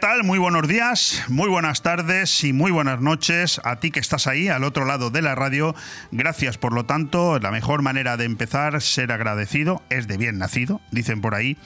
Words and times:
¿Qué 0.00 0.06
Muy 0.22 0.38
buenos 0.38 0.68
días, 0.68 1.24
muy 1.28 1.48
buenas 1.48 1.80
tardes 1.80 2.44
y 2.44 2.52
muy 2.52 2.70
buenas 2.70 3.00
noches 3.00 3.58
a 3.64 3.76
ti 3.76 3.90
que 3.90 4.00
estás 4.00 4.26
ahí 4.26 4.48
al 4.48 4.64
otro 4.64 4.84
lado 4.84 5.10
de 5.10 5.22
la 5.22 5.34
radio. 5.34 5.74
Gracias, 6.10 6.58
por 6.58 6.74
lo 6.74 6.84
tanto, 6.84 7.38
la 7.38 7.50
mejor 7.50 7.80
manera 7.80 8.18
de 8.18 8.26
empezar, 8.26 8.82
ser 8.82 9.12
agradecido, 9.12 9.82
es 9.88 10.08
de 10.08 10.18
bien 10.18 10.36
nacido, 10.36 10.82
dicen 10.90 11.22
por 11.22 11.34
ahí. 11.34 11.56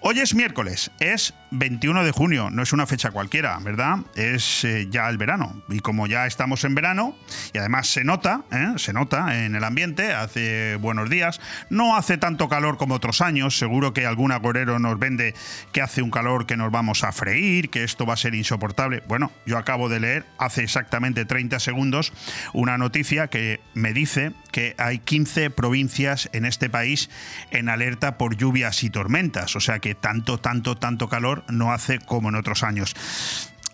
Hoy 0.00 0.20
es 0.20 0.34
miércoles, 0.34 0.92
es 1.00 1.34
21 1.50 2.04
de 2.04 2.12
junio, 2.12 2.50
no 2.50 2.62
es 2.62 2.72
una 2.72 2.86
fecha 2.86 3.10
cualquiera, 3.10 3.58
¿verdad? 3.58 3.98
Es 4.14 4.64
eh, 4.64 4.86
ya 4.88 5.08
el 5.08 5.18
verano. 5.18 5.62
Y 5.68 5.80
como 5.80 6.06
ya 6.06 6.26
estamos 6.26 6.62
en 6.64 6.74
verano, 6.74 7.16
y 7.52 7.58
además 7.58 7.88
se 7.88 8.04
nota, 8.04 8.42
¿eh? 8.52 8.74
se 8.76 8.92
nota 8.92 9.44
en 9.44 9.56
el 9.56 9.64
ambiente, 9.64 10.12
hace 10.12 10.76
buenos 10.76 11.10
días, 11.10 11.40
no 11.70 11.96
hace 11.96 12.18
tanto 12.18 12.48
calor 12.48 12.76
como 12.76 12.94
otros 12.94 13.20
años, 13.20 13.58
seguro 13.58 13.92
que 13.92 14.06
algún 14.06 14.30
agorero 14.30 14.78
nos 14.78 14.98
vende 14.98 15.34
que 15.72 15.82
hace 15.82 16.02
un 16.02 16.10
calor 16.10 16.46
que 16.46 16.56
nos 16.56 16.70
vamos 16.70 17.02
a 17.02 17.10
freír 17.10 17.68
que 17.70 17.82
esto 17.96 18.04
va 18.04 18.12
a 18.12 18.18
ser 18.18 18.34
insoportable. 18.34 19.02
Bueno, 19.08 19.32
yo 19.46 19.56
acabo 19.56 19.88
de 19.88 20.00
leer 20.00 20.26
hace 20.36 20.62
exactamente 20.62 21.24
30 21.24 21.58
segundos 21.60 22.12
una 22.52 22.76
noticia 22.76 23.28
que 23.28 23.58
me 23.72 23.94
dice 23.94 24.32
que 24.52 24.74
hay 24.76 24.98
15 24.98 25.48
provincias 25.48 26.28
en 26.34 26.44
este 26.44 26.68
país 26.68 27.08
en 27.50 27.70
alerta 27.70 28.18
por 28.18 28.36
lluvias 28.36 28.84
y 28.84 28.90
tormentas. 28.90 29.56
O 29.56 29.60
sea 29.60 29.78
que 29.78 29.94
tanto, 29.94 30.36
tanto, 30.36 30.76
tanto 30.76 31.08
calor 31.08 31.42
no 31.48 31.72
hace 31.72 31.98
como 31.98 32.28
en 32.28 32.34
otros 32.34 32.64
años. 32.64 32.94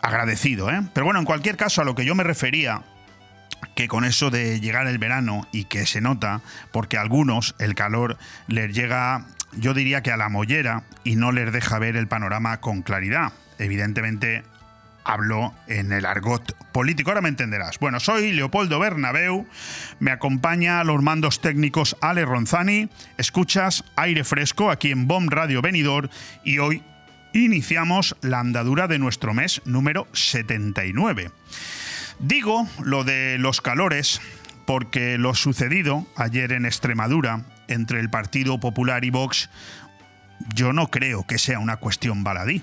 Agradecido, 0.00 0.70
¿eh? 0.70 0.82
Pero 0.94 1.04
bueno, 1.04 1.18
en 1.18 1.26
cualquier 1.26 1.56
caso, 1.56 1.82
a 1.82 1.84
lo 1.84 1.96
que 1.96 2.04
yo 2.04 2.14
me 2.14 2.22
refería 2.22 2.82
que 3.74 3.88
con 3.88 4.04
eso 4.04 4.30
de 4.30 4.60
llegar 4.60 4.86
el 4.86 4.98
verano 4.98 5.48
y 5.50 5.64
que 5.64 5.84
se 5.84 6.00
nota, 6.00 6.42
porque 6.70 6.96
a 6.96 7.00
algunos 7.00 7.56
el 7.58 7.74
calor 7.74 8.18
les 8.46 8.72
llega, 8.72 9.26
yo 9.52 9.74
diría 9.74 10.00
que 10.04 10.12
a 10.12 10.16
la 10.16 10.28
mollera 10.28 10.84
y 11.02 11.16
no 11.16 11.32
les 11.32 11.52
deja 11.52 11.80
ver 11.80 11.96
el 11.96 12.06
panorama 12.06 12.60
con 12.60 12.82
claridad 12.82 13.32
evidentemente 13.62 14.42
hablo 15.04 15.54
en 15.66 15.92
el 15.92 16.06
argot 16.06 16.54
político, 16.72 17.10
ahora 17.10 17.20
me 17.20 17.28
entenderás. 17.28 17.78
Bueno, 17.78 18.00
soy 18.00 18.32
Leopoldo 18.32 18.78
Bernabeu, 18.78 19.46
me 19.98 20.10
acompaña 20.10 20.80
a 20.80 20.84
los 20.84 21.02
mandos 21.02 21.40
técnicos 21.40 21.96
Ale 22.00 22.24
Ronzani, 22.24 22.88
escuchas 23.18 23.84
aire 23.96 24.24
fresco 24.24 24.70
aquí 24.70 24.90
en 24.90 25.08
BOM 25.08 25.28
Radio 25.28 25.62
Venidor 25.62 26.10
y 26.44 26.58
hoy 26.58 26.82
iniciamos 27.32 28.16
la 28.20 28.40
andadura 28.40 28.86
de 28.88 28.98
nuestro 28.98 29.34
mes 29.34 29.62
número 29.64 30.06
79. 30.12 31.30
Digo 32.18 32.68
lo 32.84 33.04
de 33.04 33.38
los 33.38 33.60
calores 33.60 34.20
porque 34.66 35.18
lo 35.18 35.34
sucedido 35.34 36.06
ayer 36.16 36.52
en 36.52 36.66
Extremadura 36.66 37.44
entre 37.66 38.00
el 38.00 38.10
Partido 38.10 38.60
Popular 38.60 39.04
y 39.04 39.10
Vox 39.10 39.50
yo 40.54 40.72
no 40.72 40.88
creo 40.88 41.26
que 41.26 41.38
sea 41.38 41.58
una 41.58 41.76
cuestión 41.76 42.22
baladí 42.22 42.62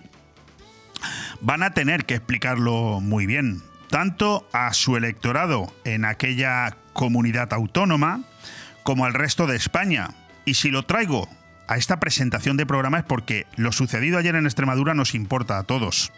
van 1.41 1.63
a 1.63 1.73
tener 1.73 2.05
que 2.05 2.15
explicarlo 2.15 2.99
muy 3.01 3.25
bien, 3.25 3.61
tanto 3.89 4.47
a 4.53 4.73
su 4.73 4.97
electorado 4.97 5.73
en 5.83 6.05
aquella 6.05 6.77
comunidad 6.93 7.53
autónoma 7.53 8.21
como 8.83 9.05
al 9.05 9.13
resto 9.13 9.47
de 9.47 9.55
España. 9.55 10.09
Y 10.45 10.55
si 10.55 10.69
lo 10.69 10.83
traigo 10.83 11.29
a 11.67 11.77
esta 11.77 11.99
presentación 11.99 12.57
de 12.57 12.65
programa 12.65 12.99
es 12.99 13.05
porque 13.05 13.45
lo 13.55 13.71
sucedido 13.71 14.17
ayer 14.17 14.35
en 14.35 14.45
Extremadura 14.45 14.93
nos 14.93 15.13
importa 15.13 15.57
a 15.57 15.63
todos. 15.63 16.11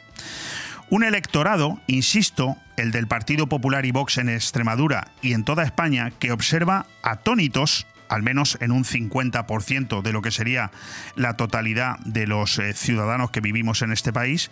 Un 0.89 1.03
electorado, 1.03 1.79
insisto, 1.87 2.57
el 2.75 2.91
del 2.91 3.07
Partido 3.07 3.47
Popular 3.47 3.85
y 3.85 3.91
Vox 3.91 4.17
en 4.17 4.27
Extremadura 4.27 5.07
y 5.21 5.33
en 5.33 5.45
toda 5.45 5.63
España, 5.63 6.11
que 6.11 6.33
observa 6.33 6.85
atónitos 7.01 7.87
al 8.11 8.23
menos 8.23 8.57
en 8.59 8.71
un 8.73 8.83
50% 8.83 10.01
de 10.01 10.11
lo 10.11 10.21
que 10.21 10.31
sería 10.31 10.69
la 11.15 11.37
totalidad 11.37 11.97
de 11.99 12.27
los 12.27 12.59
eh, 12.59 12.73
ciudadanos 12.73 13.31
que 13.31 13.39
vivimos 13.39 13.81
en 13.81 13.93
este 13.93 14.11
país, 14.11 14.51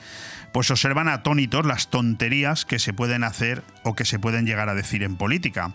pues 0.53 0.71
observan 0.71 1.09
atónitos 1.09 1.65
las 1.65 1.89
tonterías 1.89 2.63
que 2.63 2.79
se 2.79 2.93
pueden 2.93 3.25
hacer 3.25 3.61
o 3.83 3.95
que 3.95 4.05
se 4.05 4.17
pueden 4.17 4.45
llegar 4.45 4.69
a 4.69 4.75
decir 4.75 5.03
en 5.03 5.17
política. 5.17 5.73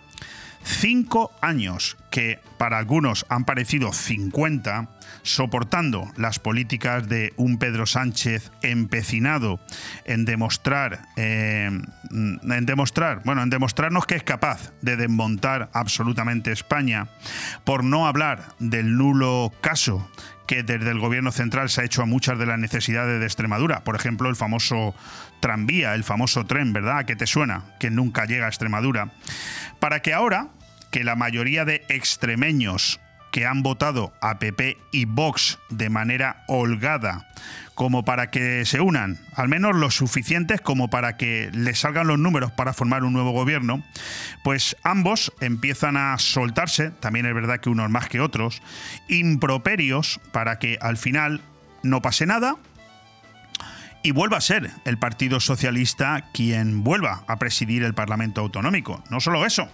Cinco 0.64 1.30
años 1.42 1.96
que 2.10 2.40
para 2.58 2.78
algunos 2.78 3.26
han 3.28 3.44
parecido 3.44 3.92
50, 3.92 4.88
soportando 5.22 6.10
las 6.16 6.38
políticas 6.38 7.06
de 7.08 7.34
un 7.36 7.58
Pedro 7.58 7.84
Sánchez 7.84 8.50
empecinado 8.62 9.60
en 10.06 10.24
demostrar, 10.24 11.02
eh, 11.16 11.70
en 12.10 12.66
demostrar, 12.66 13.20
bueno, 13.24 13.42
en 13.42 13.50
demostrarnos 13.50 14.06
que 14.06 14.14
es 14.14 14.22
capaz 14.22 14.72
de 14.80 14.96
desmontar 14.96 15.68
absolutamente 15.74 16.52
España, 16.52 17.08
por 17.64 17.84
no 17.84 18.06
hablar 18.06 18.44
del 18.58 18.96
nulo 18.96 19.52
caso 19.60 20.08
que 20.46 20.62
desde 20.62 20.90
el 20.90 20.98
gobierno 20.98 21.32
central 21.32 21.70
se 21.70 21.80
ha 21.80 21.84
hecho 21.84 22.02
a 22.02 22.06
muchas 22.06 22.38
de 22.38 22.46
las 22.46 22.58
necesidades 22.58 23.18
de 23.20 23.26
Extremadura. 23.26 23.82
Por 23.84 23.96
ejemplo, 23.96 24.28
el 24.28 24.36
famoso 24.36 24.94
tranvía, 25.44 25.92
el 25.92 26.04
famoso 26.04 26.46
tren, 26.46 26.72
¿verdad? 26.72 27.04
Que 27.04 27.16
te 27.16 27.26
suena, 27.26 27.64
que 27.78 27.90
nunca 27.90 28.24
llega 28.24 28.46
a 28.46 28.48
Extremadura. 28.48 29.10
Para 29.78 30.00
que 30.00 30.14
ahora, 30.14 30.48
que 30.90 31.04
la 31.04 31.16
mayoría 31.16 31.66
de 31.66 31.84
extremeños 31.90 32.98
que 33.30 33.44
han 33.44 33.62
votado 33.62 34.14
a 34.22 34.38
PP 34.38 34.78
y 34.90 35.04
Vox 35.04 35.58
de 35.68 35.90
manera 35.90 36.44
holgada, 36.48 37.28
como 37.74 38.06
para 38.06 38.30
que 38.30 38.64
se 38.64 38.80
unan, 38.80 39.18
al 39.34 39.48
menos 39.48 39.76
lo 39.76 39.90
suficientes 39.90 40.62
como 40.62 40.88
para 40.88 41.18
que 41.18 41.50
les 41.52 41.80
salgan 41.80 42.06
los 42.06 42.18
números 42.18 42.50
para 42.50 42.72
formar 42.72 43.04
un 43.04 43.12
nuevo 43.12 43.32
gobierno, 43.32 43.84
pues 44.44 44.78
ambos 44.82 45.30
empiezan 45.42 45.98
a 45.98 46.16
soltarse, 46.16 46.90
también 46.90 47.26
es 47.26 47.34
verdad 47.34 47.60
que 47.60 47.68
unos 47.68 47.90
más 47.90 48.08
que 48.08 48.22
otros, 48.22 48.62
improperios 49.08 50.22
para 50.32 50.58
que 50.58 50.78
al 50.80 50.96
final 50.96 51.42
no 51.82 52.00
pase 52.00 52.24
nada, 52.24 52.56
y 54.04 54.12
vuelva 54.12 54.36
a 54.36 54.42
ser 54.42 54.70
el 54.84 54.98
Partido 54.98 55.40
Socialista 55.40 56.28
quien 56.32 56.84
vuelva 56.84 57.24
a 57.26 57.38
presidir 57.38 57.82
el 57.82 57.94
Parlamento 57.94 58.42
Autonómico. 58.42 59.02
No 59.08 59.18
solo 59.18 59.46
eso, 59.46 59.70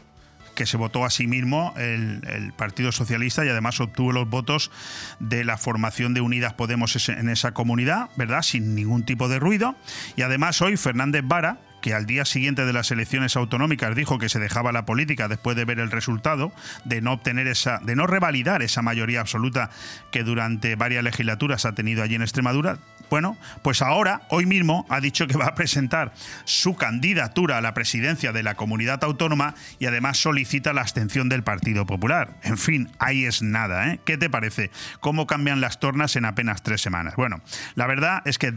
que 0.54 0.66
se 0.66 0.76
votó 0.76 1.04
a 1.04 1.10
sí 1.10 1.26
mismo 1.26 1.74
el, 1.76 2.52
Partido 2.56 2.92
Socialista 2.92 3.44
y 3.44 3.48
además 3.48 3.80
obtuvo 3.80 4.12
los 4.12 4.30
votos 4.30 4.70
de 5.18 5.42
la 5.44 5.58
formación 5.58 6.14
de 6.14 6.20
Unidas 6.20 6.54
Podemos 6.54 7.08
en 7.08 7.28
esa 7.28 7.52
comunidad, 7.52 8.08
¿verdad? 8.16 8.42
Sin 8.42 8.76
ningún 8.76 9.04
tipo 9.04 9.28
de 9.28 9.40
ruido. 9.40 9.74
Y 10.14 10.22
además 10.22 10.62
hoy 10.62 10.76
Fernández 10.76 11.22
Vara, 11.24 11.58
que 11.82 11.92
al 11.92 12.06
día 12.06 12.24
siguiente 12.24 12.64
de 12.64 12.72
las 12.72 12.92
elecciones 12.92 13.34
autonómicas 13.34 13.96
dijo 13.96 14.18
que 14.18 14.28
se 14.28 14.38
dejaba 14.38 14.70
la 14.70 14.86
política 14.86 15.26
después 15.26 15.56
de 15.56 15.64
ver 15.64 15.80
el 15.80 15.90
resultado, 15.90 16.52
de 16.84 17.00
no 17.00 17.14
obtener 17.14 17.48
esa, 17.48 17.80
de 17.82 17.96
no 17.96 18.06
revalidar 18.06 18.62
esa 18.62 18.82
mayoría 18.82 19.20
absoluta 19.20 19.70
que 20.12 20.22
durante 20.22 20.76
varias 20.76 21.02
legislaturas 21.02 21.64
ha 21.64 21.72
tenido 21.74 22.04
allí 22.04 22.14
en 22.14 22.22
Extremadura. 22.22 22.78
Bueno, 23.10 23.36
pues 23.62 23.82
ahora, 23.82 24.22
hoy 24.28 24.46
mismo, 24.46 24.86
ha 24.88 25.00
dicho 25.00 25.26
que 25.26 25.36
va 25.36 25.46
a 25.46 25.54
presentar 25.54 26.12
su 26.44 26.76
candidatura 26.76 27.58
a 27.58 27.60
la 27.60 27.74
presidencia 27.74 28.32
de 28.32 28.44
la 28.44 28.54
comunidad 28.54 29.02
autónoma 29.02 29.54
y 29.80 29.86
además 29.86 30.18
solicita 30.18 30.72
la 30.72 30.82
abstención 30.82 31.28
del 31.28 31.42
Partido 31.42 31.86
Popular. 31.86 32.38
En 32.44 32.56
fin, 32.56 32.88
ahí 32.98 33.24
es 33.24 33.42
nada, 33.42 33.88
¿eh? 33.88 34.00
¿Qué 34.04 34.16
te 34.16 34.30
parece? 34.30 34.70
¿Cómo 35.00 35.26
cambian 35.26 35.60
las 35.60 35.80
tornas 35.80 36.14
en 36.14 36.24
apenas 36.24 36.62
tres 36.62 36.80
semanas? 36.80 37.16
Bueno, 37.16 37.40
la 37.74 37.88
verdad 37.88 38.22
es 38.24 38.38
que, 38.38 38.52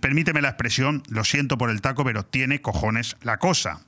permíteme 0.00 0.40
la 0.40 0.50
expresión, 0.50 1.02
lo 1.08 1.24
siento 1.24 1.58
por 1.58 1.70
el 1.70 1.80
taco, 1.80 2.04
pero 2.04 2.24
tiene 2.24 2.60
cojones 2.60 3.16
la 3.22 3.38
cosa. 3.38 3.80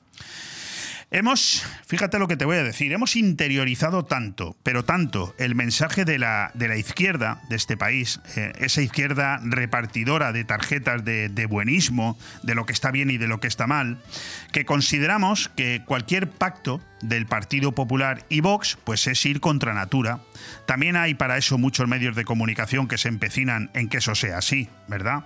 Hemos, 1.17 1.65
fíjate 1.87 2.19
lo 2.19 2.29
que 2.29 2.37
te 2.37 2.45
voy 2.45 2.59
a 2.59 2.63
decir, 2.63 2.93
hemos 2.93 3.17
interiorizado 3.17 4.05
tanto, 4.05 4.55
pero 4.63 4.85
tanto, 4.85 5.35
el 5.39 5.55
mensaje 5.55 6.05
de 6.05 6.19
la, 6.19 6.51
de 6.53 6.69
la 6.69 6.77
izquierda 6.77 7.41
de 7.49 7.57
este 7.57 7.79
país, 7.79 8.21
eh, 8.37 8.53
esa 8.59 8.83
izquierda 8.83 9.41
repartidora 9.43 10.33
de 10.33 10.45
tarjetas 10.45 11.07
de, 11.07 11.31
de 11.31 11.47
buenismo, 11.47 12.19
de 12.43 12.55
lo 12.55 12.67
que 12.67 12.75
está 12.75 12.91
bien 12.91 13.09
y 13.09 13.17
de 13.17 13.29
lo 13.29 13.41
que 13.41 13.47
está 13.47 13.67
mal, 13.67 13.97
que 14.53 14.67
consideramos 14.67 15.49
que 15.57 15.81
cualquier 15.87 16.29
pacto 16.29 16.83
del 17.09 17.27
Partido 17.27 17.73
Popular 17.73 18.25
y 18.29 18.41
Vox, 18.41 18.79
pues 18.85 19.07
es 19.07 19.25
ir 19.27 19.41
contra 19.41 19.75
natura. 19.75 20.21
También 20.67 20.97
hay 20.97 21.15
para 21.15 21.37
eso 21.37 21.59
muchos 21.59 21.89
medios 21.89 22.17
de 22.17 22.25
comunicación 22.25 22.89
que 22.89 22.99
se 22.99 23.09
empecinan 23.09 23.71
en 23.75 23.89
que 23.89 23.99
eso 23.99 24.15
sea 24.15 24.39
así, 24.39 24.69
¿verdad? 24.89 25.25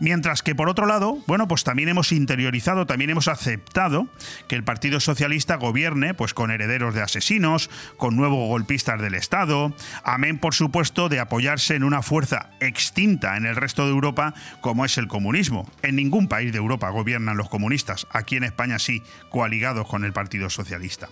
Mientras 0.00 0.42
que 0.42 0.54
por 0.54 0.68
otro 0.68 0.86
lado, 0.86 1.18
bueno, 1.26 1.48
pues 1.48 1.64
también 1.64 1.88
hemos 1.88 2.12
interiorizado, 2.12 2.86
también 2.86 3.10
hemos 3.10 3.28
aceptado 3.28 4.08
que 4.48 4.56
el 4.56 4.64
Partido 4.64 5.00
Socialista 5.00 5.56
gobierne 5.56 6.14
pues 6.14 6.34
con 6.34 6.50
herederos 6.50 6.94
de 6.94 7.02
asesinos, 7.02 7.70
con 7.96 8.16
nuevos 8.16 8.48
golpistas 8.48 9.00
del 9.00 9.14
Estado, 9.14 9.74
amén 10.04 10.38
por 10.38 10.54
supuesto 10.54 11.08
de 11.08 11.20
apoyarse 11.20 11.74
en 11.74 11.84
una 11.84 12.02
fuerza 12.02 12.50
extinta 12.60 13.36
en 13.36 13.46
el 13.46 13.56
resto 13.56 13.84
de 13.84 13.92
Europa 13.92 14.34
como 14.60 14.84
es 14.84 14.98
el 14.98 15.08
comunismo. 15.08 15.70
En 15.82 15.96
ningún 15.96 16.28
país 16.28 16.52
de 16.52 16.58
Europa 16.58 16.90
gobiernan 16.90 17.36
los 17.36 17.48
comunistas, 17.48 18.06
aquí 18.10 18.36
en 18.36 18.44
España 18.44 18.78
sí, 18.78 19.02
coaligados 19.30 19.86
con 19.86 20.04
el 20.04 20.12
Partido 20.12 20.50
Socialista. 20.50 21.08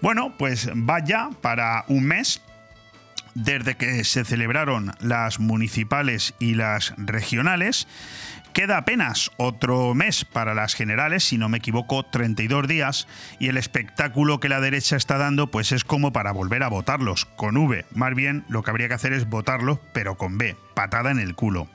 Bueno, 0.00 0.34
pues 0.38 0.70
vaya 0.74 1.30
para 1.40 1.84
un 1.88 2.04
mes 2.04 2.42
desde 3.34 3.76
que 3.76 4.04
se 4.04 4.24
celebraron 4.24 4.92
las 5.00 5.38
municipales 5.38 6.34
y 6.38 6.54
las 6.54 6.94
regionales. 6.96 7.86
Queda 8.52 8.78
apenas 8.78 9.30
otro 9.36 9.94
mes 9.94 10.24
para 10.24 10.54
las 10.54 10.74
generales, 10.74 11.22
si 11.22 11.38
no 11.38 11.48
me 11.48 11.58
equivoco, 11.58 12.02
32 12.02 12.66
días, 12.66 13.06
y 13.38 13.48
el 13.48 13.56
espectáculo 13.56 14.40
que 14.40 14.48
la 14.48 14.60
derecha 14.60 14.96
está 14.96 15.18
dando 15.18 15.50
pues 15.50 15.70
es 15.70 15.84
como 15.84 16.12
para 16.12 16.32
volver 16.32 16.64
a 16.64 16.68
votarlos, 16.68 17.24
con 17.24 17.56
V. 17.56 17.84
Más 17.94 18.14
bien 18.14 18.44
lo 18.48 18.62
que 18.62 18.70
habría 18.70 18.88
que 18.88 18.94
hacer 18.94 19.12
es 19.12 19.28
votarlos, 19.28 19.78
pero 19.92 20.16
con 20.16 20.38
B, 20.38 20.56
patada 20.74 21.10
en 21.10 21.20
el 21.20 21.34
culo. 21.36 21.68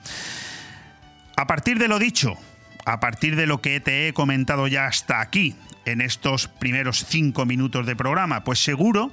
A 1.38 1.48
partir 1.48 1.80
de 1.80 1.88
lo 1.88 2.00
dicho, 2.00 2.38
a 2.85 3.00
partir 3.00 3.35
de 3.35 3.47
lo 3.47 3.62
que 3.62 3.80
te 3.80 4.07
he 4.07 4.13
comentado 4.13 4.68
ya 4.68 4.85
hasta 4.88 5.21
aquí, 5.21 5.56
en 5.85 6.01
estos 6.01 6.47
primeros 6.47 7.06
cinco 7.07 7.45
minutos 7.45 7.85
de 7.85 7.95
programa? 7.95 8.44
Pues 8.44 8.63
seguro 8.63 9.12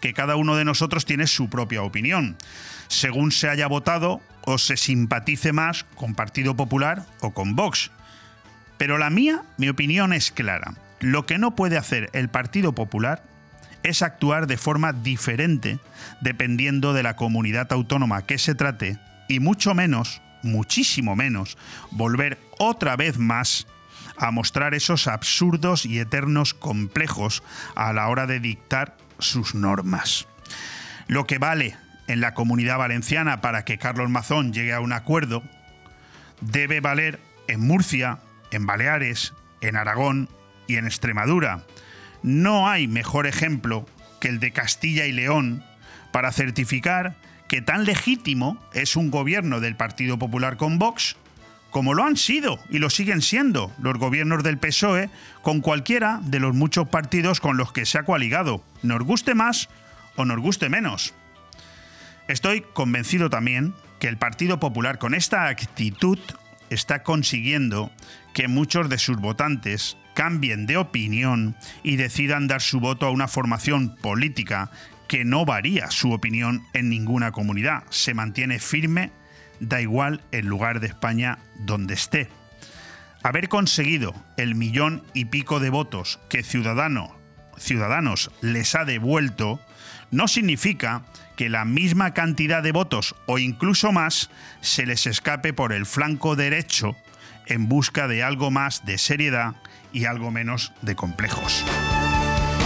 que 0.00 0.14
cada 0.14 0.36
uno 0.36 0.56
de 0.56 0.64
nosotros 0.64 1.04
tiene 1.04 1.26
su 1.26 1.48
propia 1.48 1.82
opinión, 1.82 2.36
según 2.88 3.32
se 3.32 3.48
haya 3.48 3.66
votado 3.66 4.20
o 4.44 4.58
se 4.58 4.76
simpatice 4.76 5.52
más 5.52 5.84
con 5.94 6.14
Partido 6.14 6.56
Popular 6.56 7.04
o 7.20 7.32
con 7.32 7.56
Vox. 7.56 7.90
Pero 8.76 8.96
la 8.98 9.10
mía, 9.10 9.42
mi 9.56 9.68
opinión 9.68 10.12
es 10.12 10.30
clara. 10.30 10.74
Lo 11.00 11.26
que 11.26 11.38
no 11.38 11.54
puede 11.54 11.76
hacer 11.76 12.10
el 12.12 12.28
Partido 12.28 12.74
Popular 12.74 13.22
es 13.82 14.02
actuar 14.02 14.46
de 14.46 14.56
forma 14.56 14.92
diferente 14.92 15.78
dependiendo 16.20 16.92
de 16.92 17.02
la 17.02 17.16
comunidad 17.16 17.72
autónoma 17.72 18.26
que 18.26 18.38
se 18.38 18.54
trate 18.54 18.98
y 19.28 19.40
mucho 19.40 19.74
menos, 19.74 20.22
muchísimo 20.42 21.14
menos, 21.14 21.58
volver 21.90 22.38
otra 22.58 22.96
vez 22.96 23.18
más 23.18 23.66
a 24.16 24.30
mostrar 24.30 24.74
esos 24.74 25.06
absurdos 25.06 25.86
y 25.86 25.98
eternos 25.98 26.54
complejos 26.54 27.42
a 27.74 27.92
la 27.92 28.08
hora 28.08 28.26
de 28.26 28.40
dictar 28.40 28.96
sus 29.18 29.54
normas. 29.54 30.26
Lo 31.06 31.26
que 31.26 31.38
vale 31.38 31.76
en 32.08 32.20
la 32.20 32.34
comunidad 32.34 32.78
valenciana 32.78 33.40
para 33.40 33.64
que 33.64 33.78
Carlos 33.78 34.10
Mazón 34.10 34.52
llegue 34.52 34.72
a 34.72 34.80
un 34.80 34.92
acuerdo 34.92 35.42
debe 36.40 36.80
valer 36.80 37.20
en 37.46 37.60
Murcia, 37.60 38.18
en 38.50 38.66
Baleares, 38.66 39.34
en 39.60 39.76
Aragón 39.76 40.28
y 40.66 40.76
en 40.76 40.86
Extremadura. 40.86 41.64
No 42.22 42.68
hay 42.68 42.88
mejor 42.88 43.26
ejemplo 43.26 43.86
que 44.20 44.28
el 44.28 44.40
de 44.40 44.52
Castilla 44.52 45.06
y 45.06 45.12
León 45.12 45.64
para 46.12 46.32
certificar 46.32 47.16
que 47.48 47.62
tan 47.62 47.84
legítimo 47.84 48.58
es 48.72 48.96
un 48.96 49.10
gobierno 49.10 49.60
del 49.60 49.76
Partido 49.76 50.18
Popular 50.18 50.56
con 50.56 50.78
Vox 50.78 51.16
como 51.70 51.94
lo 51.94 52.04
han 52.04 52.16
sido 52.16 52.58
y 52.70 52.78
lo 52.78 52.90
siguen 52.90 53.22
siendo 53.22 53.72
los 53.80 53.98
gobiernos 53.98 54.42
del 54.42 54.58
PSOE 54.58 55.10
con 55.42 55.60
cualquiera 55.60 56.20
de 56.24 56.40
los 56.40 56.54
muchos 56.54 56.88
partidos 56.88 57.40
con 57.40 57.56
los 57.56 57.72
que 57.72 57.86
se 57.86 57.98
ha 57.98 58.04
coaligado, 58.04 58.62
nos 58.82 59.02
guste 59.02 59.34
más 59.34 59.68
o 60.16 60.24
nos 60.24 60.38
guste 60.38 60.68
menos. 60.68 61.14
Estoy 62.26 62.60
convencido 62.60 63.30
también 63.30 63.74
que 63.98 64.08
el 64.08 64.16
Partido 64.16 64.60
Popular 64.60 64.98
con 64.98 65.14
esta 65.14 65.48
actitud 65.48 66.18
está 66.70 67.02
consiguiendo 67.02 67.90
que 68.34 68.48
muchos 68.48 68.88
de 68.88 68.98
sus 68.98 69.16
votantes 69.16 69.96
cambien 70.14 70.66
de 70.66 70.76
opinión 70.76 71.56
y 71.82 71.96
decidan 71.96 72.48
dar 72.48 72.60
su 72.60 72.80
voto 72.80 73.06
a 73.06 73.10
una 73.10 73.28
formación 73.28 73.96
política 73.96 74.70
que 75.08 75.24
no 75.24 75.44
varía 75.44 75.90
su 75.90 76.12
opinión 76.12 76.66
en 76.74 76.90
ninguna 76.90 77.32
comunidad, 77.32 77.84
se 77.88 78.14
mantiene 78.14 78.58
firme 78.58 79.10
da 79.60 79.80
igual 79.80 80.22
el 80.32 80.46
lugar 80.46 80.80
de 80.80 80.88
España 80.88 81.38
donde 81.58 81.94
esté. 81.94 82.28
Haber 83.22 83.48
conseguido 83.48 84.14
el 84.36 84.54
millón 84.54 85.02
y 85.14 85.26
pico 85.26 85.60
de 85.60 85.70
votos 85.70 86.20
que 86.28 86.42
Ciudadano, 86.42 87.16
Ciudadanos 87.56 88.30
les 88.40 88.74
ha 88.74 88.84
devuelto 88.84 89.60
no 90.10 90.28
significa 90.28 91.02
que 91.36 91.48
la 91.48 91.64
misma 91.64 92.14
cantidad 92.14 92.62
de 92.62 92.72
votos 92.72 93.14
o 93.26 93.38
incluso 93.38 93.92
más 93.92 94.30
se 94.60 94.86
les 94.86 95.06
escape 95.06 95.52
por 95.52 95.72
el 95.72 95.86
flanco 95.86 96.36
derecho 96.36 96.96
en 97.46 97.68
busca 97.68 98.08
de 98.08 98.22
algo 98.22 98.50
más 98.50 98.84
de 98.84 98.98
seriedad 98.98 99.54
y 99.92 100.04
algo 100.04 100.30
menos 100.30 100.72
de 100.82 100.94
complejos. 100.96 101.64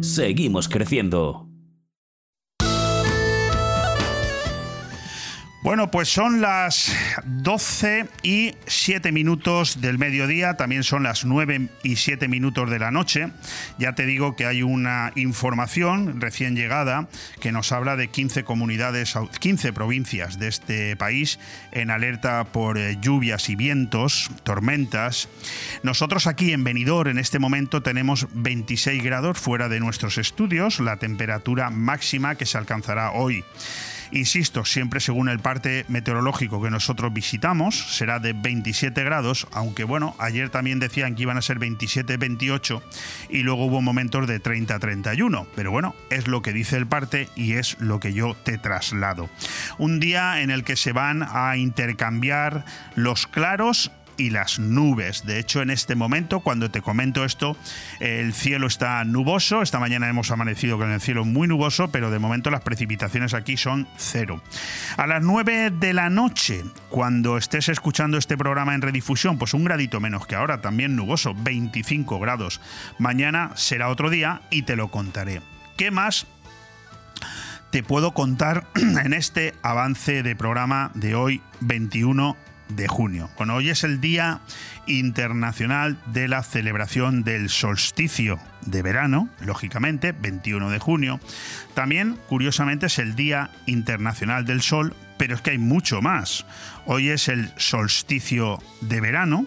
Seguimos 0.00 0.68
creciendo. 0.68 1.47
Bueno, 5.60 5.90
pues 5.90 6.08
son 6.08 6.40
las 6.40 6.94
12 7.24 8.08
y 8.22 8.54
7 8.68 9.10
minutos 9.10 9.80
del 9.80 9.98
mediodía, 9.98 10.54
también 10.54 10.84
son 10.84 11.02
las 11.02 11.24
9 11.24 11.68
y 11.82 11.96
7 11.96 12.28
minutos 12.28 12.70
de 12.70 12.78
la 12.78 12.92
noche. 12.92 13.32
Ya 13.76 13.96
te 13.96 14.06
digo 14.06 14.36
que 14.36 14.46
hay 14.46 14.62
una 14.62 15.10
información 15.16 16.20
recién 16.20 16.54
llegada 16.54 17.08
que 17.40 17.50
nos 17.50 17.72
habla 17.72 17.96
de 17.96 18.06
15 18.06 18.44
comunidades, 18.44 19.14
15 19.40 19.72
provincias 19.72 20.38
de 20.38 20.46
este 20.46 20.94
país 20.94 21.40
en 21.72 21.90
alerta 21.90 22.44
por 22.44 22.78
eh, 22.78 22.96
lluvias 23.00 23.48
y 23.48 23.56
vientos, 23.56 24.30
tormentas. 24.44 25.28
Nosotros 25.82 26.28
aquí 26.28 26.52
en 26.52 26.62
Benidorm 26.62 27.10
en 27.10 27.18
este 27.18 27.40
momento 27.40 27.82
tenemos 27.82 28.28
26 28.32 29.02
grados 29.02 29.38
fuera 29.38 29.68
de 29.68 29.80
nuestros 29.80 30.18
estudios, 30.18 30.78
la 30.78 30.98
temperatura 30.98 31.68
máxima 31.70 32.36
que 32.36 32.46
se 32.46 32.58
alcanzará 32.58 33.10
hoy. 33.10 33.44
Insisto, 34.10 34.64
siempre 34.64 35.00
según 35.00 35.28
el 35.28 35.40
parte 35.40 35.84
meteorológico 35.88 36.62
que 36.62 36.70
nosotros 36.70 37.12
visitamos, 37.12 37.96
será 37.96 38.18
de 38.18 38.32
27 38.32 39.04
grados, 39.04 39.46
aunque 39.52 39.84
bueno, 39.84 40.14
ayer 40.18 40.50
también 40.50 40.78
decían 40.78 41.14
que 41.14 41.22
iban 41.22 41.38
a 41.38 41.42
ser 41.42 41.58
27-28 41.58 42.82
y 43.28 43.38
luego 43.38 43.66
hubo 43.66 43.82
momentos 43.82 44.26
de 44.26 44.42
30-31. 44.42 45.46
Pero 45.54 45.70
bueno, 45.70 45.94
es 46.10 46.28
lo 46.28 46.42
que 46.42 46.52
dice 46.52 46.76
el 46.76 46.86
parte 46.86 47.28
y 47.36 47.54
es 47.54 47.76
lo 47.80 48.00
que 48.00 48.12
yo 48.12 48.34
te 48.44 48.58
traslado. 48.58 49.28
Un 49.78 50.00
día 50.00 50.40
en 50.40 50.50
el 50.50 50.64
que 50.64 50.76
se 50.76 50.92
van 50.92 51.22
a 51.22 51.56
intercambiar 51.56 52.64
los 52.94 53.26
claros 53.26 53.90
y 54.18 54.30
las 54.30 54.58
nubes. 54.58 55.24
De 55.24 55.38
hecho, 55.38 55.62
en 55.62 55.70
este 55.70 55.94
momento, 55.94 56.40
cuando 56.40 56.70
te 56.70 56.82
comento 56.82 57.24
esto, 57.24 57.56
el 58.00 58.34
cielo 58.34 58.66
está 58.66 59.02
nuboso. 59.04 59.62
Esta 59.62 59.78
mañana 59.78 60.08
hemos 60.08 60.30
amanecido 60.30 60.76
con 60.76 60.92
el 60.92 61.00
cielo 61.00 61.24
muy 61.24 61.48
nuboso, 61.48 61.90
pero 61.90 62.10
de 62.10 62.18
momento 62.18 62.50
las 62.50 62.60
precipitaciones 62.60 63.32
aquí 63.32 63.56
son 63.56 63.88
cero. 63.96 64.42
A 64.96 65.06
las 65.06 65.22
9 65.22 65.70
de 65.70 65.94
la 65.94 66.10
noche, 66.10 66.64
cuando 66.90 67.38
estés 67.38 67.68
escuchando 67.68 68.18
este 68.18 68.36
programa 68.36 68.74
en 68.74 68.82
redifusión, 68.82 69.38
pues 69.38 69.54
un 69.54 69.64
gradito 69.64 70.00
menos 70.00 70.26
que 70.26 70.34
ahora, 70.34 70.60
también 70.60 70.96
nuboso, 70.96 71.34
25 71.34 72.18
grados. 72.18 72.60
Mañana 72.98 73.52
será 73.54 73.88
otro 73.88 74.10
día 74.10 74.42
y 74.50 74.62
te 74.62 74.76
lo 74.76 74.90
contaré. 74.90 75.40
¿Qué 75.76 75.90
más 75.90 76.26
te 77.70 77.82
puedo 77.82 78.12
contar 78.12 78.66
en 78.74 79.12
este 79.12 79.54
avance 79.62 80.22
de 80.22 80.34
programa 80.34 80.90
de 80.94 81.14
hoy, 81.14 81.42
21 81.60 82.36
de 82.68 82.88
junio. 82.88 83.30
Bueno, 83.36 83.54
hoy 83.54 83.70
es 83.70 83.84
el 83.84 84.00
Día 84.00 84.40
Internacional 84.86 85.98
de 86.06 86.28
la 86.28 86.42
Celebración 86.42 87.24
del 87.24 87.48
Solsticio 87.48 88.38
de 88.66 88.82
Verano, 88.82 89.28
lógicamente, 89.40 90.12
21 90.12 90.70
de 90.70 90.78
junio. 90.78 91.20
También, 91.74 92.18
curiosamente, 92.28 92.86
es 92.86 92.98
el 92.98 93.16
Día 93.16 93.50
Internacional 93.66 94.44
del 94.44 94.62
Sol, 94.62 94.94
pero 95.16 95.34
es 95.34 95.40
que 95.40 95.50
hay 95.50 95.58
mucho 95.58 96.00
más. 96.02 96.46
Hoy 96.86 97.08
es 97.08 97.28
el 97.28 97.52
solsticio 97.56 98.62
de 98.80 99.00
verano, 99.00 99.46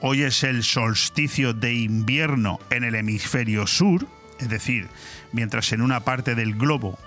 hoy 0.00 0.22
es 0.22 0.44
el 0.44 0.62
solsticio 0.62 1.54
de 1.54 1.74
invierno 1.74 2.60
en 2.70 2.84
el 2.84 2.94
hemisferio 2.94 3.66
sur, 3.66 4.06
es 4.38 4.48
decir, 4.48 4.88
mientras 5.32 5.72
en 5.72 5.82
una 5.82 6.00
parte 6.00 6.34
del 6.34 6.54
globo 6.54 6.98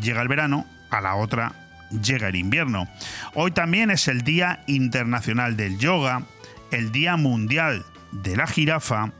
llega 0.00 0.22
el 0.22 0.28
verano, 0.28 0.66
a 0.90 1.00
la 1.00 1.16
otra 1.16 1.63
llega 1.90 2.28
el 2.28 2.36
invierno. 2.36 2.88
Hoy 3.34 3.50
también 3.50 3.90
es 3.90 4.08
el 4.08 4.22
Día 4.22 4.60
Internacional 4.66 5.56
del 5.56 5.78
Yoga, 5.78 6.22
el 6.70 6.92
Día 6.92 7.16
Mundial 7.16 7.84
de 8.12 8.36
la 8.36 8.46
Jirafa, 8.46 9.12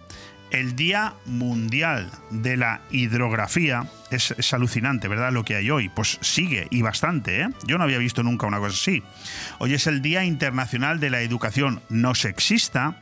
el 0.51 0.77
Día 0.77 1.15
Mundial 1.27 2.11
de 2.31 2.57
la 2.57 2.81
Hidrografía. 2.91 3.87
Es, 4.11 4.55
alucinante, 4.55 5.09
¿verdad? 5.09 5.33
Lo 5.33 5.45
que 5.45 5.57
hay 5.57 5.71
hoy. 5.71 5.89
Pues 5.89 6.19
sigue 6.21 6.69
y 6.71 6.83
bastante, 6.83 7.41
¿eh? 7.41 7.49
Yo 7.67 7.79
no 7.79 7.85
había 7.85 7.99
visto 7.99 8.23
nunca 8.23 8.47
una 8.47 8.59
cosa 8.59 8.75
así. 8.75 9.03
Hoy 9.59 9.75
es 9.75 9.89
el 9.89 10.03
Día 10.03 10.25
Internacional 10.25 11.01
de 11.01 11.11
la 11.11 11.23
Educación 11.23 11.83
No 11.89 12.15
Sexista 12.15 13.01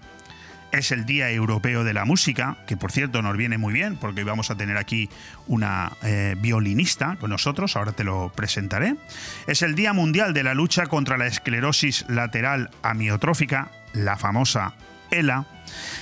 es 0.73 0.91
el 0.91 1.05
Día 1.05 1.31
Europeo 1.31 1.85
de 1.85 1.93
la 1.93 2.05
Música, 2.05 2.57
que 2.67 2.76
por 2.76 2.91
cierto 2.91 3.23
nos 3.23 3.37
viene 3.37 3.59
muy 3.59 3.73
bien 3.73 3.97
porque 3.97 4.21
hoy 4.21 4.26
vamos 4.26 4.50
a 4.50 4.57
tener 4.57 4.76
aquí 4.79 5.09
una 5.47 5.93
eh, 6.02 6.35
violinista 6.38 7.17
con 7.21 7.31
nosotros, 7.31 7.76
ahora 7.76 7.93
te 7.93 8.05
lo 8.05 8.33
presentaré. 8.35 8.97
Es 9.47 9.62
el 9.62 9.75
Día 9.75 9.93
Mundial 9.93 10.33
de 10.35 10.43
la 10.43 10.55
Lucha 10.55 10.87
contra 10.87 11.19
la 11.19 11.26
Esclerosis 11.26 12.07
Lateral 12.09 12.71
Amiotrófica, 12.83 13.71
la 13.93 14.17
famosa 14.17 14.75
ELA. 15.11 15.47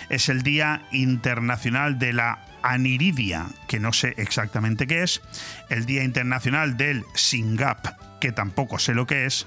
Es 0.09 0.29
el 0.29 0.43
Día 0.43 0.83
Internacional 0.93 1.99
de 1.99 2.13
la 2.13 2.39
Aniridia, 2.63 3.47
que 3.69 3.81
no 3.81 3.93
sé 3.93 4.15
exactamente 4.17 4.87
qué 4.87 5.03
es. 5.03 5.21
El 5.69 5.87
Día 5.87 6.05
Internacional 6.05 6.77
del 6.77 7.05
SINGAP, 7.15 8.19
que 8.21 8.33
tampoco 8.33 8.79
sé 8.79 8.95
lo 8.95 9.07
que 9.07 9.27
es. 9.27 9.47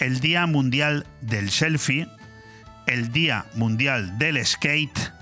El 0.00 0.20
Día 0.20 0.46
Mundial 0.46 1.06
del 1.20 1.50
Selfie, 1.50 2.08
el 2.86 3.12
Día 3.12 3.46
Mundial 3.54 4.18
del 4.18 4.44
Skate 4.44 5.12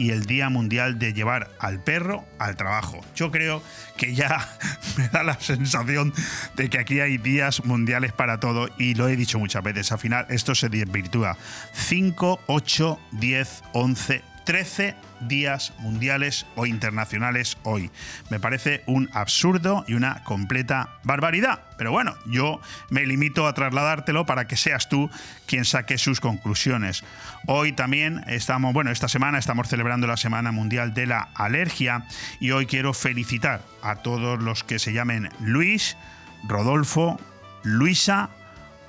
y 0.00 0.12
el 0.12 0.24
Día 0.24 0.48
Mundial 0.48 0.98
de 0.98 1.12
llevar 1.12 1.50
al 1.58 1.82
perro 1.82 2.24
al 2.38 2.56
trabajo. 2.56 3.04
Yo 3.14 3.30
creo 3.30 3.62
que 3.98 4.14
ya 4.14 4.48
me 4.96 5.08
da 5.08 5.22
la 5.22 5.38
sensación 5.38 6.14
de 6.56 6.70
que 6.70 6.78
aquí 6.78 7.00
hay 7.00 7.18
días 7.18 7.64
mundiales 7.66 8.12
para 8.12 8.40
todo 8.40 8.70
y 8.78 8.94
lo 8.94 9.08
he 9.08 9.16
dicho 9.16 9.38
muchas 9.38 9.62
veces. 9.62 9.92
Al 9.92 9.98
final 9.98 10.26
esto 10.30 10.54
se 10.54 10.70
desvirtúa. 10.70 11.36
5, 11.74 12.40
8, 12.46 13.00
10, 13.12 13.62
11, 13.74 14.22
13 14.44 14.94
días 15.20 15.72
mundiales 15.78 16.46
o 16.56 16.66
internacionales 16.66 17.58
hoy. 17.62 17.90
Me 18.30 18.40
parece 18.40 18.82
un 18.86 19.10
absurdo 19.12 19.84
y 19.86 19.94
una 19.94 20.22
completa 20.24 20.98
barbaridad. 21.04 21.60
Pero 21.76 21.92
bueno, 21.92 22.14
yo 22.26 22.60
me 22.88 23.06
limito 23.06 23.46
a 23.46 23.54
trasladártelo 23.54 24.26
para 24.26 24.46
que 24.46 24.56
seas 24.56 24.88
tú 24.88 25.10
quien 25.46 25.64
saque 25.64 25.98
sus 25.98 26.20
conclusiones. 26.20 27.04
Hoy 27.46 27.72
también 27.72 28.24
estamos, 28.26 28.72
bueno, 28.72 28.90
esta 28.90 29.08
semana 29.08 29.38
estamos 29.38 29.68
celebrando 29.68 30.06
la 30.06 30.16
Semana 30.16 30.52
Mundial 30.52 30.94
de 30.94 31.06
la 31.06 31.28
Alergia 31.34 32.06
y 32.40 32.50
hoy 32.50 32.66
quiero 32.66 32.94
felicitar 32.94 33.62
a 33.82 33.96
todos 33.96 34.42
los 34.42 34.64
que 34.64 34.78
se 34.78 34.92
llamen 34.92 35.30
Luis, 35.40 35.96
Rodolfo, 36.44 37.18
Luisa 37.62 38.30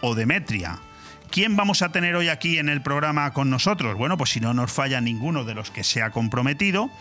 o 0.01 0.15
Demetria 0.15 0.79
¿Quién 1.31 1.55
vamos 1.55 1.81
a 1.81 1.93
tener 1.93 2.17
hoy 2.17 2.27
aquí 2.27 2.57
en 2.57 2.67
el 2.67 2.81
programa 2.81 3.31
con 3.31 3.49
nosotros? 3.49 3.95
Bueno, 3.95 4.17
pues 4.17 4.31
si 4.31 4.41
no 4.41 4.53
nos 4.53 4.69
falla 4.69 4.99
ninguno 4.99 5.45
de 5.45 5.53
los 5.53 5.71
que 5.71 5.85
se 5.85 6.01
ha 6.01 6.09
comprometido, 6.09 6.91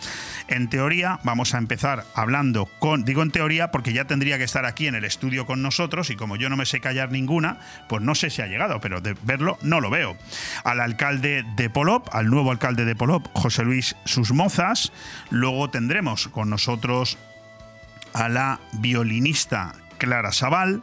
en 0.46 0.70
teoría 0.70 1.18
vamos 1.24 1.52
a 1.52 1.58
empezar 1.58 2.04
hablando 2.14 2.66
con, 2.78 3.04
digo 3.04 3.22
en 3.22 3.32
teoría 3.32 3.72
porque 3.72 3.92
ya 3.92 4.04
tendría 4.04 4.38
que 4.38 4.44
estar 4.44 4.66
aquí 4.66 4.86
en 4.86 4.94
el 4.94 5.04
estudio 5.04 5.46
con 5.46 5.62
nosotros 5.62 6.10
y 6.10 6.16
como 6.16 6.36
yo 6.36 6.48
no 6.48 6.56
me 6.56 6.64
sé 6.64 6.78
callar 6.78 7.10
ninguna, 7.10 7.58
pues 7.88 8.02
no 8.02 8.14
sé 8.14 8.30
si 8.30 8.40
ha 8.40 8.46
llegado, 8.46 8.80
pero 8.80 9.00
de 9.00 9.16
verlo 9.24 9.58
no 9.62 9.80
lo 9.80 9.90
veo. 9.90 10.16
Al 10.62 10.78
alcalde 10.78 11.44
de 11.56 11.68
Polop, 11.68 12.14
al 12.14 12.28
nuevo 12.30 12.52
alcalde 12.52 12.84
de 12.84 12.94
Polop, 12.94 13.26
José 13.32 13.64
Luis 13.64 13.96
Susmozas, 14.04 14.92
luego 15.30 15.70
tendremos 15.70 16.28
con 16.28 16.50
nosotros 16.50 17.18
a 18.12 18.28
la 18.28 18.60
violinista 18.74 19.72
Clara 19.98 20.30
Sabal, 20.30 20.82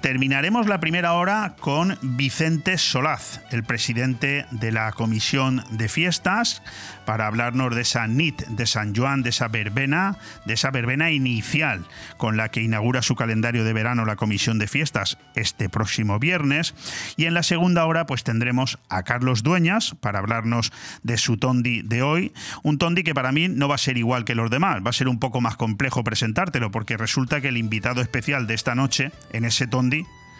Terminaremos 0.00 0.68
la 0.68 0.78
primera 0.78 1.14
hora 1.14 1.56
con 1.58 1.98
Vicente 2.02 2.78
Solaz, 2.78 3.40
el 3.50 3.64
presidente 3.64 4.46
de 4.50 4.70
la 4.70 4.92
Comisión 4.92 5.64
de 5.70 5.88
Fiestas, 5.88 6.62
para 7.06 7.26
hablarnos 7.26 7.74
de 7.74 7.82
esa 7.82 8.06
NIT 8.06 8.46
de 8.48 8.66
San 8.66 8.94
Juan, 8.94 9.22
de 9.22 9.30
esa 9.30 9.48
verbena, 9.48 10.18
de 10.44 10.54
esa 10.54 10.70
verbena 10.70 11.10
inicial 11.10 11.84
con 12.18 12.36
la 12.36 12.50
que 12.50 12.62
inaugura 12.62 13.02
su 13.02 13.14
calendario 13.14 13.64
de 13.64 13.72
verano 13.72 14.04
la 14.04 14.16
Comisión 14.16 14.58
de 14.58 14.66
Fiestas 14.66 15.18
este 15.34 15.68
próximo 15.68 16.18
viernes. 16.18 16.74
Y 17.16 17.24
en 17.24 17.34
la 17.34 17.42
segunda 17.42 17.86
hora 17.86 18.06
pues 18.06 18.22
tendremos 18.22 18.78
a 18.88 19.02
Carlos 19.02 19.42
Dueñas 19.42 19.96
para 20.00 20.18
hablarnos 20.18 20.72
de 21.02 21.16
su 21.16 21.36
tondi 21.36 21.82
de 21.82 22.02
hoy, 22.02 22.32
un 22.62 22.78
tondi 22.78 23.02
que 23.02 23.14
para 23.14 23.32
mí 23.32 23.48
no 23.48 23.68
va 23.68 23.76
a 23.76 23.78
ser 23.78 23.98
igual 23.98 24.24
que 24.24 24.34
los 24.34 24.50
demás, 24.50 24.84
va 24.84 24.90
a 24.90 24.92
ser 24.92 25.08
un 25.08 25.18
poco 25.18 25.40
más 25.40 25.56
complejo 25.56 26.04
presentártelo 26.04 26.70
porque 26.70 26.96
resulta 26.96 27.40
que 27.40 27.48
el 27.48 27.56
invitado 27.56 28.02
especial 28.02 28.46
de 28.46 28.54
esta 28.54 28.74
noche 28.74 29.10
en 29.32 29.44
ese 29.44 29.66
tondi 29.66 29.85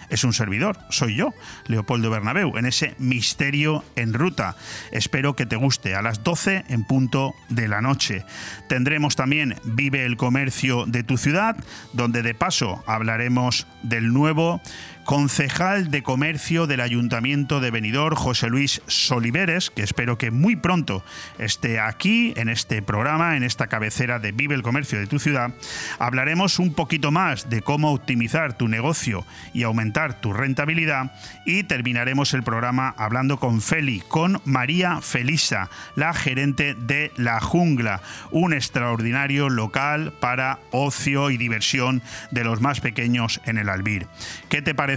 es 0.09 0.25
un 0.25 0.33
servidor, 0.33 0.79
soy 0.91 1.17
yo, 1.17 1.35
Leopoldo 1.67 2.11
Bernabeu, 2.11 2.57
en 2.57 2.67
ese 2.67 2.95
misterio 2.99 3.85
en 3.97 4.13
ruta. 4.15 4.57
Espero 4.93 5.35
que 5.35 5.47
te 5.47 5.57
guste. 5.57 5.95
A 5.95 6.03
las 6.03 6.23
12 6.23 6.65
en 6.69 6.85
punto 6.85 7.35
de 7.49 7.69
la 7.69 7.81
noche. 7.81 8.25
Tendremos 8.69 9.17
también 9.17 9.57
Vive 9.65 10.05
el 10.05 10.17
comercio 10.17 10.87
de 10.87 11.03
tu 11.03 11.19
ciudad, 11.19 11.57
donde 11.93 12.23
de 12.23 12.35
paso 12.35 12.85
hablaremos 12.87 13.67
del 13.83 14.13
nuevo 14.13 14.61
concejal 15.07 15.93
de 15.93 16.03
comercio 16.03 16.67
del 16.67 16.81
Ayuntamiento 16.81 17.61
de 17.61 17.71
Benidorm, 17.71 18.17
José 18.17 18.49
Luis 18.49 18.83
Soliveres, 18.89 19.71
que 19.71 19.85
espero 19.85 20.19
que 20.19 20.33
muy 20.33 20.57
pronto 20.57 21.05
esté 21.39 21.79
aquí 21.79 22.35
en 22.37 22.49
este 22.49 22.83
programa, 22.83 23.37
en 23.37 23.45
esta 23.45 23.69
cabecera 23.69 24.19
de 24.19 24.33
Vive 24.33 24.57
el 24.57 24.65
Comercio 24.65 24.99
de 24.99 25.07
tu 25.07 25.21
ciudad. 25.21 25.53
Hablaremos 26.01 26.59
un 26.59 26.75
poquito 26.75 27.13
más 27.13 27.49
de 27.49 27.63
cómo 27.63 27.93
optimizar 27.93 28.59
tu 28.59 28.67
negocio 28.67 29.25
y 29.55 29.63
aumentar 29.63 30.21
tu 30.21 30.33
rentabilidad 30.33 31.13
y 31.47 31.63
terminaremos 31.63 32.35
el 32.35 32.43
programa 32.43 32.93
hablando 32.99 33.39
con 33.39 33.63
Feli, 33.63 34.01
con 34.09 34.43
María 34.45 35.01
Felisa, 35.03 35.71
la 35.95 36.15
gerente 36.15 36.75
de 36.75 37.13
La 37.17 37.41
Jungla, 37.41 38.03
un 38.33 38.53
extraordinario 38.53 39.51
local 39.51 40.13
para 40.19 40.59
ocio 40.73 41.31
y 41.31 41.37
diversión 41.37 42.03
de 42.33 42.43
los 42.43 42.61
más 42.61 42.81
pequeños 42.81 43.41
en 43.45 43.57
el 43.57 43.69
Albir. 43.69 44.09
¿Qué 44.49 44.63
te 44.63 44.75
parece? 44.75 44.96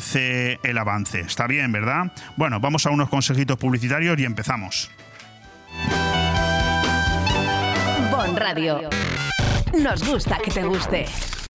El 0.63 0.77
avance? 0.77 1.21
Está 1.21 1.47
bien, 1.47 1.71
¿verdad? 1.71 2.11
Bueno, 2.35 2.59
vamos 2.59 2.85
a 2.85 2.89
unos 2.89 3.09
consejitos 3.09 3.57
publicitarios 3.57 4.17
y 4.19 4.25
empezamos. 4.25 4.91
Bon 8.11 8.35
Radio. 8.35 8.89
Nos 9.77 10.07
gusta 10.07 10.37
que 10.43 10.51
te 10.51 10.63
guste. 10.63 11.05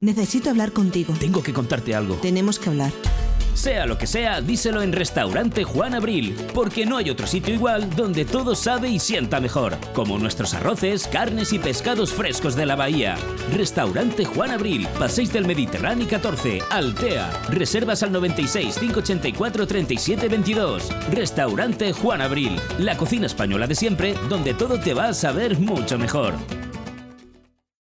Necesito 0.00 0.48
hablar 0.48 0.70
contigo. 0.70 1.12
Tengo 1.18 1.42
que 1.42 1.52
contarte 1.52 1.92
algo. 1.92 2.14
Tenemos 2.16 2.60
que 2.60 2.68
hablar. 2.68 2.92
Sea 3.54 3.84
lo 3.84 3.98
que 3.98 4.06
sea, 4.06 4.40
díselo 4.40 4.82
en 4.82 4.92
Restaurante 4.92 5.64
Juan 5.64 5.92
Abril, 5.92 6.36
porque 6.54 6.86
no 6.86 6.98
hay 6.98 7.10
otro 7.10 7.26
sitio 7.26 7.52
igual 7.52 7.90
donde 7.96 8.24
todo 8.24 8.54
sabe 8.54 8.88
y 8.88 9.00
sienta 9.00 9.40
mejor, 9.40 9.76
como 9.94 10.16
nuestros 10.16 10.54
arroces, 10.54 11.08
carnes 11.08 11.52
y 11.52 11.58
pescados 11.58 12.12
frescos 12.12 12.54
de 12.54 12.66
la 12.66 12.76
bahía. 12.76 13.16
Restaurante 13.52 14.24
Juan 14.24 14.52
Abril, 14.52 14.86
Paséis 15.00 15.32
del 15.32 15.46
Mediterráneo 15.46 16.06
14, 16.06 16.62
Altea. 16.70 17.32
Reservas 17.48 18.04
al 18.04 18.12
96 18.12 18.78
584 18.78 19.66
37 19.66 20.28
22. 20.28 20.90
Restaurante 21.10 21.92
Juan 21.92 22.20
Abril, 22.20 22.54
la 22.78 22.96
cocina 22.96 23.26
española 23.26 23.66
de 23.66 23.74
siempre, 23.74 24.14
donde 24.28 24.54
todo 24.54 24.78
te 24.78 24.94
va 24.94 25.08
a 25.08 25.14
saber 25.14 25.58
mucho 25.58 25.98
mejor. 25.98 26.34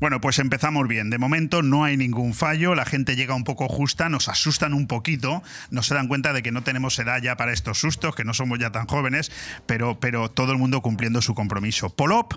Bueno, 0.00 0.20
pues 0.20 0.38
empezamos 0.38 0.88
bien. 0.88 1.10
De 1.10 1.18
momento 1.18 1.62
no 1.62 1.84
hay 1.84 1.96
ningún 1.96 2.34
fallo, 2.34 2.74
la 2.74 2.84
gente 2.84 3.16
llega 3.16 3.34
un 3.34 3.44
poco 3.44 3.68
justa, 3.68 4.08
nos 4.08 4.28
asustan 4.28 4.74
un 4.74 4.86
poquito, 4.86 5.42
no 5.70 5.82
se 5.82 5.94
dan 5.94 6.08
cuenta 6.08 6.32
de 6.32 6.42
que 6.42 6.52
no 6.52 6.62
tenemos 6.62 6.98
edad 6.98 7.22
ya 7.22 7.36
para 7.36 7.52
estos 7.52 7.78
sustos, 7.78 8.14
que 8.14 8.24
no 8.24 8.34
somos 8.34 8.58
ya 8.58 8.70
tan 8.70 8.86
jóvenes, 8.86 9.30
pero, 9.66 10.00
pero 10.00 10.30
todo 10.30 10.52
el 10.52 10.58
mundo 10.58 10.82
cumpliendo 10.82 11.22
su 11.22 11.34
compromiso. 11.34 11.90
Polop 11.90 12.34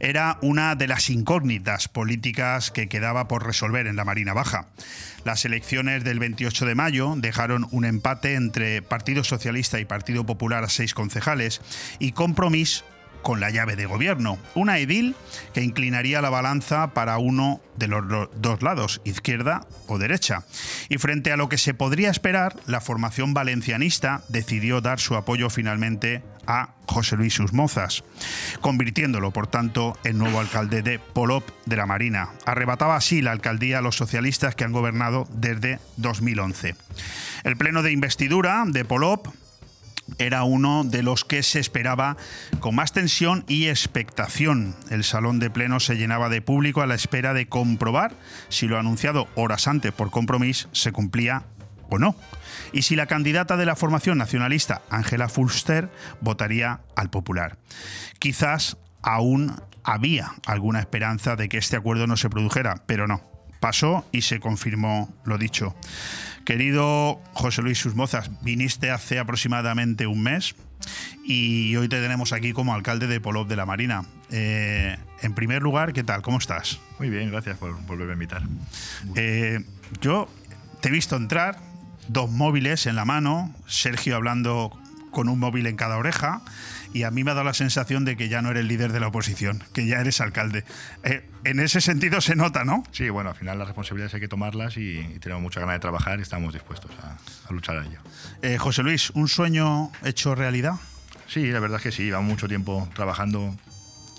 era 0.00 0.38
una 0.42 0.74
de 0.74 0.88
las 0.88 1.10
incógnitas 1.10 1.88
políticas 1.88 2.70
que 2.70 2.88
quedaba 2.88 3.28
por 3.28 3.46
resolver 3.46 3.86
en 3.86 3.96
la 3.96 4.04
Marina 4.04 4.34
Baja. 4.34 4.66
Las 5.24 5.44
elecciones 5.44 6.04
del 6.04 6.18
28 6.20 6.66
de 6.66 6.74
mayo 6.74 7.14
dejaron 7.16 7.66
un 7.72 7.84
empate 7.84 8.34
entre 8.34 8.82
Partido 8.82 9.24
Socialista 9.24 9.80
y 9.80 9.84
Partido 9.84 10.24
Popular 10.24 10.64
a 10.64 10.68
seis 10.68 10.94
concejales 10.94 11.60
y 11.98 12.12
Compromís 12.12 12.84
con 13.26 13.40
la 13.40 13.50
llave 13.50 13.74
de 13.74 13.86
gobierno. 13.86 14.38
Una 14.54 14.78
edil 14.78 15.16
que 15.52 15.60
inclinaría 15.60 16.20
la 16.20 16.30
balanza 16.30 16.94
para 16.94 17.18
uno 17.18 17.60
de 17.76 17.88
los 17.88 18.28
dos 18.36 18.62
lados, 18.62 19.00
izquierda 19.02 19.66
o 19.88 19.98
derecha. 19.98 20.44
Y 20.88 20.98
frente 20.98 21.32
a 21.32 21.36
lo 21.36 21.48
que 21.48 21.58
se 21.58 21.74
podría 21.74 22.08
esperar, 22.08 22.54
la 22.66 22.80
formación 22.80 23.34
valencianista 23.34 24.22
decidió 24.28 24.80
dar 24.80 25.00
su 25.00 25.16
apoyo 25.16 25.50
finalmente 25.50 26.22
a 26.46 26.76
José 26.86 27.16
Luis 27.16 27.34
Susmozas, 27.34 28.04
convirtiéndolo, 28.60 29.32
por 29.32 29.48
tanto, 29.48 29.98
en 30.04 30.18
nuevo 30.18 30.38
alcalde 30.38 30.82
de 30.82 31.00
Polop 31.00 31.50
de 31.64 31.74
la 31.74 31.86
Marina. 31.86 32.28
Arrebataba 32.44 32.94
así 32.94 33.22
la 33.22 33.32
alcaldía 33.32 33.78
a 33.78 33.82
los 33.82 33.96
socialistas 33.96 34.54
que 34.54 34.62
han 34.62 34.70
gobernado 34.70 35.26
desde 35.32 35.80
2011. 35.96 36.76
El 37.42 37.56
pleno 37.56 37.82
de 37.82 37.90
investidura 37.90 38.62
de 38.68 38.84
Polop 38.84 39.26
era 40.18 40.44
uno 40.44 40.84
de 40.84 41.02
los 41.02 41.24
que 41.24 41.42
se 41.42 41.60
esperaba 41.60 42.16
con 42.60 42.74
más 42.74 42.92
tensión 42.92 43.44
y 43.48 43.66
expectación. 43.66 44.74
El 44.90 45.04
salón 45.04 45.38
de 45.38 45.50
pleno 45.50 45.80
se 45.80 45.96
llenaba 45.96 46.28
de 46.28 46.42
público 46.42 46.82
a 46.82 46.86
la 46.86 46.94
espera 46.94 47.34
de 47.34 47.48
comprobar 47.48 48.14
si 48.48 48.66
lo 48.66 48.78
anunciado 48.78 49.28
horas 49.34 49.68
antes 49.68 49.92
por 49.92 50.10
compromiso 50.10 50.68
se 50.72 50.92
cumplía 50.92 51.44
o 51.90 51.98
no. 51.98 52.16
Y 52.72 52.82
si 52.82 52.96
la 52.96 53.06
candidata 53.06 53.56
de 53.56 53.66
la 53.66 53.76
formación 53.76 54.18
nacionalista, 54.18 54.82
Ángela 54.90 55.28
Fulster, 55.28 55.90
votaría 56.20 56.80
al 56.94 57.10
popular. 57.10 57.58
Quizás 58.18 58.76
aún 59.02 59.54
había 59.84 60.32
alguna 60.46 60.80
esperanza 60.80 61.36
de 61.36 61.48
que 61.48 61.58
este 61.58 61.76
acuerdo 61.76 62.06
no 62.06 62.16
se 62.16 62.30
produjera, 62.30 62.82
pero 62.86 63.06
no. 63.06 63.22
Pasó 63.60 64.04
y 64.12 64.22
se 64.22 64.40
confirmó 64.40 65.14
lo 65.24 65.38
dicho. 65.38 65.74
Querido 66.46 67.20
José 67.32 67.60
Luis 67.60 67.76
Susmozas, 67.76 68.30
viniste 68.40 68.92
hace 68.92 69.18
aproximadamente 69.18 70.06
un 70.06 70.22
mes 70.22 70.54
y 71.24 71.74
hoy 71.74 71.88
te 71.88 72.00
tenemos 72.00 72.32
aquí 72.32 72.52
como 72.52 72.72
alcalde 72.72 73.08
de 73.08 73.20
Polop 73.20 73.48
de 73.48 73.56
la 73.56 73.66
Marina. 73.66 74.04
Eh, 74.30 74.96
en 75.22 75.34
primer 75.34 75.62
lugar, 75.62 75.92
¿qué 75.92 76.04
tal? 76.04 76.22
¿Cómo 76.22 76.38
estás? 76.38 76.78
Muy 77.00 77.10
bien, 77.10 77.32
gracias 77.32 77.58
por 77.58 77.76
volverme 77.86 78.12
a 78.12 78.14
invitar. 78.14 78.42
Eh, 79.16 79.64
yo 80.00 80.28
te 80.80 80.88
he 80.88 80.92
visto 80.92 81.16
entrar, 81.16 81.58
dos 82.06 82.30
móviles 82.30 82.86
en 82.86 82.94
la 82.94 83.04
mano, 83.04 83.52
Sergio 83.66 84.14
hablando 84.14 84.70
con 85.10 85.28
un 85.28 85.40
móvil 85.40 85.66
en 85.66 85.74
cada 85.74 85.96
oreja 85.96 86.42
y 86.96 87.04
a 87.04 87.10
mí 87.10 87.24
me 87.24 87.32
ha 87.32 87.34
dado 87.34 87.44
la 87.44 87.52
sensación 87.52 88.06
de 88.06 88.16
que 88.16 88.30
ya 88.30 88.40
no 88.40 88.50
eres 88.50 88.64
líder 88.64 88.90
de 88.90 89.00
la 89.00 89.08
oposición, 89.08 89.62
que 89.74 89.86
ya 89.86 90.00
eres 90.00 90.22
alcalde. 90.22 90.64
Eh, 91.04 91.28
en 91.44 91.60
ese 91.60 91.82
sentido 91.82 92.22
se 92.22 92.34
nota, 92.36 92.64
¿no? 92.64 92.84
Sí, 92.90 93.10
bueno, 93.10 93.28
al 93.30 93.36
final 93.36 93.58
las 93.58 93.68
responsabilidades 93.68 94.14
hay 94.14 94.20
que 94.20 94.28
tomarlas 94.28 94.78
y, 94.78 95.02
tenemos 95.20 95.42
mucha 95.42 95.60
ganas 95.60 95.74
de 95.74 95.80
trabajar 95.80 96.20
y 96.20 96.22
estamos 96.22 96.54
dispuestos 96.54 96.90
a, 97.02 97.52
luchar 97.52 97.76
a 97.76 97.84
ello. 97.84 97.98
Eh, 98.40 98.56
José 98.56 98.82
Luis, 98.82 99.10
¿un 99.10 99.28
sueño 99.28 99.92
hecho 100.04 100.34
realidad? 100.34 100.76
Sí, 101.26 101.50
la 101.50 101.60
verdad 101.60 101.76
es 101.76 101.82
que 101.82 101.92
sí, 101.92 102.04
llevamos 102.04 102.30
mucho 102.30 102.48
tiempo 102.48 102.88
trabajando 102.94 103.54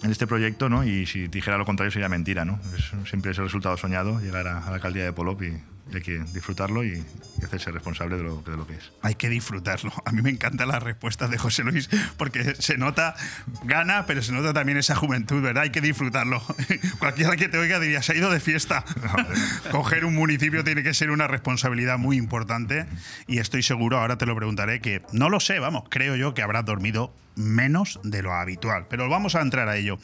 en 0.04 0.12
este 0.12 0.28
proyecto, 0.28 0.70
¿no? 0.70 0.84
Y 0.84 1.08
si 1.08 1.28
dijera 1.28 1.58
lo 1.58 1.66
contrario 1.66 1.90
sería 1.90 2.10
mentira, 2.10 2.46
¿no? 2.46 2.60
siempre 3.10 3.32
es 3.32 3.40
el 3.40 3.46
resultado 3.46 3.76
soñado, 3.78 4.20
llegar 4.20 4.48
a, 4.48 4.60
a 4.60 4.70
la 4.70 4.76
alcaldía 4.76 5.04
de 5.04 5.14
Polop 5.14 5.42
y, 5.42 5.58
hay 5.94 6.02
que 6.02 6.20
disfrutarlo 6.34 6.84
y, 6.84 7.04
hacerse 7.44 7.70
responsable 7.72 8.18
de 8.18 8.24
lo, 8.24 8.42
de 8.42 8.58
lo, 8.58 8.66
que 8.66 8.74
es. 8.74 8.92
Hay 9.04 9.14
que 9.14 9.30
disfrutarlo. 9.30 9.92
A 10.06 10.12
mí 10.12 10.24
me 10.24 10.32
encanta 10.32 10.66
la 10.66 10.80
respuesta 10.80 11.28
de 11.28 11.38
José 11.38 11.64
Luis 11.64 11.88
porque 12.18 12.56
se 12.56 12.78
nota 12.78 13.16
gana, 13.64 14.06
pero 14.08 14.24
se 14.24 14.32
nota 14.32 14.54
también 14.54 14.78
esa 14.80 14.96
juventud, 14.96 15.42
¿verdad? 15.42 15.64
Hay 15.64 15.70
que 15.70 15.82
disfrutarlo. 15.82 16.42
Cualquiera 17.00 17.36
que 17.36 17.48
te 17.48 17.60
oiga 17.60 17.80
diría, 17.80 18.02
se 18.02 18.14
ha 18.14 18.16
ido 18.16 18.32
de 18.32 18.40
fiesta. 18.40 18.84
Coger 19.72 20.06
un 20.06 20.16
municipio 20.16 20.64
tiene 20.64 20.82
que 20.82 20.94
ser 20.94 21.12
una 21.12 21.28
responsabilidad 21.28 22.00
muy 22.00 22.18
importante 22.18 22.88
y 23.28 23.38
estoy 23.38 23.62
seguro, 23.62 24.00
ahora 24.00 24.18
te 24.18 24.26
lo 24.26 24.36
preguntaré, 24.36 24.82
que 24.82 25.04
no 25.12 25.30
lo 25.30 25.40
sé, 25.40 25.60
vamos, 25.60 25.84
creo 25.90 26.16
yo 26.16 26.34
que 26.34 26.42
habrás 26.42 26.66
dormido 26.66 27.14
menos 27.38 28.00
de 28.04 28.22
lo 28.22 28.34
habitual. 28.34 28.88
Pero 28.90 29.08
vamos 29.10 29.36
a 29.36 29.42
entrar 29.42 29.70
a 29.70 29.78
ello. 29.78 30.00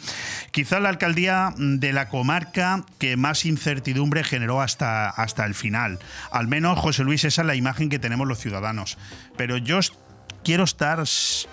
Quizá 0.52 0.80
la 0.80 0.90
alcaldía 0.90 1.54
de 1.58 1.92
la 1.92 2.08
comarca 2.08 2.86
que 3.00 3.18
más 3.18 3.46
incertidumbre 3.46 4.24
generó 4.24 4.62
hasta, 4.62 5.10
hasta 5.10 5.46
el 5.46 5.56
final. 5.56 6.00
Al 6.32 6.48
menos, 6.48 6.80
José 6.80 7.04
Luis, 7.04 7.24
esa 7.26 7.42
es 7.42 7.48
la 7.48 7.56
imagen 7.56 7.90
que 7.90 8.00
tenemos 8.00 8.28
los 8.28 8.40
ciudadanos. 8.40 8.98
Pero 9.36 9.58
yo 9.58 9.80
quiero 10.44 10.64
estar 10.64 11.04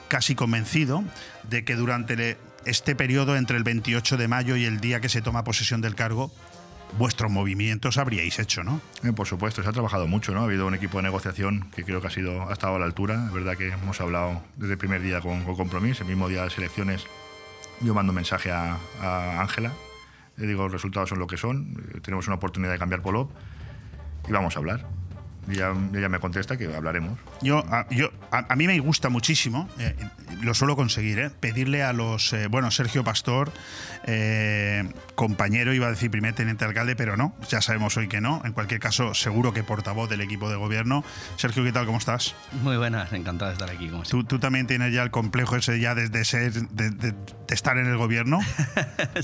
casi 0.08 0.34
convencido 0.34 1.04
de 1.48 1.64
que 1.64 1.76
durante 1.76 2.38
este 2.64 2.94
periodo 2.94 3.36
entre 3.36 3.56
el 3.56 3.64
28 3.64 4.16
de 4.16 4.28
mayo 4.28 4.56
y 4.56 4.64
el 4.64 4.80
día 4.80 5.00
que 5.00 5.08
se 5.08 5.22
toma 5.22 5.44
posesión 5.44 5.80
del 5.80 5.94
cargo, 5.94 6.30
vuestros 6.98 7.30
movimientos 7.30 7.98
habríais 7.98 8.38
hecho, 8.38 8.62
¿no? 8.62 8.80
Eh, 9.02 9.12
por 9.12 9.26
supuesto, 9.26 9.62
se 9.62 9.68
ha 9.68 9.72
trabajado 9.72 10.06
mucho, 10.06 10.32
¿no? 10.32 10.40
Ha 10.40 10.44
habido 10.44 10.66
un 10.66 10.74
equipo 10.74 10.98
de 10.98 11.04
negociación 11.04 11.70
que 11.74 11.84
creo 11.84 12.00
que 12.00 12.08
ha, 12.08 12.10
sido, 12.10 12.48
ha 12.48 12.52
estado 12.52 12.76
a 12.76 12.78
la 12.78 12.86
altura. 12.86 13.26
Es 13.26 13.32
verdad 13.32 13.56
que 13.56 13.68
hemos 13.68 14.00
hablado 14.00 14.42
desde 14.56 14.72
el 14.72 14.78
primer 14.78 15.02
día 15.02 15.20
con, 15.20 15.44
compromiso, 15.44 16.02
el 16.02 16.08
mismo 16.08 16.28
día 16.28 16.40
de 16.40 16.44
las 16.46 16.58
elecciones 16.58 17.06
yo 17.80 17.94
mando 17.94 18.10
un 18.10 18.16
mensaje 18.16 18.50
a 18.52 18.78
Ángela, 19.40 19.72
le 20.40 20.46
digo 20.46 20.62
los 20.62 20.72
resultados 20.72 21.10
son 21.10 21.18
lo 21.18 21.26
que 21.26 21.36
son, 21.36 21.76
eh, 21.94 22.00
tenemos 22.00 22.26
una 22.26 22.36
oportunidad 22.36 22.72
de 22.72 22.78
cambiar 22.78 23.02
Polop 23.02 23.30
y 24.26 24.32
vamos 24.32 24.56
a 24.56 24.58
hablar. 24.58 24.86
Y 25.48 25.54
ella, 25.54 26.08
me 26.08 26.18
contesta 26.18 26.56
que 26.56 26.74
hablaremos. 26.74 27.18
Yo, 27.42 27.58
a, 27.70 27.86
yo, 27.90 28.10
a, 28.30 28.54
mí 28.54 28.66
me 28.66 28.78
gusta 28.80 29.08
muchísimo, 29.08 29.68
eh, 29.78 29.94
lo 30.42 30.52
suelo 30.52 30.76
conseguir, 30.76 31.18
eh, 31.18 31.30
pedirle 31.30 31.82
a 31.82 31.92
los. 31.92 32.32
Eh, 32.32 32.48
bueno, 32.48 32.70
Sergio 32.70 33.02
Pastor, 33.02 33.50
compañero, 35.14 35.72
iba 35.72 35.86
a 35.86 35.90
decir 35.90 36.10
primer 36.10 36.34
teniente 36.34 36.64
alcalde, 36.64 36.96
pero 36.96 37.16
no, 37.16 37.34
ya 37.48 37.60
sabemos 37.60 37.96
hoy 37.96 38.08
que 38.08 38.20
no. 38.20 38.42
En 38.44 38.52
cualquier 38.52 38.80
caso, 38.80 39.14
seguro 39.14 39.52
que 39.52 39.62
portavoz 39.62 40.08
del 40.10 40.20
equipo 40.20 40.50
de 40.50 40.56
gobierno. 40.56 41.04
Sergio, 41.36 41.64
¿qué 41.64 41.72
tal? 41.72 41.86
¿Cómo 41.86 41.98
estás? 41.98 42.34
Muy 42.62 42.76
buenas, 42.76 43.12
encantado 43.12 43.50
de 43.50 43.54
estar 43.54 43.70
aquí. 43.70 43.88
Como 43.88 44.02
¿Tú, 44.02 44.24
¿Tú, 44.24 44.38
también 44.38 44.66
tienes 44.66 44.92
ya 44.92 45.02
el 45.02 45.10
complejo 45.10 45.56
ese 45.56 45.80
ya 45.80 45.94
desde 45.94 46.24
ser, 46.24 46.52
de, 46.52 47.14
estar 47.48 47.78
en 47.78 47.86
el 47.86 47.96
gobierno? 47.96 48.40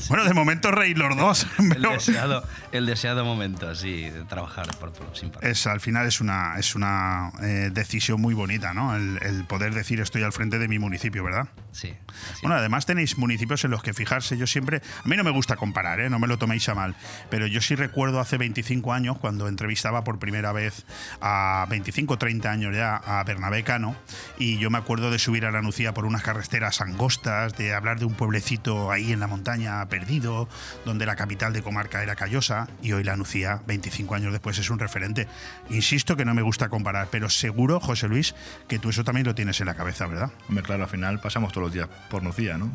Bueno, 0.09 0.25
de 0.25 0.35
momento 0.35 0.71
reír 0.71 0.99
los 0.99 1.17
dos. 1.17 1.47
el, 1.59 1.83
deseado, 1.83 2.45
el 2.73 2.87
deseado 2.87 3.25
momento, 3.25 3.75
sí, 3.75 4.11
de 4.11 4.25
trabajar 4.25 4.67
por, 4.79 4.93
sin 5.15 5.31
parar. 5.31 5.51
Es, 5.51 5.67
al 5.67 5.81
final 5.81 6.07
es 6.07 6.21
una, 6.21 6.59
es 6.59 6.75
una 6.75 7.31
eh, 7.43 7.71
muy 8.15 8.35
bonita, 8.35 8.73
¿no? 8.75 8.95
El, 8.95 9.45
poder 9.47 9.75
decir 9.75 10.01
estoy 10.01 10.23
al 10.23 10.33
frente 10.33 10.59
de 10.59 10.69
mi 10.69 10.79
municipio, 10.79 11.23
¿verdad? 11.25 11.49
Sí. 11.73 11.95
Bueno, 12.43 12.57
además 12.57 12.87
tenéis 12.87 13.19
municipios 13.19 13.65
en 13.65 13.71
los 13.71 13.83
que 13.83 13.93
fijarse. 13.93 14.37
Yo 14.37 14.47
siempre, 14.47 14.83
a 15.05 15.09
mí 15.09 15.17
no 15.17 15.25
me 15.25 15.31
gusta 15.31 15.57
comparar, 15.57 16.01
¿eh? 16.01 16.09
no 16.11 16.19
me 16.19 16.27
lo 16.27 16.39
toméis 16.39 16.69
a 16.69 16.75
mal, 16.75 16.95
pero 17.31 17.47
yo 17.47 17.61
sí 17.61 17.75
recuerdo 17.75 18.21
hace 18.21 18.39
25 18.39 18.93
años 18.93 19.19
cuando 19.19 19.49
entrevistaba 19.49 20.05
por 20.05 20.19
primera 20.19 20.53
vez 20.53 20.85
a 21.21 21.67
25 21.69 22.15
o 22.15 22.19
30 22.19 22.51
años 22.51 22.75
ya 22.75 22.97
a 22.97 23.23
Bernabé 23.25 23.63
Cano 23.63 23.97
y 24.39 24.59
yo 24.59 24.71
me 24.71 24.79
acuerdo 24.79 25.11
de 25.11 25.19
subir 25.19 25.47
a 25.47 25.51
la 25.51 25.63
Nucía 25.63 25.95
por 25.95 26.05
unas 26.05 26.23
carreteras 26.23 26.81
angostas, 26.81 27.57
de 27.57 27.75
hablar 27.75 27.99
de 27.99 28.05
un 28.05 28.15
pueblecito 28.15 28.91
ahí 28.91 29.13
en 29.13 29.21
la 29.21 29.27
montaña 29.27 29.87
perdido, 29.89 30.49
donde 30.85 31.07
la 31.07 31.17
capital 31.17 31.53
de 31.53 31.63
comarca 31.63 32.03
era 32.03 32.17
Callosa 32.17 32.69
y 32.83 32.93
hoy 32.93 33.05
la 33.05 33.17
Nucía, 33.17 33.63
25 33.67 34.15
años 34.15 34.33
después, 34.33 34.59
es 34.59 34.71
un 34.71 34.79
referente. 34.79 35.29
Insisto 35.71 36.17
que 36.17 36.25
no 36.25 36.35
me 36.35 36.43
gusta 36.43 36.69
comparar, 36.69 37.09
pero 37.11 37.31
seguro, 37.31 37.81
José 37.81 37.96
Luis, 38.03 38.35
que 38.69 38.79
tú 38.79 38.91
eso 38.91 39.05
también 39.05 39.27
lo 39.27 39.35
tienes 39.35 39.61
en 39.61 39.67
la 39.67 39.75
cabeza, 39.75 40.07
¿verdad? 40.07 40.31
Hombre, 40.49 40.63
claro, 40.63 40.85
al 40.85 40.89
final 40.89 41.21
pasamos 41.21 41.53
todos 41.53 41.65
los 41.67 41.73
días 41.73 41.89
por 42.11 42.23
Nucía, 42.23 42.59
¿no? 42.59 42.67
Eh, 42.67 42.71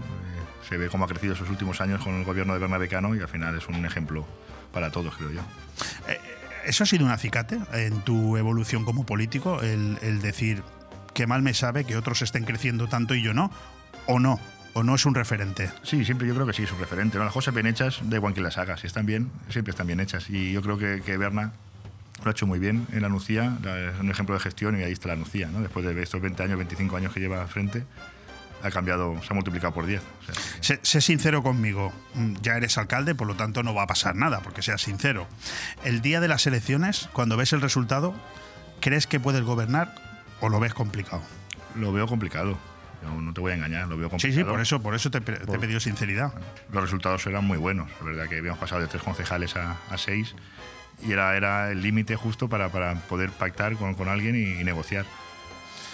se 0.67 0.77
ve 0.77 0.89
cómo 0.89 1.05
ha 1.05 1.07
crecido 1.07 1.33
esos 1.33 1.49
últimos 1.49 1.81
años 1.81 2.03
con 2.03 2.15
el 2.15 2.23
gobierno 2.23 2.53
de 2.53 2.59
Bernabecano 2.59 3.15
y 3.15 3.19
al 3.19 3.27
final 3.27 3.57
es 3.57 3.67
un 3.67 3.85
ejemplo 3.85 4.25
para 4.73 4.91
todos, 4.91 5.15
creo 5.15 5.31
yo. 5.31 5.41
Eh, 6.07 6.19
¿Eso 6.65 6.83
ha 6.83 6.87
sido 6.87 7.05
un 7.05 7.11
acicate 7.11 7.59
en 7.73 8.01
tu 8.01 8.37
evolución 8.37 8.85
como 8.85 9.05
político? 9.05 9.61
El, 9.61 9.97
el 10.01 10.21
decir, 10.21 10.63
qué 11.13 11.27
mal 11.27 11.41
me 11.41 11.53
sabe 11.53 11.85
que 11.85 11.97
otros 11.97 12.21
estén 12.21 12.45
creciendo 12.45 12.87
tanto 12.87 13.15
y 13.15 13.23
yo 13.23 13.33
no, 13.33 13.51
o 14.05 14.19
no, 14.19 14.39
o 14.73 14.83
no 14.83 14.95
es 14.95 15.05
un 15.05 15.15
referente? 15.15 15.69
Sí, 15.83 16.05
siempre 16.05 16.27
yo 16.27 16.33
creo 16.33 16.45
que 16.45 16.53
sí 16.53 16.63
es 16.63 16.71
un 16.71 16.79
referente. 16.79 17.17
Las 17.17 17.33
cosas 17.33 17.53
bien 17.53 17.67
hechas, 17.67 17.99
da 18.03 18.17
igual 18.17 18.33
que 18.33 18.41
las 18.41 18.57
hagas. 18.57 18.81
Si 18.81 18.87
están 18.87 19.05
bien, 19.05 19.31
siempre 19.49 19.71
están 19.71 19.87
bien 19.87 19.99
hechas. 19.99 20.29
Y 20.29 20.51
yo 20.51 20.61
creo 20.61 20.77
que, 20.77 21.01
que 21.05 21.17
Berna 21.17 21.51
lo 22.23 22.29
ha 22.29 22.31
hecho 22.31 22.47
muy 22.47 22.59
bien 22.59 22.87
en 22.91 23.01
la 23.01 23.09
Nucía, 23.09 23.57
es 23.93 23.99
un 23.99 24.09
ejemplo 24.09 24.35
de 24.35 24.41
gestión 24.41 24.79
y 24.79 24.83
ahí 24.83 24.91
está 24.91 25.09
la 25.09 25.15
Nucía, 25.15 25.47
¿no? 25.47 25.61
después 25.61 25.85
de 25.85 26.01
estos 26.01 26.21
20 26.21 26.43
años, 26.43 26.57
25 26.57 26.97
años 26.97 27.13
que 27.13 27.19
lleva 27.19 27.41
al 27.41 27.47
frente, 27.47 27.85
ha 28.63 28.71
cambiado, 28.71 29.21
se 29.23 29.27
ha 29.31 29.33
multiplicado 29.33 29.73
por 29.73 29.85
10. 29.85 30.01
sé, 30.61 31.01
sincero 31.01 31.43
conmigo, 31.43 31.91
mm, 32.13 32.35
ya 32.41 32.57
eres 32.57 32.77
alcalde, 32.77 33.15
por 33.15 33.27
lo 33.27 33.35
tanto 33.35 33.63
no 33.63 33.73
va 33.73 33.83
a 33.83 33.87
pasar 33.87 34.15
nada, 34.15 34.41
porque 34.41 34.61
seas 34.61 34.81
sincero. 34.81 35.27
El 35.83 36.01
día 36.01 36.19
de 36.19 36.27
las 36.27 36.45
elecciones, 36.47 37.09
cuando 37.13 37.37
ves 37.37 37.53
el 37.53 37.61
resultado, 37.61 38.13
¿crees 38.79 39.07
que 39.07 39.19
puedes 39.19 39.41
gobernar 39.43 39.95
o 40.39 40.49
lo 40.49 40.59
ves 40.59 40.73
complicado? 40.73 41.21
Lo 41.75 41.91
veo 41.91 42.07
complicado. 42.07 42.57
no, 43.03 43.33
te 43.33 43.41
voy 43.41 43.53
a 43.53 43.55
engañar, 43.55 43.87
lo 43.87 43.97
veo 43.97 44.09
complicado. 44.09 44.33
Sí, 44.33 44.37
sí, 44.37 44.43
por 44.43 44.61
eso, 44.61 44.81
por 44.81 44.95
eso 44.95 45.09
te, 45.09 45.21
te 45.21 45.33
he 45.33 45.59
pedido 45.59 45.79
sinceridad. 45.79 46.33
Los 46.71 46.83
resultados 46.83 47.25
eran 47.25 47.45
muy 47.45 47.57
buenos, 47.57 47.89
la 47.99 48.05
verdad 48.05 48.29
que 48.29 48.37
habíamos 48.37 48.59
pasado 48.59 48.81
de 48.81 48.87
tres 48.87 49.01
concejales 49.01 49.55
a, 49.55 49.77
seis 49.97 50.35
y 51.03 51.11
era, 51.11 51.35
era 51.35 51.71
el 51.71 51.81
límite 51.81 52.15
justo 52.15 52.47
para, 52.49 52.69
para, 52.69 52.95
poder 53.01 53.31
pactar 53.31 53.75
con, 53.75 53.95
con 53.95 54.07
alguien 54.07 54.35
y, 54.35 54.63
negociar. 54.63 55.05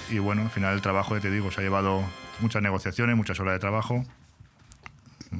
Y 0.10 0.20
bueno, 0.20 0.44
al 0.44 0.50
final 0.50 0.74
el 0.74 0.82
trabajo, 0.82 1.16
ya 1.16 1.22
te 1.22 1.32
digo, 1.32 1.52
se 1.52 1.62
ha 1.62 1.64
llevado 1.64 2.04
muchas 2.40 2.62
negociaciones, 2.62 3.16
muchas 3.16 3.40
horas 3.40 3.54
de 3.54 3.60
trabajo. 3.60 4.06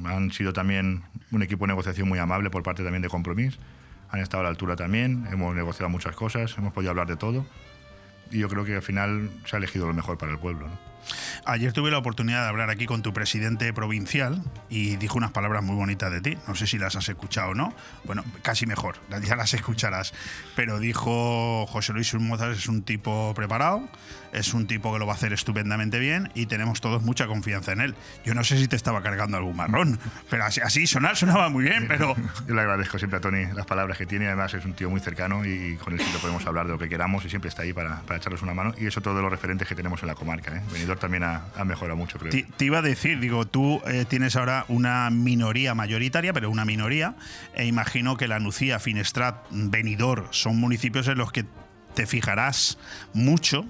Han 0.04 0.30
sido 0.30 0.52
también 0.52 1.02
un 1.30 1.42
equipo 1.42 1.64
de 1.64 1.68
negociación 1.68 2.08
muy 2.08 2.18
amable 2.18 2.50
por 2.50 2.62
parte 2.62 2.82
también 2.82 3.02
de 3.02 3.08
Compromís. 3.08 3.58
Han 4.10 4.20
estado 4.20 4.40
a 4.40 4.44
la 4.44 4.50
altura 4.50 4.76
también, 4.76 5.26
hemos 5.30 5.54
negociado 5.54 5.88
muchas 5.90 6.14
cosas, 6.16 6.54
hemos 6.56 6.72
podido 6.72 6.90
hablar 6.90 7.06
de 7.06 7.16
todo. 7.16 7.46
Y 8.30 8.38
yo 8.38 8.48
creo 8.48 8.64
que 8.64 8.76
al 8.76 8.82
final 8.82 9.30
se 9.46 9.56
ha 9.56 9.58
elegido 9.58 9.86
lo 9.86 9.94
mejor 9.94 10.18
para 10.18 10.32
el 10.32 10.38
pueblo. 10.38 10.68
Ayer 11.44 11.72
tuve 11.72 11.90
la 11.90 11.98
oportunidad 11.98 12.42
de 12.42 12.48
hablar 12.48 12.70
aquí 12.70 12.86
con 12.86 13.02
tu 13.02 13.12
presidente 13.12 13.72
provincial 13.72 14.42
y 14.68 14.96
dijo 14.96 15.18
unas 15.18 15.32
palabras 15.32 15.62
muy 15.62 15.76
bonitas 15.76 16.10
de 16.10 16.20
ti. 16.20 16.36
No 16.46 16.54
sé 16.54 16.66
si 16.66 16.78
las 16.78 16.96
has 16.96 17.08
escuchado 17.08 17.50
o 17.50 17.54
no. 17.54 17.74
Bueno, 18.04 18.24
casi 18.42 18.66
mejor, 18.66 18.96
ya 19.24 19.36
las 19.36 19.54
escucharás. 19.54 20.12
Pero 20.56 20.78
dijo 20.78 21.66
José 21.66 21.92
Luis 21.92 22.14
Mozas 22.14 22.58
es 22.58 22.68
un 22.68 22.82
tipo 22.82 23.32
preparado, 23.34 23.88
es 24.32 24.54
un 24.54 24.66
tipo 24.66 24.92
que 24.92 24.98
lo 24.98 25.06
va 25.06 25.12
a 25.12 25.16
hacer 25.16 25.32
estupendamente 25.32 25.98
bien 25.98 26.30
y 26.34 26.46
tenemos 26.46 26.80
todos 26.80 27.02
mucha 27.02 27.26
confianza 27.26 27.72
en 27.72 27.80
él. 27.80 27.94
Yo 28.24 28.34
no 28.34 28.44
sé 28.44 28.58
si 28.58 28.68
te 28.68 28.76
estaba 28.76 29.02
cargando 29.02 29.36
algún 29.36 29.56
marrón, 29.56 29.98
pero 30.30 30.44
así, 30.44 30.60
así 30.60 30.86
sonar 30.86 31.16
sonaba 31.16 31.48
muy 31.48 31.64
bien, 31.64 31.86
pero... 31.88 32.14
Yo 32.48 32.54
le 32.54 32.60
agradezco 32.60 32.98
siempre 32.98 33.18
a 33.18 33.20
Tony 33.20 33.46
las 33.54 33.66
palabras 33.66 33.98
que 33.98 34.06
tiene, 34.06 34.26
además 34.26 34.54
es 34.54 34.64
un 34.64 34.74
tío 34.74 34.90
muy 34.90 35.00
cercano 35.00 35.44
y 35.44 35.76
con 35.76 35.92
él 35.92 36.00
siempre 36.00 36.20
podemos 36.20 36.46
hablar 36.46 36.66
de 36.66 36.72
lo 36.72 36.78
que 36.78 36.88
queramos 36.88 37.24
y 37.24 37.28
siempre 37.28 37.48
está 37.48 37.62
ahí 37.62 37.72
para, 37.72 38.00
para 38.02 38.18
echarles 38.18 38.42
una 38.42 38.54
mano 38.54 38.74
y 38.78 38.86
eso 38.86 39.00
todo 39.00 39.16
de 39.16 39.22
los 39.22 39.30
referentes 39.30 39.68
que 39.68 39.74
tenemos 39.74 40.02
en 40.02 40.08
la 40.08 40.14
comarca. 40.14 40.56
¿eh? 40.56 40.62
También 41.00 41.24
ha, 41.24 41.42
mejorado 41.64 41.96
mucho, 41.96 42.18
creo. 42.18 42.30
Te, 42.30 42.64
iba 42.64 42.78
a 42.78 42.82
decir, 42.82 43.20
digo, 43.20 43.46
tú 43.46 43.80
eh, 43.86 44.04
tienes 44.08 44.36
ahora 44.36 44.64
una 44.68 45.10
minoría 45.10 45.74
mayoritaria, 45.74 46.32
pero 46.32 46.50
una 46.50 46.64
minoría, 46.64 47.14
e 47.54 47.66
imagino 47.66 48.16
que 48.16 48.28
la 48.28 48.38
Nucía, 48.40 48.78
Finestrat, 48.78 49.36
Benidorm 49.50 50.26
son 50.30 50.58
municipios 50.58 51.08
en 51.08 51.18
los 51.18 51.32
que 51.32 51.44
te 51.94 52.06
fijarás 52.06 52.78
mucho 53.12 53.66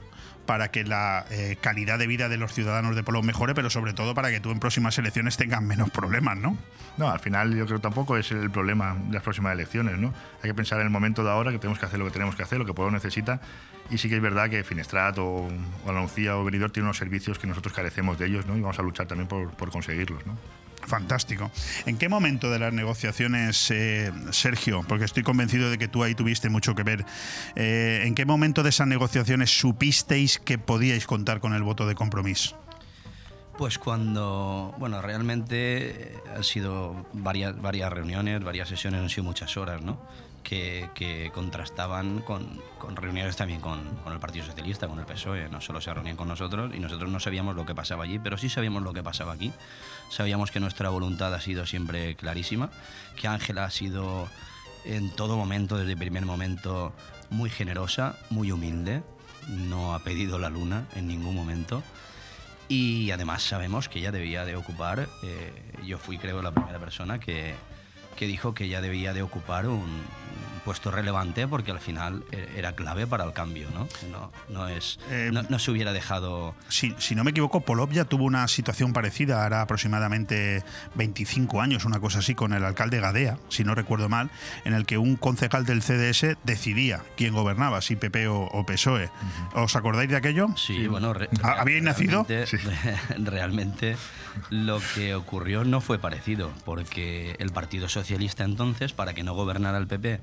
para 0.48 0.70
que 0.70 0.82
la 0.82 1.26
eh, 1.30 1.58
calidad 1.60 1.98
de 1.98 2.06
vida 2.06 2.30
de 2.30 2.38
los 2.38 2.54
ciudadanos 2.54 2.96
de 2.96 3.02
Polo 3.02 3.22
mejore, 3.22 3.54
pero 3.54 3.68
sobre 3.68 3.92
todo 3.92 4.14
para 4.14 4.30
que 4.30 4.40
tú 4.40 4.50
en 4.50 4.60
próximas 4.60 4.96
elecciones 4.96 5.36
tengas 5.36 5.60
menos 5.60 5.90
problemas, 5.90 6.38
¿no? 6.38 6.56
No, 6.96 7.10
al 7.10 7.20
final 7.20 7.54
yo 7.54 7.66
creo 7.66 7.76
que 7.76 7.82
tampoco 7.82 8.16
es 8.16 8.32
el 8.32 8.50
problema 8.50 8.96
de 9.08 9.12
las 9.12 9.22
próximas 9.22 9.52
elecciones, 9.52 9.98
¿no? 9.98 10.14
Hay 10.42 10.48
que 10.48 10.54
pensar 10.54 10.80
en 10.80 10.86
el 10.86 10.90
momento 10.90 11.22
de 11.22 11.28
ahora 11.30 11.52
que 11.52 11.58
tenemos 11.58 11.78
que 11.78 11.84
hacer 11.84 11.98
lo 11.98 12.06
que 12.06 12.12
tenemos 12.12 12.34
que 12.34 12.44
hacer, 12.44 12.58
lo 12.58 12.64
que 12.64 12.72
Pueblo 12.72 12.90
necesita, 12.92 13.42
y 13.90 13.98
sí 13.98 14.08
que 14.08 14.16
es 14.16 14.22
verdad 14.22 14.48
que 14.48 14.64
Finestrat 14.64 15.18
o, 15.18 15.48
o 15.84 15.90
Anuncia 15.90 16.38
o 16.38 16.44
Benidorm 16.44 16.72
tienen 16.72 16.86
unos 16.86 16.96
servicios 16.96 17.38
que 17.38 17.46
nosotros 17.46 17.74
carecemos 17.74 18.18
de 18.18 18.28
ellos, 18.28 18.46
¿no? 18.46 18.56
Y 18.56 18.62
vamos 18.62 18.78
a 18.78 18.82
luchar 18.82 19.06
también 19.06 19.28
por, 19.28 19.50
por 19.50 19.70
conseguirlos, 19.70 20.24
¿no? 20.24 20.32
Fantástico. 20.88 21.50
¿En 21.84 21.98
qué 21.98 22.08
momento 22.08 22.50
de 22.50 22.58
las 22.58 22.72
negociaciones, 22.72 23.70
eh, 23.70 24.10
Sergio, 24.30 24.82
porque 24.88 25.04
estoy 25.04 25.22
convencido 25.22 25.68
de 25.70 25.76
que 25.76 25.86
tú 25.86 26.02
ahí 26.02 26.14
tuviste 26.14 26.48
mucho 26.48 26.74
que 26.74 26.82
ver, 26.82 27.04
eh, 27.56 28.04
¿en 28.06 28.14
qué 28.14 28.24
momento 28.24 28.62
de 28.62 28.70
esas 28.70 28.86
negociaciones 28.86 29.50
supisteis 29.50 30.38
que 30.38 30.56
podíais 30.56 31.06
contar 31.06 31.40
con 31.40 31.52
el 31.52 31.62
voto 31.62 31.86
de 31.86 31.94
compromiso? 31.94 32.58
Pues 33.58 33.78
cuando, 33.78 34.74
bueno, 34.78 35.02
realmente 35.02 36.14
han 36.34 36.44
sido 36.44 37.06
varias, 37.12 37.60
varias 37.60 37.92
reuniones, 37.92 38.42
varias 38.42 38.70
sesiones, 38.70 39.02
han 39.02 39.10
sido 39.10 39.24
muchas 39.24 39.58
horas, 39.58 39.82
¿no? 39.82 40.00
que, 40.48 41.30
contrastaban 41.34 42.20
con, 42.20 42.60
reuniones 42.94 43.36
también 43.36 43.60
con, 43.60 43.80
el 44.10 44.18
Partido 44.18 44.46
Socialista, 44.46 44.88
con 44.88 44.98
el 44.98 45.04
PSOE. 45.04 45.48
No 45.48 45.60
solo 45.60 45.80
se 45.80 45.92
reunían 45.92 46.16
con 46.16 46.28
nosotros 46.28 46.72
y 46.74 46.80
nosotros 46.80 47.10
no 47.10 47.20
sabíamos 47.20 47.54
lo 47.54 47.66
que 47.66 47.74
pasaba 47.74 48.04
allí, 48.04 48.18
pero 48.18 48.38
sí 48.38 48.48
sabíamos 48.48 48.82
lo 48.82 48.92
que 48.92 49.02
pasaba 49.02 49.32
aquí. 49.32 49.52
Sabíamos 50.10 50.50
que 50.50 50.60
nuestra 50.60 50.88
voluntad 50.88 51.34
ha 51.34 51.40
sido 51.40 51.66
siempre 51.66 52.16
clarísima, 52.16 52.70
que 53.16 53.28
Ángela 53.28 53.64
ha 53.64 53.70
sido 53.70 54.28
en 54.84 55.10
todo 55.10 55.36
momento, 55.36 55.76
desde 55.76 55.92
el 55.92 55.98
primer 55.98 56.24
momento, 56.24 56.94
muy 57.30 57.50
generosa, 57.50 58.16
muy 58.30 58.52
humilde. 58.52 59.02
No 59.48 59.94
ha 59.94 60.00
pedido 60.00 60.38
la 60.38 60.50
luna 60.50 60.86
en 60.94 61.06
ningún 61.06 61.34
momento. 61.34 61.82
Y 62.68 63.10
además 63.10 63.42
sabemos 63.42 63.88
que 63.88 63.98
ella 63.98 64.12
debía 64.12 64.44
de 64.44 64.56
ocupar, 64.56 65.08
eh, 65.22 65.52
yo 65.86 65.98
fui 65.98 66.18
creo 66.18 66.42
la 66.42 66.52
primera 66.52 66.78
persona 66.78 67.18
que, 67.18 67.54
que 68.16 68.26
dijo 68.26 68.52
que 68.52 68.64
ella 68.64 68.82
debía 68.82 69.14
de 69.14 69.22
ocupar 69.22 69.66
un, 69.66 70.02
puesto 70.68 70.90
relevante 70.90 71.48
porque 71.48 71.70
al 71.70 71.80
final 71.80 72.24
e-, 72.30 72.46
era 72.58 72.72
clave 72.72 73.06
para 73.06 73.24
el 73.24 73.32
cambio, 73.32 73.70
¿no? 73.70 73.88
No, 74.12 74.30
no 74.50 74.68
es, 74.68 74.98
eh, 75.08 75.30
no, 75.32 75.58
se 75.58 75.70
hubiera 75.70 75.94
dejado... 75.94 76.54
Si, 76.68 76.94
si, 76.98 77.14
no 77.14 77.24
me 77.24 77.30
equivoco, 77.30 77.62
Polov 77.62 77.90
ya 77.90 78.04
tuvo 78.04 78.24
una 78.24 78.46
situación 78.48 78.92
parecida, 78.92 79.46
hará 79.46 79.62
aproximadamente 79.62 80.62
25 80.94 81.62
años, 81.62 81.86
una 81.86 82.00
cosa 82.00 82.18
así, 82.18 82.34
con 82.34 82.52
el 82.52 82.66
alcalde 82.66 83.00
Gadea, 83.00 83.38
si 83.48 83.64
no 83.64 83.74
recuerdo 83.74 84.10
mal, 84.10 84.28
en 84.66 84.74
el 84.74 84.84
que 84.84 84.98
un 84.98 85.16
concejal 85.16 85.64
del 85.64 85.80
CDS 85.80 86.36
decidía 86.44 87.02
quién 87.16 87.32
gobernaba, 87.32 87.80
si 87.80 87.96
PP 87.96 88.28
o, 88.28 88.66
PSOE. 88.66 89.08
¿Os 89.54 89.74
acordáis 89.74 90.10
de 90.10 90.16
aquello? 90.16 90.48
Sí, 90.58 90.86
bueno... 90.86 91.14
¿Habíais 91.42 91.82
nacido? 91.82 92.26
Realmente 93.18 93.96
lo 94.50 94.80
que 94.94 95.14
ocurrió 95.14 95.64
no 95.64 95.80
fue 95.80 95.98
parecido, 95.98 96.52
porque 96.66 97.36
el 97.38 97.52
Partido 97.52 97.88
Socialista 97.88 98.44
entonces, 98.44 98.92
para 98.92 99.14
que 99.14 99.22
no 99.22 99.32
gobernara 99.32 99.78
el 99.78 99.86
PP, 99.86 100.20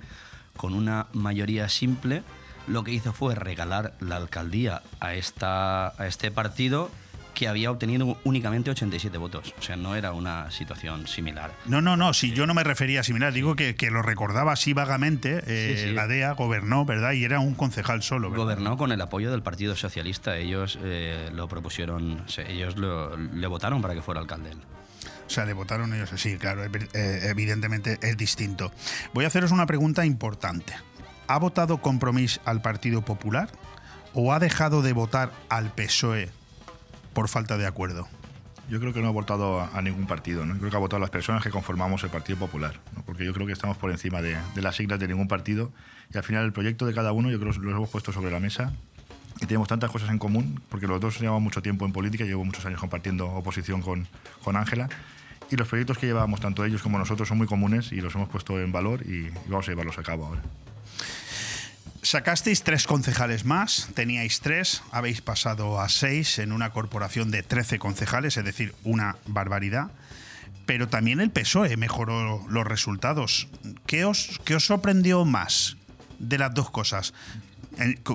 con 0.57 0.73
una 0.73 1.07
mayoría 1.13 1.69
simple, 1.69 2.23
lo 2.67 2.83
que 2.83 2.91
hizo 2.91 3.13
fue 3.13 3.35
regalar 3.35 3.93
la 3.99 4.17
alcaldía 4.17 4.81
a, 4.99 5.13
esta, 5.13 5.87
a 6.01 6.07
este 6.07 6.31
partido 6.31 6.89
que 7.35 7.47
había 7.47 7.69
obtenido 7.69 8.17
únicamente 8.23 8.71
87 8.71 9.17
votos. 9.17 9.53
O 9.59 9.61
sea, 9.61 9.75
no 9.75 9.95
era 9.95 10.13
una 10.13 10.49
situación 10.49 11.05
similar. 11.05 11.51
No, 11.65 11.81
no, 11.81 11.97
no, 11.97 12.13
si 12.13 12.31
yo 12.31 12.47
no 12.47 12.53
me 12.53 12.63
refería 12.63 13.01
a 13.01 13.03
similar, 13.03 13.33
digo 13.33 13.55
que, 13.55 13.75
lo 13.91 14.01
recordaba 14.01 14.53
así 14.53 14.73
vagamente. 14.73 15.43
Eh, 15.45 15.91
La 15.93 16.07
DEA 16.07 16.31
gobernó, 16.31 16.85
¿verdad? 16.85 17.11
Y 17.11 17.25
era 17.25 17.39
un 17.39 17.53
concejal 17.53 18.01
solo. 18.01 18.31
Gobernó 18.31 18.77
con 18.77 18.91
el 18.91 19.01
apoyo 19.01 19.29
del 19.29 19.43
Partido 19.43 19.75
Socialista. 19.75 20.37
Ellos 20.37 20.79
eh, 20.81 21.29
lo 21.33 21.47
propusieron, 21.47 22.23
ellos 22.47 22.75
le 22.77 23.47
votaron 23.47 23.81
para 23.81 23.93
que 23.93 24.01
fuera 24.01 24.21
alcalde. 24.21 24.51
O 25.27 25.29
sea, 25.29 25.45
le 25.45 25.53
votaron 25.53 25.93
ellos 25.93 26.13
así, 26.13 26.37
claro, 26.37 26.63
eh, 26.63 27.19
evidentemente 27.23 27.97
es 28.01 28.15
distinto. 28.15 28.71
Voy 29.13 29.25
a 29.25 29.27
haceros 29.27 29.51
una 29.51 29.65
pregunta 29.65 30.05
importante. 30.05 30.73
¿Ha 31.27 31.39
votado 31.39 31.81
compromiso 31.81 32.39
al 32.45 32.61
Partido 32.61 33.03
Popular 33.03 33.49
o 34.13 34.33
ha 34.33 34.39
dejado 34.39 34.81
de 34.81 34.93
votar 34.93 35.31
al 35.49 35.73
PSOE 35.73 36.29
por 37.13 37.27
falta 37.27 37.57
de 37.57 37.65
acuerdo? 37.65 38.07
Yo 38.69 38.79
creo 38.79 38.93
que 38.93 39.01
no 39.01 39.07
ha 39.07 39.11
votado 39.11 39.61
a, 39.61 39.81
ningún 39.81 40.07
partido, 40.07 40.45
¿no? 40.45 40.57
creo 40.57 40.71
que 40.71 40.75
ha 40.75 40.79
votado 40.79 40.97
a 40.97 41.01
las 41.01 41.11
personas 41.11 41.43
que 41.43 41.51
conformamos 41.51 42.03
el 42.03 42.09
Partido 42.09 42.39
Popular, 42.39 42.79
porque 43.05 43.23
yo 43.23 43.31
creo 43.31 43.45
que 43.45 43.53
estamos 43.53 43.77
por 43.77 43.91
encima 43.91 44.23
de, 44.23 44.37
las 44.55 44.75
siglas 44.75 44.99
de 44.99 45.07
ningún 45.07 45.27
partido 45.27 45.71
y 46.11 46.17
al 46.17 46.23
final 46.23 46.45
el 46.45 46.51
proyecto 46.51 46.87
de 46.87 46.93
cada 46.95 47.11
uno 47.11 47.29
yo 47.29 47.39
creo 47.39 47.53
que 47.53 47.59
lo 47.59 47.71
hemos 47.71 47.89
puesto 47.89 48.11
sobre 48.11 48.31
la 48.31 48.39
mesa 48.39 48.73
y 49.39 49.45
tenemos 49.45 49.67
tantas 49.67 49.91
cosas 49.91 50.09
en 50.09 50.17
común, 50.17 50.61
porque 50.69 50.87
los 50.87 50.99
dos 50.99 51.19
llevamos 51.19 51.43
mucho 51.43 51.61
tiempo 51.61 51.85
en 51.85 51.91
política, 51.91 52.23
llevo 52.23 52.43
muchos 52.43 52.65
años 52.65 52.79
compartiendo 52.79 53.27
oposición 53.27 53.83
con 53.83 54.55
Ángela, 54.55 54.89
y 55.51 55.55
los 55.55 55.67
proyectos 55.67 55.97
que 55.97 56.07
llevamos, 56.07 56.39
tanto 56.39 56.65
ellos 56.65 56.81
como 56.81 56.97
nosotros, 56.97 57.27
son 57.27 57.37
muy 57.37 57.47
comunes 57.47 57.91
y 57.91 58.01
los 58.01 58.13
hemos 58.15 58.29
puesto 58.29 58.59
en 58.59 58.71
valor 58.71 59.03
y, 59.05 59.29
vamos 59.47 59.67
a 59.67 59.71
llevarlos 59.71 59.97
a 59.97 60.03
cabo 60.03 60.25
ahora. 60.25 60.41
Sacasteis 62.01 62.61
tres 62.61 62.85
concejales 62.85 63.45
más, 63.45 63.89
teníais 63.95 64.39
tres, 64.39 64.83
habéis 64.91 65.21
pasado 65.21 65.81
a 65.81 65.89
seis 65.89 66.37
en 66.37 66.51
una 66.51 66.69
corporación 66.69 67.31
de 67.31 67.41
13 67.41 67.79
concejales, 67.79 68.37
es 68.37 68.45
decir, 68.45 68.75
una 68.83 69.17
barbaridad. 69.25 69.89
Pero 70.67 70.87
también 70.87 71.19
el 71.19 71.31
PSOE 71.31 71.77
mejoró 71.77 72.45
los 72.47 72.65
resultados. 72.65 73.47
¿Qué 73.87 74.05
os, 74.05 74.39
qué 74.45 74.55
os 74.55 74.65
sorprendió 74.65 75.25
más 75.25 75.77
de 76.19 76.37
las 76.37 76.53
dos 76.53 76.69
cosas? 76.69 77.13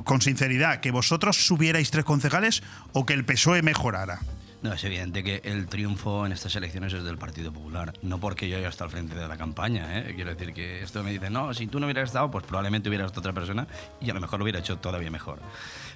con 0.04 0.22
sinceridad, 0.22 0.80
¿que 0.80 0.90
vosotros 0.90 1.46
subierais 1.46 1.90
tres 1.90 2.04
concejales 2.04 2.62
o 2.92 3.04
que 3.04 3.12
el 3.12 3.24
PSOE 3.24 3.62
mejorara? 3.62 4.20
No, 4.62 4.74
es 4.74 4.84
evidente 4.84 5.24
que 5.24 5.40
el 5.44 5.68
triunfo 5.68 6.26
en 6.26 6.32
estas 6.32 6.54
elecciones 6.54 6.92
es 6.92 7.02
del 7.02 7.16
Partido 7.16 7.50
Popular, 7.50 7.94
no 8.02 8.20
porque 8.20 8.46
yo 8.46 8.58
haya 8.58 8.68
estado 8.68 8.86
al 8.86 8.90
frente 8.90 9.14
de 9.14 9.26
la 9.26 9.38
campaña. 9.38 9.98
¿eh? 9.98 10.12
Quiero 10.14 10.34
decir 10.34 10.52
que 10.52 10.82
esto 10.82 11.02
me 11.02 11.12
dice, 11.12 11.30
no, 11.30 11.54
si 11.54 11.66
tú 11.66 11.80
no 11.80 11.86
hubieras 11.86 12.10
estado, 12.10 12.30
pues 12.30 12.44
probablemente 12.44 12.90
hubiera 12.90 13.06
estado 13.06 13.20
otra 13.20 13.32
persona 13.32 13.66
y 14.02 14.10
a 14.10 14.14
lo 14.14 14.20
mejor 14.20 14.38
lo 14.38 14.44
hubiera 14.44 14.58
hecho 14.58 14.76
todavía 14.76 15.10
mejor. 15.10 15.38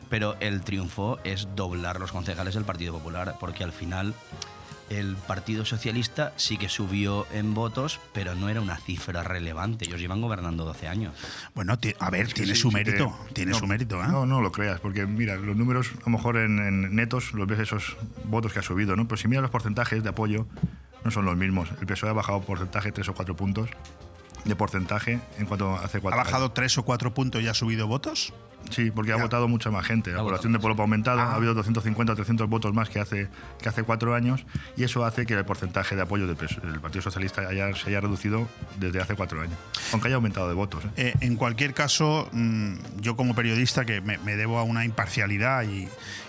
Pero 0.09 0.37
el 0.40 0.62
triunfo 0.62 1.18
es 1.24 1.46
doblar 1.55 2.00
los 2.00 2.11
concejales 2.11 2.55
del 2.55 2.64
Partido 2.64 2.94
Popular, 2.94 3.37
porque 3.38 3.64
al 3.64 3.72
final 3.72 4.14
el 4.90 5.16
Partido 5.16 5.64
Socialista 5.64 6.32
sí 6.36 6.56
que 6.56 6.68
subió 6.68 7.26
en 7.32 7.54
votos, 7.54 8.00
pero 8.12 8.34
no 8.34 8.48
era 8.48 8.60
una 8.60 8.76
cifra 8.76 9.22
relevante. 9.22 9.86
Ellos 9.86 10.00
llevan 10.00 10.20
gobernando 10.20 10.64
12 10.64 10.88
años. 10.88 11.14
Bueno, 11.54 11.76
a 11.98 12.10
ver, 12.10 12.32
tiene 12.32 12.54
su 12.54 12.70
mérito. 12.70 13.16
tiene 13.32 13.54
su 13.54 13.66
mérito. 13.66 14.02
¿eh? 14.02 14.08
No, 14.08 14.26
no 14.26 14.40
lo 14.40 14.52
creas, 14.52 14.80
porque 14.80 15.06
mira, 15.06 15.36
los 15.36 15.56
números, 15.56 15.90
a 16.02 16.10
lo 16.10 16.16
mejor 16.16 16.36
en, 16.36 16.94
netos, 16.94 17.32
los 17.32 17.46
ves 17.46 17.60
esos 17.60 17.96
votos 18.24 18.52
que 18.52 18.60
ha 18.60 18.62
subido, 18.62 18.96
¿no? 18.96 19.06
Pero 19.06 19.16
si 19.16 19.28
miras 19.28 19.42
los 19.42 19.50
porcentajes 19.50 20.02
de 20.02 20.08
apoyo, 20.08 20.46
no 21.04 21.10
son 21.10 21.24
los 21.24 21.36
mismos. 21.36 21.68
El 21.80 21.86
PSOE 21.86 22.10
ha 22.10 22.12
bajado 22.12 22.40
porcentaje 22.42 22.92
3 22.92 23.08
o 23.08 23.14
4 23.14 23.36
puntos 23.36 23.70
de 24.44 24.57
porcentaje 24.57 25.20
en 25.38 25.46
cuanto 25.46 25.74
hace 25.76 26.00
cuatro 26.00 26.20
¿Ha 26.20 26.24
bajado 26.24 26.44
años. 26.44 26.54
tres 26.54 26.76
o 26.78 26.83
cuatro 26.85 27.14
puntos 27.14 27.42
y 27.42 27.48
ha 27.48 27.54
subido 27.54 27.87
votos? 27.87 28.33
Sí, 28.70 28.90
porque 28.90 29.12
ha 29.12 29.16
votado 29.16 29.46
mucha 29.46 29.70
más 29.70 29.87
gente. 29.87 30.11
La 30.11 30.20
población 30.22 30.52
de 30.54 30.59
votado 30.59 30.62
Polop 30.62 30.80
ha 30.80 30.83
aumentado, 30.85 31.20
Ah. 31.20 31.33
ha 31.33 31.35
habido 31.35 31.52
250 31.52 32.14
o 32.14 32.16
300 32.16 32.48
votos 32.48 32.72
más 32.72 32.88
que 32.88 32.98
hace, 32.98 33.28
que 33.61 33.68
hace 33.68 33.83
cuatro 33.83 34.14
años 34.14 34.46
y 34.74 34.85
eso 34.85 35.04
hace 35.04 35.26
que 35.26 35.35
el 35.35 35.44
porcentaje 35.44 35.94
de 35.96 36.00
apoyo 36.02 36.26
del, 36.26 36.37
Partido 36.80 37.02
Socialista 37.02 37.42
haya- 37.46 37.74
se 37.74 37.90
haya 37.90 38.00
reducido 38.00 38.48
desde 38.78 39.02
hace 39.02 39.16
cuatro 39.16 39.42
años, 39.42 39.59
aunque 39.92 40.09
haya 40.09 40.16
aumentado 40.16 40.48
de 40.48 40.54
votos. 40.54 40.83
¿eh? 40.87 40.88
Eh, 40.96 41.14
en 41.20 41.37
cualquier 41.37 41.74
caso, 41.74 42.26
mm, 42.33 42.74
yo 43.00 43.16
como 43.16 43.35
periodista 43.35 43.85
que 43.85 44.00
me, 44.00 44.16
me 44.18 44.35
debo 44.35 44.59
a 44.59 44.62
una 44.62 44.87
imparcialidad 44.87 45.64
y, 45.64 45.87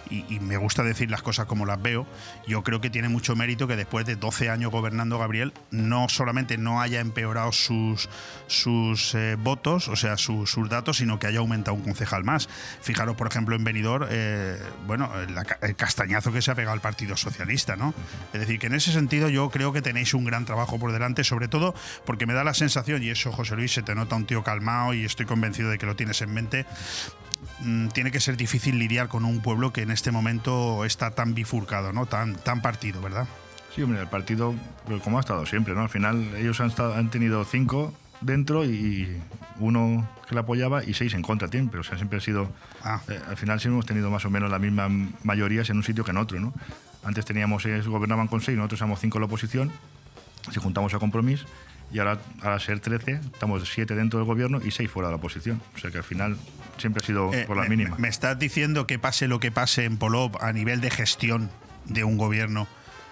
y- 0.09 0.39
me 0.39 0.57
gusta 0.57 0.83
decir 0.83 1.09
las 1.09 1.21
cosas 1.21 1.45
como 1.47 1.65
las 1.65 1.81
veo, 1.81 2.05
yo 2.47 2.63
creo 2.63 2.81
que 2.81 2.89
tiene 2.89 3.09
mucho 3.09 3.35
mérito 3.35 3.67
que 3.67 3.75
después 3.75 4.05
de 4.05 4.15
12 4.15 4.49
años 4.49 4.71
gobernando 4.71 5.17
Gabriel, 5.17 5.53
no 5.71 6.07
solamente 6.09 6.57
no 6.57 6.81
haya 6.81 6.99
empeorado 6.99 7.51
sus, 7.51 8.09
sus 8.47 9.15
eh, 9.15 9.35
votos, 9.39 9.87
o 9.87 9.95
sea, 9.95 10.17
su- 10.17 10.45
sus 10.45 10.69
datos, 10.69 10.97
sino 10.97 11.19
que 11.19 11.27
haya 11.27 11.39
aumentado 11.39 11.75
un 11.75 11.83
concejal 11.83 12.23
más. 12.23 12.47
Fijaros, 12.81 13.15
por 13.15 13.27
ejemplo, 13.27 13.55
en 13.55 13.63
Benidorm, 13.63 14.07
eh, 14.09 14.57
bueno, 14.85 15.09
la 15.33 15.45
el 15.61 15.75
castañazo 15.75 16.31
que 16.31 16.41
se 16.41 16.51
ha 16.51 16.55
pegado 16.55 16.73
al 16.73 16.81
Partido 16.81 17.15
Socialista, 17.17 17.75
¿no? 17.75 17.93
Es 18.33 18.39
decir, 18.39 18.59
que 18.59 18.67
en 18.67 18.73
ese 18.75 18.91
sentido 18.91 19.29
yo 19.29 19.49
creo 19.49 19.73
que 19.73 19.81
tenéis 19.81 20.13
un 20.13 20.25
gran 20.25 20.45
trabajo 20.45 20.77
por 20.79 20.91
delante, 20.91 21.23
sobre 21.23 21.47
todo 21.47 21.73
porque 22.05 22.25
me 22.25 22.33
da 22.33 22.43
la 22.43 22.53
sensación, 22.53 23.01
y 23.03 23.09
eso 23.09 23.31
José 23.31 23.55
Luis, 23.55 23.73
se 23.73 23.81
te 23.83 23.95
nota 23.95 24.15
un 24.15 24.25
tío 24.25 24.43
calmado 24.43 24.93
y 24.93 25.05
estoy 25.05 25.25
convencido 25.25 25.69
de 25.69 25.77
que 25.77 25.85
lo 25.85 25.95
tienes 25.95 26.21
en 26.21 26.33
mente, 26.33 26.65
mm, 27.59 27.89
tiene 27.89 28.11
que 28.11 28.19
ser 28.19 28.37
difícil 28.37 28.79
lidiar 28.79 29.07
con 29.07 29.25
un 29.25 29.41
pueblo 29.41 29.73
que 29.73 29.81
en 29.81 29.91
este 29.91 30.11
momento 30.11 30.85
está 30.85 31.11
tan 31.11 31.33
bifurcado, 31.33 31.93
¿no? 31.93 32.05
Tan, 32.05 32.35
tan 32.35 32.61
partido, 32.61 33.01
¿verdad? 33.01 33.27
Sí, 33.75 33.81
hombre, 33.81 33.99
el 33.99 34.07
partido, 34.07 34.55
pues, 34.85 35.01
como 35.01 35.17
ha 35.17 35.21
estado 35.21 35.45
siempre, 35.45 35.73
¿no? 35.73 35.81
Al 35.81 35.89
final 35.89 36.35
ellos 36.35 36.59
han, 36.61 36.67
estado, 36.67 36.95
han 36.95 37.09
tenido 37.09 37.43
cinco 37.43 37.93
dentro 38.21 38.65
y 38.65 39.21
uno 39.59 40.07
que 40.27 40.33
le 40.33 40.41
apoyaba 40.41 40.83
y 40.83 40.93
seis 40.93 41.13
en 41.13 41.21
contra 41.21 41.47
pero 41.49 41.81
o 41.81 41.83
sea, 41.83 41.97
siempre 41.97 42.17
ha 42.17 42.21
sido... 42.21 42.49
Ah. 42.83 43.01
eh, 43.09 43.19
al 43.27 43.37
final 43.37 43.59
siempre 43.59 43.75
hemos 43.75 43.85
tenido 43.85 44.09
más 44.09 44.25
o 44.25 44.29
menos 44.29 44.49
las 44.49 44.59
mismas 44.59 44.89
mayorías 45.23 45.69
en 45.69 45.77
un 45.77 45.83
sitio 45.83 46.03
que 46.03 46.11
en 46.11 46.17
otro, 46.17 46.39
¿no? 46.39 46.53
Antes 47.03 47.25
teníamos, 47.25 47.65
ellos 47.65 47.87
gobernaban 47.87 48.27
con 48.27 48.41
seis, 48.41 48.57
nosotros 48.57 48.81
éramos 48.81 48.99
cinco 48.99 49.17
en 49.17 49.21
la 49.21 49.25
oposición, 49.27 49.71
si 50.51 50.59
juntamos 50.59 50.93
a 50.93 50.99
compromiso 50.99 51.45
y 51.95 51.99
ahora, 51.99 52.19
ahora 52.41 52.59
ser 52.59 52.81
13, 52.81 53.21
estamos 53.33 53.63
siete 53.73 53.95
dentro 53.95 54.19
del 54.19 54.25
gobierno 54.27 54.59
y 54.61 54.71
seis 54.71 54.91
fuera 54.91 55.07
de 55.07 55.13
la 55.13 55.15
oposición. 55.15 55.61
O 55.75 55.77
sea 55.79 55.91
que 55.91 55.99
al 55.99 56.03
final 56.03 56.35
siempre 56.77 57.01
ha 57.01 57.05
sido 57.05 57.33
Eh, 57.33 57.45
por 57.47 57.55
la 57.55 57.63
me, 57.63 57.69
mínima. 57.69 57.95
me 57.97 58.09
estás 58.09 58.37
diciendo 58.37 58.85
que 58.85 58.99
pase 58.99 59.29
lo 59.29 59.39
que 59.39 59.49
pase 59.49 59.85
en 59.85 59.95
Polop 59.95 60.35
a 60.43 60.51
nivel 60.51 60.81
de 60.81 60.91
gestión 60.91 61.49
de 61.85 62.03
un 62.03 62.17
gobierno, 62.17 62.67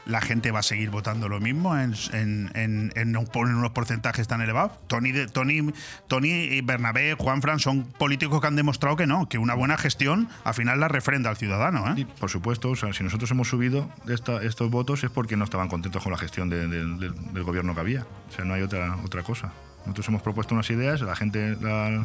la 0.06 0.20
gente 0.22 0.52
va 0.52 0.60
a 0.60 0.64
seguir 0.64 0.90
votando 0.90 1.30
lo 1.30 1.40
mismo 1.40 1.78
en, 1.78 1.94
en, 2.12 2.52
en- 2.56 2.92
en 2.96 3.16
un- 3.16 3.28
en 3.34 3.56
unos 3.56 3.72
porcentajes 3.72 4.28
tan 4.28 4.42
elevados. 4.42 4.74
Tony, 4.88 5.14
Tony, 5.32 5.72
Tony 6.08 6.30
y 6.30 6.62
Bernabé, 6.62 7.16
Juan 7.18 7.42
Fran 7.42 7.60
son 7.60 7.84
políticos 7.84 8.42
que 8.42 8.48
han 8.48 8.56
demostrado 8.56 8.96
que 8.98 9.08
no, 9.08 9.30
que 9.30 9.38
una 9.38 9.54
buena 9.54 9.78
gestión 9.78 10.28
al 10.44 10.54
final 10.54 10.80
la 10.80 10.88
refrenda 10.90 11.30
al 11.30 11.38
ciudadano. 11.38 11.96
¿eh? 11.96 12.06
Por 12.20 12.30
supuesto, 12.30 12.70
o 12.72 12.76
sea, 12.76 12.92
si 12.94 13.04
nosotros 13.04 13.32
hemos 13.32 13.48
subido 13.48 13.90
estos 14.08 14.70
votos 14.70 15.04
es 15.04 15.10
porque 15.10 15.38
no 15.38 15.46
estaban 15.46 15.70
contentos 15.70 16.04
con 16.04 16.12
la 16.12 16.18
gestión 16.18 16.50
de- 16.50 16.68
de- 16.68 16.86
del- 16.86 17.44
gobierno 17.44 17.74
que 17.74 17.80
había. 17.82 18.02
O 18.30 18.34
sea, 18.36 18.44
no 18.46 18.54
hay 18.54 18.62
otra, 18.62 18.98
otra 19.06 19.24
cosa. 19.24 19.54
Nosotros 19.86 20.08
hemos 20.10 20.22
propuesto 20.22 20.54
unas 20.56 20.70
ideas, 20.70 21.02
la 21.02 21.16
gente 21.16 21.58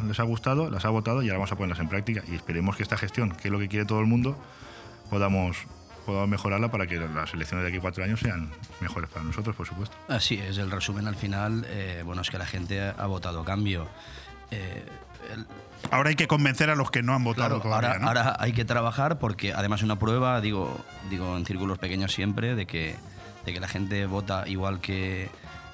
les 0.07 0.19
ha 0.19 0.23
gustado, 0.23 0.69
las 0.69 0.83
ha 0.85 0.89
votado 0.89 1.21
y 1.21 1.27
ahora 1.29 1.37
vamos 1.39 1.51
a 1.51 1.55
ponerlas 1.55 1.79
en 1.79 1.87
práctica. 1.89 2.21
Y 2.29 2.35
esperemos 2.35 2.75
que 2.75 2.83
esta 2.83 2.97
gestión, 2.97 3.31
que 3.31 3.47
es 3.47 3.51
lo 3.51 3.59
que 3.59 3.67
quiere 3.69 3.85
todo 3.85 3.99
el 4.01 4.05
mundo, 4.05 4.37
podamos, 5.09 5.57
podamos 6.05 6.29
mejorarla 6.29 6.69
para 6.71 6.87
que 6.87 6.97
las 6.97 7.33
elecciones 7.33 7.63
de 7.63 7.69
aquí 7.69 7.77
a 7.77 7.81
cuatro 7.81 8.03
años 8.03 8.19
sean 8.19 8.49
mejores 8.81 9.09
para 9.09 9.23
nosotros, 9.25 9.55
por 9.55 9.67
supuesto. 9.67 9.95
Así 10.07 10.35
es, 10.35 10.57
el 10.57 10.71
resumen 10.71 11.07
al 11.07 11.15
final, 11.15 11.65
eh, 11.69 12.01
bueno, 12.05 12.21
es 12.21 12.29
que 12.29 12.37
la 12.37 12.45
gente 12.45 12.81
ha 12.81 13.05
votado 13.05 13.43
cambio. 13.43 13.87
Eh, 14.51 14.83
el- 15.33 15.45
Ahora 15.91 16.09
hay 16.09 16.15
que 16.15 16.27
convencer 16.27 16.69
a 16.69 16.75
los 16.75 16.91
que 16.91 17.01
no 17.03 17.13
han 17.13 17.23
votado 17.23 17.61
Claro, 17.61 17.61
todavía. 17.61 17.89
ahora, 17.91 17.99
¿no? 17.99 18.07
ahora 18.07 18.35
hay 18.39 18.51
que 18.53 18.65
trabajar 18.65 19.17
porque 19.19 19.53
además 19.53 19.81
una 19.83 19.97
prueba, 19.97 20.41
digo, 20.41 20.77
digo 21.09 21.37
en 21.37 21.45
círculos 21.45 21.77
pequeños 21.77 22.11
siempre, 22.13 22.55
de 22.55 22.65
que, 22.67 22.95
de 23.45 23.53
que 23.53 23.59
la 23.59 23.67
gente 23.67 24.05
vota 24.05 24.47
igual 24.47 24.79
que 24.81 25.29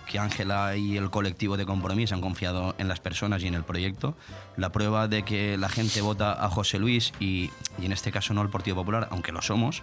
que 0.05 0.19
Ángela 0.19 0.75
y 0.75 0.97
el 0.97 1.09
colectivo 1.09 1.57
de 1.57 1.65
compromiso 1.65 2.13
han 2.13 2.21
confiado 2.21 2.75
en 2.77 2.87
las 2.87 2.99
personas 2.99 3.41
y 3.41 3.47
en 3.47 3.55
el 3.55 3.63
proyecto. 3.63 4.15
La 4.55 4.71
prueba 4.71 5.07
de 5.07 5.23
que 5.23 5.57
la 5.57 5.67
gente 5.67 5.99
vota 6.01 6.31
a 6.45 6.47
José 6.47 6.77
Luis 6.77 7.11
y, 7.19 7.49
y 7.79 7.85
en 7.87 7.91
este 7.91 8.11
caso 8.11 8.31
no 8.35 8.41
al 8.41 8.51
Partido 8.51 8.75
Popular, 8.75 9.07
aunque 9.09 9.31
lo 9.31 9.41
somos, 9.41 9.81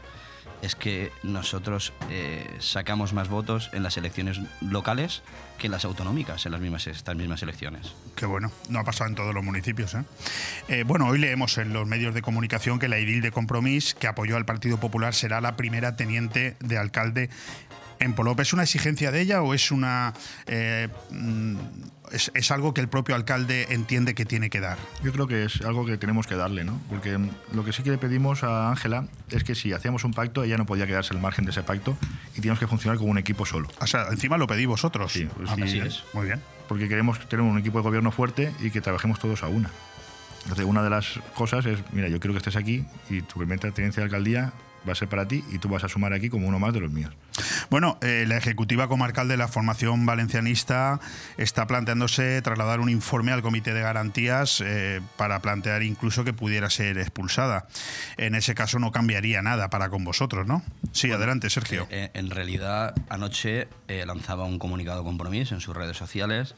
es 0.63 0.77
que 0.77 1.11
nosotros 1.25 1.93
eh, 2.09 2.47
sacamos 2.61 3.13
más 3.13 3.29
votos 3.29 3.69
en 3.73 3.83
las 3.83 3.97
elecciones 3.97 4.41
locales 4.61 5.23
que 5.59 5.67
en 5.67 5.73
las 5.73 5.85
autonómicas, 5.85 6.47
en 6.47 6.53
las 6.53 6.61
mismas, 6.61 6.87
estas 6.87 7.17
mismas 7.17 7.43
elecciones. 7.43 7.95
Qué 8.15 8.27
bueno, 8.27 8.51
no 8.69 8.79
ha 8.79 8.85
pasado 8.85 9.11
en 9.11 9.17
todos 9.17 9.35
los 9.35 9.45
municipios. 9.45 9.95
¿eh? 9.95 10.05
Eh, 10.69 10.85
bueno, 10.87 11.09
hoy 11.09 11.19
leemos 11.19 11.59
en 11.59 11.73
los 11.73 11.87
medios 11.87 12.15
de 12.15 12.23
comunicación 12.23 12.79
que 12.79 12.89
la 12.89 12.97
edil 12.97 13.21
de 13.21 13.33
Compromís, 13.33 13.95
que 13.95 14.07
apoyó 14.07 14.37
al 14.37 14.45
Partido 14.45 14.79
Popular, 14.79 15.15
será 15.15 15.41
la 15.41 15.57
primera 15.57 15.97
teniente 15.97 16.57
de 16.61 16.79
alcalde 16.79 17.29
en 17.99 18.15
Polop. 18.15 18.39
¿Es 18.41 18.53
una 18.53 18.63
exigencia 18.63 19.11
de 19.11 19.21
ella 19.21 19.43
o 19.43 19.55
es 19.55 19.71
una 19.73 20.15
mm, 21.11 21.57
es, 22.13 22.31
es 22.35 22.51
algo 22.51 22.75
que 22.75 22.81
el 22.81 22.89
propio 22.89 23.15
alcalde 23.15 23.67
entiende 23.71 24.15
que 24.15 24.25
tiene 24.25 24.51
que 24.51 24.61
dar? 24.61 24.79
Yo 25.03 25.13
creo 25.13 25.27
que 25.27 25.45
es 25.45 25.61
algo 25.63 25.85
que 25.87 25.97
tenemos 25.97 26.27
que 26.27 26.35
darle, 26.37 26.65
¿no? 26.65 26.81
Porque 26.89 27.19
lo 27.55 27.65
que 27.65 27.73
sí 27.73 27.83
que 27.83 27.91
le 27.91 27.99
pedimos 27.99 28.45
a 28.45 28.71
Ángela 28.71 29.07
es 29.31 29.45
que 29.45 29.55
si 29.55 29.73
hacíamos 29.73 30.05
un 30.05 30.13
pacto, 30.13 30.45
ella 30.45 30.57
no 30.59 30.67
podía 30.67 30.87
quedarse 30.87 31.15
al 31.15 31.21
margen 31.21 31.45
de 31.45 31.51
ese 31.51 31.63
pacto 31.63 31.97
y 32.33 32.37
teníamos 32.37 32.59
que 32.61 32.67
funcionar 32.67 32.99
como 32.99 33.11
un 33.11 33.19
equipo 33.19 33.47
solo. 33.47 33.69
O 33.81 33.87
sea, 33.87 34.09
encima 34.11 34.39
lo 34.39 34.47
pedí 34.47 34.67
vosotros. 34.67 35.13
Sí, 35.13 35.29
pues 35.37 35.51
Ah, 35.51 35.55
sí, 35.57 35.63
así 35.63 35.79
¿eh? 35.79 35.87
es. 35.87 36.05
Muy 36.13 36.27
bien. 36.27 36.41
Porque 36.69 36.89
queremos 36.89 37.19
tener 37.29 37.45
un 37.45 37.59
equipo 37.59 37.79
de 37.79 37.83
gobierno 37.85 38.11
fuerte 38.13 38.53
y 38.61 38.71
que 38.71 38.81
trabajemos 38.81 39.19
todos 39.19 39.43
a 39.43 39.49
una. 39.49 39.71
Entonces, 40.43 40.65
una 40.65 40.83
de 40.83 40.91
las 40.91 41.21
cosas 41.35 41.67
es, 41.67 41.79
mira, 41.93 42.09
yo 42.09 42.19
quiero 42.19 42.35
que 42.35 42.39
estés 42.39 42.57
aquí 42.57 42.85
y 43.09 43.23
tu 43.23 43.39
primera 43.39 43.61
tenencia 43.71 44.01
de 44.01 44.05
alcaldía 44.05 44.53
va 44.87 44.93
a 44.93 44.95
ser 44.95 45.09
para 45.09 45.27
ti 45.27 45.45
y 45.51 45.59
tú 45.59 45.69
vas 45.69 45.85
a 45.85 45.89
sumar 45.89 46.13
aquí 46.13 46.29
como 46.29 46.49
uno 46.49 46.59
más 46.59 46.73
de 46.73 46.81
los 46.81 46.91
míos. 46.91 47.13
Bueno, 47.71 47.99
eh, 48.03 48.25
la 48.27 48.37
Ejecutiva 48.37 48.89
Comarcal 48.89 49.29
de 49.29 49.37
la 49.37 49.49
Formación 49.49 50.05
Valencianista 50.07 51.01
está 51.37 51.67
planteándose 51.67 52.41
trasladar 52.43 52.81
un 52.81 52.91
informe 52.91 53.33
al 53.33 53.43
Comité 53.43 53.73
de 53.75 53.81
Garantías 53.81 54.63
eh, 54.65 55.01
para 55.17 55.41
plantear 55.41 55.83
incluso 55.83 56.25
que 56.25 56.33
pudiera 56.33 56.71
ser 56.71 56.99
expulsada. 56.99 57.67
En 58.17 58.35
ese 58.35 58.55
caso 58.55 58.79
no 58.79 58.93
cambiaría 58.93 59.43
nada 59.43 59.71
para 59.71 59.89
con 59.89 60.05
vosotros, 60.05 60.47
¿no? 60.47 60.63
Sí, 60.93 61.11
adelante, 61.11 61.51
Sergio. 61.51 61.87
Eh, 61.91 62.11
en 62.15 62.31
realidad, 62.31 62.95
anoche 63.09 63.69
eh, 63.89 64.05
lanzaba 64.07 64.45
un 64.45 64.59
comunicado 64.59 65.05
compromiso 65.05 65.55
en 65.55 65.61
sus 65.61 65.77
redes 65.77 65.97
sociales 65.97 66.55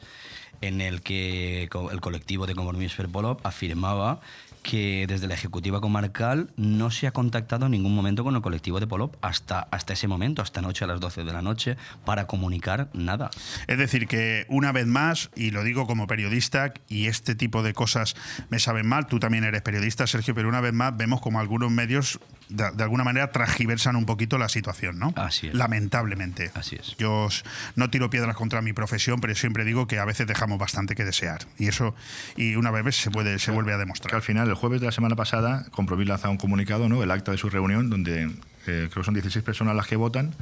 en 0.61 0.81
el 0.81 1.01
que 1.01 1.63
el 1.63 2.01
colectivo 2.01 2.47
de 2.47 2.55
Compromiso 2.55 2.95
Ferpolop 2.95 3.45
afirmaba 3.45 4.21
que 4.65 5.05
desde 5.07 5.27
la 5.27 5.35
Ejecutiva 5.35 5.79
Comarcal 5.79 6.49
no 6.57 6.89
se 6.89 7.05
ha 7.05 7.11
contactado 7.11 7.67
en 7.67 7.71
ningún 7.73 7.93
momento 7.93 8.23
con 8.23 8.35
el 8.35 8.41
colectivo 8.41 8.79
de 8.79 8.87
Polop 8.87 9.15
hasta, 9.21 9.59
hasta 9.59 9.93
ese 9.93 10.07
momento, 10.07 10.41
hasta 10.41 10.59
anoche 10.59 10.83
a 10.83 10.87
las 10.87 10.99
12 10.99 11.23
de 11.23 11.31
la 11.31 11.43
noche, 11.43 11.77
para 12.03 12.25
comunicar 12.25 12.89
nada. 12.93 13.29
Es 13.67 13.77
decir, 13.77 14.07
que 14.07 14.47
una 14.49 14.71
vez 14.71 14.87
más, 14.87 15.29
y 15.35 15.51
lo 15.51 15.63
digo 15.63 15.85
como 15.85 16.07
periodista, 16.07 16.73
y 16.89 17.05
este 17.05 17.35
tipo 17.35 17.61
de 17.61 17.73
cosas 17.73 18.15
me 18.49 18.57
saben 18.57 18.87
mal, 18.87 19.05
tú 19.05 19.19
también 19.19 19.43
eres 19.43 19.61
periodista, 19.61 20.07
Sergio, 20.07 20.33
pero 20.33 20.49
una 20.49 20.61
vez 20.61 20.73
más 20.73 20.97
vemos 20.97 21.21
como 21.21 21.39
algunos 21.39 21.69
medios 21.71 22.19
de, 22.49 22.71
de 22.71 22.83
alguna 22.83 23.03
manera 23.03 23.31
transgiversan 23.31 23.95
un 23.95 24.05
poquito 24.07 24.37
la 24.39 24.49
situación, 24.49 24.97
¿no? 24.97 25.13
Así 25.15 25.47
es. 25.47 25.53
Lamentablemente. 25.53 26.51
Así 26.55 26.75
es. 26.75 26.95
Yo 26.97 27.25
os- 27.25 27.43
no 27.75 27.89
tiro 27.91 28.09
piedras 28.09 28.35
contra 28.35 28.61
mi 28.63 28.73
profesión, 28.73 29.19
pero 29.21 29.35
siempre 29.35 29.63
digo 29.63 29.87
que 29.87 29.99
a 29.99 30.05
veces 30.05 30.25
dejamos 30.27 30.57
bastante 30.57 30.95
que 30.95 31.05
desear. 31.05 31.45
Y 31.59 31.67
eso, 31.67 31.93
y 32.35 32.55
una 32.55 32.71
vez 32.71 32.95
se, 32.95 33.11
puede, 33.11 33.37
se 33.39 33.51
vuelve 33.51 33.71
a 33.73 33.75
Que 33.75 33.79
demostrar. 33.79 34.15
al 34.15 34.21
final, 34.21 34.54
el 34.55 34.59
jueves 34.59 34.79
de 34.79 34.87
la 34.87 34.91
semana 34.91 35.15
pasada, 35.15 35.65
Compromís 35.71 36.07
lanzaba 36.07 36.31
un 36.31 36.37
comunicado, 36.37 36.87
¿no? 36.87 37.03
el 37.03 37.11
acta 37.11 37.31
de 37.31 37.37
su 37.37 37.49
reunión, 37.49 37.89
donde 37.89 38.23
eh, 38.23 38.29
creo 38.65 38.89
que 38.89 39.03
son 39.03 39.13
16 39.13 39.43
personas 39.43 39.75
las 39.75 39.85
que 39.85 39.97
votan 39.97 40.33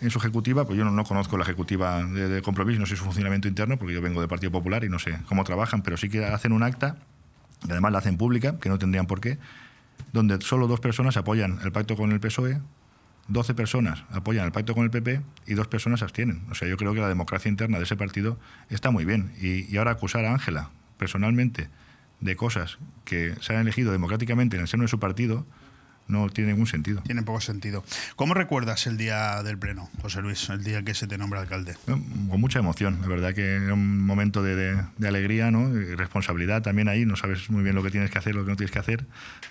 en 0.00 0.10
su 0.10 0.18
ejecutiva, 0.18 0.66
pues 0.66 0.76
yo 0.76 0.84
no, 0.84 0.90
no 0.90 1.04
conozco 1.04 1.38
la 1.38 1.44
ejecutiva 1.44 2.02
de, 2.02 2.28
de 2.28 2.42
Compromís, 2.42 2.80
no 2.80 2.86
sé 2.86 2.96
su 2.96 3.04
funcionamiento 3.04 3.46
interno, 3.46 3.78
porque 3.78 3.94
yo 3.94 4.02
vengo 4.02 4.20
del 4.20 4.28
Partido 4.28 4.50
Popular 4.50 4.82
y 4.82 4.88
no 4.88 4.98
sé 4.98 5.18
cómo 5.28 5.44
trabajan, 5.44 5.82
pero 5.82 5.96
sí 5.96 6.08
que 6.08 6.24
hacen 6.24 6.52
un 6.52 6.64
acta, 6.64 6.96
y 7.66 7.70
además 7.70 7.92
la 7.92 7.98
hacen 7.98 8.18
pública, 8.18 8.58
que 8.58 8.68
no 8.68 8.78
tendrían 8.78 9.06
por 9.06 9.20
qué, 9.20 9.38
donde 10.12 10.40
solo 10.40 10.66
dos 10.66 10.80
personas 10.80 11.16
apoyan 11.16 11.60
el 11.62 11.70
pacto 11.70 11.96
con 11.96 12.10
el 12.10 12.18
PSOE, 12.18 12.60
12 13.28 13.54
personas 13.54 14.02
apoyan 14.10 14.44
el 14.44 14.52
pacto 14.52 14.74
con 14.74 14.84
el 14.84 14.90
PP 14.90 15.22
y 15.46 15.54
dos 15.54 15.68
personas 15.68 16.02
abstienen. 16.02 16.42
O 16.50 16.54
sea, 16.54 16.68
yo 16.68 16.76
creo 16.76 16.92
que 16.92 17.00
la 17.00 17.08
democracia 17.08 17.48
interna 17.48 17.78
de 17.78 17.84
ese 17.84 17.96
partido 17.96 18.38
está 18.68 18.90
muy 18.90 19.06
bien. 19.06 19.32
Y, 19.40 19.72
y 19.72 19.78
ahora 19.78 19.92
acusar 19.92 20.26
a 20.26 20.32
Ángela 20.32 20.68
personalmente 20.98 21.70
de 22.20 22.36
cosas 22.36 22.78
que 23.04 23.34
se 23.40 23.54
han 23.54 23.60
elegido 23.62 23.92
democráticamente 23.92 24.56
en 24.56 24.62
el 24.62 24.68
seno 24.68 24.82
de 24.84 24.88
su 24.88 24.98
partido 24.98 25.46
no 26.06 26.28
tiene 26.28 26.50
ningún 26.50 26.66
sentido. 26.66 27.00
Tiene 27.00 27.22
poco 27.22 27.40
sentido. 27.40 27.82
¿Cómo 28.14 28.34
recuerdas 28.34 28.86
el 28.86 28.98
día 28.98 29.42
del 29.42 29.56
pleno, 29.58 29.88
José 30.02 30.20
Luis, 30.20 30.50
el 30.50 30.62
día 30.62 30.82
que 30.82 30.92
se 30.92 31.06
te 31.06 31.16
nombra 31.16 31.40
alcalde? 31.40 31.76
Con 31.86 32.02
mucha 32.38 32.58
emoción, 32.58 32.98
la 33.00 33.08
verdad 33.08 33.34
que 33.34 33.54
era 33.54 33.72
un 33.72 34.00
momento 34.04 34.42
de, 34.42 34.54
de- 34.54 34.82
de 34.98 35.08
alegría, 35.08 35.50
¿no? 35.50 35.74
Y 35.74 35.94
responsabilidad 35.94 36.60
también 36.60 36.88
ahí, 36.88 37.06
no 37.06 37.16
sabes 37.16 37.48
muy 37.48 37.62
bien 37.62 37.74
lo 37.74 37.82
que 37.82 37.90
tienes 37.90 38.10
que 38.10 38.18
hacer, 38.18 38.34
lo 38.34 38.44
que 38.44 38.50
no 38.50 38.56
tienes 38.56 38.70
que 38.70 38.78
hacer, 38.80 39.06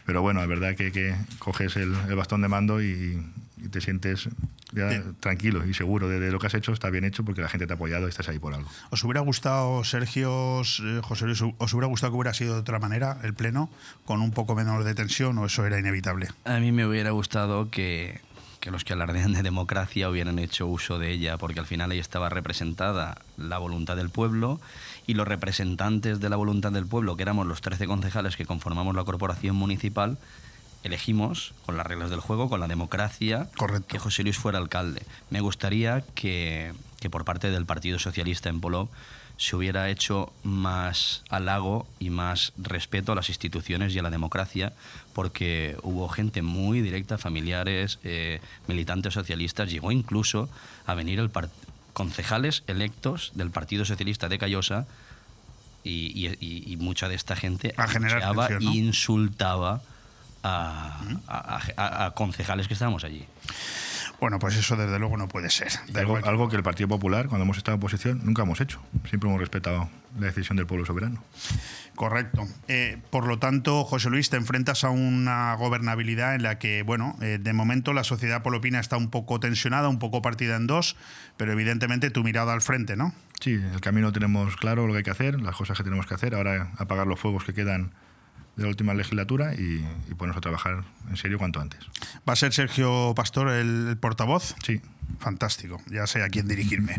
pero 0.05 0.21
bueno, 0.21 0.41
la 0.41 0.45
verdad 0.45 0.75
que, 0.75 0.91
que 0.91 1.15
coges 1.39 1.75
el, 1.75 1.91
el 2.07 2.15
bastón 2.15 2.41
de 2.43 2.47
mando 2.49 2.83
y, 2.83 3.19
y 3.57 3.69
te 3.69 3.81
sientes 3.81 4.29
ya 4.71 5.03
tranquilo 5.19 5.65
y 5.65 5.73
seguro 5.73 6.09
de, 6.09 6.19
de 6.19 6.31
lo 6.31 6.39
que 6.39 6.47
has 6.47 6.53
hecho, 6.53 6.71
está 6.71 6.89
bien 6.89 7.03
hecho 7.03 7.23
porque 7.23 7.41
la 7.41 7.49
gente 7.49 7.67
te 7.67 7.73
ha 7.73 7.75
apoyado 7.75 8.07
y 8.07 8.09
estás 8.09 8.27
ahí 8.29 8.39
por 8.39 8.53
algo. 8.53 8.69
¿Os 8.89 9.03
hubiera 9.03 9.21
gustado, 9.21 9.83
Sergio, 9.83 10.61
eh, 10.61 11.01
José 11.03 11.25
Luis, 11.25 11.41
os 11.41 11.73
hubiera 11.73 11.87
gustado 11.87 12.11
que 12.11 12.17
hubiera 12.17 12.33
sido 12.33 12.55
de 12.55 12.61
otra 12.61 12.79
manera 12.79 13.19
el 13.23 13.33
pleno, 13.33 13.69
con 14.05 14.21
un 14.21 14.31
poco 14.31 14.55
menor 14.55 14.83
de 14.83 14.95
tensión 14.95 15.37
o 15.37 15.45
eso 15.45 15.65
era 15.65 15.79
inevitable? 15.79 16.29
A 16.45 16.59
mí 16.59 16.71
me 16.71 16.85
hubiera 16.85 17.11
gustado 17.11 17.69
que, 17.69 18.21
que 18.59 18.71
los 18.71 18.83
que 18.83 18.93
alardean 18.93 19.33
de 19.33 19.43
democracia 19.43 20.09
hubieran 20.09 20.39
hecho 20.39 20.67
uso 20.67 20.97
de 20.97 21.11
ella, 21.11 21.37
porque 21.37 21.59
al 21.59 21.65
final 21.65 21.91
ahí 21.91 21.99
estaba 21.99 22.29
representada 22.29 23.17
la 23.37 23.57
voluntad 23.57 23.95
del 23.95 24.09
pueblo 24.09 24.59
y 25.05 25.15
los 25.15 25.27
representantes 25.27 26.19
de 26.19 26.29
la 26.29 26.37
voluntad 26.37 26.71
del 26.71 26.87
pueblo, 26.87 27.15
que 27.15 27.23
éramos 27.23 27.45
los 27.45 27.61
13 27.61 27.87
concejales 27.87 28.37
que 28.37 28.45
conformamos 28.45 28.95
la 28.95 29.03
corporación 29.03 29.55
municipal, 29.55 30.17
elegimos 30.83 31.53
con 31.65 31.77
las 31.77 31.85
reglas 31.87 32.09
del 32.09 32.19
juego, 32.19 32.49
con 32.49 32.59
la 32.59 32.67
democracia, 32.67 33.49
Correcto. 33.57 33.87
que 33.87 33.99
José 33.99 34.23
Luis 34.23 34.37
fuera 34.37 34.57
alcalde. 34.59 35.03
Me 35.29 35.41
gustaría 35.41 36.03
que, 36.15 36.73
que 36.99 37.09
por 37.09 37.25
parte 37.25 37.49
del 37.49 37.65
Partido 37.65 37.99
Socialista 37.99 38.49
en 38.49 38.59
Polop 38.61 38.89
se 39.37 39.55
hubiera 39.55 39.89
hecho 39.89 40.31
más 40.43 41.23
halago 41.29 41.87
y 41.99 42.11
más 42.11 42.53
respeto 42.57 43.11
a 43.11 43.15
las 43.15 43.29
instituciones 43.29 43.93
y 43.95 43.99
a 43.99 44.03
la 44.03 44.11
democracia, 44.11 44.73
porque 45.13 45.75
hubo 45.81 46.07
gente 46.07 46.41
muy 46.43 46.81
directa, 46.81 47.17
familiares, 47.17 47.97
eh, 48.03 48.41
militantes 48.67 49.15
socialistas, 49.15 49.71
llegó 49.71 49.91
incluso 49.91 50.49
a 50.85 50.93
venir 50.93 51.19
el 51.19 51.31
concejales 51.93 52.63
electos 52.67 53.31
del 53.35 53.49
Partido 53.51 53.85
Socialista 53.85 54.29
de 54.29 54.37
Callosa 54.37 54.85
y, 55.83 56.11
y- 56.27 56.37
y- 56.39 56.71
y 56.71 56.77
mucha 56.77 57.09
de 57.09 57.15
esta 57.15 57.35
gente 57.35 57.73
A 57.77 57.87
generar 57.87 58.21
insultaba 58.61 59.81
a, 60.43 60.99
a- 61.27 61.59
a- 61.77 62.05
a 62.05 62.11
concejales 62.11 62.67
que 62.67 62.73
estábamos 62.73 63.03
allí. 63.03 63.25
Bueno, 64.19 64.39
pues 64.39 64.55
eso 64.55 64.77
desde 64.77 64.99
luego 64.99 65.17
no 65.17 65.27
puede 65.27 65.49
ser. 65.49 65.69
Algo 66.23 66.47
que 66.47 66.55
el 66.55 66.63
Partido 66.63 66.87
Popular, 66.87 67.27
cuando 67.27 67.43
hemos 67.43 67.57
estado 67.57 67.75
en 67.75 67.79
oposición, 67.79 68.21
nunca 68.23 68.43
hemos 68.43 68.61
hecho. 68.61 68.81
Siempre 69.09 69.27
hemos 69.29 69.39
respetado 69.41 69.89
la 70.17 70.27
decisión 70.27 70.55
del 70.55 70.65
pueblo 70.65 70.85
soberano. 70.85 71.21
Correcto. 71.95 72.47
Eh, 72.69 72.99
por 73.09 73.27
lo 73.27 73.39
tanto, 73.39 73.83
José 73.83 74.09
Luis, 74.09 74.29
te 74.29 74.37
enfrentas 74.37 74.83
a 74.85 74.89
una 74.91 75.53
gobernabilidad 75.55 76.35
en 76.35 76.43
la 76.43 76.57
que, 76.57 76.83
bueno, 76.83 77.17
eh, 77.21 77.37
de 77.41 77.53
momento 77.53 77.91
la 77.91 78.03
sociedad 78.05 78.43
polopina 78.43 78.79
está 78.79 78.95
un 78.95 79.09
poco 79.09 79.39
tensionada, 79.41 79.89
un 79.89 79.99
poco 79.99 80.21
partida 80.21 80.55
en 80.55 80.67
dos, 80.67 80.95
pero 81.35 81.51
evidentemente 81.51 82.09
tu 82.09 82.23
mirada 82.23 82.53
al 82.53 82.61
frente, 82.61 82.95
¿no? 82.95 83.13
Sí, 83.41 83.51
el 83.53 83.81
camino 83.81 84.13
tenemos 84.13 84.55
claro 84.55 84.87
lo 84.87 84.93
que 84.93 84.97
hay 84.99 85.03
que 85.03 85.11
hacer, 85.11 85.41
las 85.41 85.55
cosas 85.55 85.77
que 85.77 85.83
tenemos 85.83 86.05
que 86.05 86.13
hacer. 86.13 86.33
Ahora 86.33 86.71
apagar 86.77 87.07
los 87.07 87.19
fuegos 87.19 87.43
que 87.43 87.53
quedan 87.53 87.91
de 88.55 88.63
la 88.63 88.69
última 88.69 88.93
legislatura 88.93 89.53
y, 89.55 89.85
y 90.09 90.13
ponernos 90.15 90.37
a 90.37 90.41
trabajar 90.41 90.83
en 91.09 91.17
serio 91.17 91.37
cuanto 91.37 91.59
antes. 91.59 91.79
¿Va 92.27 92.33
a 92.33 92.35
ser 92.35 92.53
Sergio 92.53 93.13
Pastor 93.15 93.49
el, 93.49 93.87
el 93.89 93.97
portavoz? 93.97 94.55
Sí. 94.63 94.81
Fantástico, 95.19 95.81
ya 95.87 96.07
sé 96.07 96.23
a 96.23 96.29
quién 96.29 96.47
dirigirme. 96.47 96.95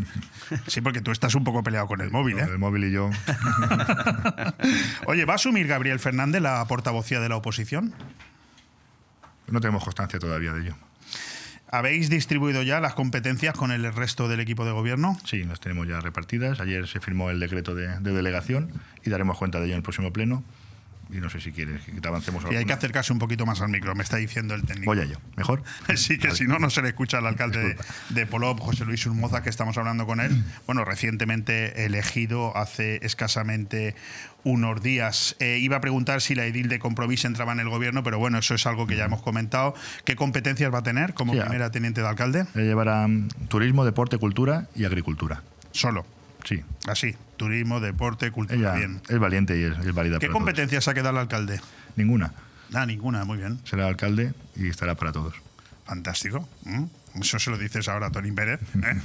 Sí, 0.66 0.80
porque 0.80 1.00
tú 1.00 1.10
estás 1.10 1.34
un 1.34 1.42
poco 1.42 1.62
peleado 1.62 1.86
con 1.86 2.00
el 2.00 2.10
móvil, 2.10 2.38
¿eh? 2.38 2.42
El 2.44 2.58
móvil 2.58 2.84
y 2.84 2.92
yo. 2.92 3.10
Oye, 5.06 5.24
¿va 5.24 5.32
a 5.32 5.36
asumir 5.36 5.66
Gabriel 5.66 5.98
Fernández 5.98 6.40
la 6.40 6.64
portavocía 6.66 7.20
de 7.20 7.28
la 7.28 7.36
oposición? 7.36 7.94
No 9.48 9.60
tenemos 9.60 9.84
constancia 9.84 10.18
todavía 10.18 10.52
de 10.52 10.62
ello. 10.62 10.76
¿Habéis 11.70 12.08
distribuido 12.08 12.62
ya 12.62 12.78
las 12.80 12.94
competencias 12.94 13.54
con 13.54 13.72
el 13.72 13.92
resto 13.92 14.28
del 14.28 14.40
equipo 14.40 14.64
de 14.64 14.72
gobierno? 14.72 15.18
Sí, 15.24 15.42
las 15.42 15.60
tenemos 15.60 15.88
ya 15.88 16.00
repartidas. 16.00 16.60
Ayer 16.60 16.86
se 16.86 17.00
firmó 17.00 17.30
el 17.30 17.40
decreto 17.40 17.74
de, 17.74 17.98
de 17.98 18.12
delegación 18.12 18.70
y 19.04 19.10
daremos 19.10 19.38
cuenta 19.38 19.58
de 19.58 19.64
ello 19.64 19.74
en 19.74 19.78
el 19.78 19.82
próximo 19.82 20.12
pleno. 20.12 20.44
Y 21.14 21.18
no 21.20 21.30
sé 21.30 21.40
si 21.40 21.52
quieres 21.52 21.82
que 21.84 22.00
te 22.00 22.08
avancemos 22.08 22.44
Y 22.50 22.56
hay 22.56 22.64
que 22.64 22.72
acercarse 22.72 23.12
un 23.12 23.20
poquito 23.20 23.46
más 23.46 23.60
al 23.60 23.68
micro, 23.68 23.94
me 23.94 24.02
está 24.02 24.16
diciendo 24.16 24.54
el 24.54 24.64
técnico. 24.64 24.90
Voy 24.90 24.98
a 24.98 25.04
ello. 25.04 25.20
¿Mejor? 25.36 25.62
Sí, 25.96 26.18
que 26.18 26.32
si 26.32 26.44
no, 26.44 26.58
no 26.58 26.70
se 26.70 26.82
le 26.82 26.88
escucha 26.88 27.18
al 27.18 27.26
alcalde 27.26 27.60
de, 27.60 27.68
Disculpa. 27.68 27.94
de 28.10 28.26
Polop, 28.26 28.58
José 28.58 28.84
Luis 28.84 29.06
Urmoza, 29.06 29.42
que 29.42 29.48
estamos 29.48 29.78
hablando 29.78 30.06
con 30.06 30.20
él. 30.20 30.42
Bueno, 30.66 30.84
recientemente 30.84 31.84
elegido 31.84 32.56
hace 32.56 32.98
escasamente 33.06 33.94
unos 34.42 34.82
días. 34.82 35.36
Eh, 35.38 35.58
iba 35.60 35.76
a 35.76 35.80
preguntar 35.80 36.20
si 36.20 36.34
la 36.34 36.44
edil 36.46 36.68
de 36.68 36.78
compromiso 36.78 37.28
entraba 37.28 37.52
en 37.52 37.60
el 37.60 37.68
gobierno, 37.68 38.02
pero 38.02 38.18
bueno, 38.18 38.38
eso 38.38 38.54
es 38.54 38.66
algo 38.66 38.86
que 38.86 38.96
ya 38.96 39.04
hemos 39.04 39.22
comentado. 39.22 39.74
¿Qué 40.04 40.16
competencias 40.16 40.74
va 40.74 40.78
a 40.78 40.82
tener 40.82 41.14
como 41.14 41.32
Sí, 41.32 41.40
primera 41.40 41.70
teniente 41.70 42.00
de 42.00 42.08
alcalde? 42.08 42.46
Ella 42.54 42.64
llevará 42.64 43.06
mm, 43.06 43.28
turismo, 43.48 43.84
deporte, 43.84 44.18
cultura 44.18 44.66
y 44.74 44.84
agricultura. 44.84 45.42
Solo. 45.70 46.04
Sí. 46.44 46.62
Así, 46.86 47.14
turismo, 47.36 47.80
deporte, 47.80 48.30
cultura, 48.30 48.58
Ella 48.58 48.74
bien. 48.74 49.00
es 49.08 49.18
valiente 49.18 49.58
y 49.58 49.62
es, 49.64 49.72
es 49.78 49.94
válida 49.94 50.18
¿Qué 50.18 50.26
para 50.26 50.32
todos. 50.32 50.32
competencias 50.32 50.88
ha 50.88 50.94
quedado 50.94 51.10
el 51.10 51.18
alcalde? 51.18 51.60
Ninguna. 51.96 52.32
Ah, 52.72 52.86
ninguna, 52.86 53.24
muy 53.24 53.38
bien. 53.38 53.60
Será 53.64 53.86
alcalde 53.86 54.32
y 54.56 54.68
estará 54.68 54.94
para 54.94 55.12
todos. 55.12 55.34
Fantástico. 55.86 56.48
¿Mm? 56.64 56.84
Eso 57.20 57.38
se 57.38 57.50
lo 57.50 57.58
dices 57.58 57.88
ahora 57.88 58.06
a 58.06 58.10
Tony 58.10 58.32
Pérez, 58.32 58.60
¿eh? 58.82 59.00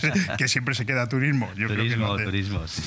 que, 0.00 0.36
que 0.38 0.48
siempre 0.48 0.74
se 0.74 0.86
queda 0.86 1.08
turismo. 1.08 1.48
Yo 1.56 1.66
creo 1.66 1.68
que 1.70 1.76
turismo, 1.76 2.06
lo 2.06 2.14
hace. 2.14 2.24
turismo, 2.24 2.66
sí. 2.68 2.82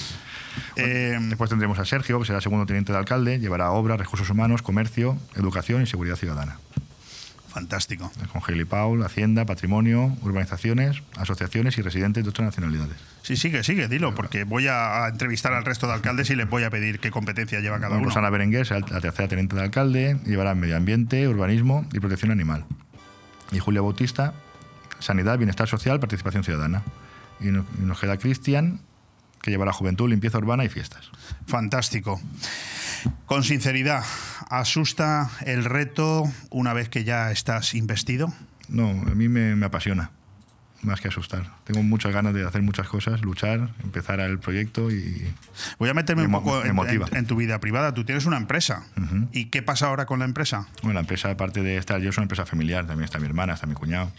Eh, 0.77 1.17
Después 1.21 1.49
tendremos 1.49 1.77
a 1.77 1.85
Sergio, 1.85 2.19
que 2.19 2.25
será 2.25 2.41
segundo 2.41 2.65
teniente 2.65 2.91
de 2.91 2.97
alcalde, 2.97 3.39
llevará 3.39 3.69
obras, 3.71 3.99
recursos 3.99 4.29
humanos, 4.29 4.61
comercio, 4.63 5.17
educación 5.35 5.81
y 5.83 5.85
seguridad 5.85 6.15
ciudadana. 6.15 6.57
Fantástico. 7.51 8.11
Con 8.31 8.41
Hailey 8.47 8.65
Paul, 8.65 9.03
Hacienda, 9.03 9.45
Patrimonio, 9.45 10.15
urbanizaciones, 10.21 11.03
asociaciones 11.17 11.77
y 11.77 11.81
residentes 11.81 12.23
de 12.23 12.29
otras 12.29 12.45
nacionalidades. 12.45 12.97
Sí, 13.21 13.35
sigue, 13.35 13.63
sigue, 13.63 13.87
dilo, 13.87 14.15
porque 14.15 14.43
voy 14.43 14.67
a, 14.67 15.07
entrevistar 15.07 15.53
al 15.53 15.65
resto 15.65 15.87
de 15.87 15.93
alcaldes 15.93 16.29
y 16.29 16.35
les 16.35 16.49
voy 16.49 16.63
a 16.63 16.69
pedir 16.69 16.99
qué 16.99 17.11
competencia 17.11 17.59
lleva 17.59 17.77
cada 17.77 17.89
Bueno, 17.89 18.03
uno. 18.03 18.09
Rosana 18.09 18.29
Berenguer 18.29 18.65
será 18.65 18.79
la 18.79 19.01
tercera 19.01 19.27
teniente 19.27 19.55
de 19.55 19.61
alcalde, 19.61 20.17
llevará 20.25 20.55
medio 20.55 20.77
ambiente, 20.77 21.27
urbanismo 21.27 21.85
y 21.93 21.99
protección 21.99 22.31
animal. 22.31 22.65
Y 23.51 23.59
Julia 23.59 23.81
Bautista, 23.81 24.33
sanidad, 24.99 25.37
bienestar 25.37 25.67
social, 25.67 25.99
participación 25.99 26.43
ciudadana. 26.43 26.83
Y 27.39 27.47
nos 27.47 27.99
queda 27.99 28.17
Cristian, 28.17 28.81
que 29.41 29.51
llevará 29.51 29.73
juventud, 29.73 30.09
limpieza 30.09 30.37
urbana 30.37 30.63
y 30.63 30.69
fiestas. 30.69 31.09
Fantástico. 31.47 32.21
Con 33.25 33.43
sinceridad, 33.43 34.03
¿asusta 34.49 35.29
el 35.45 35.65
reto 35.65 36.23
una 36.49 36.73
vez 36.73 36.89
que 36.89 37.03
ya 37.03 37.31
estás 37.31 37.73
investido? 37.73 38.33
No, 38.67 38.89
a 38.89 39.15
mí 39.15 39.27
me, 39.29 39.55
me 39.55 39.65
apasiona, 39.65 40.11
más 40.81 41.01
que 41.01 41.07
asustar. 41.09 41.51
Tengo 41.63 41.83
muchas 41.83 42.13
ganas 42.13 42.33
de 42.33 42.45
hacer 42.47 42.61
muchas 42.61 42.87
cosas, 42.87 43.21
luchar, 43.21 43.69
empezar 43.83 44.19
el 44.19 44.39
proyecto 44.39 44.91
y 44.91 45.33
Voy 45.79 45.89
a 45.89 45.93
meterme 45.93 46.23
Me 46.23 46.27
un 46.27 46.43
poco 46.43 46.61
me 46.61 46.69
en, 46.69 46.75
motiva. 46.75 47.07
en- 47.11 47.17
en 47.17 47.25
tu 47.25 47.35
vida 47.35 47.59
privada. 47.59 47.93
Tú 47.93 48.03
tienes 48.05 48.25
una 48.25 48.37
empresa. 48.37 48.83
¿Y 49.31 49.45
qué 49.45 49.61
pasa 49.61 49.87
ahora 49.87 50.05
con 50.05 50.19
la 50.19 50.25
empresa? 50.25 50.67
bueno, 50.83 50.95
la 50.95 50.99
empresa, 51.01 51.29
aparte 51.31 51.61
de 51.63 51.77
estar 51.77 51.99
yo, 52.01 52.09
es 52.09 52.17
una 52.17 52.23
empresa 52.23 52.45
familiar. 52.45 52.85
También 52.87 53.05
está 53.05 53.19
mi 53.19 53.25
hermana, 53.25 53.53
está 53.53 53.67
mi 53.67 53.73
cuñado. 53.75 54.11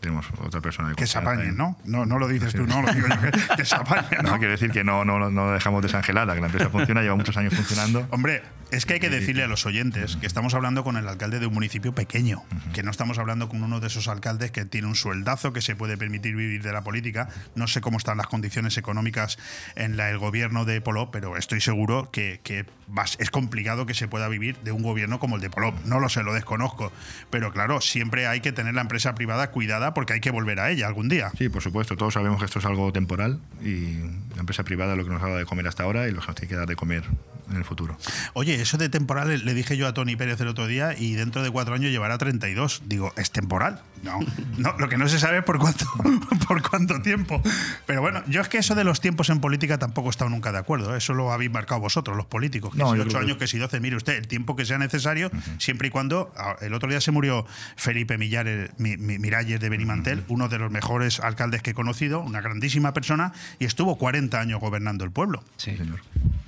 Tenemos 0.00 0.26
otra 0.42 0.60
persona 0.60 0.88
de 0.90 0.94
Que 0.94 1.06
se 1.06 1.18
apañen, 1.18 1.56
¿no? 1.56 1.76
No, 1.84 2.06
no 2.06 2.18
lo 2.18 2.26
dices 2.28 2.52
tú, 2.54 2.66
no, 2.66 2.80
lo 2.82 2.92
digo 2.92 3.06
yo, 3.08 3.20
que, 3.20 3.30
que 3.56 3.64
se 3.64 3.74
apañen, 3.76 4.22
No, 4.22 4.30
¿no? 4.32 4.38
quiero 4.38 4.52
decir 4.52 4.70
que 4.70 4.82
no, 4.84 5.04
no, 5.04 5.30
no- 5.30 5.52
dejamos 5.52 5.82
desangelada, 5.82 6.34
que 6.34 6.40
la 6.40 6.46
empresa 6.46 6.70
funciona, 6.70 7.02
lleva 7.02 7.16
muchos 7.16 7.36
años 7.36 7.54
funcionando. 7.54 8.06
Hombre, 8.10 8.42
es 8.70 8.86
que 8.86 8.94
hay 8.94 9.00
que 9.00 9.10
decirle 9.10 9.42
a 9.42 9.46
los 9.48 9.66
oyentes 9.66 10.16
que 10.16 10.26
estamos 10.26 10.54
hablando 10.54 10.84
con 10.84 10.96
el 10.96 11.06
alcalde 11.08 11.38
de 11.40 11.46
un 11.46 11.54
municipio 11.54 11.92
pequeño, 11.94 12.42
que 12.72 12.82
no 12.82 12.90
estamos 12.90 13.18
hablando 13.18 13.48
con 13.48 13.62
uno 13.62 13.80
de 13.80 13.88
esos 13.88 14.08
alcaldes 14.08 14.52
que 14.52 14.64
tiene 14.64 14.86
un 14.86 14.94
sueldazo 14.94 15.52
que 15.52 15.60
se 15.60 15.74
puede 15.76 15.96
permitir 15.96 16.34
vivir 16.36 16.62
de 16.62 16.72
la 16.72 16.82
política. 16.82 17.28
No 17.54 17.66
sé 17.66 17.80
cómo 17.80 17.98
están 17.98 18.16
las 18.16 18.28
condiciones 18.28 18.78
económicas 18.78 19.38
en 19.74 19.96
la- 19.96 20.10
el 20.10 20.18
gobierno 20.18 20.64
de 20.64 20.80
Polop, 20.80 21.10
pero 21.12 21.36
estoy 21.36 21.60
seguro 21.60 22.10
que, 22.12 22.40
que 22.44 22.64
vas- 22.86 23.16
es 23.18 23.30
complicado 23.30 23.86
que 23.86 23.94
se 23.94 24.08
pueda 24.08 24.28
vivir 24.28 24.56
de 24.60 24.72
un 24.72 24.82
gobierno 24.82 25.18
como 25.18 25.36
el 25.36 25.42
de 25.42 25.50
Polop. 25.50 25.74
No 25.84 25.98
lo 26.00 26.08
sé, 26.08 26.22
lo 26.22 26.32
desconozco. 26.32 26.92
Pero 27.28 27.52
claro, 27.52 27.80
siempre 27.80 28.26
hay 28.28 28.40
que 28.40 28.52
tener 28.52 28.74
la 28.74 28.82
empresa 28.82 29.14
privada 29.14 29.50
cuidada 29.50 29.89
porque 29.94 30.14
hay 30.14 30.20
que 30.20 30.30
volver 30.30 30.60
a 30.60 30.70
ella 30.70 30.86
algún 30.86 31.08
día. 31.08 31.30
Sí, 31.38 31.48
por 31.48 31.62
supuesto, 31.62 31.96
todos 31.96 32.14
sabemos 32.14 32.38
que 32.38 32.44
esto 32.46 32.58
es 32.58 32.64
algo 32.64 32.92
temporal 32.92 33.38
y 33.62 33.98
la 34.34 34.40
empresa 34.40 34.62
privada 34.64 34.92
es 34.92 34.98
lo 34.98 35.04
que 35.04 35.10
nos 35.10 35.22
ha 35.22 35.26
dado 35.26 35.38
de 35.38 35.46
comer 35.46 35.66
hasta 35.68 35.82
ahora 35.84 36.08
y 36.08 36.12
lo 36.12 36.20
que 36.20 36.26
nos 36.26 36.36
tiene 36.36 36.48
que 36.48 36.56
dar 36.56 36.66
de 36.66 36.76
comer 36.76 37.04
en 37.50 37.56
el 37.56 37.64
futuro. 37.64 37.96
Oye, 38.34 38.54
eso 38.60 38.78
de 38.78 38.88
temporal 38.88 39.28
le- 39.28 39.38
le 39.38 39.54
dije 39.54 39.76
yo 39.76 39.86
a 39.88 39.94
Tony 39.94 40.16
Pérez 40.16 40.40
el 40.40 40.48
otro 40.48 40.66
día 40.66 40.94
y 40.96 41.14
dentro 41.14 41.42
de 41.42 41.50
cuatro 41.50 41.74
años 41.74 41.90
llevará 41.90 42.16
32. 42.18 42.82
Digo, 42.86 43.12
¿es 43.16 43.30
temporal? 43.32 43.82
No, 44.02 44.18
no 44.56 44.76
lo 44.78 44.88
que 44.88 44.96
no 44.96 45.08
se 45.08 45.18
sabe 45.18 45.38
es 45.38 45.44
por 45.44 45.58
cuánto, 45.58 45.84
por 46.48 46.62
cuánto 46.68 47.02
tiempo. 47.02 47.42
Pero 47.86 48.00
bueno, 48.00 48.22
yo 48.28 48.40
es 48.40 48.48
que 48.48 48.58
eso 48.58 48.74
de 48.74 48.82
los 48.84 49.00
tiempos 49.00 49.28
en 49.30 49.40
política 49.40 49.76
tampoco 49.78 50.08
he 50.08 50.10
estado 50.10 50.30
nunca 50.30 50.52
de 50.52 50.58
acuerdo. 50.58 50.94
¿eh? 50.94 50.98
Eso 50.98 51.12
lo 51.14 51.32
habéis 51.32 51.50
marcado 51.50 51.80
vosotros, 51.80 52.16
los 52.16 52.26
políticos. 52.26 52.72
Que 52.72 52.78
No, 52.78 52.94
si 52.94 53.16
años, 53.16 53.36
que 53.36 53.46
si 53.46 53.58
12, 53.58 53.78
mire 53.80 53.96
usted, 53.96 54.14
el 54.16 54.26
tiempo 54.26 54.56
que 54.56 54.64
sea 54.64 54.78
necesario, 54.78 55.30
siempre 55.58 55.88
y 55.88 55.90
cuando. 55.90 56.32
El 56.60 56.72
otro 56.74 56.88
día 56.88 57.00
se 57.00 57.10
murió 57.10 57.46
Felipe 57.76 58.16
Millares, 58.16 58.70
Mi- 58.78 58.96
Mi- 58.96 59.18
Miralles 59.18 59.60
de 59.60 59.68
Benimantel, 59.68 60.24
uno 60.28 60.48
de 60.48 60.58
los 60.58 60.70
mejores 60.70 61.20
alcaldes 61.20 61.62
que 61.62 61.70
he 61.70 61.74
conocido, 61.74 62.20
una 62.20 62.40
grandísima 62.40 62.94
persona, 62.94 63.32
y 63.58 63.64
estuvo 63.66 63.98
40 63.98 64.40
años 64.40 64.60
gobernando 64.60 65.04
el 65.04 65.10
pueblo. 65.10 65.44
Sí. 65.56 65.76
Señor. 65.76 66.00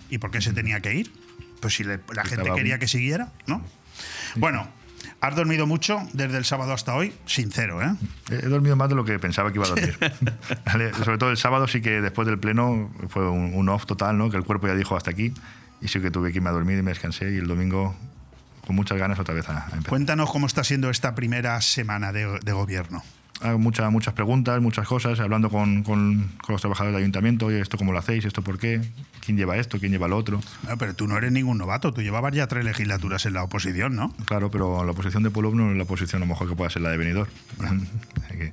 ¿Y 0.08 0.18
por 0.18 0.30
qué 0.30 0.40
se 0.40 0.52
tenía 0.52 0.80
que 0.80 0.94
ir? 0.94 1.12
Pues 1.60 1.74
si 1.74 1.84
le- 1.84 2.00
la 2.14 2.24
gente 2.24 2.50
quería 2.54 2.78
que 2.78 2.88
siguiera, 2.88 3.30
¿no? 3.46 3.62
Bueno, 4.36 4.68
has 5.22 5.36
dormido 5.36 5.68
mucho 5.68 6.00
desde 6.12 6.36
el 6.36 6.44
sábado 6.44 6.72
hasta 6.72 6.94
hoy, 6.96 7.14
sincero, 7.26 7.80
¿eh? 7.80 7.94
He 8.28 8.48
dormido 8.48 8.74
más 8.74 8.88
de 8.88 8.96
lo 8.96 9.04
que 9.04 9.18
pensaba 9.20 9.52
que 9.52 9.58
iba 9.58 9.66
a 9.66 9.68
dormir. 9.70 9.96
Vale, 10.66 10.92
Sobre 10.94 11.16
todo 11.16 11.30
el 11.30 11.36
sábado 11.36 11.68
sí 11.68 11.80
que 11.80 12.00
después 12.00 12.26
del 12.26 12.38
pleno 12.40 12.90
fue 13.08 13.30
un, 13.30 13.54
un 13.54 13.68
off 13.68 13.86
total, 13.86 14.18
¿no? 14.18 14.30
Que 14.30 14.36
el 14.36 14.42
cuerpo 14.42 14.66
ya 14.66 14.74
dijo 14.74 14.96
hasta 14.96 15.12
aquí 15.12 15.32
y 15.80 15.86
sí 15.86 16.00
que 16.00 16.10
tuve 16.10 16.32
que 16.32 16.38
irme 16.38 16.48
a 16.50 16.52
dormir 16.52 16.76
y 16.78 16.82
me 16.82 16.90
descansé 16.90 17.30
y 17.32 17.36
el 17.36 17.46
domingo 17.46 17.94
con 18.66 18.74
muchas 18.74 18.98
ganas 18.98 19.18
otra 19.20 19.32
vez 19.34 19.48
a, 19.48 19.58
a 19.58 19.64
empezar. 19.66 19.88
Cuéntanos 19.90 20.28
cómo 20.30 20.46
está 20.46 20.64
siendo 20.64 20.90
esta 20.90 21.14
primera 21.14 21.60
semana 21.60 22.12
de, 22.12 22.40
de 22.40 22.52
gobierno. 22.52 23.04
Muchas, 23.58 23.90
muchas 23.90 24.14
preguntas, 24.14 24.60
muchas 24.60 24.86
cosas, 24.86 25.18
hablando 25.18 25.50
con, 25.50 25.82
con- 25.82 26.30
con 26.44 26.52
los 26.52 26.60
trabajadores 26.60 26.94
del 26.94 27.02
ayuntamiento, 27.02 27.46
oye, 27.46 27.60
¿esto 27.60 27.76
cómo 27.76 27.92
lo 27.92 27.98
hacéis? 27.98 28.24
¿Esto 28.24 28.42
por 28.42 28.58
qué? 28.58 28.80
¿Quién 29.24 29.36
lleva 29.36 29.56
esto? 29.56 29.78
¿Quién 29.80 29.90
lleva 29.90 30.06
lo 30.06 30.16
otro? 30.16 30.40
Ah, 30.68 30.76
pero 30.78 30.94
tú 30.94 31.08
no 31.08 31.16
eres 31.18 31.32
ningún 31.32 31.58
novato, 31.58 31.92
tú 31.92 32.02
llevabas 32.02 32.32
ya 32.34 32.46
tres 32.46 32.64
legislaturas 32.64 33.26
en 33.26 33.32
la 33.34 33.42
oposición, 33.42 33.96
¿no? 33.96 34.12
Claro, 34.26 34.50
pero 34.50 34.84
la 34.84 34.92
oposición 34.92 35.22
de 35.24 35.30
Pueblo 35.30 35.52
no 35.54 35.70
es 35.72 35.76
la 35.76 35.82
oposición 35.82 36.22
a 36.22 36.24
lo 36.26 36.28
mejor 36.28 36.48
que 36.48 36.54
pueda 36.54 36.70
ser 36.70 36.82
la 36.82 36.90
de 36.90 36.96
Benidorm. 36.98 37.30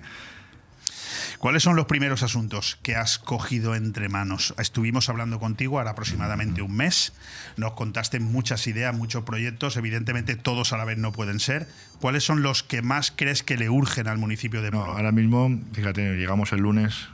¿Cuáles 1.39 1.63
son 1.63 1.77
los 1.77 1.85
primeros 1.85 2.21
asuntos 2.21 2.77
que 2.83 2.97
has 2.97 3.17
cogido 3.17 3.73
entre 3.73 4.09
manos? 4.09 4.53
Estuvimos 4.57 5.07
hablando 5.07 5.39
contigo 5.39 5.77
ahora 5.79 5.91
aproximadamente 5.91 6.61
un 6.61 6.75
mes, 6.75 7.13
nos 7.55 7.71
contaste 7.73 8.19
muchas 8.19 8.67
ideas, 8.67 8.93
muchos 8.93 9.23
proyectos, 9.23 9.77
evidentemente 9.77 10.35
todos 10.35 10.73
a 10.73 10.77
la 10.77 10.83
vez 10.83 10.97
no 10.97 11.13
pueden 11.13 11.39
ser. 11.39 11.67
¿Cuáles 12.01 12.25
son 12.25 12.41
los 12.43 12.61
que 12.61 12.81
más 12.81 13.13
crees 13.15 13.41
que 13.41 13.55
le 13.55 13.69
urgen 13.69 14.09
al 14.09 14.17
municipio 14.17 14.61
de 14.61 14.71
No, 14.71 14.79
Moro? 14.79 14.91
ahora 14.97 15.13
mismo, 15.13 15.49
fíjate, 15.71 16.17
llegamos 16.17 16.51
el 16.51 16.59
lunes 16.59 17.07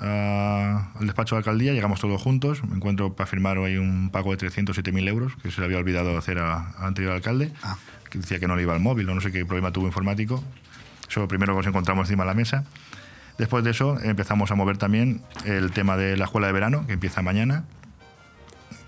a- 0.00 0.90
al 0.98 1.06
despacho 1.06 1.36
de 1.36 1.38
alcaldía, 1.38 1.72
llegamos 1.72 2.00
todos 2.00 2.20
juntos, 2.20 2.64
me 2.64 2.74
encuentro 2.76 3.14
para 3.14 3.28
firmar 3.28 3.58
hoy 3.58 3.76
un 3.76 4.10
pago 4.10 4.32
de 4.32 4.38
307.000 4.38 5.06
euros, 5.06 5.34
que 5.40 5.52
se 5.52 5.60
le 5.60 5.66
había 5.66 5.78
olvidado 5.78 6.18
hacer 6.18 6.38
al 6.40 6.66
anterior 6.78 7.12
alcalde, 7.14 7.52
Ah. 7.62 7.76
que 8.10 8.18
decía 8.18 8.40
que 8.40 8.48
no 8.48 8.56
le 8.56 8.62
iba 8.62 8.74
al 8.74 8.80
móvil 8.80 9.08
o 9.08 9.14
no 9.14 9.20
sé 9.20 9.30
qué 9.30 9.46
problema 9.46 9.70
tuvo 9.70 9.86
informático. 9.86 10.42
Eso 11.08 11.20
lo 11.20 11.28
primero 11.28 11.52
que 11.54 11.58
nos 11.58 11.66
encontramos 11.68 12.08
encima 12.08 12.24
de 12.24 12.28
la 12.28 12.34
mesa. 12.34 12.64
Después 13.38 13.62
de 13.64 13.70
eso 13.70 13.98
empezamos 14.02 14.50
a 14.50 14.54
mover 14.56 14.78
también 14.78 15.22
el 15.44 15.70
tema 15.72 15.96
de 15.96 16.16
la 16.16 16.24
escuela 16.24 16.48
de 16.48 16.52
verano, 16.52 16.86
que 16.86 16.94
empieza 16.94 17.22
mañana, 17.22 17.64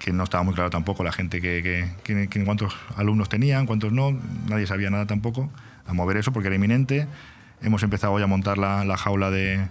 que 0.00 0.12
no 0.12 0.24
estaba 0.24 0.42
muy 0.42 0.54
claro 0.54 0.70
tampoco 0.70 1.04
la 1.04 1.12
gente 1.12 1.40
que, 1.40 1.88
que- 2.04 2.28
que- 2.28 2.44
cuántos 2.44 2.74
alumnos 2.96 3.28
tenían, 3.28 3.66
cuántos 3.66 3.92
no, 3.92 4.18
nadie 4.48 4.66
sabía 4.66 4.90
nada 4.90 5.06
tampoco, 5.06 5.50
a 5.86 5.92
mover 5.92 6.16
eso 6.16 6.32
porque 6.32 6.48
era 6.48 6.56
inminente. 6.56 7.06
Hemos 7.62 7.82
empezado 7.82 8.12
hoy 8.14 8.22
a 8.22 8.26
montar 8.26 8.58
la, 8.58 8.84
la 8.84 8.96
jaula 8.96 9.30
de, 9.30 9.68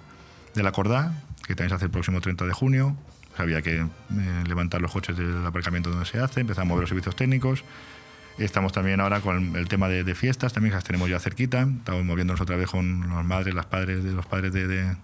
de 0.56 0.64
la 0.64 0.72
Cordá, 0.72 1.14
que 1.46 1.56
también 1.56 1.70
se 1.70 1.76
hace 1.76 1.86
el 1.86 1.92
próximo 1.92 2.22
30 2.22 2.46
de 2.46 2.54
junio. 2.54 2.96
Había 3.38 3.62
que 3.62 3.78
eh, 3.82 3.88
levantar 4.48 4.82
los 4.82 4.92
coches 4.92 5.18
del 5.18 5.46
aparcamiento 5.46 5.90
donde 5.90 6.06
se 6.06 6.20
hace, 6.20 6.42
empezar 6.42 6.62
a 6.64 6.66
mover 6.66 6.82
los 6.82 6.90
servicios 6.90 7.16
técnicos. 7.16 7.64
Estamos 8.40 8.72
también 8.72 9.02
ahora 9.02 9.20
con 9.20 9.58
el 9.58 9.68
tema 9.68 9.90
de, 9.90 10.16
fiestas, 10.16 10.54
también 10.54 10.74
las 10.74 10.86
tenemos 10.86 11.10
ya 11.10 11.20
cerquita. 11.20 11.68
Estamos 11.80 12.06
moviéndonos 12.06 12.40
otra 12.40 12.56
vez 12.56 12.70
con 12.70 13.10
las 13.10 13.26
madres, 13.26 13.54
las 13.54 13.66
padres 13.66 14.02
de 14.04 14.14
los 14.14 14.26
padres 14.26 14.54
de 14.54 14.96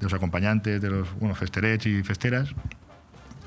los 0.00 0.12
acompañantes, 0.12 0.82
de 0.82 0.90
los 0.90 1.14
bueno, 1.20 1.36
festerets 1.36 1.86
y 1.86 2.02
festeras. 2.02 2.52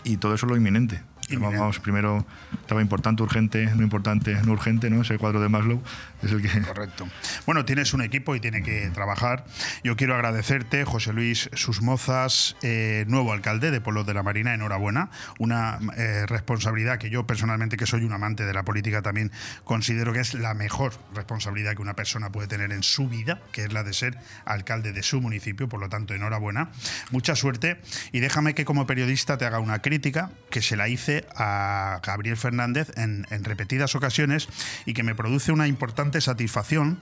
Y 0.05 0.15
todo 0.15 0.33
eso 0.33 0.45
es 0.45 0.51
lo 0.51 0.55
inminente. 0.55 1.01
Inminente. 1.29 1.59
Vamos, 1.59 1.79
primero 1.79 2.25
estaba 2.61 2.81
importante, 2.81 3.21
urgente, 3.21 3.65
no 3.75 3.83
importante, 3.83 4.33
no 4.45 4.53
urgente, 4.53 4.89
¿no? 4.89 5.01
Ese 5.01 5.17
cuadro 5.17 5.41
de 5.41 5.49
Maslow 5.49 5.81
es 6.23 6.31
el 6.31 6.41
que... 6.41 6.61
Correcto. 6.61 7.07
Bueno, 7.45 7.65
tienes 7.65 7.93
un 7.93 8.01
equipo 8.01 8.35
y 8.35 8.39
tiene 8.39 8.63
que 8.63 8.89
trabajar. 8.93 9.45
Yo 9.83 9.95
quiero 9.95 10.15
agradecerte, 10.15 10.85
José 10.85 11.11
Luis 11.13 11.49
Susmozas, 11.53 12.55
eh, 12.61 13.05
nuevo 13.07 13.33
alcalde 13.33 13.71
de 13.71 13.81
Pueblos 13.81 14.05
de 14.05 14.13
la 14.13 14.23
Marina, 14.23 14.53
enhorabuena. 14.53 15.09
Una 15.37 15.79
eh, 15.97 16.25
responsabilidad 16.27 16.97
que 16.97 17.09
yo 17.09 17.27
personalmente, 17.27 17.77
que 17.77 17.85
soy 17.85 18.03
un 18.03 18.13
amante 18.13 18.45
de 18.45 18.53
la 18.53 18.63
política, 18.63 19.01
también 19.01 19.31
considero 19.63 20.13
que 20.13 20.21
es 20.21 20.33
la 20.33 20.53
mejor 20.53 20.93
responsabilidad 21.13 21.75
que 21.75 21.81
una 21.81 21.95
persona 21.95 22.31
puede 22.31 22.47
tener 22.47 22.71
en 22.71 22.83
su 22.83 23.09
vida, 23.09 23.41
que 23.51 23.65
es 23.65 23.73
la 23.73 23.83
de 23.83 23.93
ser 23.93 24.17
alcalde 24.45 24.93
de 24.93 25.03
su 25.03 25.19
municipio. 25.19 25.67
Por 25.67 25.79
lo 25.79 25.89
tanto, 25.89 26.13
enhorabuena. 26.13 26.69
Mucha 27.11 27.35
suerte. 27.35 27.81
Y 28.11 28.19
déjame 28.21 28.55
que 28.55 28.65
como 28.65 28.87
periodista 28.87 29.37
te 29.37 29.45
haga 29.45 29.59
una 29.59 29.81
crítica 29.81 30.31
que 30.49 30.61
se 30.61 30.77
la 30.77 30.87
hice 30.87 31.16
a 31.35 31.99
Gabriel 32.03 32.37
Fernández 32.37 32.91
en, 32.97 33.25
repetidas 33.43 33.95
ocasiones 33.95 34.47
y 34.85 34.93
que 34.93 35.03
me 35.03 35.15
produce 35.15 35.51
una 35.51 35.67
importante 35.67 36.21
satisfacción 36.21 36.99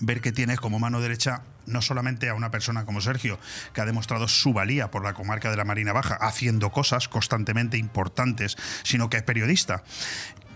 ver 0.00 0.20
que 0.20 0.32
tienes 0.32 0.60
como 0.60 0.78
mano 0.78 1.00
derecha 1.00 1.42
no 1.66 1.82
solamente 1.82 2.28
a 2.28 2.34
una 2.34 2.50
persona 2.50 2.84
como 2.84 3.00
Sergio, 3.00 3.38
que 3.72 3.80
ha 3.80 3.86
demostrado 3.86 4.28
su 4.28 4.52
valía 4.52 4.90
por 4.90 5.02
la 5.02 5.14
comarca 5.14 5.50
de 5.50 5.56
la 5.56 5.64
Marina 5.64 5.92
Baja, 5.92 6.14
haciendo 6.14 6.70
cosas 6.70 7.08
constantemente 7.08 7.76
importantes, 7.76 8.56
sino 8.82 9.10
que 9.10 9.18
es 9.18 9.22
periodista. 9.22 9.82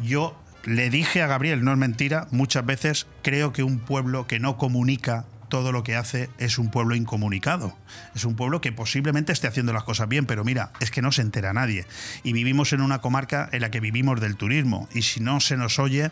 Yo 0.02 0.40
le 0.64 0.90
dije 0.90 1.22
a 1.22 1.26
Gabriel, 1.26 1.64
no 1.64 1.72
es 1.72 1.78
mentira, 1.78 2.26
muchas 2.30 2.64
veces 2.64 3.06
creo 3.22 3.52
que 3.52 3.62
un 3.62 3.80
pueblo 3.80 4.26
que 4.26 4.40
no 4.40 4.56
comunica 4.56 5.26
todo 5.48 5.72
lo 5.72 5.82
que 5.82 5.96
hace 5.96 6.30
es 6.38 6.58
un 6.58 6.70
pueblo 6.70 6.94
incomunicado. 6.94 7.76
Es 8.14 8.24
un 8.24 8.36
pueblo 8.36 8.60
que 8.60 8.72
posiblemente 8.72 9.32
esté 9.32 9.46
haciendo 9.46 9.72
las 9.72 9.84
cosas 9.84 10.08
bien, 10.08 10.26
pero 10.26 10.44
mira, 10.44 10.72
es 10.80 10.90
que 10.90 11.02
no 11.02 11.12
se 11.12 11.22
entera 11.22 11.52
nadie. 11.52 11.86
Y 12.22 12.32
vivimos 12.32 12.72
en 12.72 12.80
una 12.80 13.00
comarca 13.00 13.48
en 13.52 13.60
la 13.60 13.70
que 13.70 13.80
vivimos 13.80 14.20
del 14.20 14.36
turismo. 14.36 14.88
Y 14.92 15.02
si 15.02 15.20
no 15.20 15.40
se 15.40 15.56
nos 15.56 15.78
oye, 15.78 16.10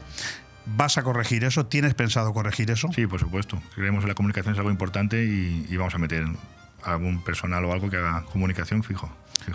¿vas 0.66 0.99
a 0.99 1.03
corregir 1.03 1.45
eso? 1.45 1.66
¿Tienes 1.66 1.95
pensado 1.95 2.33
corregir 2.33 2.70
eso? 2.70 2.89
Sí, 2.95 3.07
por 3.07 3.20
supuesto. 3.20 3.61
Creemos 3.74 4.03
que 4.03 4.09
la 4.09 4.14
comunicación 4.14 4.55
es 4.55 4.59
algo 4.59 4.70
importante 4.70 5.24
y, 5.24 5.76
vamos 5.76 5.95
a 5.95 5.99
meter 5.99 6.24
algún 6.85 7.22
personal 7.22 7.64
o 7.64 7.72
algo 7.72 7.91
que 7.91 7.97
haga 7.97 8.24
comunicación 8.24 8.83
fijo. 8.83 9.11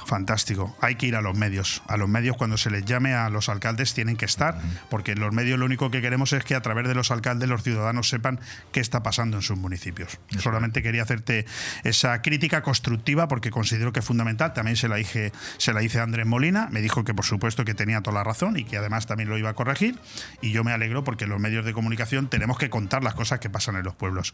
Fantástico. 0.05 0.75
Hay 0.81 0.95
que 0.95 1.07
ir 1.07 1.15
a 1.15 1.21
los 1.21 1.37
medios. 1.37 1.81
A 1.87 1.97
los 1.97 2.09
medios 2.09 2.37
cuando 2.37 2.57
se 2.57 2.69
les 2.69 2.85
llame 2.85 3.13
a 3.13 3.29
los 3.29 3.49
alcaldes 3.49 3.93
tienen 3.93 4.17
que 4.17 4.25
estar, 4.25 4.59
porque 4.89 5.15
los 5.15 5.33
medios 5.33 5.59
lo 5.59 5.65
único 5.65 5.89
que 5.91 6.01
queremos 6.01 6.33
es 6.33 6.43
que 6.43 6.55
a 6.55 6.61
través 6.61 6.87
de 6.87 6.95
los 6.95 7.11
alcaldes 7.11 7.49
los 7.49 7.63
ciudadanos 7.63 8.09
sepan 8.09 8.39
qué 8.71 8.79
está 8.79 9.03
pasando 9.03 9.37
en 9.37 9.43
sus 9.43 9.57
municipios. 9.57 10.19
Solamente 10.39 10.83
quería 10.83 11.03
hacerte 11.03 11.45
esa 11.83 12.21
crítica 12.21 12.61
constructiva 12.61 13.27
porque 13.27 13.51
considero 13.51 13.93
que 13.93 13.99
es 13.99 14.05
fundamental. 14.05 14.53
También 14.53 14.77
se 14.77 14.87
la 14.87 14.97
dije, 14.97 15.31
se 15.57 15.73
la 15.73 15.83
hice 15.83 15.99
a 15.99 16.03
Andrés 16.03 16.25
Molina, 16.25 16.67
me 16.71 16.81
dijo 16.81 17.03
que 17.03 17.13
por 17.13 17.25
supuesto 17.25 17.65
que 17.65 17.73
tenía 17.73 18.01
toda 18.01 18.15
la 18.15 18.23
razón 18.23 18.57
y 18.57 18.63
que 18.63 18.77
además 18.77 19.07
también 19.07 19.29
lo 19.29 19.37
iba 19.37 19.49
a 19.49 19.53
corregir. 19.53 19.97
Y 20.41 20.51
yo 20.51 20.63
me 20.63 20.71
alegro 20.71 21.03
porque 21.03 21.27
los 21.27 21.39
medios 21.39 21.65
de 21.65 21.73
comunicación 21.73 22.27
tenemos 22.27 22.57
que 22.57 22.69
contar 22.69 23.03
las 23.03 23.13
cosas 23.13 23.39
que 23.39 23.49
pasan 23.49 23.75
en 23.75 23.83
los 23.83 23.95
pueblos. 23.95 24.33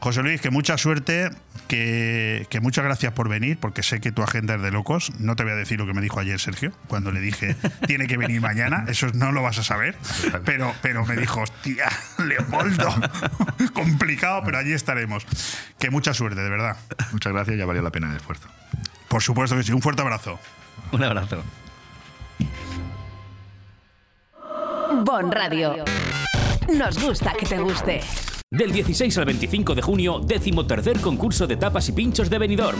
José 0.00 0.22
Luis, 0.22 0.40
que 0.40 0.50
mucha 0.50 0.78
suerte, 0.78 1.30
que, 1.68 2.46
que 2.50 2.60
muchas 2.60 2.84
gracias 2.84 3.12
por 3.12 3.28
venir, 3.28 3.58
porque 3.58 3.82
sé 3.82 4.00
que 4.00 4.12
tu 4.12 4.22
agenda 4.22 4.54
es 4.54 4.62
de 4.62 4.70
locos. 4.82 5.12
No 5.20 5.36
te 5.36 5.44
voy 5.44 5.52
a 5.52 5.56
decir 5.56 5.78
lo 5.78 5.86
que 5.86 5.94
me 5.94 6.00
dijo 6.00 6.18
ayer 6.18 6.40
Sergio, 6.40 6.72
cuando 6.88 7.12
le 7.12 7.20
dije, 7.20 7.56
tiene 7.86 8.06
que 8.08 8.16
venir 8.16 8.40
mañana, 8.40 8.84
eso 8.88 9.06
no 9.14 9.30
lo 9.30 9.42
vas 9.42 9.58
a 9.58 9.62
saber, 9.62 9.96
pero, 10.44 10.74
pero 10.82 11.06
me 11.06 11.16
dijo, 11.16 11.40
hostia, 11.40 11.88
Leopoldo, 12.18 12.88
complicado, 13.72 14.42
pero 14.44 14.58
allí 14.58 14.72
estaremos. 14.72 15.24
Que 15.78 15.90
mucha 15.90 16.14
suerte, 16.14 16.40
de 16.40 16.50
verdad. 16.50 16.76
Muchas 17.12 17.32
gracias, 17.32 17.56
ya 17.56 17.66
valió 17.66 17.82
la 17.82 17.90
pena 17.90 18.10
el 18.10 18.16
esfuerzo. 18.16 18.48
Por 19.08 19.22
supuesto 19.22 19.56
que 19.56 19.62
sí, 19.62 19.72
un 19.72 19.82
fuerte 19.82 20.02
abrazo. 20.02 20.38
Un 20.90 21.04
abrazo. 21.04 21.44
Bon 25.04 25.30
Radio. 25.30 25.84
Nos 26.76 27.02
gusta 27.02 27.32
que 27.38 27.46
te 27.46 27.58
guste. 27.58 28.00
Del 28.52 28.70
16 28.70 29.16
al 29.16 29.24
25 29.24 29.74
de 29.74 29.80
junio, 29.80 30.20
décimo 30.22 30.66
tercer 30.66 31.00
concurso 31.00 31.46
de 31.46 31.56
tapas 31.56 31.88
y 31.88 31.92
pinchos 31.92 32.28
de 32.28 32.36
Benidorm. 32.36 32.78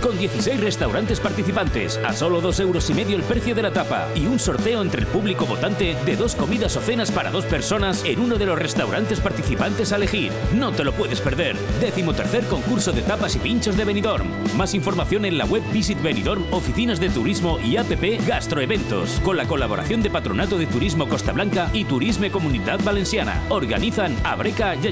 Con 0.00 0.16
16 0.16 0.60
restaurantes 0.60 1.18
participantes, 1.18 1.98
a 2.06 2.12
solo 2.12 2.40
2 2.40 2.60
euros 2.60 2.88
y 2.88 2.94
medio 2.94 3.16
el 3.16 3.24
precio 3.24 3.52
de 3.52 3.62
la 3.62 3.72
tapa. 3.72 4.06
Y 4.14 4.26
un 4.26 4.38
sorteo 4.38 4.80
entre 4.80 5.00
el 5.00 5.08
público 5.08 5.44
votante 5.44 5.96
de 6.06 6.16
dos 6.16 6.36
comidas 6.36 6.76
o 6.76 6.80
cenas 6.80 7.10
para 7.10 7.32
dos 7.32 7.44
personas 7.46 8.04
en 8.04 8.20
uno 8.20 8.36
de 8.36 8.46
los 8.46 8.56
restaurantes 8.56 9.18
participantes 9.18 9.92
a 9.92 9.96
elegir. 9.96 10.30
No 10.54 10.70
te 10.70 10.84
lo 10.84 10.92
puedes 10.92 11.20
perder. 11.20 11.56
Décimo 11.80 12.14
tercer 12.14 12.44
concurso 12.46 12.92
de 12.92 13.02
tapas 13.02 13.34
y 13.34 13.40
pinchos 13.40 13.76
de 13.76 13.84
Benidorm. 13.84 14.28
Más 14.56 14.72
información 14.72 15.24
en 15.24 15.36
la 15.36 15.46
web 15.46 15.64
Visit 15.72 16.00
Benidorm, 16.00 16.44
oficinas 16.52 17.00
de 17.00 17.10
turismo 17.10 17.58
y 17.58 17.76
APP 17.76 18.24
Gastroeventos. 18.24 19.18
Con 19.24 19.36
la 19.36 19.46
colaboración 19.46 20.00
de 20.00 20.10
Patronato 20.10 20.58
de 20.58 20.66
Turismo 20.66 21.08
Costa 21.08 21.32
Blanca 21.32 21.70
y 21.72 21.86
Turisme 21.86 22.30
Comunidad 22.30 22.78
Valenciana. 22.84 23.42
Organizan 23.48 24.16
Abreca 24.22 24.76
y 24.76 24.91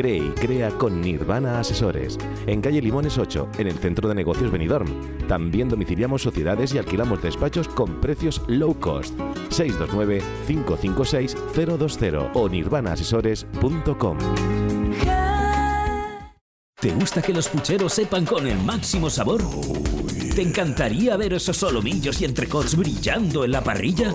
Cree 0.00 0.16
y 0.16 0.30
crea 0.30 0.70
con 0.70 1.02
Nirvana 1.02 1.60
Asesores. 1.60 2.16
En 2.46 2.62
calle 2.62 2.80
Limones 2.80 3.18
8, 3.18 3.50
en 3.58 3.66
el 3.66 3.78
centro 3.78 4.08
de 4.08 4.14
negocios 4.14 4.50
Benidorm. 4.50 4.88
También 5.28 5.68
domiciliamos 5.68 6.22
sociedades 6.22 6.72
y 6.72 6.78
alquilamos 6.78 7.22
despachos 7.22 7.68
con 7.68 8.00
precios 8.00 8.40
low 8.46 8.80
cost. 8.80 9.14
629-556-020 9.50 12.30
o 12.32 12.48
nirvanaasesores.com. 12.48 14.16
¿Te 16.80 16.92
gusta 16.92 17.20
que 17.20 17.34
los 17.34 17.50
pucheros 17.50 17.92
sepan 17.92 18.24
con 18.24 18.46
el 18.46 18.56
máximo 18.56 19.10
sabor? 19.10 19.42
¿Te 20.34 20.40
encantaría 20.40 21.18
ver 21.18 21.34
esos 21.34 21.58
solomillos 21.58 22.22
y 22.22 22.24
entrecots 22.24 22.74
brillando 22.74 23.44
en 23.44 23.52
la 23.52 23.62
parrilla? 23.62 24.14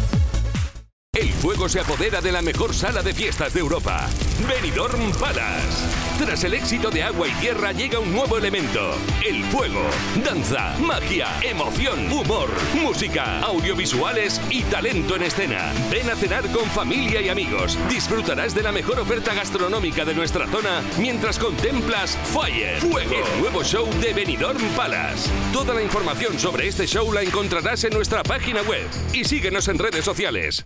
El 1.13 1.29
fuego 1.33 1.67
se 1.67 1.81
apodera 1.81 2.21
de 2.21 2.31
la 2.31 2.41
mejor 2.41 2.73
sala 2.73 3.03
de 3.03 3.13
fiestas 3.13 3.53
de 3.53 3.59
Europa, 3.59 4.07
Benidorm 4.47 5.11
Palace. 5.19 5.85
Tras 6.17 6.41
el 6.45 6.53
éxito 6.53 6.89
de 6.89 7.03
Agua 7.03 7.27
y 7.27 7.31
Tierra 7.33 7.73
llega 7.73 7.99
un 7.99 8.13
nuevo 8.13 8.37
elemento, 8.37 8.95
el 9.27 9.43
fuego. 9.47 9.81
Danza, 10.23 10.73
magia, 10.79 11.27
emoción, 11.43 12.09
humor, 12.09 12.49
música, 12.73 13.41
audiovisuales 13.41 14.39
y 14.49 14.63
talento 14.63 15.17
en 15.17 15.23
escena. 15.23 15.73
Ven 15.91 16.09
a 16.09 16.15
cenar 16.15 16.49
con 16.49 16.63
familia 16.67 17.19
y 17.19 17.27
amigos. 17.27 17.77
Disfrutarás 17.89 18.55
de 18.55 18.63
la 18.63 18.71
mejor 18.71 18.97
oferta 18.97 19.33
gastronómica 19.33 20.05
de 20.05 20.15
nuestra 20.15 20.47
zona 20.47 20.81
mientras 20.97 21.37
contemplas 21.37 22.17
Fire, 22.33 22.79
Fuego, 22.79 23.15
el 23.15 23.41
nuevo 23.41 23.65
show 23.65 23.85
de 23.99 24.13
Benidorm 24.13 24.63
Palace. 24.77 25.29
Toda 25.51 25.73
la 25.73 25.83
información 25.83 26.39
sobre 26.39 26.69
este 26.69 26.87
show 26.87 27.11
la 27.11 27.21
encontrarás 27.21 27.83
en 27.83 27.91
nuestra 27.91 28.23
página 28.23 28.61
web 28.61 28.87
y 29.11 29.25
síguenos 29.25 29.67
en 29.67 29.77
redes 29.77 30.05
sociales. 30.05 30.65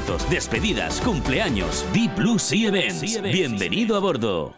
despedidas, 0.29 0.99
cumpleaños. 1.01 1.85
Deep 1.93 2.15
Blue 2.15 2.39
Sea 2.39 2.69
Events. 2.69 3.21
Bienvenido 3.21 3.95
a 3.95 3.99
bordo. 3.99 4.53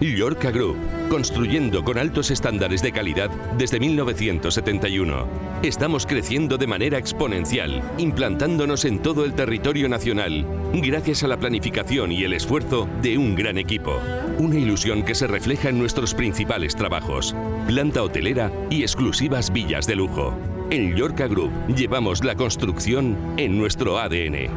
Llorca 0.00 0.50
Group, 0.50 0.76
construyendo 1.08 1.84
con 1.84 1.98
altos 1.98 2.30
estándares 2.30 2.82
de 2.82 2.92
calidad 2.92 3.30
desde 3.56 3.78
1971. 3.78 5.26
Estamos 5.62 6.04
creciendo 6.04 6.58
de 6.58 6.66
manera 6.66 6.98
exponencial, 6.98 7.82
implantándonos 7.96 8.84
en 8.84 9.00
todo 9.00 9.24
el 9.24 9.34
territorio 9.34 9.88
nacional, 9.88 10.44
gracias 10.74 11.22
a 11.22 11.28
la 11.28 11.38
planificación 11.38 12.10
y 12.10 12.24
el 12.24 12.32
esfuerzo 12.32 12.88
de 13.02 13.16
un 13.16 13.34
gran 13.34 13.56
equipo. 13.56 14.00
Una 14.38 14.58
ilusión 14.58 15.04
que 15.04 15.14
se 15.14 15.28
refleja 15.28 15.68
en 15.68 15.78
nuestros 15.78 16.12
principales 16.14 16.74
trabajos, 16.74 17.34
planta 17.68 18.02
hotelera 18.02 18.50
y 18.70 18.82
exclusivas 18.82 19.52
villas 19.52 19.86
de 19.86 19.96
lujo. 19.96 20.34
En 20.70 20.94
Llorca 20.94 21.26
Group 21.26 21.52
llevamos 21.68 22.24
la 22.24 22.34
construcción 22.34 23.16
en 23.36 23.58
nuestro 23.58 23.98
ADN. 23.98 24.48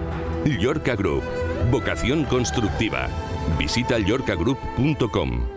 Llorca 0.45 0.95
Group, 0.95 1.24
vocación 1.70 2.24
constructiva. 2.26 3.10
Visita 3.60 3.99
llorcagroup.com. 3.99 5.57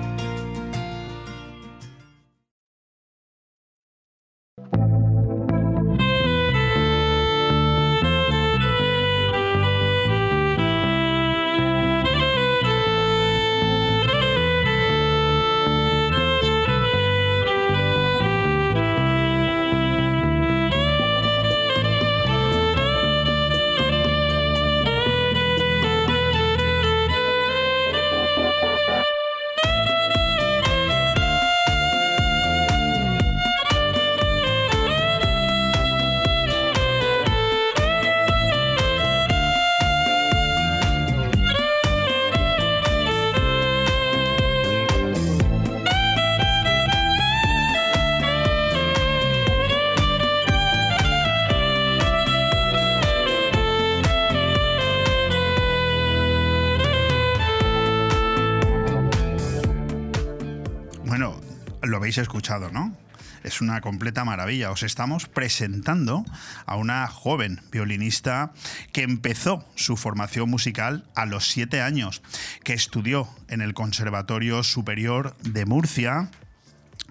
Es 63.43 63.61
una 63.61 63.79
completa 63.79 64.25
maravilla. 64.25 64.71
Os 64.71 64.83
estamos 64.83 65.27
presentando 65.27 66.25
a 66.65 66.75
una 66.75 67.07
joven 67.07 67.61
violinista 67.71 68.51
que 68.91 69.03
empezó 69.03 69.65
su 69.75 69.95
formación 69.95 70.49
musical 70.49 71.05
a 71.15 71.25
los 71.25 71.47
siete 71.47 71.81
años, 71.81 72.21
que 72.65 72.73
estudió 72.73 73.29
en 73.47 73.61
el 73.61 73.73
Conservatorio 73.73 74.63
Superior 74.63 75.37
de 75.43 75.65
Murcia, 75.65 76.29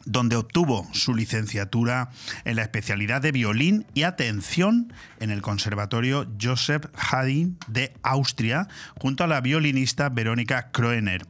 donde 0.04 0.36
obtuvo 0.36 0.86
su 0.92 1.14
licenciatura 1.14 2.10
en 2.44 2.56
la 2.56 2.62
especialidad 2.62 3.22
de 3.22 3.32
violín 3.32 3.86
y 3.94 4.02
atención 4.02 4.92
en 5.20 5.30
el 5.30 5.42
Conservatorio 5.42 6.26
Joseph 6.40 6.86
Haydn 6.94 7.58
de 7.68 7.92
Austria, 8.02 8.68
junto 8.98 9.24
a 9.24 9.26
la 9.26 9.40
violinista 9.40 10.08
Verónica 10.08 10.70
Kroener. 10.72 11.26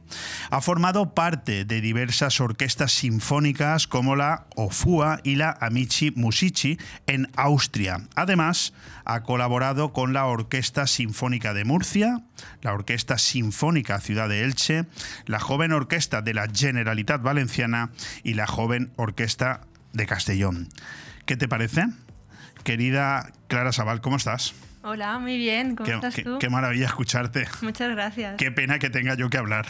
Ha 0.49 0.61
formado 0.61 1.13
parte 1.13 1.65
de 1.65 1.81
diversas 1.81 2.41
orquestas 2.41 2.91
sinfónicas 2.93 3.87
como 3.87 4.15
la 4.15 4.45
OFUA 4.55 5.19
y 5.23 5.35
la 5.35 5.57
Amici 5.61 6.11
Musici 6.15 6.77
en 7.07 7.29
Austria. 7.35 8.01
Además, 8.15 8.73
ha 9.05 9.23
colaborado 9.23 9.93
con 9.93 10.13
la 10.13 10.25
Orquesta 10.25 10.87
Sinfónica 10.87 11.53
de 11.53 11.65
Murcia, 11.65 12.21
la 12.61 12.73
Orquesta 12.73 13.17
Sinfónica 13.17 13.99
Ciudad 13.99 14.29
de 14.29 14.43
Elche, 14.43 14.85
la 15.25 15.39
Joven 15.39 15.73
Orquesta 15.73 16.21
de 16.21 16.33
la 16.33 16.47
Generalitat 16.53 17.21
Valenciana 17.21 17.91
y 18.23 18.33
la 18.35 18.47
Joven 18.47 18.91
Orquesta 18.95 19.61
de 19.93 20.05
Castellón. 20.05 20.69
¿Qué 21.25 21.37
te 21.37 21.47
parece? 21.47 21.85
Querida 22.63 23.31
Clara 23.47 23.71
Sabal, 23.71 24.01
¿cómo 24.01 24.17
estás? 24.17 24.53
Hola, 24.83 25.19
muy 25.19 25.37
bien. 25.37 25.75
¿Cómo 25.75 25.87
Qué, 25.87 25.93
estás 25.95 26.15
qué- 26.15 26.23
tú? 26.23 26.39
qué 26.39 26.49
maravilla 26.49 26.85
escucharte. 26.87 27.47
Muchas 27.61 27.89
gracias. 27.91 28.35
Qué 28.37 28.51
pena 28.51 28.79
que 28.79 28.89
tenga 28.89 29.15
yo 29.15 29.29
que 29.29 29.37
hablar. 29.37 29.65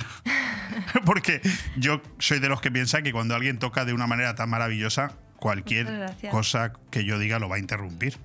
Porque 1.05 1.41
yo 1.75 2.01
soy 2.19 2.39
de 2.39 2.47
los 2.49 2.61
que 2.61 2.71
piensa 2.71 3.01
que 3.01 3.11
cuando 3.11 3.35
alguien 3.35 3.59
toca 3.59 3.83
de 3.85 3.93
una 3.93 4.07
manera 4.07 4.35
tan 4.35 4.49
maravillosa, 4.49 5.13
cualquier 5.37 6.13
cosa 6.31 6.73
que 6.89 7.03
yo 7.03 7.19
diga 7.19 7.39
lo 7.39 7.49
va 7.49 7.57
a 7.57 7.59
interrumpir. 7.59 8.17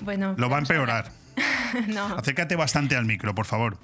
Bueno, 0.00 0.34
Lo 0.36 0.48
va 0.50 0.56
a 0.56 0.60
empeorar. 0.60 1.10
no. 1.88 2.06
Acércate 2.16 2.56
bastante 2.56 2.96
al 2.96 3.04
micro, 3.04 3.34
por 3.34 3.46
favor. 3.46 3.78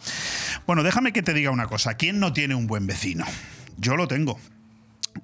Bueno, 0.67 0.83
déjame 0.83 1.13
que 1.13 1.23
te 1.23 1.33
diga 1.33 1.51
una 1.51 1.67
cosa. 1.67 1.95
¿Quién 1.95 2.19
no 2.19 2.33
tiene 2.33 2.55
un 2.57 2.67
buen 2.67 2.87
vecino? 2.87 3.25
Yo 3.77 3.97
lo 3.97 4.09
tengo. 4.09 4.39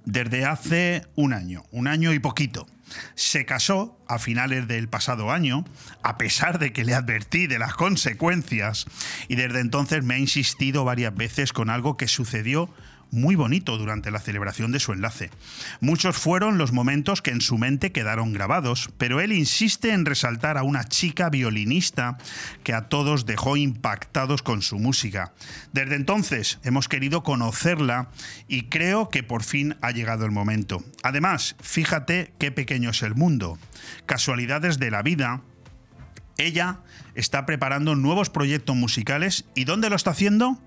Desde 0.04 0.44
hace 0.44 1.04
un 1.16 1.32
año, 1.32 1.64
un 1.72 1.88
año 1.88 2.12
y 2.12 2.18
poquito. 2.20 2.66
Se 3.14 3.44
casó 3.44 3.98
a 4.08 4.18
finales 4.18 4.68
del 4.68 4.88
pasado 4.88 5.30
año, 5.30 5.64
a 6.02 6.16
pesar 6.18 6.58
de 6.58 6.72
que 6.72 6.84
le 6.84 6.94
advertí 6.94 7.46
de 7.46 7.58
las 7.58 7.74
consecuencias, 7.74 8.86
y 9.28 9.36
desde 9.36 9.60
entonces 9.60 10.04
me 10.04 10.14
ha 10.14 10.18
insistido 10.18 10.84
varias 10.84 11.14
veces 11.14 11.52
con 11.52 11.70
algo 11.70 11.96
que 11.96 12.08
sucedió 12.08 12.70
muy 13.10 13.34
bonito 13.34 13.78
durante 13.78 14.10
la 14.10 14.20
celebración 14.20 14.72
de 14.72 14.80
su 14.80 14.92
enlace. 14.92 15.30
Muchos 15.80 16.16
fueron 16.16 16.58
los 16.58 16.72
momentos 16.72 17.22
que 17.22 17.30
en 17.30 17.40
su 17.40 17.58
mente 17.58 17.92
quedaron 17.92 18.32
grabados, 18.32 18.90
pero 18.98 19.20
él 19.20 19.32
insiste 19.32 19.92
en 19.92 20.04
resaltar 20.04 20.58
a 20.58 20.62
una 20.62 20.84
chica 20.84 21.30
violinista 21.30 22.18
que 22.64 22.74
a 22.74 22.88
todos 22.88 23.26
dejó 23.26 23.56
impactados 23.56 24.42
con 24.42 24.62
su 24.62 24.78
música. 24.78 25.32
Desde 25.72 25.96
entonces 25.96 26.58
hemos 26.62 26.88
querido 26.88 27.22
conocerla 27.22 28.10
y 28.48 28.64
creo 28.64 29.08
que 29.08 29.22
por 29.22 29.42
fin 29.42 29.76
ha 29.80 29.90
llegado 29.90 30.24
el 30.24 30.32
momento. 30.32 30.82
Además, 31.02 31.56
fíjate 31.60 32.32
qué 32.38 32.50
pequeño 32.50 32.90
es 32.90 33.02
el 33.02 33.14
mundo. 33.14 33.58
Casualidades 34.06 34.78
de 34.78 34.90
la 34.90 35.02
vida, 35.02 35.42
ella 36.38 36.80
está 37.14 37.46
preparando 37.46 37.94
nuevos 37.94 38.30
proyectos 38.30 38.76
musicales 38.76 39.46
y 39.54 39.64
¿dónde 39.64 39.90
lo 39.90 39.96
está 39.96 40.10
haciendo? 40.10 40.60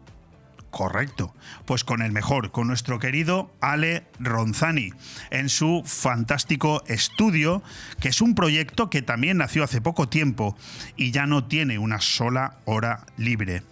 Correcto. 0.69 1.33
Pues 1.65 1.83
con 1.83 2.01
el 2.01 2.11
mejor, 2.11 2.51
con 2.51 2.67
nuestro 2.67 2.99
querido 2.99 3.51
Ale 3.59 4.03
Ronzani, 4.19 4.93
en 5.31 5.49
su 5.49 5.83
fantástico 5.85 6.83
estudio, 6.87 7.63
que 7.99 8.09
es 8.09 8.21
un 8.21 8.35
proyecto 8.35 8.89
que 8.89 9.01
también 9.01 9.37
nació 9.37 9.63
hace 9.63 9.81
poco 9.81 10.07
tiempo 10.07 10.55
y 10.95 11.11
ya 11.11 11.25
no 11.25 11.45
tiene 11.45 11.79
una 11.79 12.01
sola 12.01 12.57
hora 12.65 13.05
libre. 13.17 13.63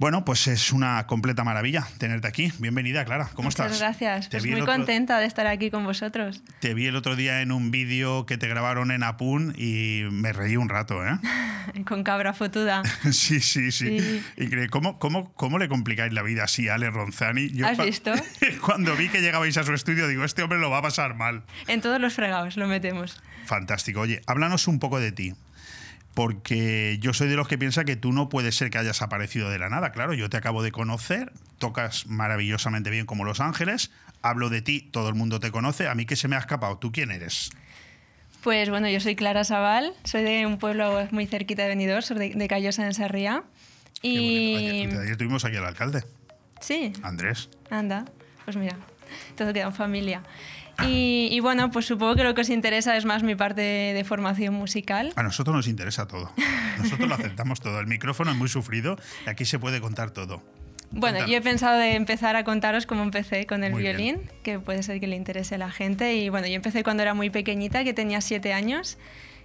Bueno, 0.00 0.24
pues 0.24 0.46
es 0.46 0.72
una 0.72 1.06
completa 1.06 1.44
maravilla 1.44 1.86
tenerte 1.98 2.26
aquí. 2.26 2.50
Bienvenida, 2.58 3.04
Clara. 3.04 3.28
¿Cómo 3.34 3.48
Muchas 3.48 3.66
estás? 3.66 3.80
gracias. 3.80 4.30
Te 4.30 4.38
Pues 4.38 4.50
muy 4.50 4.62
otro- 4.62 4.72
contenta 4.74 5.18
de 5.18 5.26
estar 5.26 5.46
aquí 5.46 5.70
con 5.70 5.84
vosotros. 5.84 6.42
Te 6.60 6.72
vi 6.72 6.86
el 6.86 6.96
otro 6.96 7.16
día 7.16 7.42
en 7.42 7.52
un 7.52 7.70
vídeo 7.70 8.24
que 8.24 8.38
te 8.38 8.48
grabaron 8.48 8.92
en 8.92 9.02
Apun 9.02 9.54
y 9.58 10.04
me 10.10 10.32
reí 10.32 10.56
un 10.56 10.70
rato, 10.70 11.06
¿eh? 11.06 11.18
con 11.86 12.02
cabra 12.02 12.32
fotuda. 12.32 12.82
Sí, 13.12 13.40
sí, 13.40 13.70
sí. 13.70 14.00
Sí. 14.00 14.22
Increíble. 14.38 14.70
¿Cómo, 14.70 14.98
cómo, 14.98 15.34
¿Cómo 15.34 15.58
le 15.58 15.68
complicáis 15.68 16.14
la 16.14 16.22
vida 16.22 16.44
así 16.44 16.66
a 16.70 16.76
Ale 16.76 16.88
Ronzani? 16.88 17.50
Yo 17.50 17.66
¿Has 17.66 17.76
visto? 17.76 18.12
Cuando 18.64 18.96
vi 18.96 19.10
que 19.10 19.20
llegabais 19.20 19.58
a 19.58 19.64
su 19.64 19.74
estudio, 19.74 20.08
digo, 20.08 20.24
este 20.24 20.42
hombre 20.42 20.58
lo 20.58 20.70
va 20.70 20.78
a 20.78 20.82
pasar 20.82 21.14
mal. 21.14 21.42
En 21.68 21.82
todos 21.82 22.00
los 22.00 22.14
fregados 22.14 22.56
lo 22.56 22.66
metemos. 22.68 23.20
Fantástico. 23.44 24.00
Oye, 24.00 24.22
háblanos 24.26 24.66
un 24.66 24.78
poco 24.78 24.98
de 24.98 25.12
ti. 25.12 25.34
Porque 26.14 26.98
yo 27.00 27.14
soy 27.14 27.28
de 27.28 27.36
los 27.36 27.46
que 27.48 27.56
piensa 27.56 27.84
que 27.84 27.96
tú 27.96 28.12
no 28.12 28.28
puedes 28.28 28.56
ser 28.56 28.70
que 28.70 28.78
hayas 28.78 29.00
aparecido 29.00 29.48
de 29.50 29.58
la 29.58 29.68
nada. 29.68 29.92
Claro, 29.92 30.12
yo 30.12 30.28
te 30.28 30.36
acabo 30.36 30.62
de 30.62 30.72
conocer, 30.72 31.32
tocas 31.58 32.06
maravillosamente 32.06 32.90
bien 32.90 33.06
como 33.06 33.24
Los 33.24 33.40
Ángeles, 33.40 33.90
hablo 34.20 34.50
de 34.50 34.60
ti, 34.60 34.80
todo 34.80 35.08
el 35.08 35.14
mundo 35.14 35.38
te 35.40 35.50
conoce. 35.50 35.88
A 35.88 35.94
mí 35.94 36.06
que 36.06 36.16
se 36.16 36.26
me 36.28 36.36
ha 36.36 36.40
escapado. 36.40 36.78
¿Tú 36.78 36.90
quién 36.92 37.10
eres? 37.10 37.50
Pues 38.42 38.70
bueno, 38.70 38.88
yo 38.88 39.00
soy 39.00 39.16
Clara 39.16 39.44
Sabal, 39.44 39.92
soy 40.04 40.22
de 40.22 40.46
un 40.46 40.58
pueblo 40.58 41.06
muy 41.10 41.26
cerquita 41.26 41.62
de 41.62 41.68
Benidorm, 41.68 42.02
soy 42.02 42.18
de, 42.18 42.30
de 42.34 42.48
Callosa 42.48 42.86
en 42.86 42.94
Sarriá. 42.94 43.44
Y 44.02 44.86
Ayer 44.86 45.16
tuvimos 45.18 45.44
aquí 45.44 45.56
al 45.56 45.66
alcalde, 45.66 46.04
sí, 46.60 46.92
Andrés. 47.02 47.50
anda, 47.70 48.06
pues 48.46 48.56
mira, 48.56 48.76
todo 49.36 49.52
queda 49.52 49.64
en 49.66 49.74
familia. 49.74 50.22
Y, 50.88 51.28
y 51.30 51.40
bueno, 51.40 51.70
pues 51.70 51.86
supongo 51.86 52.16
que 52.16 52.24
lo 52.24 52.34
que 52.34 52.42
os 52.42 52.50
interesa 52.50 52.96
es 52.96 53.04
más 53.04 53.22
mi 53.22 53.34
parte 53.34 53.60
de, 53.60 54.04
formación 54.04 54.54
musical. 54.54 55.12
A 55.16 55.22
nosotros 55.22 55.54
nos 55.54 55.68
interesa 55.68 56.06
todo. 56.06 56.32
Nosotros 56.78 57.08
lo 57.08 57.14
aceptamos 57.14 57.60
todo. 57.60 57.80
El 57.80 57.86
micrófono 57.86 58.30
es 58.30 58.36
muy 58.36 58.48
sufrido 58.48 58.96
y 59.26 59.30
aquí 59.30 59.44
se 59.44 59.58
puede 59.58 59.80
contar 59.80 60.10
todo. 60.10 60.42
Bueno, 60.92 61.18
Cuéntanos. 61.18 61.30
yo 61.30 61.36
he 61.36 61.40
pensado 61.40 61.78
de 61.78 61.94
empezar 61.94 62.34
a 62.34 62.42
contaros 62.42 62.86
cómo 62.86 63.02
empecé 63.02 63.46
con 63.46 63.62
el 63.62 63.72
Muy 63.72 63.82
bien. 63.82 63.96
violín, 63.96 64.30
que 64.42 64.58
puede 64.58 64.82
ser 64.82 64.98
que 64.98 65.06
le 65.06 65.14
interese 65.16 65.54
a 65.54 65.58
la 65.58 65.70
gente. 65.70 66.14
Y 66.14 66.28
bueno, 66.30 66.46
yo 66.48 66.54
empecé 66.54 66.82
cuando 66.82 67.02
era 67.02 67.14
muy 67.14 67.30
pequeñita, 67.30 67.84
que 67.84 67.92
tenía 67.92 68.20
siete 68.20 68.52
años. 68.52 68.98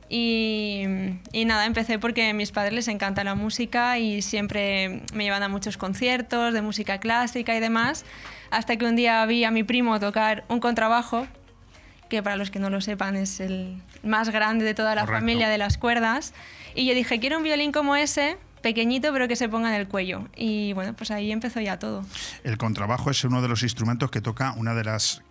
Y, 0.09 0.83
y 1.31 1.45
nada, 1.45 1.65
empecé 1.65 1.99
porque 1.99 2.29
a 2.29 2.33
mis 2.33 2.51
padres 2.51 2.73
les 2.73 2.87
encanta 2.87 3.23
la 3.23 3.35
música 3.35 3.97
y 3.99 4.21
siempre 4.21 5.01
me 5.13 5.23
llevan 5.23 5.43
a 5.43 5.49
muchos 5.49 5.77
conciertos 5.77 6.53
de 6.53 6.61
música 6.61 6.99
clásica 6.99 7.55
y 7.55 7.59
demás. 7.59 8.05
Hasta 8.55 8.77
que 8.77 8.85
un 8.85 8.95
día 8.95 9.25
vi 9.25 9.43
a 9.43 9.51
mi 9.51 9.63
primo 9.63 9.99
tocar 9.99 10.45
un 10.47 10.61
contrabajo, 10.61 11.27
que 12.07 12.23
para 12.23 12.37
los 12.37 12.51
que 12.51 12.57
no 12.57 12.69
lo 12.69 12.79
sepan 12.79 13.17
es 13.17 13.41
el 13.41 13.81
más 14.01 14.29
grande 14.29 14.63
de 14.63 14.73
toda 14.73 14.95
la 14.95 15.01
Correcto. 15.01 15.19
familia 15.19 15.49
de 15.49 15.57
las 15.57 15.77
cuerdas. 15.77 16.33
Y 16.73 16.85
yo 16.85 16.93
dije, 16.93 17.19
quiero 17.19 17.35
un 17.35 17.43
violín 17.43 17.73
como 17.73 17.97
ese, 17.97 18.37
pequeñito 18.61 19.11
pero 19.11 19.27
que 19.27 19.35
se 19.35 19.49
ponga 19.49 19.75
en 19.75 19.81
el 19.81 19.89
cuello. 19.89 20.29
Y 20.37 20.71
bueno, 20.71 20.93
pues 20.93 21.11
ahí 21.11 21.33
empezó 21.33 21.59
ya 21.59 21.79
todo. 21.79 22.05
El 22.45 22.57
contrabajo 22.57 23.11
es 23.11 23.25
uno 23.25 23.41
de 23.41 23.49
los 23.49 23.61
instrumentos 23.61 24.09
que 24.09 24.21
toca 24.21 24.53
una 24.53 24.73
de 24.73 24.85
las 24.85 25.21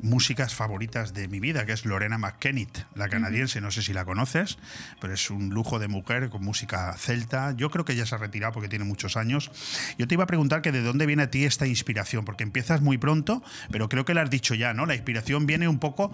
músicas 0.00 0.54
favoritas 0.54 1.14
de 1.14 1.28
mi 1.28 1.40
vida, 1.40 1.66
que 1.66 1.72
es 1.72 1.84
Lorena 1.84 2.18
McKennitt, 2.18 2.78
la 2.94 3.08
canadiense, 3.08 3.60
no 3.60 3.70
sé 3.70 3.82
si 3.82 3.92
la 3.92 4.04
conoces, 4.04 4.58
pero 5.00 5.14
es 5.14 5.30
un 5.30 5.50
lujo 5.50 5.78
de 5.78 5.88
mujer 5.88 6.30
con 6.30 6.44
música 6.44 6.94
celta. 6.96 7.52
Yo 7.56 7.70
creo 7.70 7.84
que 7.84 7.92
ella 7.92 8.06
se 8.06 8.14
ha 8.14 8.18
retirado 8.18 8.52
porque 8.52 8.68
tiene 8.68 8.84
muchos 8.84 9.16
años. 9.16 9.50
Yo 9.98 10.06
te 10.06 10.14
iba 10.14 10.24
a 10.24 10.26
preguntar 10.26 10.62
que 10.62 10.72
de 10.72 10.82
dónde 10.82 11.06
viene 11.06 11.24
a 11.24 11.30
ti 11.30 11.44
esta 11.44 11.66
inspiración, 11.66 12.24
porque 12.24 12.44
empiezas 12.44 12.80
muy 12.80 12.98
pronto, 12.98 13.42
pero 13.70 13.88
creo 13.88 14.04
que 14.04 14.14
lo 14.14 14.20
has 14.20 14.30
dicho 14.30 14.54
ya, 14.54 14.74
¿no? 14.74 14.86
La 14.86 14.94
inspiración 14.94 15.46
viene 15.46 15.68
un 15.68 15.78
poco 15.78 16.12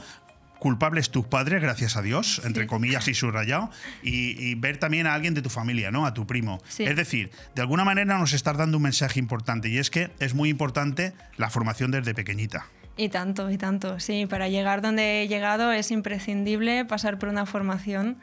culpables 0.58 1.10
tus 1.10 1.26
padres, 1.26 1.60
gracias 1.60 1.94
a 1.96 2.00
Dios, 2.00 2.40
entre 2.42 2.66
comillas 2.66 3.06
y 3.08 3.12
subrayado, 3.12 3.70
y, 4.02 4.42
y 4.42 4.54
ver 4.54 4.78
también 4.78 5.06
a 5.06 5.12
alguien 5.12 5.34
de 5.34 5.42
tu 5.42 5.50
familia, 5.50 5.90
¿no? 5.90 6.06
A 6.06 6.14
tu 6.14 6.26
primo. 6.26 6.58
Sí. 6.68 6.84
Es 6.84 6.96
decir, 6.96 7.30
de 7.54 7.60
alguna 7.60 7.84
manera 7.84 8.16
nos 8.16 8.32
estás 8.32 8.56
dando 8.56 8.78
un 8.78 8.84
mensaje 8.84 9.18
importante 9.18 9.68
y 9.68 9.76
es 9.76 9.90
que 9.90 10.10
es 10.20 10.32
muy 10.32 10.48
importante 10.48 11.12
la 11.36 11.50
formación 11.50 11.90
desde 11.90 12.14
pequeñita. 12.14 12.66
Y 12.96 13.08
tanto, 13.08 13.50
y 13.50 13.58
tanto. 13.58 13.98
Sí, 14.00 14.26
para 14.26 14.48
llegar 14.48 14.80
donde 14.82 15.22
he 15.22 15.28
llegado 15.28 15.72
es 15.72 15.90
imprescindible 15.90 16.84
pasar 16.84 17.18
por 17.18 17.28
una 17.28 17.44
formación 17.46 18.18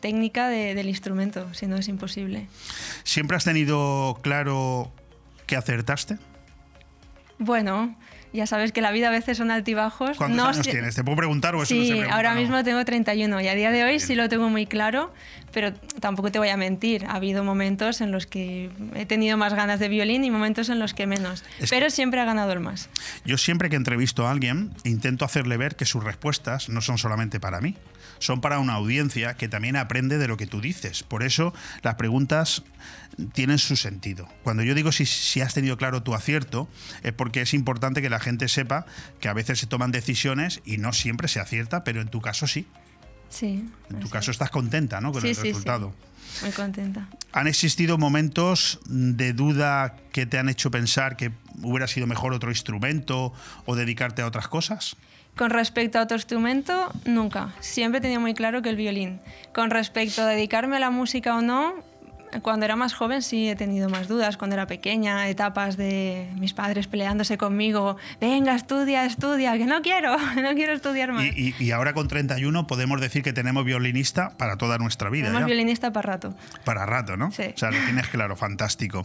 técnica 0.00 0.48
de- 0.48 0.74
del 0.74 0.88
instrumento, 0.88 1.52
si 1.54 1.66
no 1.66 1.76
es 1.76 1.88
imposible. 1.88 2.46
¿Siempre 3.04 3.36
has 3.38 3.44
tenido 3.44 4.18
claro 4.22 4.92
que 5.46 5.56
acertaste? 5.56 6.18
Bueno, 7.38 7.96
ya 8.34 8.46
sabes 8.46 8.72
que 8.72 8.80
la 8.80 8.90
vida 8.90 9.08
a 9.08 9.10
veces 9.10 9.38
son 9.38 9.50
altibajos. 9.50 10.16
¿Cuántos 10.18 10.36
No 10.36 10.48
años 10.48 10.66
tienes? 10.66 10.94
¿Te 10.94 11.04
puedo 11.04 11.16
preguntar 11.16 11.54
o 11.54 11.62
eso 11.62 11.74
Sí, 11.74 11.88
pregunta? 11.88 12.14
ahora 12.14 12.34
No. 12.34 12.40
mismo 12.40 12.62
tengo 12.64 12.84
31 12.84 13.40
y 13.40 13.48
a 13.48 13.54
día 13.54 13.70
de 13.70 13.84
hoy 13.84 14.00
sí 14.00 14.14
lo 14.14 14.28
tengo 14.28 14.48
muy 14.50 14.66
claro, 14.66 15.12
pero 15.52 15.72
tampoco 16.00 16.32
te 16.32 16.38
voy 16.38 16.48
a 16.48 16.56
mentir. 16.56 17.06
Ha 17.06 17.14
habido 17.14 17.44
momentos 17.44 18.00
en 18.00 18.10
los 18.10 18.26
que 18.26 18.70
he 18.94 19.06
tenido 19.06 19.36
más 19.36 19.54
ganas 19.54 19.78
de 19.80 19.88
violín 19.88 20.24
y 20.24 20.30
momentos 20.30 20.68
en 20.68 20.78
los 20.80 20.94
que 20.94 21.06
menos. 21.06 21.44
Es 21.60 21.70
pero 21.70 21.90
siempre 21.90 22.20
ha 22.20 22.24
ganado 22.24 22.52
el 22.52 22.60
más. 22.60 22.88
Yo 23.24 23.38
siempre 23.38 23.70
que 23.70 23.76
entrevisto 23.76 24.26
a 24.26 24.30
alguien 24.32 24.70
intento 24.84 25.24
hacerle 25.24 25.56
ver 25.56 25.76
que 25.76 25.84
sus 25.84 26.02
respuestas 26.02 26.68
no 26.68 26.80
son 26.80 26.98
solamente 26.98 27.38
para 27.40 27.60
mí, 27.60 27.76
son 28.18 28.40
para 28.40 28.58
una 28.58 28.74
audiencia 28.74 29.34
que 29.34 29.48
también 29.48 29.76
aprende 29.76 30.18
de 30.18 30.28
lo 30.28 30.36
que 30.36 30.46
tú 30.46 30.60
dices. 30.60 31.02
Por 31.02 31.22
eso 31.22 31.54
las 31.82 31.94
preguntas 31.96 32.62
tienen 33.32 33.58
su 33.58 33.76
sentido. 33.76 34.28
Cuando 34.42 34.62
yo 34.62 34.74
digo 34.74 34.92
si, 34.92 35.06
si 35.06 35.40
has 35.40 35.54
tenido 35.54 35.76
claro 35.76 36.02
tu 36.02 36.14
acierto, 36.14 36.68
es 37.02 37.12
porque 37.12 37.42
es 37.42 37.54
importante 37.54 38.02
que 38.02 38.10
la 38.10 38.20
gente 38.20 38.48
sepa 38.48 38.86
que 39.20 39.28
a 39.28 39.32
veces 39.32 39.58
se 39.60 39.66
toman 39.66 39.92
decisiones 39.92 40.60
y 40.64 40.78
no 40.78 40.92
siempre 40.92 41.28
se 41.28 41.40
acierta, 41.40 41.84
pero 41.84 42.00
en 42.00 42.08
tu 42.08 42.20
caso 42.20 42.46
sí. 42.46 42.66
Sí. 43.28 43.68
En 43.90 44.00
tu 44.00 44.08
caso 44.08 44.30
estás 44.30 44.50
contenta 44.50 45.00
¿no? 45.00 45.12
con 45.12 45.22
Sí, 45.22 45.28
el 45.28 45.34
sí, 45.34 45.42
sí. 45.42 45.48
resultado. 45.48 45.94
Muy 46.42 46.50
contenta. 46.52 47.08
¿Han 47.32 47.46
existido 47.46 47.98
momentos 47.98 48.80
de 48.86 49.32
duda 49.32 49.96
que 50.12 50.26
te 50.26 50.38
han 50.38 50.48
hecho 50.48 50.70
pensar 50.70 51.16
que 51.16 51.32
hubiera 51.62 51.86
sido 51.86 52.06
mejor 52.06 52.32
otro 52.32 52.50
instrumento 52.50 53.32
o 53.66 53.76
dedicarte 53.76 54.22
a 54.22 54.26
otras 54.26 54.48
cosas? 54.48 54.96
Con 55.36 55.50
respecto 55.50 55.98
a 55.98 56.02
otro 56.02 56.16
instrumento, 56.16 56.92
nunca. 57.04 57.50
Siempre 57.60 57.98
he 57.98 58.00
tenido 58.00 58.20
muy 58.20 58.34
claro 58.34 58.62
que 58.62 58.68
el 58.68 58.76
violín. 58.76 59.20
Con 59.52 59.70
respecto 59.70 60.22
a 60.22 60.26
dedicarme 60.26 60.76
a 60.76 60.80
la 60.80 60.90
música 60.90 61.34
o 61.36 61.42
no, 61.42 61.74
cuando 62.42 62.64
era 62.66 62.74
más 62.76 62.94
joven 62.94 63.20
sí 63.22 63.48
he 63.48 63.56
tenido 63.56 63.88
más 63.88 64.06
dudas. 64.06 64.36
Cuando 64.36 64.54
era 64.54 64.66
pequeña, 64.68 65.28
etapas 65.28 65.76
de 65.76 66.28
mis 66.36 66.52
padres 66.52 66.86
peleándose 66.86 67.36
conmigo. 67.36 67.96
Venga, 68.20 68.54
estudia, 68.54 69.04
estudia, 69.04 69.56
que 69.58 69.66
no 69.66 69.82
quiero, 69.82 70.16
no 70.42 70.54
quiero 70.54 70.72
estudiar 70.72 71.12
más. 71.12 71.24
Y, 71.24 71.54
y- 71.58 71.64
y 71.64 71.70
ahora 71.72 71.94
con 71.94 72.06
31 72.06 72.66
podemos 72.68 73.00
decir 73.00 73.22
que 73.24 73.32
tenemos 73.32 73.64
violinista 73.64 74.30
para 74.36 74.56
toda 74.56 74.78
nuestra 74.78 75.10
vida. 75.10 75.24
Tenemos 75.26 75.42
¿ya? 75.42 75.46
violinista 75.46 75.92
para 75.92 76.12
rato. 76.12 76.34
Para 76.64 76.86
rato, 76.86 77.16
¿no? 77.16 77.32
Sí. 77.32 77.50
O 77.54 77.58
sea, 77.58 77.70
lo 77.72 77.78
tienes 77.84 78.06
claro, 78.08 78.36
fantástico. 78.36 79.04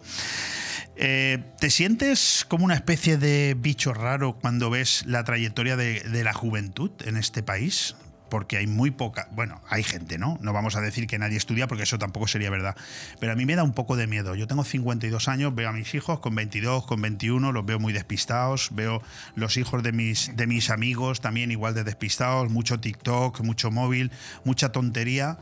Eh, 1.01 1.41
¿Te 1.57 1.69
sientes 1.69 2.45
como 2.49 2.65
una 2.65 2.73
especie 2.73 3.17
de 3.17 3.55
bicho 3.57 3.93
raro 3.93 4.33
cuando 4.33 4.69
ves 4.69 5.05
la 5.05 5.23
trayectoria 5.23 5.77
de, 5.77 6.01
de 6.01 6.23
la 6.25 6.33
juventud 6.33 6.91
en 7.05 7.15
este 7.15 7.41
país? 7.41 7.95
Porque 8.29 8.57
hay 8.57 8.67
muy 8.67 8.91
poca, 8.91 9.29
bueno, 9.31 9.61
hay 9.69 9.81
gente, 9.81 10.17
¿no? 10.17 10.37
No 10.41 10.51
vamos 10.51 10.75
a 10.75 10.81
decir 10.81 11.07
que 11.07 11.17
nadie 11.17 11.37
estudia 11.37 11.67
porque 11.67 11.83
eso 11.83 11.97
tampoco 11.97 12.27
sería 12.27 12.49
verdad. 12.49 12.75
Pero 13.21 13.31
a 13.31 13.35
mí 13.37 13.45
me 13.45 13.55
da 13.55 13.63
un 13.63 13.71
poco 13.71 13.95
de 13.95 14.07
miedo. 14.07 14.35
Yo 14.35 14.45
tengo 14.45 14.65
52 14.65 15.29
años, 15.29 15.55
veo 15.55 15.69
a 15.69 15.71
mis 15.71 15.95
hijos 15.95 16.19
con 16.19 16.35
22, 16.35 16.85
con 16.85 17.01
21, 17.01 17.53
los 17.53 17.65
veo 17.65 17.79
muy 17.79 17.93
despistados, 17.93 18.67
veo 18.73 19.01
los 19.35 19.55
hijos 19.55 19.81
de 19.81 19.93
mis, 19.93 20.35
de 20.35 20.47
mis 20.47 20.69
amigos 20.69 21.21
también 21.21 21.49
igual 21.49 21.75
de 21.75 21.85
despistados, 21.85 22.49
mucho 22.49 22.81
TikTok, 22.81 23.39
mucho 23.39 23.71
móvil, 23.71 24.11
mucha 24.43 24.73
tontería. 24.73 25.37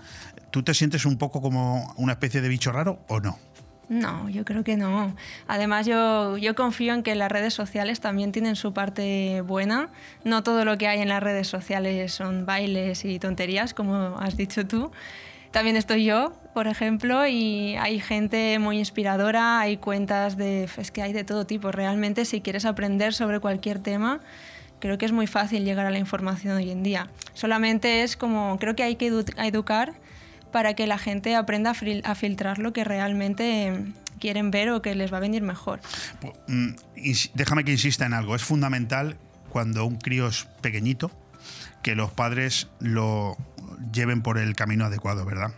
¿Tú 0.51 0.61
te 0.61 0.75
sientes 0.75 1.07
un 1.07 1.17
poco 1.17 1.41
como 1.41 1.95
una 1.97 2.13
especie 2.13 2.41
de 2.41 2.47
bicho 2.47 2.71
raro 2.71 3.03
o 3.07 3.19
no? 3.19 3.39
No, 3.89 4.27
yo 4.29 4.43
creo 4.43 4.65
que 4.65 4.75
no. 4.75 5.15
Además, 5.47 5.85
yo, 5.85 6.37
yo 6.37 6.55
confío 6.55 6.93
en 6.93 7.03
que 7.03 7.15
las 7.15 7.31
redes 7.31 7.53
sociales 7.53 8.01
también 8.01 8.33
tienen 8.33 8.57
su 8.57 8.73
parte 8.73 9.41
buena. 9.41 9.89
No 10.25 10.43
todo 10.43 10.65
lo 10.65 10.77
que 10.77 10.87
hay 10.87 10.99
en 10.99 11.07
las 11.07 11.23
redes 11.23 11.47
sociales 11.47 12.11
son 12.11 12.45
bailes 12.45 13.05
y 13.05 13.17
tonterías, 13.17 13.73
como 13.73 14.17
has 14.19 14.35
dicho 14.35 14.67
tú. 14.67 14.91
También 15.51 15.77
estoy 15.77 16.03
yo, 16.03 16.33
por 16.53 16.67
ejemplo, 16.67 17.25
y 17.25 17.77
hay 17.77 18.01
gente 18.01 18.59
muy 18.59 18.77
inspiradora, 18.77 19.61
hay 19.61 19.77
cuentas 19.77 20.35
de... 20.35 20.67
Es 20.77 20.91
que 20.91 21.01
hay 21.01 21.13
de 21.13 21.23
todo 21.23 21.45
tipo. 21.45 21.71
Realmente, 21.71 22.25
si 22.25 22.41
quieres 22.41 22.65
aprender 22.65 23.13
sobre 23.13 23.39
cualquier 23.39 23.79
tema, 23.79 24.19
creo 24.79 24.97
que 24.97 25.05
es 25.05 25.13
muy 25.13 25.27
fácil 25.27 25.63
llegar 25.63 25.85
a 25.85 25.91
la 25.91 25.97
información 25.97 26.57
hoy 26.57 26.71
en 26.71 26.83
día. 26.83 27.07
Solamente 27.33 28.03
es 28.03 28.17
como... 28.17 28.57
Creo 28.59 28.75
que 28.75 28.83
hay 28.83 28.97
que 28.97 29.09
edu- 29.09 29.33
educar 29.41 29.93
para 30.51 30.73
que 30.73 30.87
la 30.87 30.97
gente 30.97 31.35
aprenda 31.35 31.71
a, 31.71 31.73
fil- 31.75 32.01
a 32.05 32.15
filtrar 32.15 32.59
lo 32.59 32.73
que 32.73 32.83
realmente 32.83 33.67
eh, 33.67 33.93
quieren 34.19 34.51
ver 34.51 34.69
o 34.71 34.81
que 34.81 34.95
les 34.95 35.11
va 35.11 35.17
a 35.17 35.21
venir 35.21 35.41
mejor. 35.41 35.79
Mm, 36.47 36.69
ins- 36.95 37.31
Déjame 37.33 37.63
que 37.63 37.71
insista 37.71 38.05
en 38.05 38.13
algo. 38.13 38.35
Es 38.35 38.43
fundamental 38.43 39.17
cuando 39.49 39.85
un 39.85 39.97
crío 39.97 40.27
es 40.27 40.45
pequeñito 40.61 41.11
que 41.83 41.95
los 41.95 42.11
padres 42.11 42.67
lo 42.79 43.37
lleven 43.93 44.21
por 44.21 44.37
el 44.37 44.55
camino 44.55 44.85
adecuado, 44.85 45.23
¿verdad? 45.25 45.51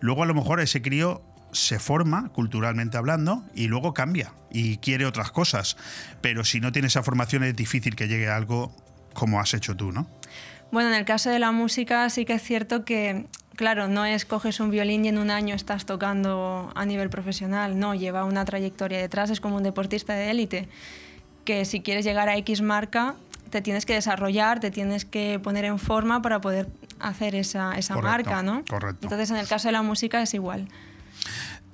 Luego 0.00 0.22
a 0.22 0.26
lo 0.26 0.34
mejor 0.34 0.60
ese 0.60 0.82
crío 0.82 1.22
se 1.52 1.78
forma 1.78 2.28
culturalmente 2.30 2.96
hablando 2.98 3.42
y 3.54 3.66
luego 3.68 3.94
cambia 3.94 4.32
y 4.50 4.76
quiere 4.78 5.06
otras 5.06 5.30
cosas. 5.30 5.76
Pero 6.20 6.44
si 6.44 6.60
no 6.60 6.72
tiene 6.72 6.88
esa 6.88 7.02
formación 7.02 7.42
es 7.44 7.56
difícil 7.56 7.96
que 7.96 8.08
llegue 8.08 8.28
a 8.28 8.36
algo 8.36 8.74
como 9.14 9.40
has 9.40 9.54
hecho 9.54 9.76
tú, 9.76 9.92
¿no? 9.92 10.08
Bueno, 10.70 10.90
en 10.90 10.94
el 10.94 11.04
caso 11.04 11.30
de 11.30 11.38
la 11.40 11.50
música 11.52 12.08
sí 12.10 12.24
que 12.24 12.34
es 12.34 12.42
cierto 12.42 12.84
que, 12.84 13.26
claro, 13.60 13.88
no 13.88 14.06
es 14.06 14.24
coges 14.24 14.58
un 14.58 14.70
violín 14.70 15.04
y 15.04 15.08
en 15.08 15.18
un 15.18 15.30
año 15.30 15.54
estás 15.54 15.84
tocando 15.84 16.72
a 16.74 16.86
nivel 16.86 17.10
profesional, 17.10 17.78
no, 17.78 17.94
lleva 17.94 18.24
una 18.24 18.46
trayectoria 18.46 18.98
detrás, 18.98 19.28
es 19.28 19.38
como 19.38 19.56
un 19.56 19.62
deportista 19.62 20.14
de 20.14 20.30
élite, 20.30 20.66
que 21.44 21.66
si 21.66 21.82
quieres 21.82 22.06
llegar 22.06 22.30
a 22.30 22.38
X 22.38 22.62
marca, 22.62 23.16
te 23.50 23.60
tienes 23.60 23.84
que 23.84 23.92
desarrollar, 23.92 24.60
te 24.60 24.70
tienes 24.70 25.04
que 25.04 25.38
poner 25.40 25.66
en 25.66 25.78
forma 25.78 26.22
para 26.22 26.40
poder 26.40 26.68
hacer 27.00 27.34
esa, 27.34 27.76
esa 27.76 27.92
Correcto, 27.92 28.30
marca, 28.30 28.42
¿no? 28.42 28.64
correcto. 28.66 29.00
Entonces, 29.02 29.30
en 29.30 29.36
el 29.36 29.46
caso 29.46 29.68
de 29.68 29.72
la 29.72 29.82
música 29.82 30.22
es 30.22 30.32
igual. 30.32 30.66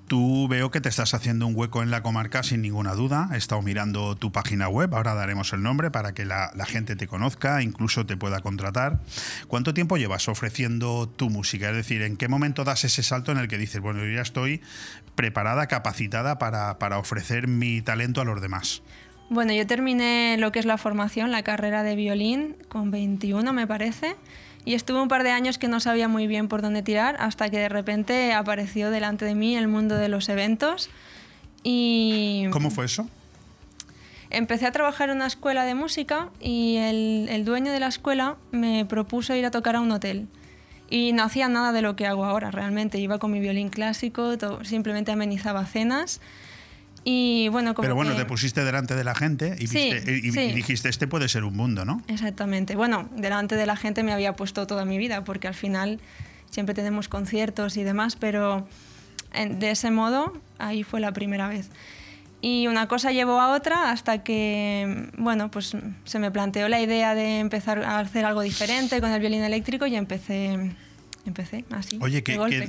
Tú 0.07 0.47
veo 0.47 0.71
que 0.71 0.81
te 0.81 0.89
estás 0.89 1.15
haciendo 1.15 1.49
un 1.49 1.57
hueco 1.57 1.83
en 1.83 1.91
la 1.91 2.01
comarca 2.01 2.45
sin 2.45 2.63
ninguna 2.63 2.95
duda. 2.95 3.29
He 3.33 3.37
estado 3.37 3.61
mirando 3.63 4.15
tu 4.15 4.31
página 4.31 4.69
web, 4.69 4.95
ahora 4.95 5.15
daremos 5.15 5.53
el 5.53 5.63
nombre 5.63 5.91
para 5.91 6.15
que 6.15 6.25
la, 6.25 6.53
gente 6.65 6.95
te 6.95 7.09
conozca, 7.09 7.61
incluso 7.61 8.07
te 8.07 8.17
pueda 8.17 8.41
contratar. 8.41 9.01
¿Cuánto 9.49 9.75
tiempo 9.75 9.97
llevas 9.97 10.29
ofreciendo 10.29 11.09
tu 11.09 11.29
música? 11.29 11.71
Es 11.71 11.77
decir, 11.77 12.03
¿en 12.03 12.17
qué 12.17 12.29
momento 12.29 12.63
das 12.63 12.85
ese 12.85 13.03
salto 13.03 13.33
en 13.33 13.39
el 13.39 13.49
que 13.49 13.59
dices, 13.59 13.81
bueno, 13.81 14.05
yo 14.05 14.13
ya 14.13 14.23
estoy 14.23 14.61
preparada, 15.17 15.67
capacitada 15.67 16.39
para, 16.39 16.79
para 16.79 16.99
ofrecer 16.99 17.49
mi 17.49 17.83
talento 17.83 18.21
a 18.21 18.25
los 18.25 18.41
demás? 18.41 18.83
Bueno, 19.29 19.53
yo 19.55 19.67
terminé 19.67 20.37
lo 20.39 20.53
que 20.53 20.61
es 20.61 20.67
la 20.67 20.79
formación, 20.79 21.33
la 21.33 21.43
carrera 21.43 21.83
de 21.83 21.97
violín, 21.97 22.57
con 22.69 22.93
21 22.93 23.53
me 23.53 23.67
parece, 23.67 24.15
y 24.67 24.75
estuve 24.75 25.01
un 25.01 25.09
par 25.09 25.23
de 25.23 25.31
años 25.31 25.57
que 25.57 25.69
no 25.69 25.81
sabía 25.81 26.09
muy 26.09 26.27
bien 26.27 26.49
por 26.49 26.61
dónde 26.61 26.83
tirar, 26.83 27.17
hasta 27.21 27.49
que 27.49 27.59
de 27.59 27.71
repente 27.71 28.35
apareció 28.35 28.91
delante 28.91 29.25
de 29.25 29.35
mí 29.35 29.57
el 29.57 29.69
mundo 29.69 29.97
de 29.97 30.09
los 30.09 30.29
eventos. 30.29 30.91
Y 31.63 32.49
¿Cómo 32.51 32.71
fue 32.71 32.85
eso? 32.85 33.09
empecé 34.29 34.67
a 34.67 34.73
trabajar 34.73 35.09
en 35.09 35.17
una 35.17 35.29
escuela 35.29 35.65
de 35.65 35.75
música 35.75 36.31
y 36.41 36.77
el, 36.77 37.29
el 37.31 37.45
dueño 37.45 37.71
de 37.71 37.79
la 37.79 37.87
escuela 37.87 38.37
me 38.51 38.85
propuso 38.85 39.35
ir 39.37 39.47
a 39.47 39.51
tocar 39.51 39.77
a 39.77 39.81
un 39.81 39.93
hotel. 39.93 40.27
Y 40.91 41.13
no 41.13 41.23
hacía 41.23 41.49
nada 41.49 41.73
de 41.73 41.83
lo 41.83 41.97
que 41.97 42.07
hago 42.07 42.25
ahora, 42.25 42.51
realmente. 42.51 42.99
Iba 42.99 43.19
con 43.19 43.33
mi 43.33 43.41
violín 43.41 43.69
clásico, 43.69 44.35
simplemente 44.63 45.13
amenizaba 45.13 45.65
cenas. 45.65 46.21
Y 47.09 47.47
bueno, 47.51 47.73
como 47.75 47.85
Pero 47.85 47.95
bueno, 47.95 48.11
que- 48.17 48.19
te 48.19 48.25
pusiste 48.25 48.65
delante 48.65 48.97
de 48.97 49.05
la 49.05 49.15
gente 49.15 49.55
y, 49.61 49.69
Sí, 49.69 49.93
viste- 49.93 50.13
y- 50.13 50.27
y- 50.29 50.33
sí. 50.33 50.41
y 50.41 50.53
dijiste, 50.53 50.89
este 50.89 51.07
puede 51.07 51.29
ser 51.29 51.45
un 51.45 51.55
mundo, 51.57 51.85
¿no? 51.85 52.03
Exactamente. 52.09 52.75
Bueno, 52.75 53.09
delante 53.15 53.55
de 53.55 53.65
la 53.65 53.77
gente 53.77 54.03
me 54.03 54.13
había 54.13 54.35
puesto 54.35 54.67
toda 54.67 54.85
mi 54.85 54.99
vida, 54.99 55.23
porque 55.23 55.47
al 55.47 55.55
final 55.55 56.01
siempre 56.51 56.75
tenemos 56.75 57.09
conciertos 57.09 57.77
y 57.77 57.85
demás, 57.85 58.17
pero 58.17 58.67
de 59.33 59.71
ese 59.71 59.93
modo, 59.93 60.33
ahí 60.59 60.83
fue 60.83 60.99
la 60.99 61.13
primera 61.13 61.47
vez. 61.47 61.69
Y 62.41 62.67
una 62.67 62.89
cosa 62.89 63.13
llevó 63.13 63.41
a 63.41 63.55
otra 63.55 63.93
hasta 63.93 64.25
que, 64.25 65.09
bueno, 65.17 65.49
pues 65.51 65.77
se 66.05 66.19
me 66.19 66.33
planteó 66.33 66.69
la 66.69 66.81
idea 66.81 67.15
de 67.15 67.39
empezar 67.39 67.85
a 67.85 68.01
hacer 68.01 68.25
algo 68.25 68.41
diferente 68.41 69.01
con 69.01 69.13
el 69.13 69.21
violín 69.21 69.45
eléctrico 69.45 69.87
y 69.87 69.95
empecé, 69.95 70.73
empecé 71.25 71.65
así. 71.71 71.99
Oye, 72.03 72.23
de 72.23 72.69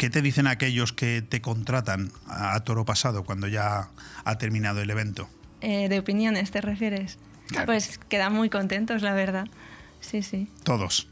¿qué, 0.00 0.08
te 0.08 0.22
dicen 0.22 0.46
aquellos 0.46 0.94
que 0.94 1.20
te 1.20 1.42
contratan 1.42 2.10
a, 2.26 2.58
toro 2.60 2.86
pasado 2.86 3.22
cuando 3.22 3.48
ya 3.48 3.90
ha 4.24 4.38
terminado 4.38 4.80
el 4.80 4.88
evento? 4.88 5.28
Eh, 5.60 5.90
de 5.90 5.98
opiniones, 5.98 6.50
¿te 6.50 6.62
refieres? 6.62 7.18
Pues 7.66 7.98
quedan 8.08 8.32
muy 8.32 8.48
contentos, 8.48 9.02
la 9.02 9.12
verdad. 9.12 9.46
Sí, 10.00 10.22
sí. 10.22 10.48
Todos. 10.64 11.06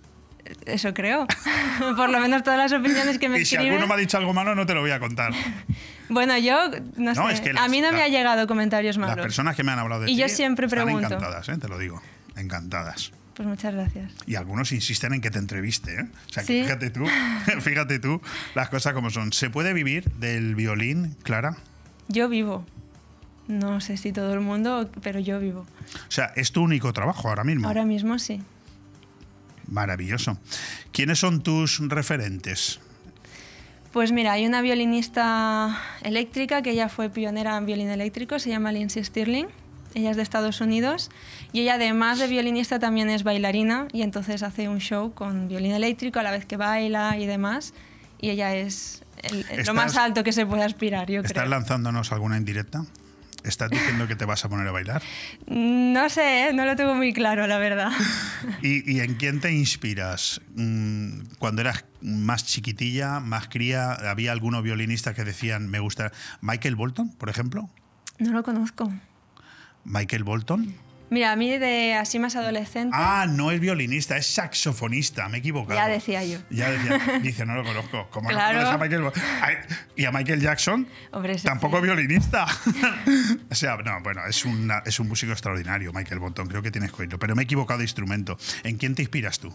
Eso 0.65 0.95
creo. 0.95 1.27
Por 1.97 2.09
lo 2.09 2.19
menos 2.21 2.43
todas 2.43 2.59
las 2.59 2.73
opiniones 2.73 3.19
que 3.19 3.29
me 3.29 3.41
Y 3.41 3.45
si 3.45 3.57
alguno 3.57 3.87
me 3.87 3.93
ha 3.93 3.97
dicho 3.99 4.17
algo 4.17 4.33
malo, 4.33 4.55
no 4.55 4.65
te 4.65 4.73
lo 4.73 4.81
voy 4.81 4.91
a 4.91 4.99
contar. 4.99 5.33
Bueno, 6.11 6.39
yo 6.39 6.71
no, 6.97 7.13
No, 7.13 7.29
sé. 7.29 7.35
es 7.35 7.41
que 7.43 7.53
a 7.55 7.69
mí 7.69 7.83
no 7.83 7.93
me 7.93 8.01
ha 8.01 8.09
llegado 8.09 8.47
comentarios 8.47 8.97
malos. 8.97 9.17
Las 9.19 9.27
personas 9.27 9.55
que 9.55 9.63
me 9.63 9.73
han 9.73 9.79
hablado 9.79 10.01
de 10.05 10.11
Y 10.11 10.15
ti 10.15 10.23
yo 10.23 10.31
siempre 10.31 10.65
están 10.65 10.87
pregunto. 10.87 11.07
encantadas, 11.07 11.47
¿eh? 11.51 11.59
te 11.59 11.69
lo 11.69 11.77
digo. 11.77 12.01
Encantadas. 12.35 13.13
Pues 13.39 13.49
muchas 13.49 13.73
gracias. 13.73 14.11
Y 14.27 14.35
algunos 14.35 14.73
insisten 14.73 15.15
en 15.15 15.21
que 15.21 15.31
te 15.31 15.39
entreviste. 15.39 15.95
¿eh? 15.95 16.09
O 16.29 16.33
sea, 16.33 16.43
que 16.43 16.65
fíjate 16.65 16.91
tú, 16.91 17.07
fíjate 17.61 18.01
tú 18.01 18.21
las 18.57 18.69
cosas 18.69 18.95
como 18.95 19.11
son. 19.11 19.33
¿Se 19.33 19.49
puede 19.49 19.73
vivir 19.75 20.11
del 20.15 20.57
violín, 20.57 21.15
Clara? 21.23 21.57
Yo 22.09 22.29
vivo. 22.29 22.67
No 23.47 23.81
sé 23.81 23.97
si 23.97 24.13
todo 24.13 24.35
el 24.35 24.41
mundo, 24.41 24.91
pero 25.05 25.21
yo 25.21 25.39
vivo. 25.39 25.61
O 25.61 26.11
sea, 26.11 26.33
es 26.35 26.51
tu 26.51 26.65
único 26.65 26.93
trabajo 26.93 27.29
ahora 27.29 27.45
mismo. 27.45 27.69
Ahora 27.69 27.85
mismo 27.85 28.19
sí. 28.19 28.43
Maravilloso. 29.69 30.37
¿Quiénes 30.91 31.21
son 31.21 31.41
tus 31.41 31.79
referentes? 31.89 32.81
Pues 33.93 34.11
mira, 34.11 34.33
hay 34.33 34.47
una 34.47 34.63
violinista 34.63 35.81
eléctrica 36.03 36.61
que 36.61 36.73
ella 36.73 36.89
fue 36.89 37.09
pionera 37.09 37.57
en 37.57 37.67
violín 37.67 37.91
eléctrico, 37.91 38.41
se 38.41 38.51
llama 38.51 38.73
Lindsay 38.73 39.05
Stirling. 39.05 39.47
Ella 39.95 40.11
es 40.11 40.17
de 40.17 40.23
Estados 40.23 40.61
Unidos 40.61 41.11
y 41.53 41.61
ella 41.61 41.75
además 41.75 42.19
de 42.19 42.27
violinista 42.29 42.79
también 42.79 43.09
es 43.11 43.23
bailarina 43.25 43.89
y 43.93 44.03
entonces 44.03 44.43
hace 44.43 44.69
un 44.69 44.79
show 44.81 45.13
con 45.15 45.49
violín 45.49 45.73
eléctrico 45.73 46.19
a 46.21 46.23
la 46.23 46.31
vez 46.31 46.45
que 46.47 46.57
baila 46.57 47.17
y 47.19 47.27
demás. 47.27 47.73
Y 48.21 48.31
ella 48.31 48.55
es 48.55 49.03
el- 49.23 49.39
el- 49.41 49.47
lo 49.49 49.55
Estás- 49.63 49.75
más 49.75 49.97
alto 49.97 50.23
que 50.25 50.33
se 50.33 50.45
puede 50.47 50.63
aspirar, 50.65 51.11
yo 51.11 51.21
¿Estás 51.21 51.33
creo. 51.33 51.47
lanzándonos 51.47 52.13
alguna 52.13 52.37
indirecta? 52.37 52.85
¿Estás 53.45 53.71
diciendo 53.71 54.09
que 54.09 54.17
te 54.17 54.25
vas 54.25 54.45
a 54.45 54.49
poner 54.49 54.67
a 54.69 54.73
bailar? 54.73 55.01
No 55.47 56.09
sé, 56.11 56.49
¿eh? 56.49 56.53
no 56.53 56.65
lo 56.67 56.77
tengo 56.77 56.95
muy 56.95 57.13
claro, 57.13 57.47
la 57.47 57.59
verdad. 57.59 57.91
¿Y, 58.63 58.93
y 58.93 59.01
en 59.01 59.15
quién 59.15 59.41
te 59.41 59.53
inspiras? 59.53 60.41
Mm, 60.57 61.21
Cuando 61.39 61.63
eras 61.63 61.85
más 62.03 62.45
chiquitilla, 62.45 63.21
más 63.21 63.49
cría, 63.49 63.93
¿había 63.93 64.33
algunos 64.33 64.63
violinistas 64.63 65.15
que 65.15 65.25
decían, 65.25 65.69
me 65.69 65.79
gusta 65.81 66.13
Michael 66.43 66.75
Bolton, 66.77 67.11
por 67.17 67.31
ejemplo? 67.31 67.71
No 68.19 68.33
lo 68.33 68.43
conozco. 68.43 68.93
Michael 69.89 70.25
Bolton. 70.25 70.75
Mira, 71.11 71.33
a 71.33 71.37
mí 71.37 71.57
de 71.57 71.95
así 71.95 72.19
más 72.19 72.37
adolescente, 72.37 72.95
Ah, 72.95 73.25
no 73.27 73.51
es 73.51 73.61
violinista, 73.61 74.19
es 74.19 74.27
saxofonista. 74.27 75.27
Me 75.31 75.39
he 75.39 75.41
equivocado. 75.41 75.75
ya 75.81 75.89
decía 75.89 76.23
yo. 76.23 76.39
Ya 76.51 76.71
decía, 76.71 77.19
dice, 77.23 77.47
no 77.47 77.55
lo 77.55 77.65
conozco. 77.65 78.09
¿Cómo 78.11 78.29
Claro. 78.29 78.61
no 78.61 78.69
a 78.69 78.77
Michael 78.77 79.05
¿Y 79.97 80.05
a 80.05 80.13
Michael 80.13 80.41
Jackson? 80.43 80.87
Hombre, 81.13 81.37
Tampoco 81.37 81.79
sí. 81.79 81.85
violinista. 81.85 82.45
o 83.51 83.55
sea, 83.55 83.79
no, 83.79 84.03
bueno, 84.03 84.21
es, 84.29 84.45
una- 84.45 84.83
es 84.85 85.01
un 85.01 85.09
músico 85.09 85.33
extraordinario, 85.33 85.95
Michael 85.95 86.21
Bolton. 86.21 86.47
Creo 86.47 86.61
que 86.61 86.71
tienes 86.71 86.93
que 86.93 87.01
oírlo. 87.03 87.19
Pero 87.19 87.35
me 87.35 87.43
he 87.43 87.45
equivocado 87.45 87.79
de 87.79 87.85
instrumento. 87.85 88.37
¿En 88.63 88.77
quién 88.77 88.95
te 88.95 89.01
inspiras 89.01 89.39
tú? 89.39 89.51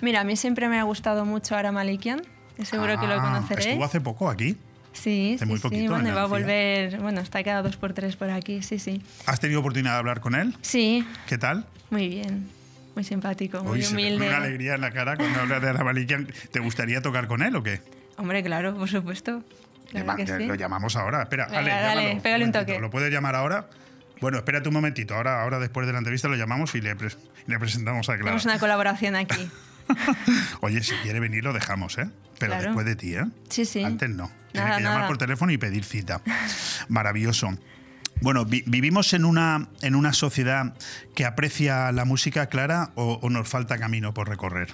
Mira, 0.00 0.20
a 0.20 0.24
mí 0.24 0.36
siempre 0.36 0.68
me 0.68 0.78
ha 0.78 0.84
gustado 0.84 1.24
mucho 1.24 1.56
Ara 1.56 1.72
Malikian. 1.72 2.22
Seguro 2.62 3.00
que 3.00 3.08
lo 3.08 3.14
Ah, 3.14 3.22
conoceréis. 3.22 3.66
Estuvo 3.66 3.84
hace 3.84 4.00
poco 4.00 4.30
aquí. 4.30 4.56
Sí, 4.94 5.34
hace 5.34 5.44
sí, 5.44 5.48
muy 5.50 5.58
sí. 5.58 5.62
poquito, 5.62 5.90
Bueno, 5.92 6.08
en 6.08 6.14
y 6.14 6.16
va 6.16 6.22
a 6.22 6.26
volver. 6.26 6.98
Bueno, 7.00 7.20
está 7.20 7.44
cada 7.44 7.60
dos 7.62 7.76
por 7.76 7.92
tres 7.92 8.16
por 8.16 8.30
aquí, 8.30 8.62
sí, 8.62 8.78
sí. 8.78 9.02
¿Has 9.26 9.38
tenido 9.40 9.60
oportunidad 9.60 9.92
de 9.92 9.98
hablar 9.98 10.20
con 10.20 10.34
él? 10.34 10.54
Sí, 10.62 11.06
¿Qué 11.26 11.36
tal? 11.36 11.66
muy 11.90 12.08
bien. 12.08 12.48
Muy 12.94 13.02
simpático, 13.04 13.62
muy 13.64 13.78
Uy, 13.78 13.82
se 13.82 13.90
pone 13.94 14.06
humilde. 14.08 14.28
una 14.28 14.36
alegría 14.38 14.74
en 14.76 14.80
la 14.80 14.92
cara 14.92 15.16
cuando 15.16 15.40
habla 15.40 15.58
de 15.60 15.68
Ana 15.68 15.82
Malikian. 15.84 16.28
¿Te 16.52 16.60
gustaría 16.60 17.02
tocar 17.02 17.26
con 17.26 17.42
él 17.42 17.54
o 17.56 17.62
qué? 17.62 17.80
Hombre, 18.16 18.42
claro, 18.44 18.74
por 18.76 18.88
supuesto. 18.88 19.42
Claro 19.90 20.06
Llama- 20.06 20.16
que 20.16 20.26
sí. 20.28 20.46
Lo 20.46 20.54
llamamos 20.54 20.94
ahora. 20.96 21.22
Espera, 21.22 21.46
Venga, 21.46 21.58
Ale, 21.58 21.70
dale, 21.70 22.02
llámalo, 22.02 22.22
pégale 22.22 22.44
un 22.44 22.50
momentito. 22.50 22.72
toque. 22.72 22.80
¿Lo 22.80 22.90
puedes 22.90 23.12
llamar 23.12 23.34
ahora? 23.34 23.68
Bueno, 24.20 24.38
espérate 24.38 24.68
un 24.68 24.74
momentito. 24.74 25.14
Ahora, 25.16 25.42
ahora 25.42 25.58
después 25.58 25.86
de 25.88 25.92
la 25.92 25.98
entrevista 25.98 26.28
lo 26.28 26.36
llamamos 26.36 26.72
y 26.76 26.80
le, 26.80 26.96
pres- 26.96 27.18
le 27.46 27.58
presentamos 27.58 28.08
a 28.08 28.12
Clara. 28.12 28.24
Tenemos 28.26 28.44
una 28.44 28.58
colaboración 28.60 29.16
aquí. 29.16 29.50
Oye, 30.60 30.82
si 30.82 30.94
quiere 30.96 31.20
venir 31.20 31.44
lo 31.44 31.52
dejamos, 31.52 31.98
¿eh? 31.98 32.08
Pero 32.38 32.52
Claro. 32.52 32.64
después 32.68 32.86
de 32.86 32.96
ti, 32.96 33.14
¿eh? 33.14 33.24
Sí, 33.48 33.64
sí. 33.64 33.82
Antes 33.84 34.10
no. 34.10 34.30
Tiene 34.52 34.66
que 34.76 34.82
llamar 34.82 34.96
nada. 34.98 35.06
por 35.08 35.18
teléfono 35.18 35.52
y 35.52 35.58
pedir 35.58 35.84
cita. 35.84 36.20
Maravilloso. 36.88 37.48
Bueno, 38.20 38.44
vi- 38.44 38.62
¿vivimos 38.66 39.12
en 39.12 39.24
una, 39.24 39.68
en 39.82 39.94
una 39.94 40.12
sociedad 40.12 40.74
que 41.14 41.24
aprecia 41.26 41.90
la 41.92 42.04
música 42.04 42.46
clara 42.48 42.90
o, 42.94 43.18
o 43.22 43.30
nos 43.30 43.48
falta 43.48 43.78
camino 43.78 44.14
por 44.14 44.28
recorrer? 44.28 44.68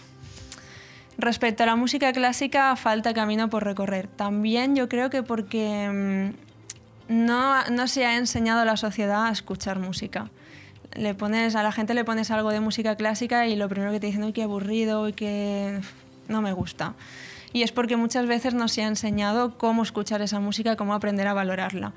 Respecto 1.18 1.62
a 1.62 1.66
la 1.66 1.76
música 1.76 2.12
clásica, 2.12 2.74
falta 2.76 3.12
camino 3.14 3.48
por 3.50 3.64
recorrer. 3.64 4.06
También 4.08 4.74
yo 4.76 4.88
creo 4.88 5.11
que 5.11 5.22
porque 5.22 6.32
mm, 7.08 7.14
no, 7.26 7.64
no 7.70 7.88
se 7.88 8.06
ha 8.06 8.16
enseñado 8.16 8.61
a 8.61 8.64
la 8.64 8.76
sociedad 8.76 9.26
a 9.26 9.30
escuchar 9.30 9.78
música. 9.78 10.30
Le 10.95 11.14
pones, 11.14 11.55
a 11.55 11.62
la 11.62 11.72
gente 11.72 11.95
le 11.95 12.05
pones 12.05 12.30
algo 12.30 12.51
de 12.51 12.61
música 12.61 12.97
clásica 12.97 13.47
y 13.47 13.57
lo 13.57 13.68
primero 13.68 13.93
que 13.93 14.01
te 14.01 14.07
dicen, 14.07 14.24
uy, 14.24 14.32
qué 14.32 14.43
aburrido, 14.43 15.03
uy, 15.03 15.12
que 15.12 15.80
no 16.28 16.43
me 16.43 16.53
gusta. 16.53 16.95
Y 17.53 17.62
es 17.62 17.72
porque 17.72 17.97
muchas 17.97 18.26
veces 18.26 18.55
no 18.55 18.68
se 18.68 18.82
ha 18.82 18.86
enseñado 18.86 19.57
cómo 19.59 19.82
escuchar 19.82 20.22
esa 20.22 20.41
música, 20.41 20.76
cómo 20.76 20.95
aprender 20.95 21.26
a 21.26 21.34
valorarla. 21.34 21.93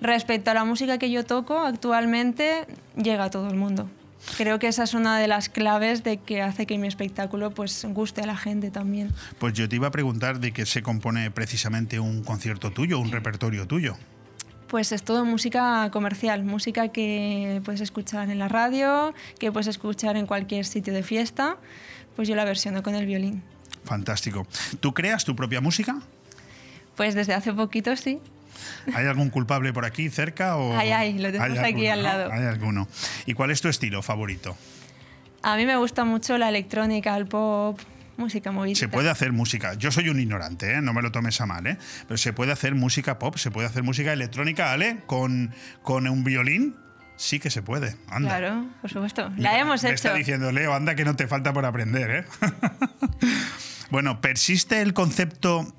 Respecto 0.00 0.50
a 0.50 0.54
la 0.54 0.64
música 0.64 0.98
que 0.98 1.10
yo 1.10 1.24
toco, 1.24 1.58
actualmente 1.58 2.66
llega 2.96 3.24
a 3.24 3.30
todo 3.30 3.48
el 3.48 3.56
mundo. 3.56 3.88
Creo 4.36 4.58
que 4.58 4.68
esa 4.68 4.84
es 4.84 4.94
una 4.94 5.18
de 5.18 5.28
las 5.28 5.48
claves 5.48 6.04
de 6.04 6.18
que 6.18 6.42
hace 6.42 6.66
que 6.66 6.76
mi 6.78 6.86
espectáculo 6.86 7.50
pues 7.50 7.86
guste 7.90 8.22
a 8.22 8.26
la 8.26 8.36
gente 8.36 8.70
también. 8.70 9.10
Pues 9.38 9.54
yo 9.54 9.68
te 9.68 9.76
iba 9.76 9.88
a 9.88 9.90
preguntar 9.90 10.40
de 10.40 10.52
qué 10.52 10.66
se 10.66 10.82
compone 10.82 11.30
precisamente 11.30 12.00
un 12.00 12.22
concierto 12.22 12.70
tuyo, 12.70 12.98
un 12.98 13.10
repertorio 13.10 13.66
tuyo. 13.66 13.96
Pues 14.70 14.92
es 14.92 15.02
todo 15.02 15.24
música 15.24 15.90
comercial, 15.90 16.44
música 16.44 16.88
que 16.88 17.60
puedes 17.64 17.80
escuchar 17.80 18.30
en 18.30 18.38
la 18.38 18.46
radio, 18.46 19.12
que 19.40 19.50
puedes 19.50 19.66
escuchar 19.66 20.16
en 20.16 20.26
cualquier 20.26 20.64
sitio 20.64 20.94
de 20.94 21.02
fiesta. 21.02 21.56
Pues 22.14 22.28
yo 22.28 22.36
la 22.36 22.44
versiono 22.44 22.84
con 22.84 22.94
el 22.94 23.04
violín. 23.04 23.42
Fantástico. 23.82 24.46
¿Tú 24.78 24.94
creas 24.94 25.24
tu 25.24 25.34
propia 25.34 25.60
música? 25.60 25.98
Pues 26.94 27.16
desde 27.16 27.34
hace 27.34 27.52
poquito 27.52 27.96
sí. 27.96 28.20
¿Hay 28.94 29.06
algún 29.06 29.30
culpable 29.30 29.72
por 29.72 29.84
aquí 29.84 30.08
cerca? 30.08 30.56
O... 30.56 30.76
Ay, 30.76 30.92
ay, 30.92 31.18
lo 31.18 31.32
tenemos 31.32 31.58
Hay 31.58 31.72
aquí 31.72 31.88
al 31.88 32.04
lado. 32.04 32.30
Hay 32.30 32.44
alguno. 32.44 32.86
¿Y 33.26 33.34
cuál 33.34 33.50
es 33.50 33.60
tu 33.60 33.66
estilo 33.66 34.02
favorito? 34.02 34.56
A 35.42 35.56
mí 35.56 35.66
me 35.66 35.76
gusta 35.78 36.04
mucho 36.04 36.38
la 36.38 36.48
electrónica, 36.48 37.16
el 37.16 37.26
pop, 37.26 37.80
música 38.16 38.52
movida. 38.52 38.74
Se 38.74 38.88
puede 38.88 39.10
hacer 39.10 39.32
música. 39.32 39.74
Yo 39.74 39.90
soy 39.90 40.08
un 40.08 40.20
ignorante, 40.20 40.74
¿eh? 40.74 40.82
no 40.82 40.92
me 40.92 41.02
lo 41.02 41.12
tomes 41.12 41.40
a 41.40 41.46
mal, 41.46 41.66
¿eh? 41.66 41.78
pero 42.06 42.18
se 42.18 42.32
puede 42.32 42.52
hacer 42.52 42.74
música 42.74 43.18
pop, 43.18 43.36
se 43.36 43.50
puede 43.50 43.66
hacer 43.66 43.82
música 43.82 44.12
electrónica, 44.12 44.72
¿Ale? 44.72 44.98
Con, 45.06 45.54
con 45.82 46.06
un 46.06 46.24
violín. 46.24 46.76
Sí 47.16 47.38
que 47.38 47.50
se 47.50 47.60
puede. 47.60 47.96
Anda. 48.08 48.38
Claro, 48.38 48.66
por 48.80 48.90
supuesto. 48.90 49.30
La 49.36 49.58
hemos 49.58 49.84
hecho. 49.84 49.92
está 49.92 50.14
diciendo 50.14 50.52
Leo, 50.52 50.72
anda 50.72 50.94
que 50.94 51.04
no 51.04 51.16
te 51.16 51.26
falta 51.26 51.52
por 51.52 51.66
aprender, 51.66 52.10
¿eh? 52.10 52.24
bueno, 53.90 54.22
¿persiste 54.22 54.80
el 54.80 54.94
concepto 54.94 55.74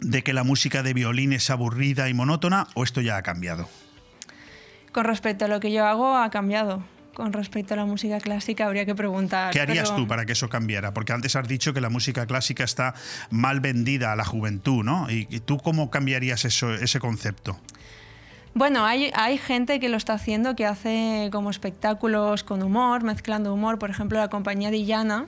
de 0.00 0.22
que 0.22 0.32
la 0.32 0.42
música 0.42 0.82
de 0.82 0.94
violín 0.94 1.34
es 1.34 1.50
aburrida 1.50 2.08
y 2.08 2.14
monótona 2.14 2.66
o 2.74 2.82
esto 2.84 3.02
ya 3.02 3.18
ha 3.18 3.22
cambiado? 3.22 3.68
Con 4.92 5.04
respecto 5.04 5.44
a 5.44 5.48
lo 5.48 5.60
que 5.60 5.70
yo 5.70 5.86
hago, 5.86 6.16
ha 6.16 6.30
cambiado. 6.30 6.82
Con 7.20 7.34
respecto 7.34 7.74
a 7.74 7.76
la 7.76 7.84
música 7.84 8.18
clásica, 8.18 8.64
habría 8.64 8.86
que 8.86 8.94
preguntar. 8.94 9.52
¿Qué 9.52 9.60
harías 9.60 9.90
pero- 9.90 10.02
tú 10.04 10.08
para 10.08 10.24
que 10.24 10.32
eso 10.32 10.48
cambiara? 10.48 10.94
Porque 10.94 11.12
antes 11.12 11.36
has 11.36 11.46
dicho 11.46 11.74
que 11.74 11.82
la 11.82 11.90
música 11.90 12.24
clásica 12.24 12.64
está 12.64 12.94
mal 13.28 13.60
vendida 13.60 14.10
a 14.10 14.16
la 14.16 14.24
juventud, 14.24 14.82
¿no? 14.82 15.10
¿Y 15.10 15.26
y 15.28 15.40
tú 15.40 15.58
cómo 15.58 15.90
cambiarías 15.90 16.46
eso, 16.46 16.72
ese 16.72 16.98
concepto? 16.98 17.58
Bueno, 18.54 18.86
hay, 18.86 19.10
hay 19.14 19.36
gente 19.36 19.80
que 19.80 19.90
lo 19.90 19.98
está 19.98 20.14
haciendo, 20.14 20.56
que 20.56 20.64
hace 20.64 21.28
como 21.30 21.50
espectáculos 21.50 22.42
con 22.42 22.62
humor, 22.62 23.04
mezclando 23.04 23.52
humor. 23.52 23.78
Por 23.78 23.90
ejemplo, 23.90 24.18
la 24.18 24.28
compañía 24.28 24.70
Dillana 24.70 25.26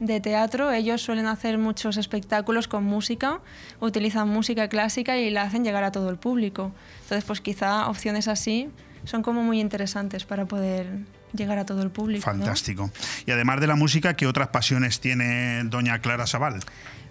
de 0.00 0.20
teatro, 0.20 0.72
ellos 0.72 1.02
suelen 1.02 1.26
hacer 1.26 1.58
muchos 1.58 1.98
espectáculos 1.98 2.66
con 2.66 2.82
música, 2.82 3.40
utilizan 3.80 4.28
música 4.30 4.68
clásica 4.70 5.18
y 5.18 5.28
la 5.28 5.42
hacen 5.42 5.64
llegar 5.64 5.84
a 5.84 5.92
todo 5.92 6.08
el 6.08 6.16
público. 6.16 6.72
Entonces, 7.02 7.24
pues 7.24 7.42
quizá 7.42 7.88
opciones 7.88 8.26
así 8.26 8.70
son 9.04 9.22
como 9.22 9.42
muy 9.42 9.60
interesantes 9.60 10.24
para 10.24 10.46
poder 10.46 10.86
llegar 11.32 11.58
a 11.58 11.66
todo 11.66 11.82
el 11.82 11.90
público. 11.90 12.30
¿no? 12.32 12.38
Fantástico. 12.38 12.90
Y 13.26 13.30
además 13.30 13.60
de 13.60 13.66
la 13.66 13.76
música, 13.76 14.14
¿qué 14.14 14.26
otras 14.26 14.48
pasiones 14.48 15.00
tiene 15.00 15.62
doña 15.64 16.00
Clara 16.00 16.26
Sabal? 16.26 16.60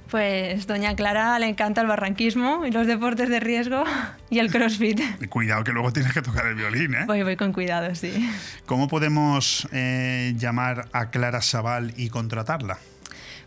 Pues 0.10 0.68
doña 0.68 0.96
Clara 0.96 1.38
le 1.40 1.48
encanta 1.48 1.82
el 1.82 1.88
barranquismo 1.88 2.66
y 2.66 2.72
los 2.72 2.86
deportes 2.86 3.30
de 3.30 3.40
riesgo 3.40 3.84
y 4.30 4.40
el 4.40 4.52
crossfit. 4.52 5.02
Cuidado 5.30 5.64
que 5.64 5.72
luego 5.72 5.92
tienes 5.92 6.14
que 6.14 6.22
tocar 6.22 6.46
el 6.46 6.56
violín, 6.56 6.94
¿eh? 6.94 7.06
Voy, 7.08 7.24
voy 7.24 7.36
con 7.36 7.54
cuidado, 7.54 7.94
sí. 7.96 8.30
¿Cómo 8.66 8.88
podemos 8.88 9.68
eh, 9.72 10.34
llamar 10.38 10.88
a 10.94 11.10
Clara 11.10 11.42
Sabal 11.42 11.94
y 11.98 12.10
contratarla? 12.10 12.78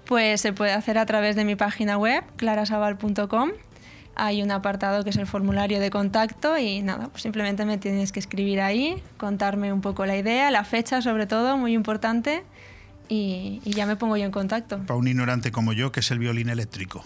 Pues 0.05 0.41
se 0.41 0.53
puede 0.53 0.73
hacer 0.73 0.97
a 0.97 1.05
través 1.07 1.37
de 1.37 1.45
mi 1.45 1.55
página 1.55 1.99
web, 1.99 2.25
clarasabal.com. 2.37 3.51
Hay 4.19 4.43
un 4.43 4.51
apartado 4.51 5.05
que 5.05 5.11
es 5.11 5.17
el 5.17 5.27
formulario 5.27 5.81
de 5.81 5.91
contacto 5.91 6.59
y 6.59 6.83
nada, 6.83 7.09
pues 7.09 7.23
simplemente 7.23 7.65
me 7.65 7.79
tienes 7.79 8.13
que 8.13 8.19
escribir 8.19 8.61
ahí, 8.61 9.01
contarme 9.17 9.73
un 9.73 9.81
poco 9.81 10.05
la 10.07 10.17
idea, 10.17 10.51
la 10.51 10.65
fecha 10.65 11.01
sobre 11.01 11.27
todo, 11.27 11.57
muy 11.57 11.73
importante, 11.73 12.43
y, 13.09 13.63
y 13.65 13.71
ya 13.73 13.87
me 13.87 13.97
pongo 13.97 14.17
yo 14.17 14.25
en 14.25 14.33
contacto. 14.33 14.79
Para 14.79 14.99
un 14.99 15.09
ignorante 15.09 15.53
como 15.53 15.73
yo, 15.73 15.93
que 15.93 16.01
es 16.01 16.11
el 16.11 16.19
violín 16.19 16.51
eléctrico. 16.51 17.05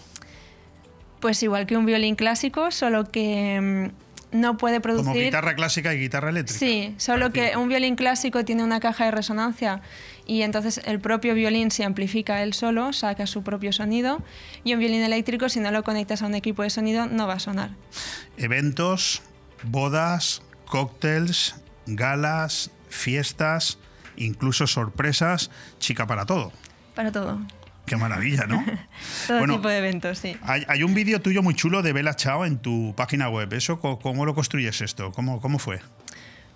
Pues 1.19 1.41
igual 1.43 1.67
que 1.67 1.77
un 1.77 1.85
violín 1.85 2.15
clásico, 2.15 2.71
solo 2.71 3.05
que 3.05 3.91
mm, 4.33 4.37
no 4.37 4.57
puede 4.57 4.81
producir... 4.81 5.05
Como 5.05 5.19
guitarra 5.19 5.55
clásica 5.55 5.93
y 5.93 5.99
guitarra 5.99 6.29
eléctrica. 6.29 6.59
Sí, 6.59 6.95
solo 6.97 7.31
que 7.31 7.55
un 7.55 7.69
violín 7.69 7.95
clásico 7.95 8.43
tiene 8.43 8.63
una 8.63 8.79
caja 8.79 9.05
de 9.05 9.11
resonancia 9.11 9.81
y 10.25 10.41
entonces 10.43 10.81
el 10.85 10.99
propio 10.99 11.33
violín 11.35 11.69
se 11.71 11.83
amplifica 11.83 12.41
él 12.43 12.53
solo, 12.53 12.93
saca 12.93 13.27
su 13.27 13.43
propio 13.43 13.73
sonido 13.73 14.21
y 14.63 14.73
un 14.73 14.79
violín 14.79 15.01
eléctrico 15.03 15.49
si 15.49 15.59
no 15.59 15.71
lo 15.71 15.83
conectas 15.83 16.21
a 16.21 16.27
un 16.27 16.35
equipo 16.35 16.63
de 16.63 16.69
sonido 16.69 17.05
no 17.07 17.27
va 17.27 17.33
a 17.33 17.39
sonar. 17.39 17.71
Eventos, 18.37 19.21
bodas, 19.63 20.41
cócteles, 20.65 21.55
galas, 21.85 22.71
fiestas, 22.89 23.77
incluso 24.17 24.67
sorpresas, 24.67 25.51
chica 25.79 26.07
para 26.07 26.25
todo. 26.25 26.51
Para 26.95 27.11
todo. 27.11 27.39
Qué 27.85 27.97
maravilla, 27.97 28.45
¿no? 28.47 28.63
Todo 29.27 29.39
Bueno, 29.39 29.55
tipo 29.57 29.67
de 29.67 29.77
eventos, 29.79 30.17
sí. 30.17 30.37
Hay, 30.43 30.63
hay 30.69 30.83
un 30.83 30.93
vídeo 30.93 31.19
tuyo 31.21 31.43
muy 31.43 31.53
chulo 31.53 31.81
de 31.81 31.91
Bella 31.91 32.15
Chao 32.15 32.45
en 32.45 32.57
tu 32.57 32.93
página 32.95 33.27
web. 33.27 33.51
¿Eso 33.53 33.77
co- 33.81 33.99
cómo 33.99 34.25
lo 34.25 34.33
construyes 34.33 34.79
esto? 34.79 35.11
¿Cómo, 35.11 35.41
cómo 35.41 35.59
fue? 35.59 35.81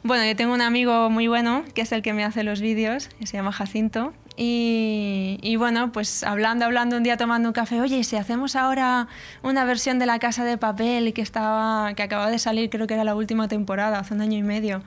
Bueno, 0.04 0.26
yo 0.26 0.36
tengo 0.36 0.54
un 0.54 0.62
amigo 0.62 1.10
muy 1.10 1.28
bueno 1.28 1.66
que 1.74 1.82
es 1.82 1.92
el 1.92 2.02
que 2.02 2.14
me 2.14 2.24
hace 2.24 2.44
los 2.44 2.62
vídeos, 2.62 3.10
que 3.20 3.28
se 3.28 3.36
llama 3.38 3.52
Jacinto. 3.52 4.14
Y, 4.40 5.40
y 5.42 5.56
bueno, 5.56 5.92
pues 5.92 6.24
hablando, 6.24 6.64
hablando 6.66 6.96
un 6.98 7.04
día 7.04 7.18
tomando 7.18 7.50
un 7.50 7.54
café, 7.54 7.82
oye, 7.82 7.98
¿y 7.98 8.04
si 8.04 8.16
hacemos 8.18 8.56
ahora 8.56 9.08
una 9.42 9.66
versión 9.66 9.98
de 9.98 10.06
La 10.06 10.20
Casa 10.20 10.44
de 10.46 10.58
Papel 10.60 11.12
que, 11.14 11.24
estaba, 11.24 11.94
que 11.96 12.04
acaba 12.04 12.30
de 12.30 12.38
salir, 12.38 12.70
creo 12.70 12.86
que 12.86 12.94
era 12.94 13.04
la 13.04 13.16
última 13.16 13.48
temporada, 13.48 13.98
hace 14.00 14.14
un 14.14 14.22
año 14.22 14.38
y 14.38 14.44
medio. 14.44 14.84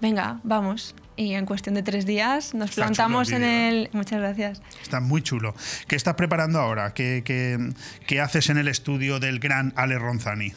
Venga, 0.00 0.40
vamos. 0.44 0.94
Y 1.14 1.34
en 1.34 1.44
cuestión 1.44 1.74
de 1.74 1.82
tres 1.82 2.06
días 2.06 2.54
nos 2.54 2.70
Está 2.70 2.84
plantamos 2.84 3.30
en 3.32 3.42
vídeo, 3.42 3.68
el... 3.68 3.90
Muchas 3.92 4.18
gracias. 4.18 4.62
Está 4.82 5.00
muy 5.00 5.20
chulo. 5.20 5.54
¿Qué 5.86 5.94
estás 5.94 6.14
preparando 6.14 6.58
ahora? 6.58 6.94
¿Qué, 6.94 7.20
qué- 7.22 7.58
qué 8.06 8.20
haces 8.22 8.48
en 8.48 8.56
el 8.56 8.66
estudio 8.68 9.20
del 9.20 9.38
gran 9.40 9.74
Ale 9.76 9.98
Ronzani? 9.98 10.54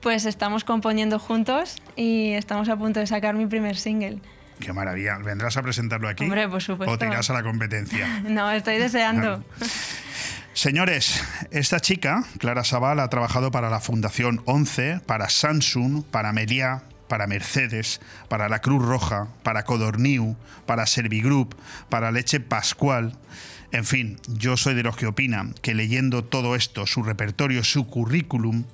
Pues 0.00 0.24
estamos 0.24 0.64
componiendo 0.64 1.18
juntos 1.18 1.76
y 1.94 2.32
estamos 2.32 2.68
a 2.68 2.76
punto 2.76 3.00
de 3.00 3.06
sacar 3.06 3.34
mi 3.34 3.46
primer 3.46 3.76
single. 3.76 4.18
Qué 4.58 4.72
maravilla. 4.72 5.18
¿Vendrás 5.18 5.56
a 5.56 5.62
presentarlo 5.62 6.08
aquí? 6.08 6.24
Hombre, 6.24 6.48
por 6.48 6.62
supuesto. 6.62 6.94
¿O 6.94 6.98
te 6.98 7.06
irás 7.06 7.28
a 7.30 7.34
la 7.34 7.42
competencia? 7.42 8.22
No, 8.28 8.50
estoy 8.50 8.78
deseando. 8.78 9.44
Señores, 10.52 11.22
esta 11.50 11.80
chica, 11.80 12.24
Clara 12.38 12.64
Sabal, 12.64 13.00
ha 13.00 13.08
trabajado 13.08 13.50
para 13.50 13.70
la 13.70 13.80
Fundación 13.80 14.42
11, 14.44 15.00
para 15.06 15.28
Samsung, 15.28 16.04
para 16.04 16.32
Meliá, 16.32 16.82
para 17.08 17.26
Mercedes, 17.26 18.00
para 18.28 18.48
la 18.48 18.60
Cruz 18.60 18.84
Roja, 18.84 19.28
para 19.42 19.64
Codorniu, 19.64 20.36
para 20.66 20.86
Servigroup, 20.86 21.54
para 21.88 22.10
Leche 22.10 22.40
Pascual. 22.40 23.16
En 23.72 23.84
fin, 23.84 24.18
yo 24.26 24.56
soy 24.56 24.74
de 24.74 24.82
los 24.82 24.96
que 24.96 25.06
opinan 25.06 25.54
que 25.62 25.74
leyendo 25.74 26.24
todo 26.24 26.56
esto, 26.56 26.86
su 26.86 27.02
repertorio, 27.02 27.62
su 27.62 27.86
currículum, 27.86 28.64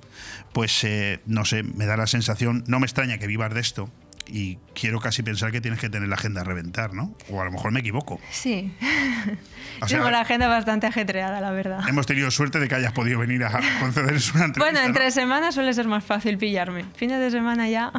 pues 0.53 0.83
eh, 0.83 1.19
no 1.25 1.45
sé, 1.45 1.63
me 1.63 1.85
da 1.85 1.97
la 1.97 2.07
sensación, 2.07 2.63
no 2.67 2.79
me 2.79 2.85
extraña 2.85 3.17
que 3.17 3.27
vivas 3.27 3.53
de 3.53 3.59
esto. 3.59 3.89
Y 4.29 4.57
quiero 4.73 4.99
casi 4.99 5.23
pensar 5.23 5.53
que 5.53 5.61
tienes 5.61 5.79
que 5.79 5.89
tener 5.89 6.09
la 6.09 6.15
agenda 6.15 6.41
a 6.41 6.43
reventar, 6.43 6.93
¿no? 6.93 7.15
O 7.29 7.41
a 7.41 7.45
lo 7.45 7.51
mejor 7.51 7.71
me 7.71 7.79
equivoco. 7.79 8.19
Sí. 8.29 8.73
O 9.81 9.87
sea, 9.87 9.99
Tengo 9.99 10.11
la 10.11 10.19
agenda 10.21 10.49
bastante 10.49 10.85
ajetreada, 10.85 11.39
la 11.39 11.51
verdad. 11.51 11.87
Hemos 11.87 12.05
tenido 12.07 12.29
suerte 12.29 12.59
de 12.59 12.67
que 12.67 12.75
hayas 12.75 12.91
podido 12.91 13.19
venir 13.19 13.45
a 13.45 13.51
concedernos 13.79 14.33
una 14.33 14.45
entrevista. 14.45 14.59
Bueno, 14.59 14.81
¿no? 14.81 14.85
entre 14.85 15.11
semanas 15.11 15.55
suele 15.55 15.73
ser 15.73 15.87
más 15.87 16.03
fácil 16.03 16.37
pillarme. 16.37 16.83
Fines 16.95 17.21
de 17.21 17.31
semana 17.31 17.69
ya. 17.69 17.93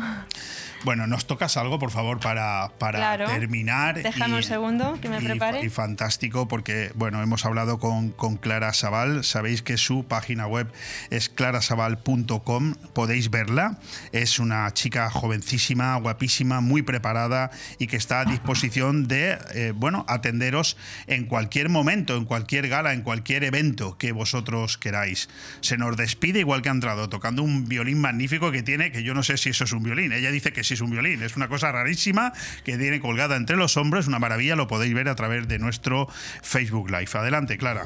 Bueno, 0.84 1.06
nos 1.06 1.26
tocas 1.26 1.56
algo, 1.56 1.78
por 1.78 1.90
favor, 1.90 2.20
para, 2.20 2.70
para 2.78 2.98
Claro. 2.98 3.26
terminar. 3.26 4.00
Déjame 4.02 4.36
un 4.36 4.42
segundo 4.42 4.98
que 5.02 5.08
me 5.08 5.18
y- 5.20 5.24
prepare. 5.24 5.64
Y, 5.64 5.68
fantástico 5.68 6.46
porque, 6.48 6.92
bueno, 6.94 7.20
hemos 7.22 7.44
hablado 7.44 7.78
con, 7.78 8.10
con 8.10 8.36
Clara 8.36 8.72
Sabal. 8.72 9.24
Sabéis 9.24 9.62
que 9.62 9.76
su 9.76 10.04
página 10.06 10.46
web 10.46 10.70
es 11.10 11.28
clarasabal.com. 11.28 12.74
Podéis 12.92 13.30
verla. 13.30 13.78
Es 14.12 14.38
una 14.38 14.72
chica 14.72 15.10
jovencísima, 15.10 15.96
guapísima, 15.96 16.60
muy 16.60 16.82
preparada 16.82 17.50
y 17.78 17.86
que 17.88 17.96
está 17.96 18.20
a 18.20 18.24
disposición 18.24 19.08
de, 19.08 19.36
eh, 19.54 19.72
bueno, 19.74 20.04
atenderos 20.08 20.76
en 21.06 21.24
cualquier 21.26 21.68
momento, 21.70 22.16
en 22.16 22.24
cualquier 22.24 22.68
gala, 22.68 22.92
en 22.92 23.02
cualquier 23.02 23.44
evento 23.44 23.98
que 23.98 24.12
vosotros 24.12 24.78
queráis. 24.78 25.28
Se 25.60 25.76
nos 25.76 25.96
despide 25.96 26.38
igual 26.40 26.62
que 26.62 26.68
ha 26.68 26.72
entrado, 26.72 27.08
tocando 27.08 27.42
un 27.42 27.68
violín 27.68 28.00
magnífico 28.00 28.50
que 28.52 28.62
tiene, 28.62 28.92
que 28.92 29.02
yo 29.02 29.12
no 29.14 29.22
sé 29.22 29.36
si 29.38 29.50
eso 29.50 29.64
es 29.64 29.72
un 29.72 29.82
violín. 29.82 30.12
Ella 30.12 30.30
dice 30.30 30.52
que 30.52 30.67
es 30.74 30.80
un 30.80 30.90
violín. 30.90 31.22
Es 31.22 31.36
una 31.36 31.48
cosa 31.48 31.72
rarísima 31.72 32.32
que 32.64 32.76
tiene 32.76 33.00
colgada 33.00 33.36
entre 33.36 33.56
los 33.56 33.76
hombros. 33.76 34.06
Una 34.06 34.18
maravilla, 34.18 34.56
lo 34.56 34.68
podéis 34.68 34.94
ver 34.94 35.08
a 35.08 35.14
través 35.14 35.48
de 35.48 35.58
nuestro 35.58 36.08
Facebook 36.42 36.90
Live. 36.90 37.10
Adelante, 37.14 37.58
Clara. 37.58 37.84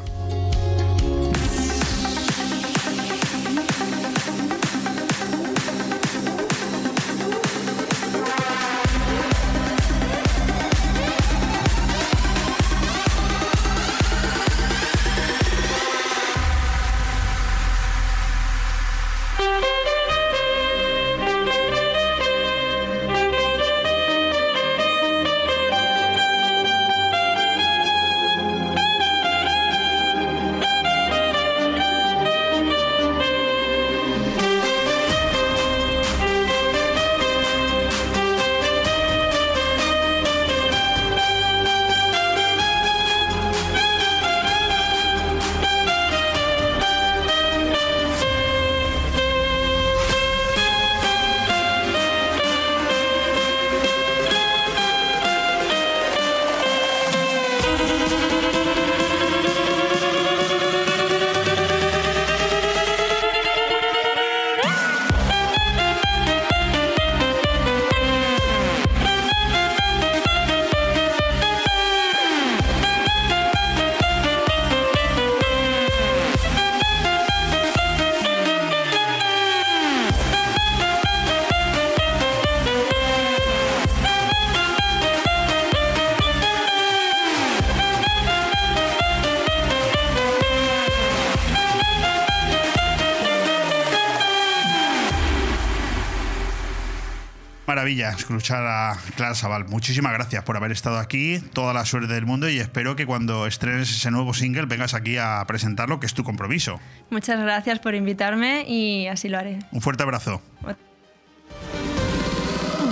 Maravilla 97.93 98.17
escuchar 98.17 98.67
a 98.67 98.97
Clara 99.17 99.35
Sabal. 99.35 99.67
Muchísimas 99.67 100.13
gracias 100.15 100.43
por 100.45 100.57
haber 100.57 100.73
estado 100.73 100.99
aquí. 100.99 101.41
Toda 101.53 101.75
la 101.75 101.85
suerte 101.85 102.13
del 102.15 102.25
mundo 102.25 102.49
y 102.49 102.59
espero 102.59 102.97
que 102.97 103.05
cuando 103.05 103.47
estrenes 103.47 103.91
ese 103.91 104.11
nuevo 104.11 104.33
single 104.33 104.65
vengas 104.65 104.95
aquí 104.95 105.19
a 105.19 105.45
presentarlo, 105.47 106.01
que 106.01 106.07
es 106.07 106.15
tu 106.15 106.25
compromiso. 106.25 106.81
Muchas 107.11 107.39
gracias 107.41 107.81
por 107.81 107.95
invitarme 107.95 108.65
y 108.67 109.09
así 109.09 109.29
lo 109.29 109.39
haré. 109.39 109.59
Un 109.73 109.83
fuerte 109.83 110.05
abrazo. 110.05 110.41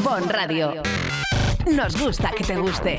Bon 0.03 0.29
Radio. 0.29 0.83
Nos 1.73 1.99
gusta 1.99 2.31
que 2.37 2.45
te 2.45 2.57
guste. 2.57 2.99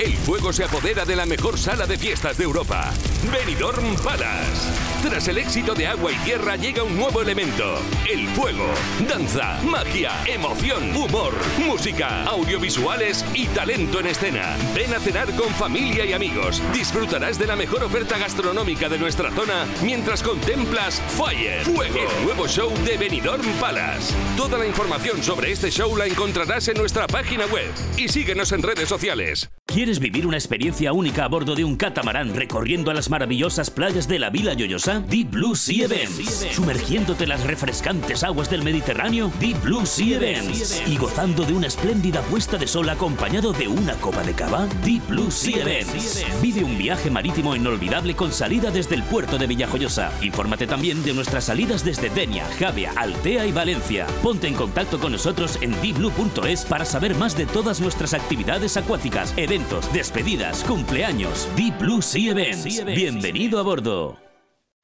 El 0.00 0.16
fuego 0.16 0.50
se 0.50 0.64
apodera 0.64 1.04
de 1.04 1.14
la 1.14 1.26
mejor 1.26 1.58
sala 1.58 1.86
de 1.86 1.98
fiestas 1.98 2.38
de 2.38 2.44
Europa, 2.44 2.90
Benidorm 3.30 3.96
Palace. 3.96 4.89
Tras 5.02 5.28
el 5.28 5.38
éxito 5.38 5.74
de 5.74 5.86
Agua 5.86 6.12
y 6.12 6.16
Tierra 6.16 6.56
llega 6.56 6.82
un 6.82 6.94
nuevo 6.94 7.22
elemento, 7.22 7.78
el 8.08 8.28
fuego. 8.28 8.66
Danza, 9.08 9.58
magia, 9.64 10.12
emoción, 10.26 10.94
humor, 10.94 11.32
música, 11.58 12.24
audiovisuales 12.24 13.24
y 13.32 13.46
talento 13.46 14.00
en 14.00 14.08
escena. 14.08 14.56
Ven 14.74 14.92
a 14.92 15.00
cenar 15.00 15.34
con 15.34 15.48
familia 15.54 16.04
y 16.04 16.12
amigos. 16.12 16.62
Disfrutarás 16.74 17.38
de 17.38 17.46
la 17.46 17.56
mejor 17.56 17.82
oferta 17.82 18.18
gastronómica 18.18 18.90
de 18.90 18.98
nuestra 18.98 19.30
zona 19.30 19.64
mientras 19.82 20.22
contemplas 20.22 21.00
Fire, 21.16 21.62
Fuego, 21.62 21.98
el 21.98 22.24
nuevo 22.26 22.46
show 22.46 22.70
de 22.84 22.98
Benidorm 22.98 23.46
Palace. 23.58 24.14
Toda 24.36 24.58
la 24.58 24.66
información 24.66 25.22
sobre 25.22 25.50
este 25.50 25.70
show 25.70 25.96
la 25.96 26.06
encontrarás 26.06 26.68
en 26.68 26.76
nuestra 26.76 27.06
página 27.06 27.46
web 27.46 27.72
y 27.96 28.08
síguenos 28.08 28.52
en 28.52 28.62
redes 28.62 28.88
sociales. 28.88 29.50
¿Quieres 29.64 30.00
vivir 30.00 30.26
una 30.26 30.36
experiencia 30.36 30.92
única 30.92 31.24
a 31.24 31.28
bordo 31.28 31.54
de 31.54 31.64
un 31.64 31.76
catamarán 31.76 32.34
recorriendo 32.34 32.92
las 32.92 33.08
maravillosas 33.08 33.70
playas 33.70 34.08
de 34.08 34.18
la 34.18 34.28
Vila 34.28 34.54
Deep 34.98 35.30
Blue 35.30 35.54
Sea 35.54 35.84
Events. 35.84 36.46
Sumergiéndote 36.52 37.22
en 37.22 37.28
las 37.28 37.44
refrescantes 37.44 38.24
aguas 38.24 38.50
del 38.50 38.64
Mediterráneo? 38.64 39.30
Deep 39.38 39.62
Blue 39.62 39.86
Sea 39.86 40.16
Events. 40.16 40.82
Y 40.86 40.96
gozando 40.96 41.44
de 41.44 41.52
una 41.52 41.68
espléndida 41.68 42.20
puesta 42.22 42.56
de 42.56 42.66
sol 42.66 42.88
acompañado 42.88 43.52
de 43.52 43.68
una 43.68 43.94
copa 43.94 44.22
de 44.22 44.34
cava? 44.34 44.66
Deep 44.84 45.06
Blue 45.06 45.30
Sea 45.30 45.62
Events. 45.62 46.24
Vive 46.42 46.64
un 46.64 46.76
viaje 46.76 47.10
marítimo 47.10 47.54
inolvidable 47.54 48.16
con 48.16 48.32
salida 48.32 48.70
desde 48.70 48.96
el 48.96 49.04
puerto 49.04 49.38
de 49.38 49.46
Villajoyosa. 49.46 50.12
Infórmate 50.22 50.66
también 50.66 51.04
de 51.04 51.14
nuestras 51.14 51.44
salidas 51.44 51.84
desde 51.84 52.10
Denia, 52.10 52.46
Javia, 52.58 52.92
Altea 52.96 53.46
y 53.46 53.52
Valencia. 53.52 54.06
Ponte 54.22 54.48
en 54.48 54.54
contacto 54.54 54.98
con 54.98 55.12
nosotros 55.12 55.58
en 55.60 55.72
deepblue.es 55.80 56.64
para 56.64 56.84
saber 56.84 57.14
más 57.14 57.36
de 57.36 57.46
todas 57.46 57.80
nuestras 57.80 58.14
actividades 58.14 58.76
acuáticas, 58.76 59.34
eventos, 59.36 59.92
despedidas, 59.92 60.64
cumpleaños. 60.64 61.46
Deep 61.56 61.78
Blue 61.78 62.02
Sea 62.02 62.32
Events. 62.32 62.84
Bienvenido 62.84 63.60
a 63.60 63.62
bordo. 63.62 64.29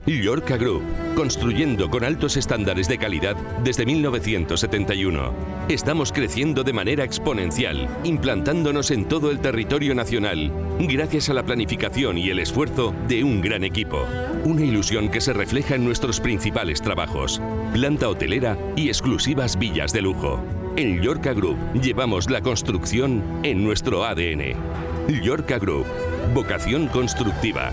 Llorca 0.06 0.56
Group, 0.56 0.82
construyendo 1.16 1.90
con 1.90 2.04
altos 2.04 2.36
estándares 2.36 2.86
de 2.86 2.96
calidad 2.96 3.36
desde 3.64 3.84
1971. 3.84 5.32
Estamos 5.68 6.12
creciendo 6.12 6.62
de 6.62 6.72
manera 6.72 7.02
exponencial, 7.02 7.88
implantándonos 8.04 8.92
en 8.92 9.06
todo 9.06 9.32
el 9.32 9.40
territorio 9.40 9.96
nacional, 9.96 10.52
gracias 10.78 11.28
a 11.28 11.34
la 11.34 11.42
planificación 11.42 12.18
y 12.18 12.30
el 12.30 12.38
esfuerzo 12.38 12.94
de 13.08 13.24
un 13.24 13.40
gran 13.40 13.64
equipo. 13.64 14.06
Una 14.44 14.64
ilusión 14.64 15.08
que 15.08 15.20
se 15.20 15.32
refleja 15.32 15.74
en 15.74 15.84
nuestros 15.84 16.20
principales 16.20 16.80
trabajos, 16.80 17.42
planta 17.72 18.08
hotelera 18.08 18.56
y 18.76 18.88
exclusivas 18.88 19.58
villas 19.58 19.92
de 19.92 20.02
lujo. 20.02 20.38
En 20.76 21.02
Yorka 21.02 21.32
Group 21.32 21.58
llevamos 21.82 22.30
la 22.30 22.42
construcción 22.42 23.24
en 23.42 23.64
nuestro 23.64 24.04
ADN. 24.04 24.54
Yorka 25.20 25.58
Group, 25.58 25.86
vocación 26.32 26.86
constructiva. 26.86 27.72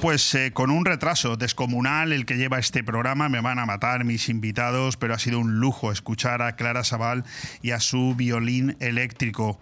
Pues 0.00 0.32
eh, 0.36 0.52
con 0.52 0.70
un 0.70 0.84
retraso 0.84 1.36
descomunal 1.36 2.12
el 2.12 2.24
que 2.24 2.36
lleva 2.36 2.60
este 2.60 2.84
programa, 2.84 3.28
me 3.28 3.40
van 3.40 3.58
a 3.58 3.66
matar 3.66 4.04
mis 4.04 4.28
invitados, 4.28 4.96
pero 4.96 5.12
ha 5.12 5.18
sido 5.18 5.40
un 5.40 5.58
lujo 5.58 5.90
escuchar 5.90 6.40
a 6.40 6.54
Clara 6.54 6.84
Sabal 6.84 7.24
y 7.62 7.72
a 7.72 7.80
su 7.80 8.14
violín 8.14 8.76
eléctrico. 8.78 9.58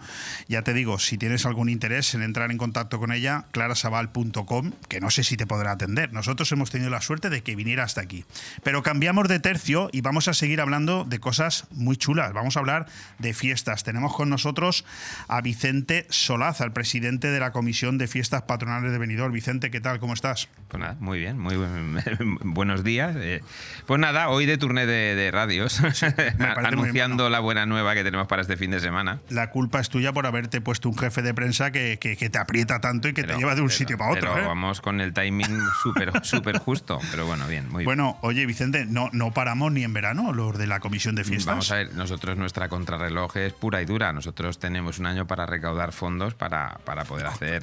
Ya 0.47 0.61
te 0.61 0.75
digo, 0.75 0.99
si 0.99 1.17
tienes 1.17 1.47
algún 1.47 1.71
interés 1.71 2.15
en 2.15 2.23
entrar 2.23 2.51
en 2.51 2.59
contacto 2.59 2.99
con 2.99 3.13
ella, 3.13 3.47
clarasabal.com, 3.53 4.73
que 4.89 5.01
no 5.01 5.09
sé 5.09 5.25
si 5.25 5.39
te 5.39 5.47
podrá 5.47 5.73
atender. 5.73 6.13
Nosotros 6.13 6.53
hemos 6.53 6.71
tenido 6.71 6.91
la 6.91 7.01
suerte 7.01 7.31
de 7.31 7.43
que 7.43 7.57
viniera 7.57 7.85
hasta 7.85 8.03
aquí. 8.03 8.27
Pero 8.63 8.83
cambiamos 8.83 9.29
de 9.29 9.41
tercio 9.41 9.89
y 9.91 10.03
vamos 10.03 10.29
a 10.29 10.35
seguir 10.35 10.61
hablando 10.61 11.05
de 11.05 11.19
cosas 11.19 11.65
muy 11.71 11.97
chulas. 11.97 12.35
Vamos 12.35 12.59
a 12.59 12.61
hablar 12.61 12.87
de 13.19 13.33
fiestas. 13.33 13.85
Tenemos 13.85 14.15
con 14.15 14.29
nosotros 14.29 14.85
a 15.29 15.41
Vicente 15.41 16.07
Solaz, 16.11 16.61
al 16.61 16.75
presidente 16.75 17.31
de 17.31 17.41
la 17.41 17.53
Comisión 17.53 17.97
de 17.97 18.07
Fiestas 18.07 18.43
Patronales 18.43 18.93
de 18.93 18.99
Benidorm. 18.99 19.33
Vicente, 19.33 19.71
¿qué 19.71 19.81
tal? 19.81 19.99
¿Cómo 19.99 20.13
estás? 20.13 20.26
Pues 20.69 20.81
nada, 20.81 20.97
muy 20.99 21.21
bien, 21.21 21.39
muy 21.39 21.55
buen- 21.57 22.39
buenos 22.55 22.83
días. 22.83 23.15
Eh, 23.17 23.41
pues 23.87 24.01
nada, 24.01 24.29
hoy 24.31 24.47
de 24.47 24.59
turné 24.59 24.85
de, 24.85 25.15
de 25.15 25.31
radios, 25.31 25.81
anunciando 26.65 27.31
la 27.31 27.39
buena 27.41 27.67
nueva 27.67 27.95
que 27.95 28.03
tenemos 28.03 28.27
para 28.27 28.43
este 28.43 28.57
fin 28.57 28.71
de 28.73 28.81
semana. 28.81 29.21
La 29.29 29.51
culpa 29.51 29.81
es 29.81 29.89
tuya 29.89 30.13
por 30.13 30.27
haberte 30.27 30.61
puesto 30.61 30.89
un 30.89 30.99
jefe 30.99 31.23
de 31.23 31.35
prensa 31.35 31.71
que, 31.71 31.99
que- 32.01 32.17
que 32.17 32.31
te 32.31 32.39
aprieta 32.39 32.81
tanto 32.81 33.09
y 33.09 33.13
que 33.15 33.23
te 33.23 33.37
lleva 33.37 33.55
de 33.55 33.61
un 33.61 33.71
sitio 33.71 33.97
para 33.97 34.11
otro. 34.11 34.33
Pero 34.35 34.43
¿eh? 34.45 34.47
vamos 34.47 34.81
con 34.81 35.01
el 35.01 35.13
timing 35.13 35.47
súper 35.83 36.13
súper 36.25 36.59
justo. 36.59 36.99
Pero 37.13 37.27
bueno, 37.27 37.47
bien, 37.47 37.65
muy 37.69 37.79
bien. 37.81 37.85
Bueno, 37.85 38.19
oye, 38.23 38.45
Vicente, 38.47 38.87
no, 38.87 39.09
no 39.13 39.33
paramos 39.33 39.71
ni 39.73 39.85
en 39.85 39.93
verano 39.93 40.33
los 40.33 40.59
de 40.59 40.67
la 40.67 40.81
comisión 40.81 41.15
de 41.15 41.23
fiestas. 41.25 41.47
Vamos 41.47 41.71
a 41.71 41.77
ver, 41.77 41.95
nosotros 41.95 42.37
nuestra 42.37 42.69
contrarreloj 42.69 43.37
es 43.37 43.53
pura 43.53 43.81
y 43.83 43.85
dura. 43.85 44.13
Nosotros 44.13 44.59
tenemos 44.59 44.99
un 44.99 45.07
año 45.07 45.27
para 45.29 45.47
recaudar 45.47 45.93
fondos 45.93 46.35
para, 46.35 46.79
para 46.85 47.05
poder 47.05 47.27
hacer. 47.27 47.63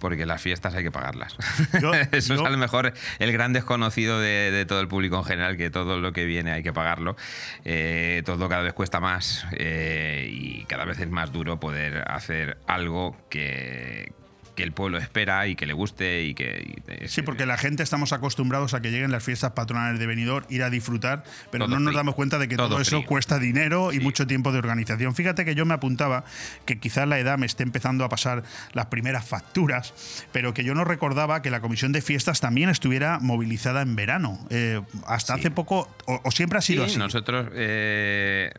Porque 0.00 0.26
las 0.26 0.42
fiestas 0.42 0.74
hay 0.74 0.82
que 0.84 0.90
pagarlas. 0.90 1.36
Yo- 1.80 1.92
Eso 2.12 2.34
es 2.34 2.40
a 2.40 2.50
lo 2.50 2.58
mejor 2.58 2.92
el 3.18 3.32
gran 3.32 3.52
desconocido 3.52 4.20
de, 4.20 4.50
de 4.50 4.66
todo 4.66 4.80
el 4.80 4.88
público 4.88 5.16
en 5.18 5.24
general, 5.24 5.56
que 5.56 5.70
todo 5.70 5.98
lo 6.00 6.12
que 6.12 6.24
viene 6.24 6.52
hay 6.52 6.62
que 6.62 6.72
pagarlo. 6.72 7.16
Eh, 7.64 8.22
todo 8.26 8.48
cada 8.48 8.62
vez 8.62 8.72
cuesta 8.74 9.00
más 9.00 9.46
eh, 9.52 10.28
y 10.30 10.64
cada 10.64 10.84
vez 10.84 10.98
es 11.00 11.08
más 11.10 11.32
duro 11.32 11.58
poder 11.60 12.04
hacer 12.10 12.58
algo 12.66 13.16
que, 13.30 14.12
que 14.56 14.64
el 14.64 14.72
pueblo 14.72 14.98
espera 14.98 15.46
y 15.46 15.54
que 15.54 15.66
le 15.66 15.72
guste 15.74 16.24
y 16.24 16.34
que... 16.34 16.74
y- 17.02 17.08
Sí, 17.08 17.22
porque 17.22 17.46
la 17.46 17.56
gente 17.58 17.82
estamos 17.84 18.12
acostumbrados 18.12 18.74
a 18.74 18.80
que 18.80 18.90
lleguen 18.90 19.12
las 19.12 19.22
fiestas 19.22 19.52
patronales 19.52 20.00
de 20.00 20.06
Benidorm, 20.06 20.46
ir 20.48 20.62
a 20.64 20.70
disfrutar, 20.70 21.22
pero 21.52 21.66
Todo 21.66 21.76
no 21.78 21.80
nos 21.84 21.94
damos 21.94 22.14
cuenta 22.16 22.38
de 22.38 22.48
que 22.48 22.56
todo, 22.56 22.70
Todo 22.70 22.80
eso 22.80 23.04
cuesta 23.04 23.38
dinero 23.38 23.92
y 23.92 24.00
mucho 24.00 24.26
tiempo 24.26 24.50
de 24.50 24.58
organización. 24.58 25.14
Fíjate 25.14 25.44
que 25.44 25.54
yo 25.54 25.64
me 25.66 25.74
apuntaba 25.74 26.24
que 26.64 26.78
quizás 26.78 27.06
la 27.06 27.18
edad 27.18 27.38
me 27.38 27.46
esté 27.46 27.62
empezando 27.62 28.04
a 28.04 28.08
pasar 28.08 28.42
las 28.72 28.86
primeras 28.86 29.24
facturas, 29.26 29.92
pero 30.32 30.54
que 30.54 30.64
yo 30.64 30.74
no 30.74 30.84
recordaba 30.84 31.42
que 31.42 31.50
la 31.50 31.60
comisión 31.60 31.92
de 31.92 32.00
fiestas 32.02 32.40
también 32.40 32.68
estuviera 32.70 33.18
movilizada 33.20 33.82
en 33.82 33.94
verano. 33.94 34.38
Eh, 34.50 34.80
hasta 35.06 35.34
hace 35.34 35.50
poco, 35.50 35.88
o, 36.06 36.20
o 36.24 36.30
siempre 36.30 36.58
ha 36.58 36.62
sido 36.62 36.84
Sí, 36.84 36.92
así. 36.92 36.98
nosotros, 36.98 37.48
eh, 37.54 38.50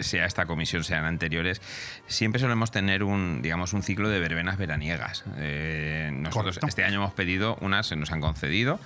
sea 0.00 0.24
esta 0.26 0.46
comisión, 0.46 0.84
sean 0.84 1.04
anteriores, 1.04 1.60
siempre 2.06 2.40
solemos 2.40 2.70
tener 2.70 3.02
un, 3.02 3.42
digamos, 3.42 3.72
un 3.72 3.82
ciclo 3.82 4.08
de 4.08 4.20
verbenas 4.20 4.56
veraniegas. 4.58 5.24
Eh, 5.38 6.10
nosotros 6.12 6.56
Correcto. 6.56 6.66
este 6.66 6.84
año 6.84 6.96
hemos 6.96 7.12
pedido, 7.14 7.56
unas 7.60 7.86
se 7.86 7.96
nos 7.96 8.10
han 8.12 8.20
concedido 8.20 8.80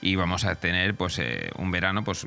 y 0.00 0.16
vamos 0.16 0.44
a 0.44 0.54
tener 0.56 0.94
pues 0.94 1.18
eh, 1.18 1.50
un 1.56 1.70
verano 1.70 2.04
pues 2.04 2.26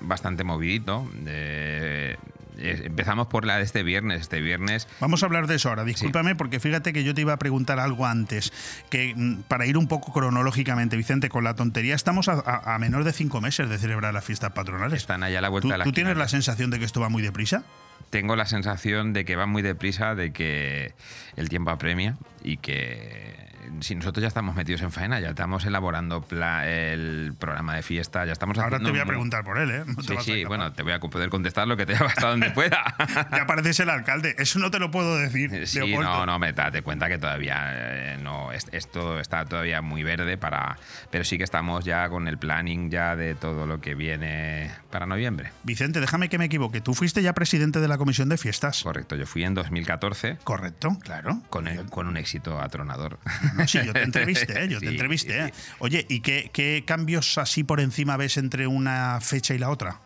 bastante 0.00 0.44
movidito. 0.44 1.08
De- 1.14 2.16
empezamos 2.60 3.26
por 3.26 3.44
la 3.44 3.56
de 3.56 3.64
este 3.64 3.82
viernes. 3.82 4.20
Este 4.22 4.40
viernes 4.40 4.86
Vamos 5.00 5.22
a 5.22 5.26
hablar 5.26 5.46
de 5.46 5.56
eso 5.56 5.68
ahora. 5.70 5.84
Discúlpame 5.84 6.34
porque 6.34 6.60
fíjate 6.60 6.92
que 6.92 7.02
yo 7.04 7.14
te 7.14 7.22
iba 7.22 7.32
a 7.32 7.38
preguntar 7.38 7.80
algo 7.80 8.06
antes, 8.06 8.52
que 8.90 9.14
mm, 9.16 9.42
para 9.48 9.66
ir 9.66 9.76
un 9.78 9.88
poco 9.88 10.12
cronológicamente, 10.12 10.96
Vicente, 10.96 11.28
con 11.28 11.44
la 11.44 11.54
tontería, 11.54 11.94
estamos 11.94 12.28
a, 12.28 12.34
a- 12.34 12.74
a 12.74 12.78
menos 12.78 13.04
de 13.04 13.12
cinco 13.12 13.40
meses 13.40 13.68
de 13.68 13.78
celebrar 13.78 14.12
las 14.14 14.24
fiestas 14.24 14.52
patronales. 14.52 14.98
Están 15.00 15.22
allá 15.22 15.38
a 15.38 15.42
la 15.42 15.48
vuelta 15.48 15.68
¿Tú, 15.68 15.72
de 15.72 15.78
la 15.78 15.84
tú 15.84 15.92
tienes 15.92 16.16
la 16.16 16.28
sensación 16.28 16.70
de 16.70 16.78
que 16.78 16.84
esto 16.84 17.00
va 17.00 17.08
muy 17.08 17.22
deprisa? 17.22 17.64
tengo 18.10 18.34
la 18.34 18.46
sensación 18.46 19.12
de 19.12 19.24
que 19.24 19.36
va 19.36 19.46
muy 19.46 19.62
deprisa, 19.62 20.16
de 20.16 20.32
que 20.32 20.94
el 21.36 21.48
tiempo 21.48 21.70
apremia 21.70 22.16
y 22.42 22.56
que 22.56 23.36
si 23.80 23.94
nosotros 23.94 24.22
ya 24.22 24.28
estamos 24.28 24.54
metidos 24.56 24.82
en 24.82 24.90
faena, 24.90 25.20
ya 25.20 25.30
estamos 25.30 25.64
elaborando 25.64 26.24
el 26.64 27.34
programa 27.38 27.74
de 27.76 27.82
fiesta, 27.82 28.24
ya 28.26 28.32
estamos 28.32 28.58
Ahora 28.58 28.78
te 28.78 28.90
voy 28.90 29.00
a 29.00 29.04
preguntar 29.06 29.44
por 29.44 29.58
él, 29.58 29.70
¿eh? 29.70 29.84
No 29.86 30.02
Sí, 30.02 30.16
sí, 30.22 30.44
bueno, 30.44 30.72
te 30.72 30.82
voy 30.82 30.92
a 30.92 31.00
poder 31.00 31.28
contestar 31.30 31.66
lo 31.68 31.76
que 31.76 31.86
te 31.86 31.94
hasta 32.04 32.28
donde 32.28 32.50
pueda. 32.50 32.82
Ya 33.32 33.46
pareces 33.46 33.80
el 33.80 33.90
alcalde. 33.90 34.34
Eso 34.38 34.58
no 34.58 34.70
te 34.70 34.78
lo 34.78 34.90
puedo 34.90 35.16
decir. 35.16 35.66
Sí, 35.66 35.78
Leopoldo. 35.78 36.10
no, 36.10 36.26
no, 36.26 36.38
me 36.38 36.52
date 36.52 36.82
cuenta 36.82 37.08
que 37.08 37.18
todavía 37.18 37.56
eh, 37.72 38.18
no, 38.22 38.52
es- 38.52 38.68
esto 38.72 39.18
está 39.20 39.44
todavía 39.44 39.82
muy 39.82 40.02
verde 40.02 40.36
para, 40.36 40.76
pero 41.10 41.24
sí 41.24 41.38
que 41.38 41.44
estamos 41.44 41.84
ya 41.84 42.08
con 42.08 42.28
el 42.28 42.38
planning 42.38 42.90
ya 42.90 43.16
de 43.16 43.34
todo 43.34 43.66
lo 43.66 43.80
que 43.80 43.94
viene 43.94 44.70
para 44.90 45.06
noviembre. 45.06 45.52
Vicente, 45.62 46.00
déjame 46.00 46.28
que 46.28 46.38
me 46.38 46.46
equivoque. 46.46 46.80
Tú 46.80 46.94
fuiste 46.94 47.22
ya 47.22 47.32
presidente 47.32 47.80
de 47.80 47.88
la 47.88 47.98
comisión 47.98 48.28
de 48.28 48.36
fiestas. 48.38 48.82
Correcto, 48.82 49.16
yo 49.16 49.26
fui 49.26 49.44
en 49.44 49.54
2014. 49.54 50.38
Correcto, 50.44 50.98
claro. 51.02 51.40
Con, 51.50 51.68
el- 51.68 51.86
con 51.86 52.06
un 52.08 52.16
éxito 52.16 52.60
atronador. 52.60 53.18
Sí, 53.66 53.78
yo 53.84 53.92
te 53.92 54.02
entrevisté, 54.02 54.64
¿eh? 54.64 54.68
yo 54.68 54.80
te 54.80 54.88
entrevisté. 54.90 55.46
¿eh? 55.46 55.52
Oye, 55.78 56.06
¿y 56.08 56.20
qué, 56.20 56.50
qué 56.52 56.84
cambios 56.86 57.38
así 57.38 57.64
por 57.64 57.80
encima 57.80 58.16
ves 58.16 58.36
entre 58.36 58.66
una 58.66 59.18
fecha 59.20 59.54
y 59.54 59.58
la 59.58 59.70
otra? 59.70 60.00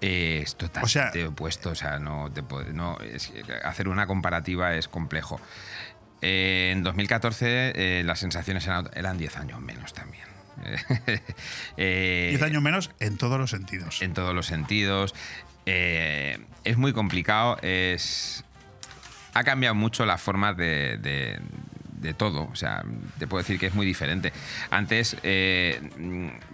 Eh, 0.00 0.40
es 0.42 0.56
totalmente 0.56 0.84
O 0.84 0.88
sea- 0.88 1.28
opuesto, 1.28 1.70
o 1.70 1.74
sea, 1.74 1.98
no 1.98 2.30
te 2.32 2.42
puede- 2.42 2.72
no, 2.72 2.98
es 3.00 3.32
hacer 3.64 3.88
una 3.88 4.06
comparativa 4.06 4.74
es 4.74 4.88
complejo. 4.88 5.40
Eh, 6.20 6.70
en 6.72 6.82
2014 6.82 7.72
eh, 8.00 8.02
las 8.04 8.18
sensaciones 8.18 8.66
eran, 8.66 8.88
eran 8.94 9.18
10 9.18 9.36
años 9.36 9.60
menos 9.60 9.92
también. 9.92 10.24
Eh, 11.76 12.26
Diez 12.30 12.42
años 12.42 12.62
menos 12.62 12.90
en 13.00 13.16
todos 13.16 13.38
los 13.38 13.50
sentidos. 13.50 14.02
En 14.02 14.12
todos 14.12 14.34
los 14.34 14.46
sentidos. 14.46 15.14
Es 15.64 16.76
muy 16.76 16.92
complicado, 16.92 17.56
es... 17.62 18.44
Ha 19.34 19.44
cambiado 19.44 19.74
mucho 19.74 20.04
la 20.04 20.18
forma 20.18 20.52
de, 20.52 20.98
de- 20.98 21.40
de 22.02 22.14
todo, 22.14 22.48
o 22.50 22.56
sea, 22.56 22.82
te 23.18 23.26
puedo 23.26 23.42
decir 23.42 23.58
que 23.58 23.66
es 23.66 23.74
muy 23.74 23.86
diferente. 23.86 24.32
Antes, 24.70 25.16
eh, 25.22 25.80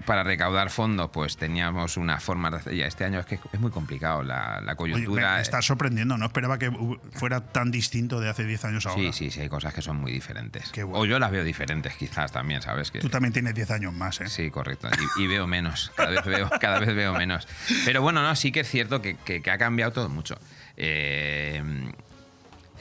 para 0.07 0.23
recaudar 0.23 0.71
fondos, 0.71 1.11
pues 1.13 1.37
teníamos 1.37 1.97
una 1.97 2.21
forma 2.21 2.51
de 2.51 2.57
hacer, 2.59 2.75
ya 2.75 2.87
este 2.87 3.05
año 3.05 3.19
es 3.21 3.27
que 3.27 3.41
es 3.53 3.59
muy 3.61 3.71
complicado, 3.71 4.23
la, 4.23 4.61
la 4.61 4.75
Oye, 4.79 4.93
me, 4.95 5.01
coyuntura... 5.05 5.41
está 5.41 5.63
sorprendiendo, 5.63 6.17
no 6.19 6.27
esperaba 6.27 6.59
que 6.59 6.71
fuera 7.13 7.41
tan 7.41 7.71
distinto 7.71 8.21
de 8.21 8.29
hace 8.29 8.45
10 8.45 8.65
años 8.67 8.87
ahora. 8.87 9.01
Sí, 9.01 9.13
sí, 9.13 9.31
sí, 9.31 9.41
hay 9.41 9.49
cosas 9.49 9.73
que 9.75 9.83
son 9.83 9.97
muy 9.97 10.13
diferentes. 10.13 10.71
Bueno. 10.75 10.91
O 10.99 11.05
yo 11.07 11.19
las 11.19 11.31
veo 11.31 11.43
diferentes 11.45 11.95
quizás 11.97 12.31
también, 12.31 12.63
¿sabes? 12.63 12.91
Que, 12.91 12.99
Tú 13.01 13.09
también 13.09 13.33
tienes 13.33 13.55
10 13.55 13.71
años 13.71 13.93
más, 13.95 14.21
¿eh? 14.21 14.29
Sí, 14.29 14.51
correcto. 14.51 14.89
Y, 15.19 15.23
y 15.25 15.27
veo 15.27 15.47
menos. 15.47 15.91
Cada 15.97 16.11
vez 16.11 16.25
veo, 16.25 16.51
cada 16.61 16.79
vez 16.79 16.95
veo 16.95 17.15
menos. 17.15 17.49
Pero 17.85 18.03
bueno, 18.03 18.23
no, 18.23 18.37
sí 18.37 18.53
que 18.53 18.61
es 18.61 18.69
cierto 18.69 19.01
que, 19.03 19.17
que- 19.17 19.41
que 19.43 19.51
ha 19.51 19.59
cambiado 19.59 19.93
todo 19.93 20.09
mucho. 20.09 20.39
Eh, 20.77 21.63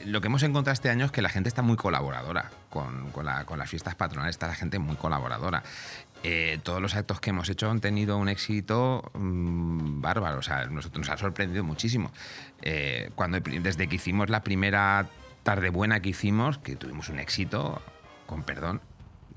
lo 0.06 0.22
que 0.22 0.28
hemos 0.28 0.44
encontrado 0.44 0.74
este 0.74 0.90
año 0.90 1.06
es 1.06 1.12
que 1.12 1.22
la 1.22 1.30
gente 1.30 1.50
está 1.50 1.62
muy 1.62 1.76
colaboradora 1.76 2.52
con, 2.70 3.12
con 3.12 3.26
la- 3.26 3.46
con 3.46 3.58
las 3.60 3.70
fiestas 3.70 3.96
patronales, 3.96 4.36
está 4.36 4.48
la 4.48 4.56
gente 4.56 4.80
muy 4.80 4.96
colaboradora. 4.96 5.64
Eh, 6.24 6.60
todos 6.64 6.82
los 6.82 6.96
actos 6.96 7.20
que 7.20 7.30
hemos 7.30 7.48
hecho 7.50 7.70
han 7.70 7.80
tenido 7.80 8.18
un 8.18 8.28
éxito 8.30 9.12
mm, 9.14 10.02
bárbaro, 10.02 10.40
o 10.40 10.42
sea, 10.42 10.66
nos 10.66 11.10
ha 11.10 11.18
sorprendido 11.18 11.64
muchísimo. 11.64 12.12
Eh, 12.62 13.12
cuando, 13.16 13.40
desde 13.40 13.88
que 13.88 13.96
hicimos 13.98 14.30
la 14.30 14.42
primera 14.42 15.08
tarde 15.44 15.70
buena 15.70 16.00
que 16.02 16.10
hicimos, 16.10 16.58
que 16.58 16.76
tuvimos 16.76 17.10
un 17.10 17.20
éxito, 17.20 17.82
con 18.26 18.44
perdón, 18.44 18.82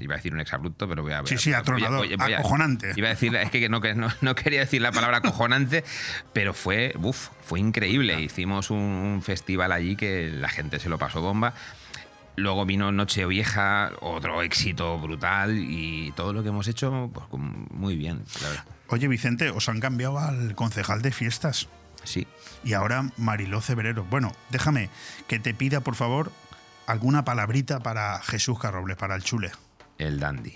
iba 0.00 0.14
a 0.14 0.16
decir 0.16 0.32
un 0.34 0.40
exabrupto, 0.40 0.88
pero 0.88 1.02
voy 1.02 1.12
a... 1.12 1.22
Sí, 1.26 1.38
sí, 1.38 1.52
a- 1.52 1.58
atronador, 1.58 1.98
voy 1.98 2.12
a- 2.12 2.16
voy 2.16 2.32
a- 2.32 2.38
acojonante. 2.38 2.92
Iba 2.96 3.08
a 3.08 3.10
decir, 3.10 3.34
es 3.36 3.50
que 3.50 3.68
no, 3.68 3.80
que 3.80 3.94
no, 3.94 4.08
no 4.20 4.34
quería 4.34 4.60
decir 4.60 4.80
la 4.82 4.92
palabra 4.92 5.18
acojonante, 5.18 5.84
pero 6.32 6.54
fue, 6.54 6.94
uf, 7.00 7.28
fue 7.44 7.60
increíble. 7.60 8.20
Hicimos 8.20 8.70
un, 8.70 8.78
un 8.78 9.22
festival 9.22 9.72
allí 9.72 9.96
que 9.96 10.30
la 10.32 10.48
gente 10.48 10.78
se 10.78 10.88
lo 10.88 10.98
pasó 10.98 11.20
bomba. 11.20 11.54
Luego 12.36 12.64
vino 12.64 12.90
Nochevieja, 12.92 13.90
otro 14.00 14.40
éxito 14.42 14.98
brutal 14.98 15.58
y 15.58 16.12
todo 16.12 16.32
lo 16.32 16.42
que 16.42 16.48
hemos 16.48 16.68
hecho, 16.68 17.10
pues 17.12 17.26
muy 17.32 17.96
bien, 17.96 18.22
la 18.40 18.48
verdad. 18.48 18.64
Oye, 18.88 19.08
Vicente, 19.08 19.50
os 19.50 19.68
han 19.68 19.78
cambiado 19.80 20.18
al 20.18 20.54
concejal 20.54 21.02
de 21.02 21.10
fiestas. 21.12 21.68
Sí. 22.02 22.26
Y 22.64 22.72
ahora 22.72 23.10
Mariló 23.18 23.60
Cebrero. 23.60 24.04
Bueno, 24.04 24.32
déjame 24.48 24.88
que 25.28 25.38
te 25.38 25.52
pida, 25.52 25.80
por 25.80 25.96
favor, 25.96 26.32
alguna 26.86 27.24
palabrita 27.24 27.80
para 27.80 28.20
Jesús 28.22 28.58
Carrobles, 28.58 28.96
para 28.96 29.16
el 29.16 29.22
chule. 29.22 29.50
El 30.00 30.18
dandy. 30.18 30.54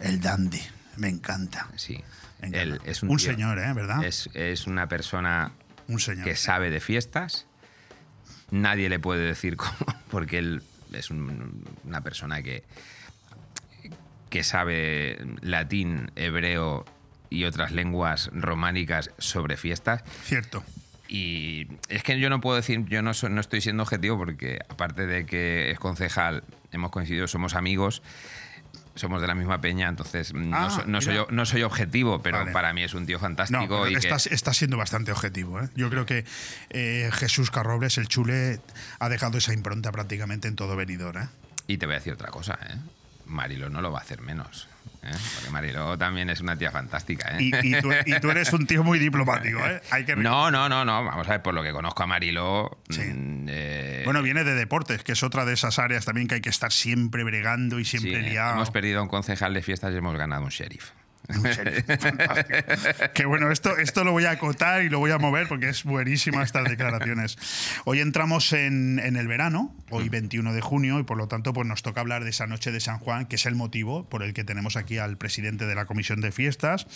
El 0.00 0.20
dandy. 0.20 0.60
Me 0.96 1.08
encanta. 1.08 1.68
Sí. 1.76 1.94
Me 2.40 2.48
encanta. 2.48 2.62
Él 2.62 2.80
es 2.84 3.02
un, 3.02 3.10
Un 3.10 3.16
tío- 3.18 3.30
señor, 3.30 3.58
¿eh? 3.58 3.72
¿Verdad? 3.72 4.04
Es, 4.04 4.28
es 4.34 4.66
una 4.66 4.88
persona 4.88 5.52
Un 5.88 6.00
señor. 6.00 6.24
que 6.24 6.36
sabe 6.36 6.70
de 6.70 6.80
fiestas. 6.80 7.46
Nadie 8.50 8.88
le 8.88 8.98
puede 8.98 9.24
decir 9.24 9.56
cómo, 9.58 9.76
porque 10.10 10.38
él 10.38 10.62
es 10.92 11.10
un- 11.10 11.64
una 11.84 12.00
persona 12.02 12.42
que, 12.42 12.64
que 14.30 14.42
sabe 14.42 15.18
latín, 15.42 16.10
hebreo 16.16 16.84
y 17.30 17.44
otras 17.44 17.72
lenguas 17.72 18.30
románicas 18.32 19.10
sobre 19.18 19.56
fiestas. 19.56 20.02
Cierto. 20.24 20.64
Y 21.08 21.68
es 21.88 22.02
que 22.02 22.18
yo 22.18 22.28
no 22.30 22.40
puedo 22.40 22.56
decir, 22.56 22.84
yo 22.86 23.00
no, 23.02 23.12
no 23.30 23.40
estoy 23.40 23.60
siendo 23.60 23.84
objetivo 23.84 24.18
porque 24.18 24.58
aparte 24.68 25.06
de 25.06 25.24
que 25.24 25.70
es 25.70 25.78
concejal, 25.78 26.42
hemos 26.72 26.90
coincidido, 26.90 27.28
somos 27.28 27.54
amigos, 27.54 28.02
somos 28.96 29.20
de 29.20 29.28
la 29.28 29.34
misma 29.34 29.60
peña, 29.60 29.88
entonces 29.88 30.34
no, 30.34 30.56
Ah, 30.56 30.70
so- 30.70 30.84
no 30.86 31.00
soy, 31.00 31.18
no 31.30 31.46
soy 31.46 31.62
objetivo, 31.62 32.20
pero 32.22 32.38
Vale. 32.38 32.50
para 32.52 32.72
mí 32.72 32.82
es 32.82 32.94
un 32.94 33.06
tío 33.06 33.18
No, 33.18 33.20
fantástico. 33.20 33.66
pero 33.68 33.88
y 33.88 33.92
que- 33.92 33.98
estás, 34.00 34.26
estás 34.26 34.56
siendo 34.56 34.76
bastante 34.76 35.12
objetivo. 35.12 35.60
¿eh? 35.60 35.68
Yo 35.76 35.88
creo 35.90 36.04
que 36.06 36.24
eh, 36.70 37.10
Jesús 37.12 37.50
Carrobles, 37.50 37.98
el 37.98 38.08
chule, 38.08 38.60
ha 38.98 39.08
dejado 39.08 39.38
esa 39.38 39.52
impronta 39.52 39.92
prácticamente 39.92 40.48
en 40.48 40.56
todo 40.56 40.74
venidor. 40.76 41.16
¿eh? 41.18 41.28
Y 41.68 41.78
te 41.78 41.86
voy 41.86 41.94
a 41.94 41.98
decir 41.98 42.12
otra 42.12 42.30
cosa, 42.30 42.58
¿eh? 42.68 42.74
Marilo 43.26 43.68
no 43.70 43.80
lo 43.80 43.92
va 43.92 43.98
a 43.98 44.02
hacer 44.02 44.20
menos. 44.20 44.68
¿Eh? 45.02 45.10
Porque 45.34 45.50
Marilo 45.50 45.96
también 45.98 46.30
es 46.30 46.40
una 46.40 46.56
tía 46.56 46.70
fantástica. 46.70 47.36
¿eh? 47.36 47.42
Y, 47.42 47.46
y 47.76 47.80
tú, 47.80 47.90
y 48.04 48.20
tú 48.20 48.30
eres 48.30 48.52
un 48.52 48.66
tío 48.66 48.82
muy 48.84 48.98
diplomático. 48.98 49.58
¿eh? 49.66 49.80
Hay 49.90 50.04
que 50.04 50.16
No, 50.16 50.50
no, 50.50 50.68
no, 50.68 50.84
no. 50.84 51.04
Vamos 51.04 51.26
a 51.28 51.32
ver, 51.32 51.42
por 51.42 51.54
lo 51.54 51.62
que 51.62 51.72
conozco 51.72 52.02
a 52.02 52.06
Marilo. 52.06 52.78
mm, 52.88 53.46
eh, 53.48 54.02
Bueno, 54.04 54.22
viene 54.22 54.44
de 54.44 54.54
deportes, 54.54 55.02
que 55.02 55.12
es 55.12 55.22
otra 55.22 55.44
de 55.44 55.54
esas 55.54 55.78
áreas 55.78 56.04
también 56.04 56.28
que 56.28 56.36
hay 56.36 56.40
que 56.40 56.50
estar 56.50 56.72
siempre 56.72 57.24
bregando 57.24 57.78
y 57.78 57.84
siempre 57.84 58.22
sí, 58.22 58.30
liado. 58.30 58.54
hemos 58.54 58.70
perdido 58.70 59.00
a 59.00 59.02
un 59.02 59.08
concejal 59.08 59.54
de 59.54 59.62
fiestas 59.62 59.92
y 59.94 59.96
hemos 59.98 60.16
ganado 60.16 60.42
un 60.42 60.50
sheriff. 60.50 60.90
Fantástico. 61.98 63.12
Que 63.14 63.26
bueno, 63.26 63.50
esto, 63.50 63.76
esto 63.76 64.04
lo 64.04 64.12
voy 64.12 64.24
a 64.24 64.32
acotar 64.32 64.82
y 64.82 64.88
lo 64.88 64.98
voy 64.98 65.10
a 65.10 65.18
mover 65.18 65.48
porque 65.48 65.68
es 65.68 65.84
buenísima 65.84 66.42
estas 66.42 66.64
declaraciones. 66.64 67.38
Hoy 67.84 68.00
entramos 68.00 68.52
en, 68.52 68.98
en 68.98 69.16
el 69.16 69.26
verano, 69.28 69.74
hoy 69.90 70.08
21 70.08 70.52
de 70.52 70.60
junio, 70.60 70.98
y 70.98 71.02
por 71.02 71.16
lo 71.16 71.28
tanto 71.28 71.52
pues 71.52 71.66
nos 71.66 71.82
toca 71.82 72.00
hablar 72.00 72.24
de 72.24 72.30
esa 72.30 72.46
noche 72.46 72.72
de 72.72 72.80
San 72.80 72.98
Juan, 72.98 73.26
que 73.26 73.36
es 73.36 73.46
el 73.46 73.54
motivo 73.54 74.08
por 74.08 74.22
el 74.22 74.34
que 74.34 74.44
tenemos 74.44 74.76
aquí 74.76 74.98
al 74.98 75.16
presidente 75.16 75.66
de 75.66 75.74
la 75.74 75.86
Comisión 75.86 76.20
de 76.20 76.32
Fiestas, 76.32 76.86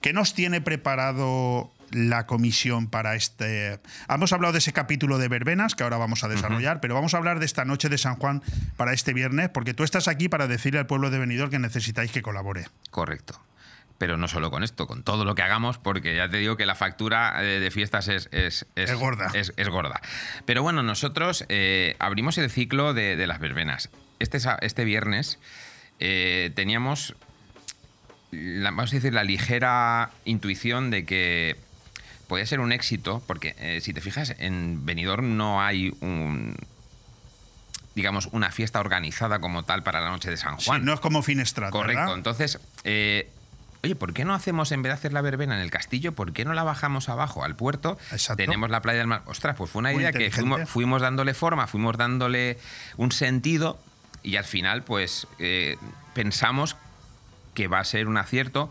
que 0.00 0.12
nos 0.12 0.34
tiene 0.34 0.60
preparado 0.60 1.72
la 1.90 2.26
comisión 2.26 2.88
para 2.88 3.14
este... 3.14 3.80
Hemos 4.08 4.32
hablado 4.32 4.52
de 4.52 4.58
ese 4.58 4.72
capítulo 4.72 5.18
de 5.18 5.28
verbenas 5.28 5.74
que 5.74 5.82
ahora 5.82 5.96
vamos 5.96 6.24
a 6.24 6.28
desarrollar, 6.28 6.80
pero 6.80 6.94
vamos 6.94 7.14
a 7.14 7.18
hablar 7.18 7.38
de 7.38 7.46
esta 7.46 7.64
noche 7.64 7.88
de 7.88 7.98
San 7.98 8.16
Juan 8.16 8.42
para 8.76 8.92
este 8.92 9.12
viernes, 9.12 9.48
porque 9.50 9.74
tú 9.74 9.82
estás 9.82 10.08
aquí 10.08 10.28
para 10.28 10.46
decirle 10.46 10.78
al 10.78 10.86
pueblo 10.86 11.10
de 11.10 11.18
Benidorm 11.18 11.50
que 11.50 11.58
necesitáis 11.58 12.12
que 12.12 12.22
colabore. 12.22 12.66
Correcto. 12.90 13.40
Pero 14.00 14.16
no 14.16 14.28
solo 14.28 14.50
con 14.50 14.64
esto, 14.64 14.86
con 14.86 15.02
todo 15.02 15.26
lo 15.26 15.34
que 15.34 15.42
hagamos, 15.42 15.76
porque 15.76 16.16
ya 16.16 16.26
te 16.26 16.38
digo 16.38 16.56
que 16.56 16.64
la 16.64 16.74
factura 16.74 17.44
eh, 17.44 17.60
de 17.60 17.70
fiestas 17.70 18.08
es, 18.08 18.30
es, 18.32 18.64
Es 18.74 18.94
gorda. 18.94 19.30
Es, 19.34 19.52
es 19.58 19.68
gorda. 19.68 20.00
Pero 20.46 20.62
bueno, 20.62 20.82
nosotros 20.82 21.44
eh, 21.50 21.96
abrimos 21.98 22.38
el 22.38 22.50
ciclo 22.50 22.94
de, 22.94 23.16
de 23.16 23.26
las 23.26 23.40
verbenas. 23.40 23.90
Este, 24.18 24.38
este 24.62 24.84
viernes 24.84 25.38
eh, 25.98 26.50
teníamos, 26.54 27.14
la- 28.30 28.70
vamos 28.70 28.90
a 28.90 28.96
decir, 28.96 29.12
la 29.12 29.22
ligera 29.22 30.08
intuición 30.24 30.90
de 30.90 31.04
que 31.04 31.56
podía 32.26 32.46
ser 32.46 32.60
un 32.60 32.72
éxito, 32.72 33.22
porque 33.26 33.54
eh, 33.58 33.82
si 33.82 33.92
te 33.92 34.00
fijas, 34.00 34.34
en 34.38 34.86
Benidorm 34.86 35.36
no 35.36 35.60
hay 35.60 35.92
un 36.00 36.56
digamos, 37.94 38.28
una 38.32 38.50
fiesta 38.50 38.80
organizada 38.80 39.40
como 39.40 39.64
tal 39.64 39.82
para 39.82 40.00
la 40.00 40.08
noche 40.08 40.30
de 40.30 40.36
San 40.38 40.56
Juan. 40.56 40.80
Sí, 40.80 40.86
no 40.86 40.94
es 40.94 41.00
como 41.00 41.22
Finestrat, 41.22 41.70
Correcto. 41.70 42.00
¿verdad? 42.00 42.16
Entonces, 42.16 42.58
eh, 42.84 43.28
oye, 43.82 43.94
¿por 43.96 44.12
qué 44.12 44.24
no 44.24 44.34
hacemos, 44.34 44.72
en 44.72 44.82
vez 44.82 44.90
de 44.90 44.94
hacer 44.94 45.12
la 45.12 45.20
verbena 45.22 45.54
en 45.56 45.60
el 45.62 45.70
castillo, 45.70 46.12
por 46.12 46.32
qué 46.32 46.44
no 46.44 46.52
la 46.54 46.62
bajamos 46.64 47.08
abajo 47.08 47.44
al 47.44 47.56
puerto? 47.56 47.98
Tenemos 48.36 48.70
la 48.70 48.82
playa 48.82 48.98
del 48.98 49.06
mar. 49.06 49.22
Ostras, 49.26 49.56
pues 49.56 49.70
fue 49.70 49.80
una 49.80 49.90
Muy 49.92 50.02
idea 50.02 50.12
que 50.12 50.30
fuimos 50.66 51.02
dándole 51.02 51.34
forma, 51.34 51.66
fuimos 51.66 51.96
dándole 51.96 52.58
un 52.96 53.12
sentido 53.12 53.78
y 54.22 54.36
al 54.36 54.44
final, 54.44 54.82
pues, 54.82 55.26
eh, 55.38 55.76
pensamos 56.14 56.76
que 57.54 57.68
va 57.68 57.78
a 57.80 57.84
ser 57.84 58.06
un 58.06 58.16
acierto 58.18 58.70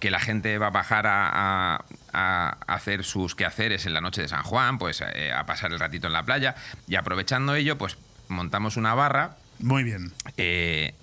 que 0.00 0.10
la 0.10 0.18
gente 0.20 0.58
va 0.58 0.66
a 0.66 0.70
bajar 0.70 1.06
a, 1.06 1.76
a- 1.76 1.84
a 2.12 2.74
hacer 2.74 3.04
sus 3.04 3.34
quehaceres 3.34 3.86
en 3.86 3.94
la 3.94 4.00
noche 4.00 4.20
de 4.20 4.28
San 4.28 4.42
Juan, 4.42 4.78
pues 4.78 5.00
eh, 5.14 5.32
a 5.32 5.46
pasar 5.46 5.72
el 5.72 5.78
ratito 5.78 6.08
en 6.08 6.12
la 6.12 6.24
playa 6.24 6.56
y 6.88 6.96
aprovechando 6.96 7.54
ello, 7.54 7.78
pues 7.78 7.96
montamos 8.28 8.76
una 8.76 8.94
barra 8.94 9.36
Muy 9.60 9.82
bien. 9.84 10.12
eh, 10.36 10.94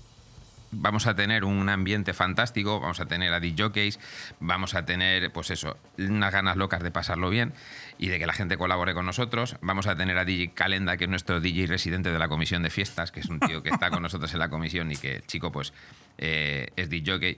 vamos 0.72 1.08
a 1.08 1.16
tener 1.16 1.44
un 1.44 1.70
ambiente 1.70 2.14
fantástico, 2.14 2.80
vamos 2.80 3.00
a 3.00 3.06
tener 3.06 3.34
a 3.34 3.40
DJs, 3.40 4.00
vamos 4.40 4.76
a 4.76 4.86
tener, 4.86 5.32
pues 5.32 5.52
eso, 5.52 5.78
unas 5.98 6.32
ganas 6.32 6.58
locas 6.58 6.84
de 6.84 6.92
pasarlo 6.92 7.30
bien 7.30 7.54
y 7.98 8.08
de 8.10 8.20
que 8.20 8.26
la 8.26 8.34
gente 8.34 8.58
colabore 8.58 8.94
con 8.94 9.06
nosotros. 9.06 9.58
Vamos 9.62 9.88
a 9.88 9.96
tener 9.96 10.18
a 10.18 10.26
DJ 10.26 10.54
Calenda, 10.54 10.98
que 10.98 11.06
es 11.06 11.10
nuestro 11.10 11.42
DJ 11.42 11.68
residente 11.68 12.12
de 12.12 12.20
la 12.20 12.28
comisión 12.28 12.64
de 12.64 12.70
fiestas, 12.70 13.12
que 13.12 13.20
es 13.20 13.28
un 13.28 13.40
tío 13.40 13.64
que 13.64 13.70
está 13.70 13.90
con 13.90 14.02
nosotros 14.02 14.32
en 14.34 14.40
la 14.40 14.50
comisión 14.50 14.92
y 14.92 14.96
que 14.96 15.18
el 15.18 15.26
chico, 15.26 15.52
pues, 15.52 15.74
eh, 16.18 16.70
es 16.76 16.90
DJ 16.90 17.38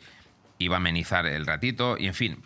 y 0.57 0.67
va 0.67 0.75
a 0.75 0.77
amenizar 0.77 1.25
el 1.25 1.45
ratito 1.45 1.97
y, 1.97 2.07
en 2.07 2.13
fin, 2.13 2.43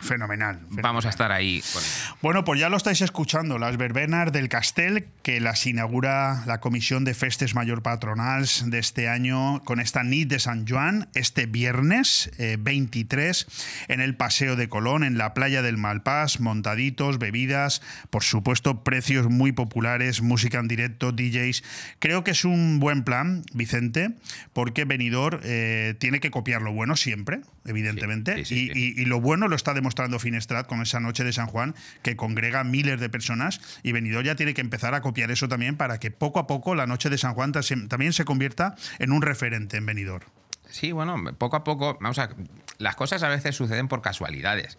Fenomenal. 0.00 0.60
vamos 0.70 1.04
a 1.04 1.10
estar 1.10 1.30
ahí 1.30 1.62
con 1.72 1.82
Bueno, 2.22 2.42
pues 2.44 2.58
ya 2.58 2.68
lo 2.70 2.76
estáis 2.78 3.02
escuchando, 3.02 3.58
las 3.58 3.76
verbenas 3.76 4.32
del 4.32 4.48
Castel, 4.48 5.06
que 5.22 5.40
las 5.40 5.66
inaugura 5.66 6.42
la 6.46 6.58
Comisión 6.60 7.04
de 7.04 7.12
Festes 7.14 7.54
Mayor 7.54 7.82
Patronals 7.82 8.64
de 8.70 8.78
este 8.78 9.08
año 9.08 9.60
con 9.64 9.78
esta 9.78 10.02
nit 10.02 10.28
de 10.30 10.38
San 10.38 10.66
Juan, 10.66 11.08
este 11.14 11.44
viernes 11.46 12.30
eh, 12.38 12.56
23, 12.58 13.46
en 13.88 14.00
el 14.00 14.16
Paseo 14.16 14.56
de 14.56 14.68
Colón, 14.70 15.04
en 15.04 15.18
la 15.18 15.34
playa 15.34 15.60
del 15.60 15.76
Malpás, 15.76 16.40
montaditos, 16.40 17.18
bebidas, 17.18 17.82
por 18.08 18.22
supuesto, 18.24 18.82
precios 18.82 19.28
muy 19.28 19.52
populares, 19.52 20.22
música 20.22 20.58
en 20.58 20.68
directo, 20.68 21.12
DJs. 21.12 21.62
Creo 21.98 22.24
que 22.24 22.30
es 22.30 22.46
un 22.46 22.80
buen 22.80 23.04
plan, 23.04 23.42
Vicente, 23.52 24.12
porque 24.54 24.86
Benidorm 24.86 25.40
eh, 25.44 25.94
tiene 25.98 26.20
que 26.20 26.30
copiar 26.30 26.62
lo 26.62 26.72
bueno 26.72 26.96
siempre, 26.96 27.42
evidentemente, 27.66 28.38
Sí, 28.38 28.44
sí, 28.46 28.70
y, 28.74 28.78
y- 28.80 29.02
y 29.02 29.04
lo 29.04 29.20
bueno 29.20 29.46
lo 29.46 29.56
está 29.56 29.74
demostrando 29.74 29.89
Finestrat 30.18 30.66
con 30.66 30.82
esa 30.82 31.00
noche 31.00 31.24
de 31.24 31.32
San 31.32 31.46
Juan 31.46 31.74
que 32.02 32.16
congrega 32.16 32.64
miles 32.64 33.00
de 33.00 33.08
personas 33.08 33.60
y 33.82 33.92
Benidorm 33.92 34.24
ya 34.24 34.34
tiene 34.34 34.54
que 34.54 34.60
empezar 34.60 34.94
a 34.94 35.00
copiar 35.00 35.30
eso 35.30 35.48
también 35.48 35.76
para 35.76 35.98
que 35.98 36.10
poco 36.10 36.38
a 36.38 36.46
poco 36.46 36.74
la 36.74 36.86
noche 36.86 37.10
de 37.10 37.18
San 37.18 37.34
Juan 37.34 37.52
también 37.52 38.12
se 38.12 38.24
convierta 38.24 38.74
en 38.98 39.12
un 39.12 39.22
referente 39.22 39.76
en 39.76 39.86
Benidorm. 39.86 40.26
Sí, 40.68 40.92
bueno, 40.92 41.16
poco 41.36 41.56
a 41.56 41.64
poco, 41.64 41.98
vamos 42.00 42.18
a, 42.18 42.30
las 42.78 42.94
cosas 42.94 43.22
a 43.22 43.28
veces 43.28 43.56
suceden 43.56 43.88
por 43.88 44.02
casualidades. 44.02 44.78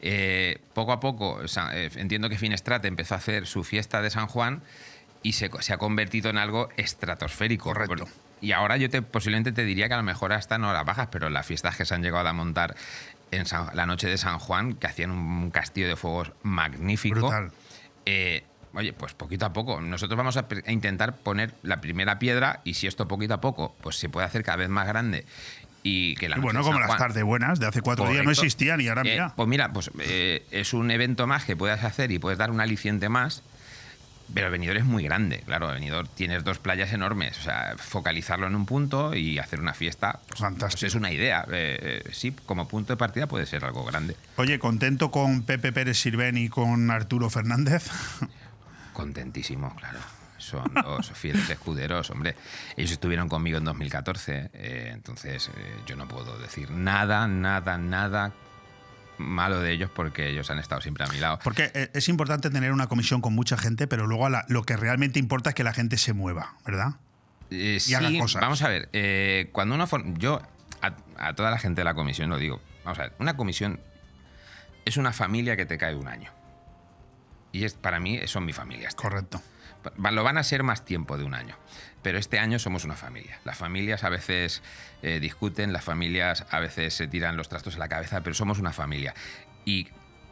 Eh, 0.00 0.60
poco 0.74 0.92
a 0.92 1.00
poco, 1.00 1.34
o 1.34 1.48
sea, 1.48 1.70
eh, 1.74 1.90
entiendo 1.96 2.28
que 2.28 2.38
Finestrat 2.38 2.84
empezó 2.84 3.14
a 3.14 3.18
hacer 3.18 3.46
su 3.46 3.64
fiesta 3.64 4.02
de 4.02 4.10
San 4.10 4.26
Juan 4.26 4.62
y 5.22 5.32
se, 5.32 5.50
se 5.60 5.72
ha 5.72 5.78
convertido 5.78 6.30
en 6.30 6.38
algo 6.38 6.68
estratosférico. 6.76 7.72
Correcto. 7.72 8.08
Y 8.40 8.52
ahora 8.52 8.76
yo 8.76 8.88
te, 8.88 9.02
posiblemente 9.02 9.52
te 9.52 9.64
diría 9.64 9.88
que 9.88 9.94
a 9.94 9.96
lo 9.96 10.02
mejor 10.02 10.32
hasta 10.32 10.56
en 10.56 10.64
horas 10.64 10.84
bajas, 10.84 11.08
pero 11.10 11.28
las 11.30 11.46
fiestas 11.46 11.76
que 11.76 11.84
se 11.84 11.94
han 11.94 12.02
llegado 12.02 12.28
a 12.28 12.32
montar 12.32 12.76
en 13.30 13.46
San- 13.46 13.70
la 13.74 13.86
noche 13.86 14.08
de 14.08 14.16
San 14.18 14.38
Juan, 14.38 14.74
que 14.74 14.86
hacían 14.86 15.10
un 15.10 15.50
castillo 15.50 15.88
de 15.88 15.96
fuegos 15.96 16.32
magnífico. 16.42 17.20
Brutal. 17.20 17.52
eh, 18.06 18.44
oye, 18.74 18.92
pues 18.92 19.12
poquito 19.14 19.44
a 19.46 19.52
poco. 19.52 19.80
Nosotros 19.80 20.16
vamos 20.16 20.36
a, 20.36 20.46
intentar 20.68 21.16
poner 21.16 21.54
la 21.62 21.80
primera 21.80 22.18
piedra 22.18 22.60
y 22.64 22.74
si 22.74 22.86
esto 22.86 23.08
poquito 23.08 23.34
a 23.34 23.40
poco 23.40 23.74
pues 23.80 23.96
se 23.96 24.08
puede 24.08 24.26
hacer 24.26 24.42
cada 24.44 24.56
vez 24.56 24.68
más 24.68 24.86
grande 24.86 25.26
y 25.82 26.14
que 26.16 26.28
la 26.28 26.36
Y 26.36 26.40
noche 26.40 26.44
bueno, 26.46 26.60
de 26.60 26.64
como 26.66 26.80
las 26.80 26.96
tardes 26.96 27.24
buenas 27.24 27.60
de 27.60 27.66
hace 27.66 27.80
cuatro 27.82 28.08
días 28.10 28.24
no 28.24 28.30
existían 28.30 28.80
y 28.80 28.88
ahora 28.88 29.02
Eh, 29.02 29.12
mira. 29.12 29.32
pues 29.36 29.48
mira, 29.48 29.72
pues 29.72 29.90
eh, 30.00 30.44
es 30.50 30.72
un 30.74 30.90
evento 30.90 31.26
más 31.26 31.44
que 31.44 31.56
puedes 31.56 31.82
hacer 31.84 32.10
y 32.12 32.18
puedes 32.18 32.38
dar 32.38 32.50
un 32.50 32.60
aliciente 32.60 33.08
más. 33.08 33.42
Pero 34.32 34.50
Benidorm 34.50 34.78
es 34.78 34.84
muy 34.84 35.04
grande, 35.04 35.40
claro. 35.40 35.68
Benidorm 35.68 36.08
tienes 36.14 36.44
dos 36.44 36.58
playas 36.58 36.92
enormes. 36.92 37.38
O 37.38 37.42
sea, 37.42 37.74
focalizarlo 37.78 38.46
en 38.46 38.54
un 38.54 38.66
punto 38.66 39.14
y 39.14 39.38
hacer 39.38 39.60
una 39.60 39.74
fiesta, 39.74 40.20
pues, 40.28 40.42
pues 40.58 40.82
es 40.82 40.94
una 40.94 41.10
idea. 41.10 41.46
Eh, 41.50 42.02
eh, 42.04 42.10
sí, 42.12 42.34
como 42.46 42.68
punto 42.68 42.92
de 42.92 42.96
partida 42.96 43.26
puede 43.26 43.46
ser 43.46 43.64
algo 43.64 43.84
grande. 43.84 44.16
Oye, 44.36 44.58
contento 44.58 45.10
con 45.10 45.42
Pepe 45.42 45.72
Pérez 45.72 45.98
Sirven 45.98 46.36
y 46.36 46.48
con 46.48 46.90
Arturo 46.90 47.30
Fernández. 47.30 47.90
Contentísimo, 48.92 49.74
claro. 49.76 49.98
Son 50.36 50.72
dos 50.74 51.10
fieles 51.14 51.48
escuderos, 51.48 52.10
hombre. 52.10 52.36
Ellos 52.76 52.92
estuvieron 52.92 53.28
conmigo 53.28 53.58
en 53.58 53.64
2014, 53.64 54.50
eh, 54.52 54.90
entonces 54.92 55.50
yo 55.86 55.96
no 55.96 56.06
puedo 56.06 56.38
decir 56.38 56.70
nada, 56.70 57.26
nada, 57.26 57.78
nada 57.78 58.32
malo 59.18 59.60
de 59.60 59.72
ellos 59.72 59.90
porque 59.94 60.28
ellos 60.30 60.50
han 60.50 60.58
estado 60.58 60.80
siempre 60.80 61.04
a 61.04 61.08
mi 61.08 61.18
lado. 61.18 61.38
Porque 61.44 61.70
eh, 61.74 61.90
es 61.94 62.08
importante 62.08 62.50
tener 62.50 62.72
una 62.72 62.86
comisión 62.86 63.20
con 63.20 63.34
mucha 63.34 63.56
gente, 63.56 63.86
pero 63.86 64.06
luego 64.06 64.26
a 64.26 64.30
la- 64.30 64.44
lo 64.48 64.62
que 64.62 64.76
realmente 64.76 65.18
importa 65.18 65.50
es 65.50 65.54
que 65.54 65.64
la 65.64 65.72
gente 65.74 65.98
se 65.98 66.12
mueva, 66.12 66.54
¿verdad? 66.64 66.94
Eh, 67.50 67.78
y 67.86 67.94
haga 67.94 68.08
sí, 68.08 68.18
cosas. 68.18 68.40
Vamos 68.42 68.62
a 68.62 68.68
ver, 68.68 68.88
eh, 68.92 69.48
cuando 69.52 69.74
uno. 69.74 69.86
for- 69.86 70.04
Yo 70.18 70.40
a, 70.82 70.94
a 71.18 71.34
toda 71.34 71.50
la 71.50 71.58
gente 71.58 71.80
de 71.80 71.84
la 71.84 71.94
comisión 71.94 72.30
lo 72.30 72.38
digo. 72.38 72.60
Vamos 72.84 72.98
a 72.98 73.02
ver, 73.02 73.12
una 73.18 73.36
comisión 73.36 73.80
es 74.84 74.96
una 74.96 75.12
familia 75.12 75.56
que 75.56 75.66
te 75.66 75.76
cae 75.78 75.94
un 75.94 76.08
año. 76.08 76.30
Y 77.52 77.64
es, 77.64 77.74
para 77.74 77.98
mí 78.00 78.20
son 78.26 78.44
mi 78.44 78.52
familia. 78.52 78.90
Correcto. 78.94 79.40
Lo 79.96 80.22
van 80.24 80.36
a 80.38 80.42
ser 80.42 80.62
más 80.62 80.84
tiempo 80.84 81.16
de 81.16 81.24
un 81.24 81.34
año. 81.34 81.56
Pero 82.02 82.18
este 82.18 82.38
año 82.38 82.58
somos 82.58 82.84
una 82.84 82.94
familia. 82.94 83.40
Las 83.44 83.58
familias 83.58 84.04
a 84.04 84.08
veces 84.08 84.62
eh, 85.02 85.20
discuten, 85.20 85.72
las 85.72 85.84
familias 85.84 86.46
a 86.50 86.60
veces 86.60 86.94
se 86.94 87.08
tiran 87.08 87.36
los 87.36 87.48
trastos 87.48 87.74
en 87.74 87.80
la 87.80 87.88
cabeza, 87.88 88.20
pero 88.22 88.34
somos 88.34 88.58
una 88.58 88.72
familia. 88.72 89.14
Y 89.64 89.88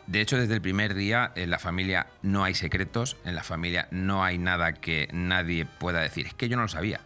de 0.06 0.20
hecho, 0.20 0.38
desde 0.38 0.54
el 0.54 0.62
primer 0.62 0.94
día 0.94 1.32
en 1.34 1.50
la 1.50 1.58
familia 1.58 2.06
no 2.22 2.44
hay 2.44 2.54
secretos, 2.54 3.16
en 3.24 3.34
la 3.34 3.42
familia 3.42 3.88
no 3.90 4.24
hay 4.24 4.38
nada 4.38 4.72
que 4.74 5.08
nadie 5.12 5.66
pueda 5.66 6.00
decir. 6.00 6.26
Es 6.26 6.34
que 6.34 6.48
yo 6.48 6.56
no 6.56 6.62
lo 6.62 6.68
sabía. 6.68 7.00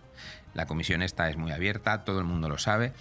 La 0.52 0.66
comisión 0.66 1.00
esta 1.00 1.30
es 1.30 1.36
muy 1.36 1.52
abierta, 1.52 2.04
todo 2.04 2.18
el 2.18 2.24
mundo 2.24 2.48
lo 2.48 2.58
sabe. 2.58 2.92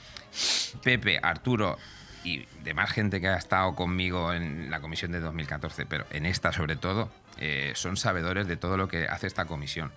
Pepe, 0.84 1.20
Arturo 1.22 1.78
y 2.24 2.46
demás 2.64 2.92
gente 2.92 3.20
que 3.20 3.28
ha 3.28 3.38
estado 3.38 3.76
conmigo 3.76 4.34
en 4.34 4.70
la 4.70 4.80
comisión 4.80 5.12
de 5.12 5.20
2014, 5.20 5.86
pero 5.86 6.06
en 6.12 6.26
esta 6.26 6.54
sobre 6.54 6.76
todo, 6.76 7.12
eh, 7.38 7.72
son 7.76 7.98
sabedores 7.98 8.48
de 8.48 8.56
todo 8.56 8.78
lo 8.78 8.88
que 8.88 9.08
hace 9.08 9.28
esta 9.28 9.46
comisión. 9.46 9.92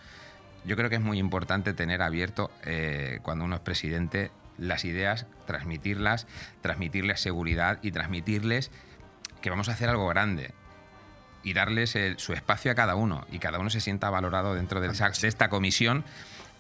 Yo 0.65 0.77
creo 0.77 0.89
que 0.91 0.97
es 0.97 1.01
muy 1.03 1.19
importante 1.19 1.73
tener 1.75 2.03
abierto, 2.03 2.51
eh, 2.65 3.19
cuando 3.23 3.45
uno 3.45 3.57
es 3.57 3.61
presidente, 3.61 4.31
las 4.59 4.85
ideas, 4.85 5.27
transmitirlas, 5.47 6.27
transmitirles 6.61 7.21
seguridad 7.21 7.79
y 7.83 7.91
transmitirles 7.91 8.71
que 9.41 9.51
vamos 9.51 9.69
a 9.69 9.73
hacer 9.73 9.89
algo 9.89 10.07
grande 10.09 10.53
y 11.43 11.55
darles 11.55 11.99
su 12.19 12.33
espacio 12.33 12.71
a 12.71 12.75
cada 12.77 12.95
uno 12.95 13.27
y 13.33 13.41
cada 13.41 13.59
uno 13.59 13.71
se 13.71 13.81
sienta 13.81 14.09
valorado 14.11 14.55
dentro 14.55 14.81
de, 14.81 14.89
esa- 14.89 15.11
de 15.11 15.27
esta 15.27 15.49
comisión 15.49 16.05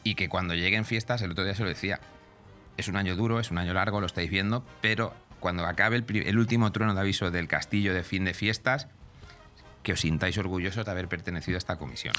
y 0.03 0.16
que 0.16 0.29
cuando 0.29 0.55
lleguen 0.55 0.85
fiestas, 0.85 1.23
el 1.23 1.31
otro 1.31 1.45
día 1.45 1.55
se 1.55 1.62
lo 1.62 1.69
decía, 1.69 2.01
es 2.77 2.89
un 2.89 2.97
año 2.97 3.15
duro, 3.15 3.39
es 3.39 3.53
un 3.53 3.59
año 3.59 3.73
largo, 3.74 4.01
lo 4.01 4.07
estáis 4.07 4.31
viendo, 4.31 4.65
pero 4.81 5.15
cuando 5.39 5.65
acabe 5.66 5.97
el 6.09 6.39
último 6.39 6.73
trueno 6.73 6.95
de 6.95 7.01
aviso 7.01 7.31
del 7.31 7.47
castillo 7.47 7.95
de 7.95 8.03
fin 8.03 8.24
de 8.24 8.35
fiestas, 8.35 8.89
que 9.82 9.92
os 9.92 10.00
sintáis 10.00 10.38
orgullosos 10.38 10.84
de 10.84 10.90
haber 10.90 11.09
pertenecido 11.09 11.56
a 11.56 11.59
esta 11.59 11.76
comisión. 11.76 12.14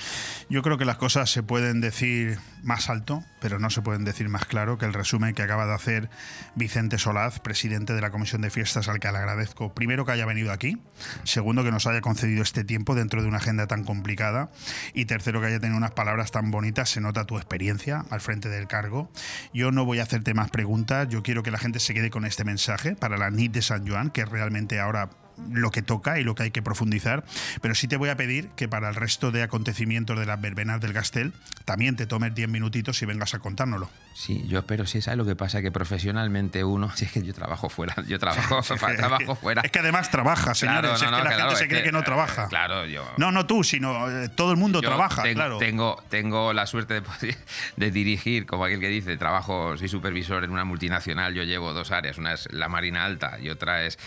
Yo 0.50 0.62
creo 0.62 0.78
que 0.78 0.86
las 0.86 0.98
cosas 0.98 1.30
se 1.30 1.44
pueden 1.44 1.82
decir 1.82 2.38
más 2.64 2.90
alto, 2.90 3.24
pero 3.42 3.60
no 3.60 3.70
se 3.70 3.82
pueden 3.82 4.06
decir 4.06 4.30
más 4.30 4.46
claro 4.46 4.78
que 4.78 4.86
el 4.86 4.94
resumen 4.94 5.34
que 5.34 5.42
acaba 5.42 5.66
de 5.66 5.74
hacer 5.74 6.10
Vicente 6.56 6.98
Solaz, 6.98 7.40
presidente 7.40 7.94
de 7.94 8.02
la 8.02 8.12
Comisión 8.12 8.42
de 8.42 8.50
Fiestas, 8.50 8.88
al 8.88 9.00
que 9.00 9.12
le 9.12 9.18
agradezco. 9.18 9.74
Primero, 9.74 10.06
que 10.06 10.12
haya 10.12 10.26
venido 10.26 10.52
aquí. 10.52 10.82
Segundo, 11.24 11.64
que 11.64 11.72
nos 11.72 11.88
haya 11.88 12.02
concedido 12.02 12.44
este 12.44 12.64
tiempo 12.64 12.96
dentro 12.96 13.22
de 13.22 13.28
una 13.28 13.38
agenda 13.38 13.68
tan 13.68 13.84
complicada. 13.84 14.52
Y 14.94 15.06
tercero, 15.06 15.42
que 15.42 15.48
haya 15.48 15.60
tenido 15.60 15.78
unas 15.78 15.92
palabras 15.92 16.32
tan 16.32 16.52
bonitas. 16.52 16.90
Se 16.90 17.02
nota 17.02 17.26
tu 17.26 17.38
experiencia 17.38 18.06
al 18.10 18.22
frente 18.22 18.50
del 18.50 18.68
cargo. 18.68 19.10
Yo 19.54 19.72
no 19.72 19.86
voy 19.86 20.00
a 20.00 20.04
hacerte 20.04 20.34
más 20.34 20.50
preguntas. 20.50 21.08
Yo 21.10 21.24
quiero 21.24 21.44
que 21.44 21.52
la 21.52 21.58
gente 21.58 21.80
se 21.80 21.94
quede 21.94 22.10
con 22.10 22.26
este 22.26 22.44
mensaje 22.44 22.96
para 22.96 23.18
la 23.18 23.30
NIT 23.30 23.54
de 23.54 23.62
San 23.62 23.88
Juan, 23.88 24.10
que 24.10 24.26
realmente 24.26 24.80
ahora 24.80 25.10
lo 25.52 25.72
que 25.72 25.82
toca 25.82 26.20
y 26.20 26.24
lo 26.24 26.36
que 26.36 26.44
hay 26.44 26.52
que 26.52 26.62
profundizar, 26.62 27.24
pero 27.62 27.76
sí 27.76 27.88
te 27.88 27.98
voy 27.98 28.10
a 28.10 28.16
pedir 28.18 28.50
que 28.56 28.68
para 28.68 28.90
el 28.90 28.96
resto 28.96 29.32
de 29.32 29.44
acontecimientos 29.44 30.18
de 30.20 30.26
las 30.26 30.40
verbenas 30.40 30.80
del 30.82 30.94
Gastel 30.94 31.34
también 31.66 31.96
te 31.96 32.06
tomes 32.06 32.34
10 32.36 32.50
minutitos 32.50 33.02
y 33.02 33.06
vengas 33.06 33.34
a 33.34 33.40
contárnoslo. 33.40 33.90
Sí, 34.16 34.46
yo 34.48 34.60
espero, 34.60 34.86
sí, 34.86 35.02
¿sabes 35.02 35.18
lo 35.18 35.26
que 35.26 35.36
pasa? 35.36 35.62
Que 35.62 35.72
profesionalmente 35.72 36.64
uno, 36.64 36.92
si 36.96 37.06
es 37.06 37.12
que 37.12 37.24
yo 37.24 37.34
trabajo 37.34 37.70
fuera, 37.70 37.96
yo 38.08 38.20
trabajo, 38.20 38.62
trabajo 38.98 39.36
fuera. 39.36 39.62
Es 39.62 39.72
que 39.72 39.80
además 39.80 40.12
trabaja, 40.12 40.54
señores, 40.54 40.82
Claro, 40.92 40.96
es 40.96 41.02
no, 41.02 41.08
que 41.08 41.12
no, 41.12 41.18
la 41.24 41.30
claro, 41.36 41.50
gente 41.50 41.56
se 41.64 41.68
cree 41.68 41.80
que, 41.82 41.86
que, 41.88 41.92
no 41.92 42.00
eh, 42.00 42.04
trabaja. 42.04 42.48
Claro, 42.48 42.86
yo... 42.86 43.04
No, 43.18 43.32
no 43.32 43.46
tú, 43.46 43.64
sino 43.64 44.10
eh, 44.10 44.30
todo 44.30 44.52
el 44.52 44.58
mundo 44.58 44.82
Yo 44.82 44.90
trabaja, 44.90 45.24
ten- 45.24 45.34
claro. 45.36 45.58
Tengo, 45.58 46.04
tengo 46.10 46.54
la 46.54 46.68
suerte 46.68 46.96
de, 46.96 47.02
poder- 47.02 47.38
de 47.78 47.92
dirigir, 47.92 48.46
como 48.46 48.66
aquel 48.66 48.80
que 48.80 48.90
dice, 48.90 49.18
trabajo, 49.18 49.78
soy 49.78 49.88
supervisor 49.88 50.44
en 50.44 50.52
una 50.52 50.66
multinacional, 50.66 51.34
yo 51.34 51.44
llevo 51.44 51.74
dos 51.74 51.92
áreas, 51.92 52.18
una 52.18 52.34
es 52.34 52.48
la 52.52 52.68
Marina 52.70 53.06
Alta 53.06 53.40
y 53.42 53.50
otra 53.50 53.84
es 53.84 53.98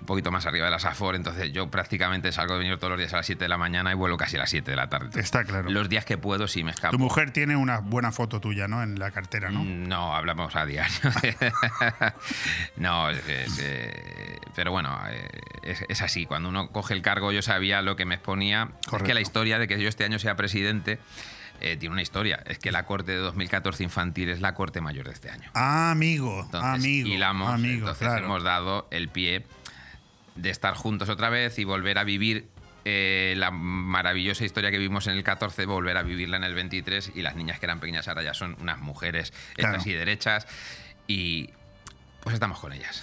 un 0.00 0.06
poquito 0.06 0.30
más 0.30 0.46
arriba 0.46 0.66
de 0.66 0.70
la 0.74 0.78
SAFOR, 0.80 1.14
entonces 1.16 1.52
yo 1.52 1.70
prácticamente 1.70 2.30
salgo 2.32 2.54
de 2.54 2.60
venir 2.60 2.76
todos 2.78 2.90
los 2.90 2.98
días 2.98 3.12
a 3.14 3.16
las 3.18 3.26
7 3.26 3.44
de 3.44 3.48
la 3.48 3.58
mañana 3.58 3.90
y 3.92 3.94
vuelvo 3.94 4.16
casi 4.16 4.36
a 4.36 4.40
las 4.40 4.50
7 4.50 4.70
de 4.70 4.76
la 4.76 4.88
tarde. 4.88 5.20
Está 5.20 5.44
claro. 5.44 5.70
Los 5.70 5.88
días 5.88 6.04
que 6.04 6.18
puedo 6.18 6.46
sí 6.48 6.62
me 6.64 6.70
escapo. 6.72 6.92
Tu 6.92 6.98
mujer 6.98 7.30
tiene 7.30 7.56
una 7.56 7.78
buena 7.78 8.12
foto 8.12 8.40
tuya, 8.40 8.68
¿no? 8.68 8.82
En 8.82 8.98
la 8.98 9.10
cartera, 9.10 9.50
¿no? 9.50 9.64
No, 9.64 10.14
hablamos 10.14 10.54
a 10.56 10.66
diario. 10.66 10.94
no, 12.76 13.10
es- 13.10 13.26
es, 13.28 13.58
eh, 13.62 14.38
pero 14.54 14.70
bueno, 14.72 14.98
eh, 15.08 15.28
es, 15.62 15.84
es 15.88 16.02
así. 16.02 16.26
Cuando 16.26 16.48
uno 16.48 16.68
coge 16.70 16.94
el 16.94 17.02
cargo, 17.02 17.32
yo 17.32 17.42
sabía 17.42 17.82
lo 17.82 17.96
que 17.96 18.04
me 18.04 18.14
exponía. 18.16 18.68
Es 18.82 18.86
Correcto. 18.88 19.06
que 19.08 19.14
la 19.14 19.20
historia 19.20 19.58
de 19.58 19.68
que 19.68 19.80
yo 19.80 19.88
este 19.88 20.04
año 20.04 20.18
sea 20.18 20.36
presidente 20.36 20.98
eh, 21.60 21.76
tiene 21.76 21.92
una 21.92 22.02
historia. 22.02 22.42
Es 22.46 22.58
que 22.58 22.72
la 22.72 22.84
corte 22.84 23.12
de 23.12 23.18
2014 23.18 23.82
infantil 23.84 24.28
es 24.28 24.40
la 24.40 24.54
corte 24.54 24.80
mayor 24.80 25.06
de 25.06 25.12
este 25.12 25.30
año. 25.30 25.50
Ah, 25.54 25.90
amigo, 25.90 26.42
Entonces, 26.44 26.70
amigo, 26.74 27.08
hilamos, 27.08 27.50
amigo, 27.50 27.78
entonces 27.80 28.08
claro. 28.08 28.24
hemos 28.26 28.42
dado 28.42 28.88
el 28.90 29.08
pie 29.08 29.44
de 30.34 30.50
estar 30.50 30.74
juntos 30.74 31.08
otra 31.08 31.28
vez 31.30 31.58
y 31.58 31.64
volver 31.64 31.98
a 31.98 32.04
vivir 32.04 32.48
eh, 32.84 33.34
la 33.36 33.50
maravillosa 33.50 34.44
historia 34.44 34.70
que 34.70 34.78
vivimos 34.78 35.06
en 35.06 35.14
el 35.14 35.24
14, 35.24 35.64
volver 35.66 35.96
a 35.96 36.02
vivirla 36.02 36.36
en 36.36 36.44
el 36.44 36.54
23 36.54 37.12
y 37.14 37.22
las 37.22 37.34
niñas 37.36 37.58
que 37.58 37.66
eran 37.66 37.80
pequeñas 37.80 38.08
ahora 38.08 38.22
ya 38.22 38.34
son 38.34 38.56
unas 38.60 38.78
mujeres 38.80 39.32
Claro. 39.56 39.78
y 39.84 39.92
derechas 39.92 40.46
y 41.06 41.50
pues 42.22 42.34
estamos 42.34 42.58
con 42.58 42.72
ellas. 42.72 43.02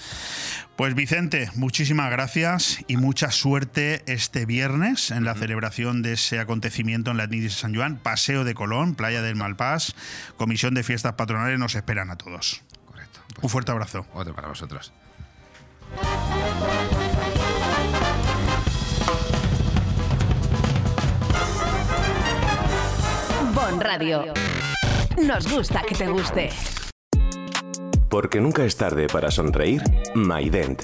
Pues 0.75 0.95
Vicente, 0.95 1.49
muchísimas 1.55 2.09
gracias 2.11 2.83
y 2.87 2.97
mucha 2.97 3.29
suerte 3.31 4.01
este 4.07 4.45
viernes 4.47 5.11
en 5.11 5.25
la 5.25 5.35
celebración 5.35 6.01
de 6.01 6.13
ese 6.13 6.39
acontecimiento 6.39 7.11
en 7.11 7.17
la 7.17 7.27
NIDIS 7.27 7.55
de 7.55 7.59
San 7.61 7.75
Juan, 7.75 7.97
Paseo 7.97 8.43
de 8.43 8.55
Colón, 8.55 8.95
Playa 8.95 9.21
del 9.21 9.35
Malpás, 9.35 9.93
Comisión 10.37 10.73
de 10.73 10.81
Fiestas 10.83 11.13
Patronales, 11.13 11.59
nos 11.59 11.75
esperan 11.75 12.09
a 12.09 12.15
todos. 12.17 12.63
Correcto. 12.85 13.19
Un 13.41 13.49
fuerte 13.49 13.71
abrazo. 13.71 14.07
Otro 14.13 14.33
para 14.33 14.47
vosotros. 14.47 14.91
Bon 23.53 23.79
Radio. 23.79 24.33
Nos 25.25 25.51
gusta 25.51 25.81
que 25.87 25.95
te 25.95 26.07
guste. 26.07 26.49
Porque 28.09 28.41
nunca 28.41 28.65
es 28.65 28.75
tarde 28.75 29.07
para 29.07 29.31
sonreír, 29.31 29.81
MyDent, 30.15 30.83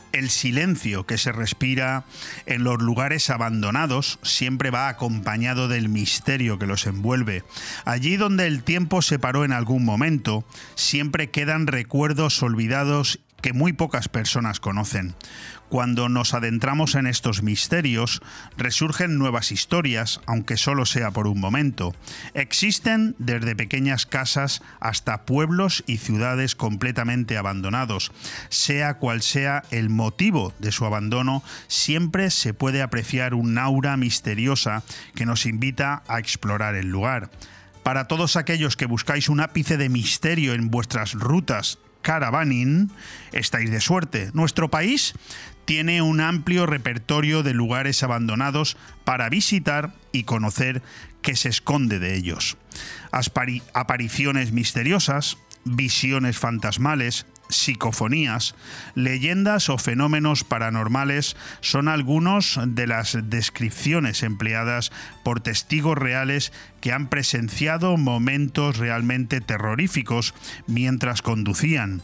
el 0.11 0.29
silencio 0.29 1.05
que 1.05 1.17
se 1.17 1.31
respira 1.31 2.05
en 2.45 2.63
los 2.63 2.81
lugares 2.81 3.29
abandonados 3.29 4.19
siempre 4.23 4.69
va 4.69 4.89
acompañado 4.89 5.67
del 5.67 5.89
misterio 5.89 6.59
que 6.59 6.67
los 6.67 6.85
envuelve. 6.85 7.43
Allí 7.85 8.17
donde 8.17 8.47
el 8.47 8.63
tiempo 8.63 9.01
se 9.01 9.19
paró 9.19 9.45
en 9.45 9.53
algún 9.53 9.85
momento, 9.85 10.45
siempre 10.75 11.29
quedan 11.29 11.67
recuerdos 11.67 12.41
olvidados 12.43 13.19
que 13.41 13.53
muy 13.53 13.73
pocas 13.73 14.07
personas 14.07 14.59
conocen. 14.59 15.15
Cuando 15.71 16.09
nos 16.09 16.33
adentramos 16.33 16.95
en 16.95 17.07
estos 17.07 17.43
misterios, 17.43 18.21
resurgen 18.57 19.17
nuevas 19.17 19.53
historias, 19.53 20.19
aunque 20.25 20.57
solo 20.57 20.85
sea 20.85 21.11
por 21.11 21.27
un 21.27 21.39
momento. 21.39 21.95
Existen 22.33 23.15
desde 23.19 23.55
pequeñas 23.55 24.05
casas 24.05 24.61
hasta 24.81 25.25
pueblos 25.25 25.85
y 25.87 25.99
ciudades 25.99 26.55
completamente 26.55 27.37
abandonados. 27.37 28.11
Sea 28.49 28.95
cual 28.95 29.21
sea 29.21 29.63
el 29.71 29.89
motivo 29.89 30.53
de 30.59 30.73
su 30.73 30.83
abandono, 30.83 31.41
siempre 31.69 32.31
se 32.31 32.53
puede 32.53 32.81
apreciar 32.81 33.33
un 33.33 33.57
aura 33.57 33.95
misteriosa 33.95 34.83
que 35.15 35.25
nos 35.25 35.45
invita 35.45 36.03
a 36.09 36.19
explorar 36.19 36.75
el 36.75 36.89
lugar. 36.89 37.29
Para 37.81 38.09
todos 38.09 38.35
aquellos 38.35 38.75
que 38.75 38.87
buscáis 38.87 39.29
un 39.29 39.39
ápice 39.39 39.77
de 39.77 39.87
misterio 39.87 40.53
en 40.53 40.69
vuestras 40.69 41.13
rutas 41.13 41.79
caravaning, 42.01 42.91
estáis 43.31 43.71
de 43.71 43.79
suerte. 43.79 44.31
Nuestro 44.33 44.69
país 44.69 45.13
tiene 45.65 46.01
un 46.01 46.21
amplio 46.21 46.65
repertorio 46.65 47.43
de 47.43 47.53
lugares 47.53 48.03
abandonados 48.03 48.77
para 49.03 49.29
visitar 49.29 49.93
y 50.11 50.23
conocer 50.23 50.81
qué 51.21 51.35
se 51.35 51.49
esconde 51.49 51.99
de 51.99 52.15
ellos. 52.15 52.57
Apariciones 53.73 54.51
misteriosas, 54.51 55.37
visiones 55.63 56.37
fantasmales, 56.37 57.25
psicofonías, 57.51 58.55
leyendas 58.95 59.69
o 59.69 59.77
fenómenos 59.77 60.43
paranormales 60.43 61.35
son 61.59 61.87
algunos 61.87 62.59
de 62.65 62.87
las 62.87 63.17
descripciones 63.23 64.23
empleadas 64.23 64.91
por 65.23 65.41
testigos 65.41 65.97
reales 65.97 66.51
que 66.79 66.93
han 66.93 67.09
presenciado 67.09 67.97
momentos 67.97 68.77
realmente 68.77 69.41
terroríficos 69.41 70.33
mientras 70.67 71.21
conducían. 71.21 72.01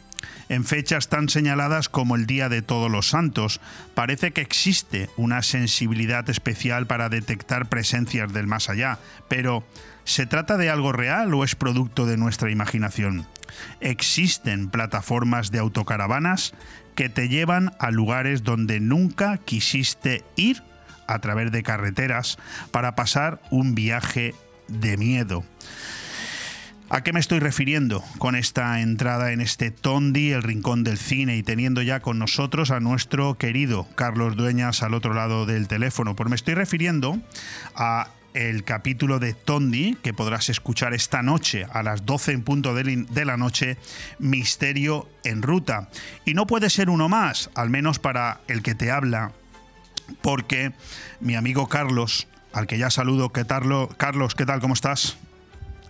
En 0.50 0.64
fechas 0.64 1.10
tan 1.10 1.30
señaladas 1.30 1.90
como 1.90 2.16
el 2.16 2.26
Día 2.26 2.50
de 2.50 2.62
Todos 2.62 2.90
los 2.90 3.10
Santos, 3.10 3.60
parece 3.94 4.32
que 4.32 4.42
existe 4.42 5.10
una 5.18 5.42
sensibilidad 5.42 6.30
especial 6.30 6.88
para 6.88 7.10
detectar 7.10 7.68
presencias 7.70 8.32
del 8.34 8.48
más 8.48 8.70
allá, 8.70 9.00
pero 9.28 9.66
¿se 10.04 10.26
trata 10.26 10.58
de 10.58 10.70
algo 10.70 10.92
real 10.92 11.34
o 11.34 11.44
es 11.44 11.56
producto 11.56 12.06
de 12.06 12.18
nuestra 12.18 12.50
imaginación? 12.50 13.28
Existen 13.80 14.70
plataformas 14.70 15.52
de 15.52 15.60
autocaravanas 15.60 16.54
que 16.96 17.10
te 17.10 17.30
llevan 17.30 17.74
a 17.80 17.92
lugares 17.92 18.44
donde 18.44 18.80
nunca 18.80 19.38
quisiste 19.38 20.24
ir 20.36 20.64
a 21.08 21.20
través 21.20 21.52
de 21.52 21.64
carreteras 21.64 22.38
para 22.72 22.96
pasar 22.96 23.42
un 23.50 23.76
viaje 23.76 24.34
de 24.68 24.98
miedo. 24.98 25.44
¿A 26.90 27.04
qué 27.04 27.12
me 27.12 27.20
estoy 27.20 27.40
refiriendo 27.40 28.02
con 28.18 28.34
esta 28.36 28.80
entrada 28.80 29.34
en 29.34 29.42
este 29.42 29.72
Tondi, 29.72 30.32
el 30.32 30.42
rincón 30.42 30.86
del 30.86 30.98
cine, 30.98 31.36
y 31.36 31.44
teniendo 31.44 31.82
ya 31.82 32.00
con 32.00 32.18
nosotros 32.18 32.72
a 32.72 32.80
nuestro 32.80 33.38
querido 33.38 33.86
Carlos 33.96 34.38
Dueñas 34.38 34.84
al 34.84 34.94
otro 34.94 35.14
lado 35.14 35.46
del 35.46 35.68
teléfono? 35.68 36.16
Pues 36.16 36.30
me 36.30 36.38
estoy 36.38 36.54
refiriendo 36.54 37.20
a 37.76 38.12
el 38.34 38.64
capítulo 38.64 39.20
de 39.20 39.34
Tondi 39.34 39.98
que 40.02 40.14
podrás 40.14 40.48
escuchar 40.48 40.94
esta 40.94 41.22
noche 41.22 41.66
a 41.74 41.84
las 41.84 42.06
12 42.06 42.32
en 42.32 42.44
punto 42.44 42.74
de 42.74 43.26
la 43.26 43.36
noche, 43.36 43.78
Misterio 44.20 45.10
en 45.26 45.42
Ruta. 45.42 45.90
Y 46.24 46.36
no 46.36 46.48
puede 46.48 46.70
ser 46.70 46.90
uno 46.90 47.10
más, 47.10 47.50
al 47.54 47.70
menos 47.70 48.00
para 48.00 48.40
el 48.48 48.64
que 48.64 48.76
te 48.76 48.92
habla, 48.92 49.34
porque 50.22 50.72
mi 51.20 51.36
amigo 51.36 51.68
Carlos, 51.68 52.30
al 52.54 52.66
que 52.66 52.78
ya 52.78 52.90
saludo, 52.90 53.34
¿qué 53.34 53.44
tal? 53.44 53.90
Carlos, 53.98 54.36
¿qué 54.36 54.46
tal? 54.46 54.62
¿Cómo 54.62 54.74
estás? 54.74 55.18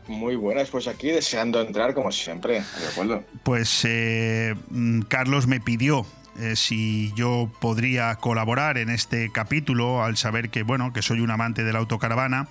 Muy 0.08 0.36
buenas, 0.36 0.70
pues 0.70 0.88
aquí 0.88 1.10
deseando 1.10 1.62
entrar 1.62 1.94
como 1.94 2.12
siempre, 2.12 2.64
de 2.80 2.88
acuerdo. 2.92 3.24
Pues 3.44 3.84
eh, 3.86 4.56
mm, 4.70 5.02
Carlos 5.02 5.48
me 5.48 5.60
pidió 5.60 6.06
eh, 6.40 6.56
si 6.56 7.12
yo 7.16 7.50
podría 7.60 8.16
colaborar 8.16 8.78
en 8.78 8.90
este 8.90 9.32
capítulo 9.32 10.04
al 10.04 10.18
saber 10.18 10.50
que 10.50 10.62
bueno 10.62 10.94
que 10.94 11.02
soy 11.02 11.20
un 11.20 11.32
amante 11.32 11.64
de 11.64 11.74
la 11.74 11.80
autocaravana 11.80 12.48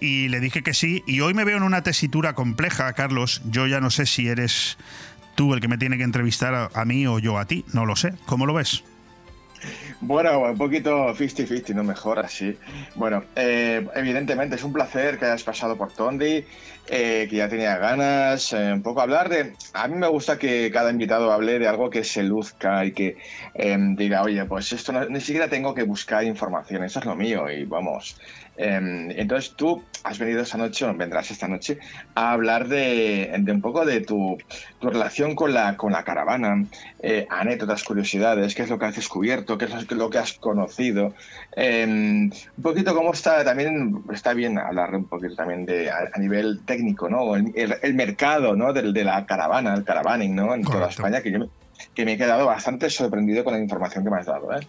y 0.00 0.28
le 0.28 0.40
dije 0.40 0.62
que 0.62 0.72
sí 0.72 1.04
y 1.06 1.20
hoy 1.20 1.34
me 1.34 1.44
veo 1.44 1.58
en 1.58 1.62
una 1.62 1.82
tesitura 1.82 2.34
compleja 2.34 2.94
Carlos 2.94 3.42
yo 3.44 3.66
ya 3.66 3.78
no 3.78 3.90
sé 3.90 4.06
si 4.06 4.28
eres 4.28 4.78
tú 5.34 5.52
el 5.52 5.60
que 5.60 5.68
me 5.68 5.76
tiene 5.76 5.98
que 5.98 6.04
entrevistar 6.04 6.54
a, 6.54 6.70
a 6.72 6.86
mí 6.86 7.06
o 7.06 7.18
yo 7.18 7.36
a 7.38 7.44
ti 7.44 7.66
no 7.74 7.84
lo 7.84 7.94
sé 7.94 8.14
cómo 8.24 8.46
lo 8.46 8.54
ves 8.54 8.82
Bueno, 10.00 10.40
un 10.40 10.58
poquito 10.58 11.14
50-50, 11.14 11.74
no 11.74 11.82
mejor 11.82 12.18
así. 12.18 12.56
Bueno, 12.94 13.24
eh, 13.34 13.86
evidentemente 13.94 14.56
es 14.56 14.62
un 14.62 14.72
placer 14.72 15.18
que 15.18 15.24
hayas 15.24 15.42
pasado 15.42 15.76
por 15.76 15.92
Tondi, 15.92 16.44
eh, 16.86 17.26
que 17.28 17.36
ya 17.36 17.48
tenía 17.48 17.76
ganas, 17.78 18.52
eh, 18.52 18.72
un 18.72 18.82
poco 18.82 19.00
hablar 19.00 19.28
de... 19.28 19.56
A 19.72 19.88
mí 19.88 19.96
me 19.96 20.08
gusta 20.08 20.38
que 20.38 20.70
cada 20.72 20.90
invitado 20.90 21.32
hable 21.32 21.58
de 21.58 21.68
algo 21.68 21.90
que 21.90 22.04
se 22.04 22.22
luzca 22.22 22.84
y 22.84 22.92
que 22.92 23.16
eh, 23.54 23.76
diga, 23.96 24.22
oye, 24.22 24.44
pues 24.46 24.72
esto 24.72 24.92
no- 24.92 25.08
ni 25.08 25.20
siquiera 25.20 25.48
tengo 25.48 25.74
que 25.74 25.82
buscar 25.84 26.24
información, 26.24 26.84
eso 26.84 26.98
es 27.00 27.04
lo 27.06 27.16
mío 27.16 27.50
y 27.50 27.64
vamos. 27.66 28.16
Eh, 28.58 29.14
entonces 29.16 29.54
tú 29.56 29.82
has 30.04 30.18
venido 30.18 30.40
esta 30.42 30.56
noche, 30.56 30.84
o 30.84 30.94
vendrás 30.94 31.30
esta 31.30 31.48
noche, 31.48 31.78
a 32.14 32.32
hablar 32.32 32.68
de, 32.68 33.34
de 33.38 33.52
un 33.52 33.60
poco 33.60 33.84
de 33.84 34.00
tu, 34.00 34.38
tu 34.78 34.88
relación 34.88 35.34
con 35.34 35.52
la, 35.52 35.76
con 35.76 35.92
la 35.92 36.04
caravana, 36.04 36.64
eh, 37.02 37.26
anécdotas, 37.28 37.82
curiosidades, 37.84 38.54
qué 38.54 38.62
es 38.62 38.70
lo 38.70 38.78
que 38.78 38.86
has 38.86 38.96
descubierto, 38.96 39.58
qué 39.58 39.64
es 39.66 39.90
lo, 39.90 39.96
lo 39.96 40.10
que 40.10 40.18
has 40.18 40.32
conocido. 40.34 41.12
Eh, 41.56 41.84
un 41.86 42.32
poquito 42.62 42.94
cómo 42.94 43.12
está 43.12 43.44
también, 43.44 44.02
está 44.12 44.32
bien 44.32 44.58
hablar 44.58 44.94
un 44.94 45.04
poquito 45.06 45.34
también 45.34 45.66
de 45.66 45.90
a, 45.90 46.08
a 46.12 46.18
nivel 46.18 46.60
técnico, 46.64 47.08
¿no? 47.08 47.34
El, 47.36 47.52
el- 47.54 47.74
el 47.82 47.94
mercado, 47.94 48.54
¿no? 48.56 48.72
Del- 48.72 48.92
De, 48.92 49.04
la 49.04 49.26
caravana, 49.26 49.74
el 49.74 49.84
caravaning, 49.84 50.34
¿no? 50.34 50.54
En 50.54 50.62
toda. 50.62 50.88
España, 50.88 51.20
que 51.22 51.30
yo 51.32 51.38
me, 51.40 51.48
que 51.94 52.04
me 52.04 52.12
he 52.14 52.16
quedado 52.16 52.46
bastante 52.46 52.88
sorprendido 52.90 53.44
con 53.44 53.52
la 53.54 53.60
información 53.60 54.02
que 54.04 54.10
me 54.10 54.18
has 54.18 54.26
dado, 54.26 54.52
¿eh? 54.56 54.66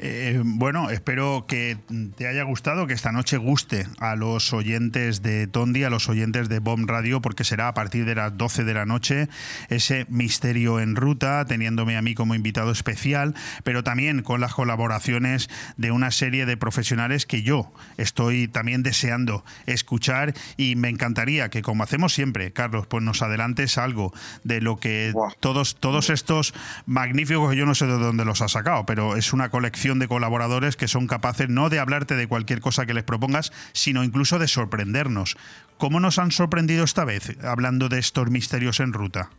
Eh, 0.00 0.40
bueno, 0.44 0.90
espero 0.90 1.46
que 1.48 1.76
te 2.16 2.28
haya 2.28 2.44
gustado, 2.44 2.86
que 2.86 2.94
esta 2.94 3.10
noche 3.10 3.36
guste 3.36 3.84
a 3.98 4.14
los 4.14 4.52
oyentes 4.52 5.22
de 5.22 5.48
Tondi, 5.48 5.82
a 5.82 5.90
los 5.90 6.08
oyentes 6.08 6.48
de 6.48 6.60
Bomb 6.60 6.88
Radio, 6.88 7.20
porque 7.20 7.42
será 7.42 7.66
a 7.66 7.74
partir 7.74 8.04
de 8.04 8.14
las 8.14 8.36
12 8.36 8.62
de 8.62 8.74
la 8.74 8.86
noche 8.86 9.28
ese 9.70 10.06
misterio 10.08 10.78
en 10.78 10.94
ruta, 10.94 11.44
teniéndome 11.46 11.96
a 11.96 12.02
mí 12.02 12.14
como 12.14 12.36
invitado 12.36 12.70
especial, 12.70 13.34
pero 13.64 13.82
también 13.82 14.22
con 14.22 14.40
las 14.40 14.54
colaboraciones 14.54 15.50
de 15.76 15.90
una 15.90 16.12
serie 16.12 16.46
de 16.46 16.56
profesionales 16.56 17.26
que 17.26 17.42
yo 17.42 17.72
estoy 17.96 18.46
también 18.46 18.84
deseando 18.84 19.44
escuchar 19.66 20.32
y 20.56 20.76
me 20.76 20.90
encantaría 20.90 21.48
que, 21.48 21.62
como 21.62 21.82
hacemos 21.82 22.14
siempre, 22.14 22.52
Carlos, 22.52 22.86
pues 22.86 23.02
nos 23.02 23.20
adelantes 23.20 23.78
algo 23.78 24.12
de 24.44 24.60
lo 24.60 24.76
que 24.76 25.12
todos, 25.40 25.74
todos 25.74 26.08
estos 26.08 26.54
magníficos, 26.86 27.56
yo 27.56 27.66
no 27.66 27.74
sé 27.74 27.86
de 27.86 27.98
dónde 27.98 28.24
los 28.24 28.42
ha 28.42 28.48
sacado, 28.48 28.86
pero 28.86 29.16
es 29.16 29.32
una 29.32 29.48
colección 29.48 29.87
de 29.94 30.08
colaboradores 30.08 30.76
que 30.76 30.88
son 30.88 31.06
capaces 31.06 31.48
no 31.48 31.70
de 31.70 31.78
hablarte 31.78 32.16
de 32.16 32.26
cualquier 32.26 32.60
cosa 32.60 32.84
que 32.84 32.92
les 32.92 33.04
propongas, 33.04 33.52
sino 33.72 34.04
incluso 34.04 34.38
de 34.38 34.48
sorprendernos. 34.48 35.38
¿Cómo 35.78 36.00
nos 36.00 36.18
han 36.18 36.32
sorprendido 36.32 36.84
esta 36.84 37.06
vez 37.06 37.38
hablando 37.42 37.88
de 37.88 37.98
estos 37.98 38.30
misterios 38.30 38.80
en 38.80 38.92
ruta? 38.92 39.30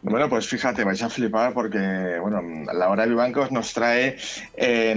Bueno, 0.00 0.28
pues 0.28 0.46
fíjate, 0.46 0.84
vais 0.84 1.02
a 1.02 1.10
flipar 1.10 1.52
porque, 1.52 2.18
bueno, 2.20 2.40
Laura 2.72 3.04
Vivancos 3.04 3.50
nos 3.50 3.72
trae, 3.72 4.16
eh, 4.56 4.94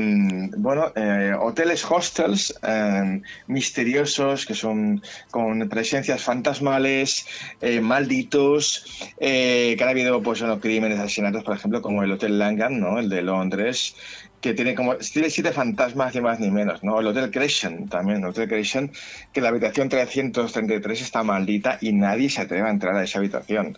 bueno, 0.57 0.91
eh, 0.95 1.33
hoteles, 1.39 1.83
hostels 1.89 2.53
eh, 2.61 3.19
misteriosos 3.47 4.45
que 4.45 4.53
son 4.53 5.01
con 5.31 5.67
presencias 5.69 6.21
fantasmales, 6.21 7.25
eh, 7.61 7.81
malditos, 7.81 8.85
eh, 9.19 9.73
que 9.75 9.83
ha 9.83 9.89
habido, 9.89 10.21
pues, 10.21 10.41
bueno, 10.41 10.59
crímenes, 10.59 10.99
asesinatos, 10.99 11.43
por 11.43 11.55
ejemplo, 11.55 11.81
como 11.81 12.03
el 12.03 12.11
Hotel 12.11 12.37
Langham, 12.37 12.79
¿no? 12.79 12.99
El 12.99 13.09
de 13.09 13.23
Londres, 13.23 13.95
que 14.41 14.53
tiene 14.53 14.75
como 14.75 14.95
tiene 14.95 15.29
siete 15.29 15.51
fantasmas 15.51 16.15
ni 16.15 16.21
más 16.21 16.39
ni 16.39 16.49
menos, 16.51 16.83
¿no? 16.83 16.99
El 16.99 17.07
Hotel 17.07 17.31
Crescent 17.31 17.89
también, 17.89 18.19
el 18.19 18.29
Hotel 18.29 18.47
Crescent, 18.47 18.95
que 19.33 19.41
la 19.41 19.49
habitación 19.49 19.89
333 19.89 21.01
está 21.01 21.23
maldita 21.23 21.77
y 21.81 21.93
nadie 21.93 22.29
se 22.29 22.41
atreve 22.41 22.67
a 22.67 22.71
entrar 22.71 22.95
a 22.95 23.03
esa 23.03 23.19
habitación. 23.19 23.77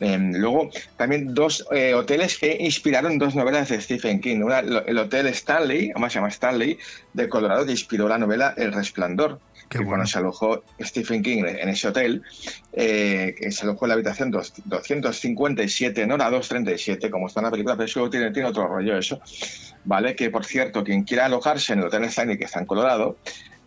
Eh, 0.00 0.18
luego, 0.32 0.70
también 0.96 1.34
dos 1.34 1.66
eh, 1.72 1.92
hoteles 1.94 2.38
que 2.38 2.56
inspiraron 2.60 3.18
dos 3.18 3.34
novelas 3.34 3.68
de 3.68 3.80
Stephen 3.80 4.20
King. 4.20 4.40
Una, 4.42 4.60
el 4.60 4.98
Hotel 4.98 5.26
Stanley, 5.28 5.90
además 5.90 6.12
se 6.12 6.18
llama 6.18 6.28
Stanley, 6.28 6.78
de 7.12 7.28
Colorado, 7.28 7.66
que 7.66 7.72
inspiró 7.72 8.08
la 8.08 8.16
novela 8.18 8.54
El 8.56 8.72
Resplandor. 8.72 9.40
que 9.68 9.84
cuando 9.84 10.04
se 10.06 10.18
alojó 10.18 10.64
Stephen 10.80 11.22
King 11.22 11.44
en 11.46 11.68
ese 11.68 11.86
hotel, 11.88 12.22
eh, 12.72 13.34
se 13.50 13.62
alojó 13.64 13.84
en 13.84 13.88
la 13.90 13.94
habitación 13.94 14.30
dos- 14.32 14.52
257, 14.64 16.06
no 16.06 16.16
la 16.16 16.30
237, 16.30 17.10
como 17.10 17.28
está 17.28 17.40
en 17.40 17.44
la 17.44 17.50
película, 17.50 17.76
pero 17.76 17.84
eso 17.86 18.10
tiene, 18.10 18.30
tiene 18.32 18.48
otro 18.48 18.66
rollo 18.66 18.96
eso. 18.98 19.20
¿Vale? 19.84 20.14
Que 20.16 20.28
por 20.30 20.44
cierto, 20.44 20.82
quien 20.82 21.04
quiera 21.04 21.26
alojarse 21.26 21.72
en 21.72 21.80
el 21.80 21.86
Hotel 21.86 22.04
Stanley, 22.04 22.36
que 22.36 22.44
está 22.44 22.58
en 22.58 22.66
Colorado, 22.66 23.16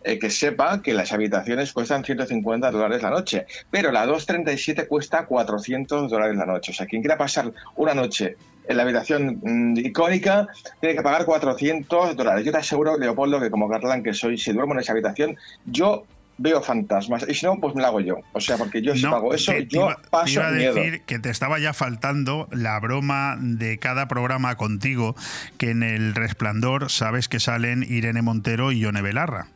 eh, 0.04 0.18
que 0.18 0.30
sepa 0.30 0.82
que 0.82 0.92
las 0.94 1.12
habitaciones 1.12 1.72
cuestan 1.72 2.04
150 2.04 2.70
dólares 2.70 3.02
la 3.02 3.10
noche, 3.10 3.46
pero 3.70 3.90
la 3.90 4.04
237 4.06 4.86
cuesta 4.86 5.26
400 5.26 6.10
dólares 6.10 6.36
la 6.36 6.46
noche. 6.46 6.72
O 6.72 6.74
sea, 6.74 6.86
quien 6.86 7.02
quiera 7.02 7.16
pasar 7.18 7.50
una 7.76 7.94
noche 7.94 8.36
en 8.68 8.76
la 8.76 8.82
habitación 8.84 9.40
mm, 9.42 9.78
icónica 9.78 10.46
tiene 10.80 10.94
que 10.96 11.02
pagar 11.02 11.24
400 11.24 12.16
dólares. 12.16 12.44
Yo 12.44 12.52
te 12.52 12.58
aseguro, 12.58 12.98
Leopoldo, 12.98 13.40
que 13.40 13.50
como 13.50 13.66
Garland 13.68 14.04
que 14.04 14.14
soy, 14.14 14.38
si 14.38 14.52
duermo 14.52 14.74
en 14.74 14.80
esa 14.80 14.92
habitación, 14.92 15.36
yo 15.66 16.06
veo 16.36 16.60
fantasmas. 16.62 17.24
Y 17.28 17.34
si 17.34 17.46
no, 17.46 17.58
pues 17.60 17.74
me 17.74 17.82
la 17.82 17.88
hago 17.88 18.00
yo. 18.00 18.16
O 18.32 18.40
sea, 18.40 18.56
porque 18.56 18.82
yo 18.82 18.94
si 18.96 19.02
No, 19.04 19.10
pago 19.12 19.32
eso, 19.34 19.52
te- 19.52 19.66
yo 19.68 19.82
iba- 19.86 19.96
te 20.02 20.08
paso 20.10 20.32
iba 20.32 20.48
a 20.48 20.50
miedo. 20.50 20.74
decir 20.74 21.02
que 21.02 21.18
te 21.18 21.30
estaba 21.30 21.58
ya 21.60 21.72
faltando 21.72 22.48
la 22.50 22.78
broma 22.80 23.36
de 23.40 23.78
cada 23.78 24.08
programa 24.08 24.56
contigo, 24.56 25.14
que 25.58 25.70
en 25.70 25.82
el 25.82 26.14
resplandor 26.14 26.90
sabes 26.90 27.28
que 27.28 27.38
salen 27.40 27.84
Irene 27.88 28.20
Montero 28.22 28.72
y 28.72 28.80
Yone 28.80 29.00
Belarra. 29.02 29.46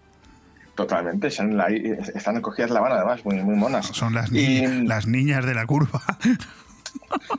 Totalmente, 0.79 1.27
están, 1.27 1.57
la- 1.57 1.67
están 1.71 2.41
cogidas 2.41 2.71
la 2.71 2.81
mano 2.81 2.95
además, 2.95 3.25
muy, 3.25 3.35
muy 3.43 3.57
monas. 3.57 3.87
Son 3.89 4.15
las, 4.15 4.31
ni- 4.31 4.87
las 4.87 5.09
niñas 5.09 5.45
de 5.45 5.53
la 5.53 5.67
curva. 5.67 6.01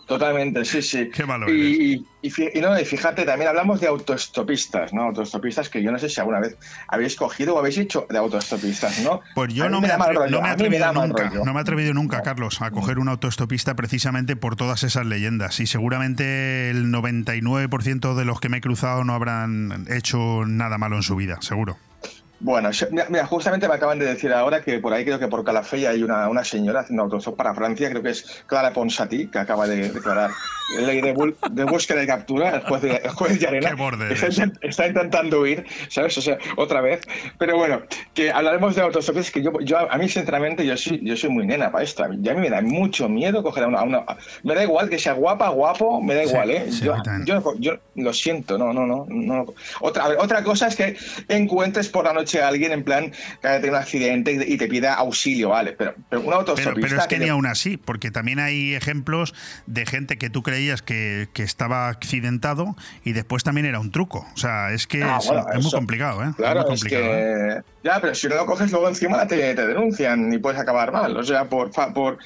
Totalmente, 0.07 0.65
sí, 0.65 0.81
sí. 0.81 1.09
Qué 1.13 1.25
malo 1.25 1.49
y, 1.49 2.05
y- 2.21 2.27
y 2.27 2.57
y 2.57 2.61
no, 2.61 2.77
y 2.77 2.83
fíjate, 2.83 3.23
también 3.23 3.47
hablamos 3.47 3.79
de 3.79 3.87
autoestopistas, 3.87 4.91
¿no? 4.93 5.03
Autoestopistas 5.03 5.69
que 5.69 5.81
yo 5.81 5.89
no 5.91 5.97
sé 5.99 6.09
si 6.09 6.19
alguna 6.19 6.41
vez 6.41 6.57
habéis 6.89 7.15
cogido 7.15 7.55
o 7.55 7.59
habéis 7.59 7.77
hecho 7.77 8.05
de 8.09 8.17
autoestopistas, 8.17 8.99
¿no? 9.03 9.21
Pues 9.35 9.53
yo 9.53 9.69
no 9.69 9.79
me, 9.79 9.87
no 9.87 10.41
me 10.41 10.49
he 10.49 10.51
atrevido 10.51 10.91
nunca, 10.91 11.29
no 11.29 11.53
me 11.53 11.59
he 11.59 11.61
atrevido 11.61 11.93
nunca, 11.93 12.21
Carlos, 12.23 12.61
a 12.61 12.71
coger 12.71 12.99
un 12.99 13.07
autoestopista 13.07 13.73
precisamente 13.75 14.35
por 14.35 14.57
todas 14.57 14.83
esas 14.83 15.05
leyendas. 15.05 15.61
Y 15.61 15.65
seguramente 15.67 16.69
el 16.71 16.87
99% 16.91 18.15
de 18.15 18.25
los 18.25 18.41
que 18.41 18.49
me 18.49 18.57
he 18.57 18.61
cruzado 18.61 19.05
no 19.05 19.13
habrán 19.13 19.85
hecho 19.89 20.43
nada 20.45 20.77
malo 20.77 20.97
en 20.97 21.03
su 21.03 21.15
vida, 21.15 21.37
seguro. 21.41 21.77
Bueno, 22.41 22.71
se- 22.71 22.87
mira, 22.91 23.25
justamente 23.25 23.67
me 23.67 23.73
acaban 23.75 23.99
de 23.99 24.05
decir 24.05 24.31
ahora 24.31 24.61
que 24.61 24.79
por 24.79 24.93
ahí 24.93 25.03
creo 25.03 25.19
que 25.19 25.27
por 25.27 25.43
Calafell 25.43 25.85
hay 25.87 26.03
una, 26.03 26.29
una 26.29 26.43
señora 26.43 26.81
haciendo 26.81 27.03
autostop 27.03 27.35
para 27.35 27.53
Francia, 27.53 27.89
creo 27.89 28.01
que 28.01 28.11
es 28.11 28.43
Clara 28.47 28.71
Ponsatí, 28.71 29.27
que 29.27 29.39
acaba 29.39 29.67
de 29.67 29.89
declarar 29.89 30.31
ley 30.79 31.01
de, 31.01 31.33
de 31.51 31.63
búsqueda 31.65 32.03
y 32.03 32.07
captura, 32.07 32.51
el 32.51 32.61
juez 32.61 32.81
de, 32.83 32.95
el 32.97 33.09
juez 33.09 33.39
de 33.39 33.47
Arena. 33.47 33.69
Está, 34.13 34.27
está 34.61 34.87
intentando 34.87 35.41
huir, 35.41 35.65
¿sabes? 35.89 36.15
O 36.17 36.21
sea, 36.21 36.37
otra 36.57 36.79
vez. 36.81 37.01
Pero 37.39 37.57
bueno, 37.57 37.81
que 38.13 38.31
hablaremos 38.31 38.75
de 38.75 38.83
autostopistas, 38.83 39.31
que 39.31 39.41
yo, 39.41 39.51
yo 39.61 39.91
a 39.91 39.97
mí 39.97 40.07
sinceramente 40.07 40.63
yo 40.65 40.77
soy, 40.77 41.01
yo 41.03 41.17
soy 41.17 41.31
muy 41.31 41.45
nena 41.47 41.71
para 41.71 41.83
esto. 41.83 42.03
Y 42.13 42.29
a 42.29 42.33
mí 42.35 42.41
me 42.41 42.49
da 42.51 42.61
mucho 42.61 43.09
miedo 43.09 43.41
coger 43.41 43.63
a 43.63 43.67
una, 43.67 43.79
a 43.79 43.83
una- 43.83 44.03
Me 44.43 44.53
da 44.53 44.63
igual 44.63 44.89
que 44.89 44.99
sea 44.99 45.13
guapa, 45.13 45.49
guapo, 45.49 46.01
me 46.01 46.13
da 46.13 46.23
Sí, 46.23 46.29
igual, 46.29 46.51
¿eh? 46.51 46.71
sí, 46.71 46.85
yo, 46.85 46.93
yo, 47.25 47.53
yo 47.57 47.73
lo 47.95 48.13
siento, 48.13 48.57
no, 48.59 48.71
no, 48.71 48.85
no. 48.85 49.07
no. 49.09 49.45
Otra, 49.81 50.07
ver, 50.07 50.17
otra 50.19 50.43
cosa 50.43 50.67
es 50.67 50.75
que 50.75 50.95
encuentres 51.27 51.89
por 51.89 52.05
la 52.05 52.13
noche 52.13 52.28
a 52.37 52.47
alguien 52.47 52.71
en 52.71 52.83
plan 52.83 53.11
que 53.41 53.47
haya 53.47 53.57
tenido 53.59 53.75
un 53.77 53.81
accidente 53.81 54.45
y 54.47 54.57
te 54.57 54.67
pida 54.67 54.93
auxilio, 54.93 55.49
vale, 55.49 55.73
pero, 55.73 55.95
pero 56.09 56.21
un 56.21 56.27
Pero, 56.27 56.37
autostopista... 56.39 56.81
pero 56.87 57.01
es 57.01 57.07
que 57.07 57.15
que- 57.17 57.23
ni 57.23 57.29
aún 57.29 57.45
así, 57.47 57.77
porque 57.77 58.11
también 58.11 58.39
hay 58.39 58.75
ejemplos 58.75 59.33
de 59.65 59.85
gente 59.85 60.17
que 60.17 60.29
tú 60.29 60.43
creías 60.43 60.81
que, 60.81 61.27
que 61.33 61.43
estaba 61.43 61.89
accidentado 61.89 62.75
y 63.03 63.13
después 63.13 63.43
también 63.43 63.65
era 63.65 63.79
un 63.79 63.91
truco. 63.91 64.27
O 64.33 64.37
sea, 64.37 64.71
es 64.71 64.85
que 64.87 65.03
Ah, 65.03 65.17
es, 65.19 65.27
bueno, 65.27 65.45
es 65.53 65.63
muy 65.63 65.71
complicado, 65.71 66.23
¿eh? 66.23 66.31
Claro, 66.37 66.59
es 66.61 66.65
muy 66.67 66.73
es 66.75 66.81
complicado. 66.81 67.13
¿eh? 67.15 67.63
que... 67.63 67.79
Ya, 67.81 67.99
pero 68.01 68.13
si 68.13 68.27
no 68.27 68.35
lo 68.35 68.45
coges 68.45 68.71
luego 68.71 68.89
encima 68.89 69.25
te, 69.25 69.55
te 69.55 69.65
denuncian 69.67 70.31
y 70.33 70.37
puedes 70.37 70.59
acabar 70.59 70.91
mal, 70.91 71.15
o 71.15 71.23
sea, 71.23 71.45
por, 71.47 71.71
por 71.93 72.17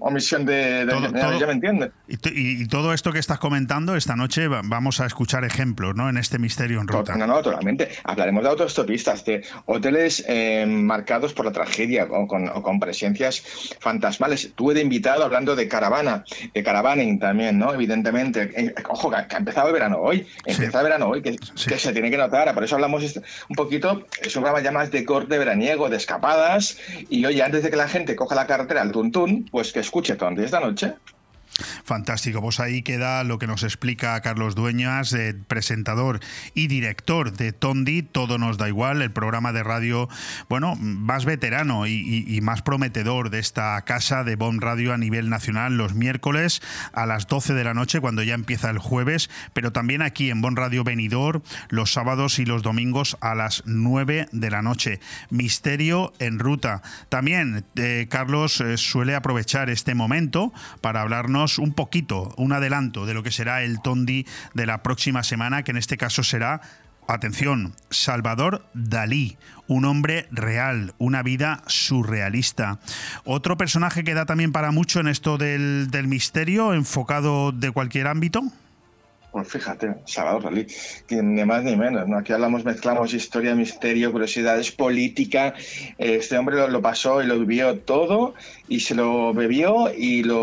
omisión 0.00 0.44
de... 0.46 0.86
de- 0.86 0.92
Todo- 0.92 1.12
ya, 1.12 1.20
todo- 1.20 1.38
ya 1.40 1.46
me 1.46 1.52
entiendes. 1.52 1.90
Y, 2.08 2.16
t- 2.16 2.32
y- 2.34 2.62
y 2.62 2.66
todo 2.66 2.92
esto 2.94 3.12
que 3.12 3.18
estás 3.18 3.38
comentando, 3.38 3.94
esta 3.94 4.16
noche 4.16 4.48
va- 4.48 4.62
vamos 4.64 5.00
a 5.00 5.06
escuchar 5.06 5.44
ejemplos, 5.44 5.94
¿no? 5.94 6.08
En 6.08 6.16
este 6.16 6.38
misterio 6.38 6.80
en 6.80 6.88
ruta. 6.88 7.14
No, 7.16 7.26
no, 7.26 7.42
totalmente. 7.42 7.90
Hablaremos 8.04 8.42
de 8.42 8.48
autostopistas, 8.50 9.24
de 9.26 9.44
hoteles 9.66 10.24
eh, 10.28 10.66
marcados 10.66 11.32
por 11.34 11.46
la 11.46 11.52
tragedia 11.52 12.04
o 12.10 12.26
con, 12.26 12.48
o 12.48 12.62
con 12.62 12.80
presencias 12.80 13.42
fantasmales. 13.80 14.52
Tuve 14.54 14.74
de 14.74 14.82
invitado 14.82 15.24
hablando 15.24 15.56
de 15.56 15.68
caravana, 15.68 16.24
de 16.52 16.62
caravaning 16.62 17.18
también, 17.18 17.58
¿no? 17.58 17.72
Evidentemente. 17.74 18.50
Eh, 18.54 18.74
ojo, 18.88 19.10
que, 19.10 19.16
ha 19.16 19.38
empezado 19.38 19.68
el 19.68 19.74
verano 19.74 19.98
hoy. 20.00 20.26
Empieza 20.44 20.78
el 20.78 20.84
verano 20.84 21.08
hoy, 21.08 21.22
que, 21.22 21.36
que 21.36 21.78
se 21.78 21.92
tiene 21.92 22.10
que 22.10 22.16
notar. 22.16 22.52
Por 22.54 22.64
eso 22.64 22.74
hablamos 22.74 23.02
este- 23.02 23.22
un 23.48 23.56
poquito, 23.56 24.06
es 24.20 24.34
un 24.36 24.42
programa 24.42 24.62
ya 24.62 24.72
más 24.72 24.90
de 24.90 25.04
corte 25.04 25.38
veraniego, 25.38 25.88
de 25.88 25.96
escapadas. 25.96 26.78
Y 27.08 27.24
oye, 27.24 27.42
antes 27.42 27.62
de 27.62 27.70
que 27.70 27.76
la 27.76 27.88
gente 27.88 28.16
coja 28.16 28.34
la 28.34 28.46
carretera 28.46 28.82
al 28.82 28.92
tuntún, 28.92 29.48
pues 29.50 29.72
que 29.72 29.80
escuche 29.80 30.16
Tondi 30.16 30.44
esta 30.44 30.60
noche. 30.60 30.94
Fantástico, 31.84 32.40
pues 32.40 32.60
ahí 32.60 32.82
queda 32.82 33.24
lo 33.24 33.38
que 33.38 33.46
nos 33.46 33.62
explica 33.62 34.18
Carlos 34.22 34.54
Dueñas, 34.54 35.12
eh, 35.12 35.34
presentador 35.46 36.20
y 36.54 36.66
director 36.66 37.32
de 37.32 37.52
Tondi, 37.52 38.02
Todo 38.02 38.38
nos 38.38 38.56
da 38.56 38.68
igual, 38.68 39.02
el 39.02 39.10
programa 39.10 39.52
de 39.52 39.62
radio, 39.62 40.08
bueno, 40.48 40.76
más 40.76 41.26
veterano 41.26 41.86
y, 41.86 42.40
más 42.42 42.62
prometedor 42.62 43.30
de 43.30 43.38
esta 43.38 43.80
casa 43.82 44.24
de 44.24 44.36
Bomb 44.36 44.62
Radio 44.62 44.92
a 44.94 44.98
nivel 44.98 45.28
nacional 45.28 45.76
los 45.76 45.94
miércoles 45.94 46.62
a 46.92 47.06
las 47.06 47.26
12 47.26 47.54
de 47.54 47.64
la 47.64 47.74
noche 47.74 48.00
cuando 48.00 48.22
ya 48.22 48.34
empieza 48.34 48.70
el 48.70 48.78
jueves, 48.78 49.30
pero 49.52 49.70
también 49.70 50.02
aquí 50.02 50.30
en 50.30 50.40
Bon 50.40 50.56
Radio 50.56 50.82
Venidor 50.82 51.42
los 51.68 51.92
sábados 51.92 52.38
y 52.38 52.46
los 52.46 52.62
domingos 52.62 53.16
a 53.20 53.34
las 53.34 53.62
9 53.66 54.28
de 54.32 54.50
la 54.50 54.62
noche. 54.62 55.00
Misterio 55.30 56.12
en 56.18 56.38
ruta. 56.38 56.82
También 57.10 57.64
eh, 57.76 58.06
Carlos 58.10 58.60
eh, 58.60 58.76
suele 58.76 59.14
aprovechar 59.14 59.70
este 59.70 59.94
momento 59.94 60.52
para 60.80 61.02
hablarnos 61.02 61.41
un 61.58 61.72
poquito, 61.72 62.34
un 62.36 62.52
adelanto 62.52 63.06
de 63.06 63.14
lo 63.14 63.22
que 63.22 63.30
será 63.30 63.62
el 63.62 63.80
Tondi 63.80 64.26
de 64.54 64.66
la 64.66 64.82
próxima 64.82 65.22
semana, 65.22 65.62
que 65.62 65.72
en 65.72 65.76
este 65.76 65.96
caso 65.96 66.22
será 66.22 66.60
Atención, 67.08 67.74
Salvador 67.90 68.64
Dalí, 68.74 69.36
un 69.66 69.84
hombre 69.84 70.28
real, 70.30 70.94
una 70.98 71.22
vida 71.22 71.62
surrealista. 71.66 72.78
Otro 73.24 73.56
personaje 73.56 74.04
que 74.04 74.14
da 74.14 74.24
también 74.24 74.52
para 74.52 74.70
mucho 74.70 75.00
en 75.00 75.08
esto 75.08 75.36
del, 75.36 75.90
del 75.90 76.06
misterio, 76.06 76.72
enfocado 76.74 77.50
de 77.50 77.72
cualquier 77.72 78.06
ámbito. 78.06 78.42
Pues 79.32 79.48
fíjate, 79.48 79.94
Salvador 80.04 80.44
Dalí, 80.44 80.66
ni 81.10 81.44
más 81.44 81.64
ni 81.64 81.74
menos, 81.74 82.06
¿no? 82.06 82.18
Aquí 82.18 82.34
hablamos, 82.34 82.64
mezclamos 82.64 83.14
historia, 83.14 83.54
misterio, 83.54 84.12
curiosidades, 84.12 84.70
política. 84.70 85.54
Este 85.98 86.36
hombre 86.36 86.56
lo, 86.56 86.68
lo 86.68 86.82
pasó 86.82 87.22
y 87.22 87.26
lo 87.26 87.38
vivió 87.40 87.78
todo 87.78 88.34
y 88.72 88.80
se 88.80 88.94
lo 88.94 89.34
bebió 89.34 89.92
y 89.94 90.22
lo, 90.22 90.38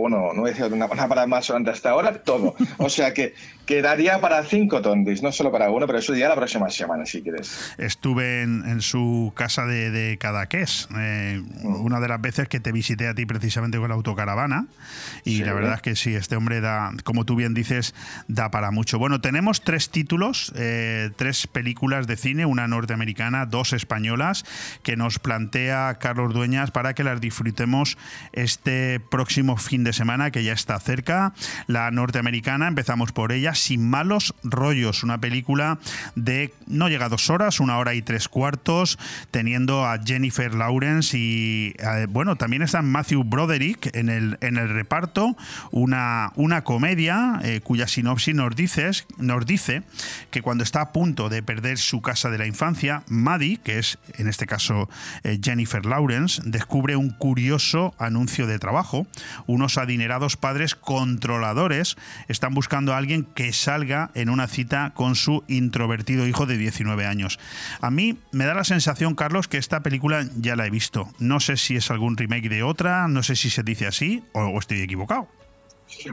bueno, 0.00 0.32
no 0.32 0.40
voy 0.40 0.50
a 0.50 0.54
decir 0.54 0.72
una, 0.72 0.88
palabra 0.88 1.26
más 1.26 1.44
solamente 1.44 1.70
hasta 1.70 1.90
ahora, 1.90 2.14
todo. 2.22 2.54
O 2.78 2.88
sea 2.88 3.12
que 3.12 3.34
quedaría 3.66 4.18
para 4.22 4.42
cinco 4.44 4.80
tondis, 4.80 5.22
no 5.22 5.30
solo 5.32 5.52
para 5.52 5.70
uno, 5.70 5.86
pero 5.86 5.98
eso 5.98 6.14
ya 6.14 6.30
la 6.30 6.34
próxima 6.34 6.70
semana, 6.70 7.04
si 7.04 7.20
quieres. 7.20 7.74
Estuve 7.76 8.40
en, 8.42 8.64
en 8.66 8.80
su 8.80 9.32
casa 9.36 9.66
de, 9.66 9.90
de 9.90 10.16
Cadaqués, 10.16 10.88
eh, 10.96 11.42
una 11.62 12.00
de 12.00 12.08
las 12.08 12.20
veces 12.22 12.48
que 12.48 12.58
te 12.60 12.72
visité 12.72 13.06
a 13.06 13.14
ti 13.14 13.26
precisamente 13.26 13.76
con 13.76 13.90
la 13.90 13.94
autocaravana. 13.96 14.66
Y 15.24 15.36
Sí. 15.38 15.44
la 15.44 15.52
verdad 15.52 15.74
es 15.74 15.82
que 15.82 15.94
sí, 15.94 16.14
este 16.14 16.36
hombre 16.36 16.62
da, 16.62 16.92
como 17.04 17.26
tú 17.26 17.36
bien 17.36 17.52
dices, 17.52 17.94
da 18.28 18.50
para 18.50 18.70
mucho. 18.70 18.98
Bueno, 18.98 19.20
tenemos 19.20 19.60
tres 19.60 19.90
títulos, 19.90 20.54
eh, 20.56 21.10
tres 21.16 21.46
películas 21.46 22.06
de 22.06 22.16
cine, 22.16 22.46
una 22.46 22.66
norteamericana, 22.66 23.44
dos 23.44 23.74
españolas, 23.74 24.46
que 24.82 24.96
nos 24.96 25.18
plantea 25.18 25.98
Carlos 26.00 26.32
Dueñas 26.32 26.70
para 26.70 26.94
que 26.94 27.04
las 27.04 27.20
disfrutemos 27.20 27.57
este 28.32 29.00
próximo 29.00 29.56
fin 29.56 29.84
de 29.84 29.92
semana, 29.92 30.30
que 30.30 30.44
ya 30.44 30.52
está 30.52 30.78
cerca. 30.80 31.32
La 31.66 31.90
norteamericana, 31.90 32.68
empezamos 32.68 33.12
por 33.12 33.32
ella, 33.32 33.54
Sin 33.54 33.88
malos 33.88 34.34
rollos, 34.42 35.02
una 35.02 35.18
película 35.18 35.78
de 36.14 36.52
no 36.66 36.88
llega 36.88 37.08
dos 37.08 37.30
horas, 37.30 37.60
una 37.60 37.78
hora 37.78 37.94
y 37.94 38.02
tres 38.02 38.28
cuartos, 38.28 38.98
teniendo 39.30 39.86
a 39.86 39.98
Jennifer 40.04 40.54
Lawrence 40.54 41.16
y, 41.16 41.74
eh, 41.78 42.06
bueno, 42.08 42.36
también 42.36 42.62
está 42.62 42.82
Matthew 42.82 43.24
Broderick 43.24 43.94
en 43.94 44.08
el, 44.08 44.38
en 44.40 44.56
el 44.56 44.68
reparto, 44.68 45.36
una, 45.70 46.32
una 46.36 46.64
comedia 46.64 47.40
eh, 47.42 47.60
cuya 47.62 47.86
sinopsis 47.86 48.08
sinopsis 48.08 48.34
nos, 48.34 48.56
dices, 48.56 49.06
nos 49.18 49.46
dice 49.46 49.82
que 50.30 50.42
cuando 50.42 50.64
está 50.64 50.80
a 50.80 50.92
punto 50.92 51.28
de 51.28 51.42
perder 51.42 51.78
su 51.78 52.00
casa 52.00 52.30
de 52.30 52.38
la 52.38 52.46
infancia, 52.46 53.02
Maddie, 53.08 53.58
que 53.62 53.78
es 53.78 53.98
en 54.14 54.28
este 54.28 54.46
caso 54.46 54.88
eh, 55.24 55.38
Jennifer 55.42 55.84
Lawrence, 55.84 56.40
descubre 56.44 56.96
un 56.96 57.10
curioso 57.10 57.47
anuncio 57.98 58.46
de 58.46 58.58
trabajo. 58.58 59.06
Unos 59.46 59.78
adinerados 59.78 60.36
padres 60.36 60.74
controladores 60.74 61.96
están 62.28 62.54
buscando 62.54 62.92
a 62.92 62.98
alguien 62.98 63.24
que 63.24 63.52
salga 63.52 64.10
en 64.14 64.30
una 64.30 64.46
cita 64.46 64.92
con 64.94 65.14
su 65.14 65.44
introvertido 65.48 66.26
hijo 66.26 66.46
de 66.46 66.58
19 66.58 67.06
años. 67.06 67.38
A 67.80 67.90
mí 67.90 68.18
me 68.32 68.44
da 68.44 68.54
la 68.54 68.64
sensación, 68.64 69.14
Carlos, 69.14 69.48
que 69.48 69.58
esta 69.58 69.80
película 69.80 70.26
ya 70.36 70.56
la 70.56 70.66
he 70.66 70.70
visto. 70.70 71.08
No 71.18 71.40
sé 71.40 71.56
si 71.56 71.76
es 71.76 71.90
algún 71.90 72.16
remake 72.16 72.48
de 72.48 72.62
otra, 72.62 73.08
no 73.08 73.22
sé 73.22 73.36
si 73.36 73.50
se 73.50 73.62
dice 73.62 73.86
así 73.86 74.22
o, 74.32 74.40
o 74.40 74.58
estoy 74.58 74.80
equivocado. 74.80 75.28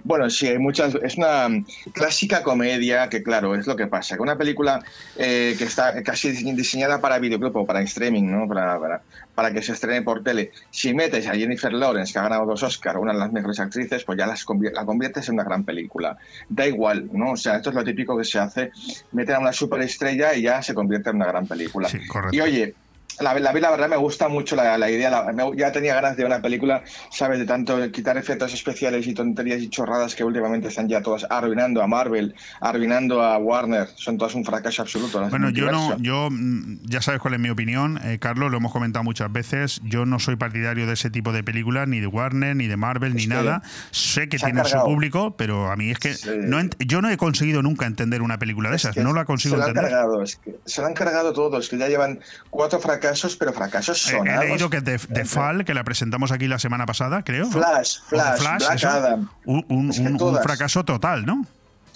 Bueno, 0.03 0.29
sí, 0.29 0.47
hay 0.47 0.57
muchas. 0.57 0.95
Es 0.95 1.17
una 1.17 1.47
clásica 1.93 2.43
comedia 2.43 3.09
que, 3.09 3.23
claro, 3.23 3.55
es 3.55 3.67
lo 3.67 3.75
que 3.75 3.87
pasa. 3.87 4.15
Que 4.15 4.21
una 4.21 4.37
película 4.37 4.83
eh, 5.17 5.55
que 5.57 5.65
está 5.65 6.01
casi 6.03 6.31
diseñada 6.31 6.99
para 7.01 7.19
videoclub 7.19 7.55
o 7.57 7.65
para 7.65 7.81
streaming, 7.81 8.23
¿no? 8.23 8.47
Para, 8.47 8.79
para, 8.79 9.01
para 9.33 9.51
que 9.51 9.61
se 9.61 9.73
estrene 9.73 10.01
por 10.01 10.23
tele. 10.23 10.51
Si 10.71 10.93
metes 10.93 11.27
a 11.27 11.33
Jennifer 11.33 11.73
Lawrence, 11.73 12.13
que 12.13 12.19
ha 12.19 12.23
ganado 12.23 12.45
dos 12.45 12.63
Oscars, 12.63 12.99
una 12.99 13.13
de 13.13 13.19
las 13.19 13.31
mejores 13.31 13.59
actrices, 13.59 14.03
pues 14.03 14.17
ya 14.17 14.27
las 14.27 14.45
la 14.73 14.85
conviertes 14.85 15.27
en 15.27 15.35
una 15.35 15.43
gran 15.43 15.63
película. 15.63 16.17
Da 16.49 16.67
igual, 16.67 17.09
¿no? 17.11 17.31
O 17.31 17.37
sea, 17.37 17.57
esto 17.57 17.69
es 17.69 17.75
lo 17.75 17.83
típico 17.83 18.17
que 18.17 18.23
se 18.23 18.39
hace. 18.39 18.71
Meter 19.11 19.35
a 19.35 19.39
una 19.39 19.53
superestrella 19.53 20.33
y 20.33 20.43
ya 20.43 20.61
se 20.61 20.73
convierte 20.73 21.09
en 21.09 21.17
una 21.17 21.27
gran 21.27 21.47
película. 21.47 21.89
Sí, 21.89 22.05
correcto. 22.07 22.35
Y 22.35 22.41
oye, 22.41 22.75
la, 23.19 23.33
la, 23.39 23.53
la 23.53 23.71
verdad 23.71 23.87
me 23.89 23.97
gusta 23.97 24.27
mucho 24.27 24.55
la, 24.55 24.77
la 24.77 24.89
idea. 24.89 25.09
la- 25.09 25.31
me- 25.33 25.55
ya 25.57 25.71
tenía 25.71 25.95
ganas 25.95 26.17
de 26.17 26.25
una 26.25 26.41
película, 26.41 26.83
¿sabes? 27.11 27.39
De 27.39 27.45
tanto 27.45 27.91
quitar 27.91 28.17
efectos 28.17 28.53
especiales 28.53 29.07
y 29.07 29.13
tonterías 29.13 29.61
y 29.61 29.69
chorradas 29.69 30.15
que 30.15 30.23
últimamente 30.23 30.67
están 30.67 30.87
ya 30.89 31.01
todas 31.01 31.25
arruinando 31.29 31.81
a 31.81 31.87
Marvel, 31.87 32.35
arruinando 32.61 33.21
a 33.23 33.37
Warner. 33.37 33.87
Son 33.95 34.17
todas 34.17 34.35
un 34.35 34.43
fracaso 34.45 34.81
absoluto. 34.81 35.27
Bueno, 35.29 35.49
yo 35.49 35.71
no, 35.71 35.97
yo 35.99 36.29
mm, 36.31 36.79
ya 36.85 37.01
sabes 37.01 37.21
cuál 37.21 37.35
es 37.35 37.39
mi 37.39 37.49
opinión, 37.49 37.99
eh, 38.03 38.17
Carlos, 38.19 38.51
lo 38.51 38.57
hemos 38.57 38.71
comentado 38.71 39.03
muchas 39.03 39.31
veces. 39.31 39.81
Yo 39.83 40.05
no 40.05 40.19
soy 40.19 40.35
partidario 40.35 40.87
de 40.87 40.93
ese 40.93 41.09
tipo 41.09 41.31
de 41.31 41.43
películas, 41.43 41.87
ni 41.87 41.99
de 41.99 42.07
Warner, 42.07 42.55
ni 42.55 42.67
de 42.67 42.77
Marvel, 42.77 43.15
ni 43.15 43.23
que 43.23 43.27
nada. 43.29 43.61
Sé 43.91 44.29
que 44.29 44.37
tienen 44.37 44.65
su 44.65 44.77
público, 44.83 45.35
pero 45.37 45.71
a 45.71 45.75
mí 45.75 45.91
es 45.91 45.99
que 45.99 46.15
no 46.47 46.59
yo 46.79 47.01
no 47.01 47.09
he 47.09 47.17
conseguido 47.17 47.61
nunca 47.61 47.85
entender 47.85 48.21
una 48.21 48.39
película 48.39 48.69
de 48.69 48.75
esas. 48.77 48.95
que 48.95 49.03
no 49.03 49.13
la 49.13 49.25
consigo 49.25 49.55
se 49.57 49.61
han 49.61 49.69
entender. 49.69 49.91
cargado, 49.91 50.21
es 50.23 50.35
que 50.37 50.55
se 50.65 50.81
lo 50.81 50.87
han 50.87 50.93
cargado 50.93 51.33
todos, 51.33 51.69
que 51.69 51.77
ya 51.77 51.87
llevan 51.87 52.19
cuatro 52.49 52.79
fracasos, 52.79 53.04
pero 53.39 53.53
fracasos 53.53 54.01
sonados. 54.01 54.43
he 54.45 54.47
leído 54.49 54.69
que 54.69 54.81
The, 54.81 54.97
The 54.97 55.25
Fall, 55.25 55.65
que 55.65 55.73
la 55.73 55.83
presentamos 55.83 56.31
aquí 56.31 56.47
la 56.47 56.59
semana 56.59 56.85
pasada, 56.85 57.23
creo. 57.23 57.49
Flash, 57.49 57.99
The 58.09 58.15
Flash, 58.17 58.39
Black 58.65 58.83
Adam. 58.83 59.29
Un, 59.45 59.65
un- 59.69 59.89
Es 59.89 59.99
que 59.99 60.07
un- 60.07 60.21
un 60.21 60.41
fracaso 60.41 60.83
total, 60.85 61.25
¿no? 61.25 61.45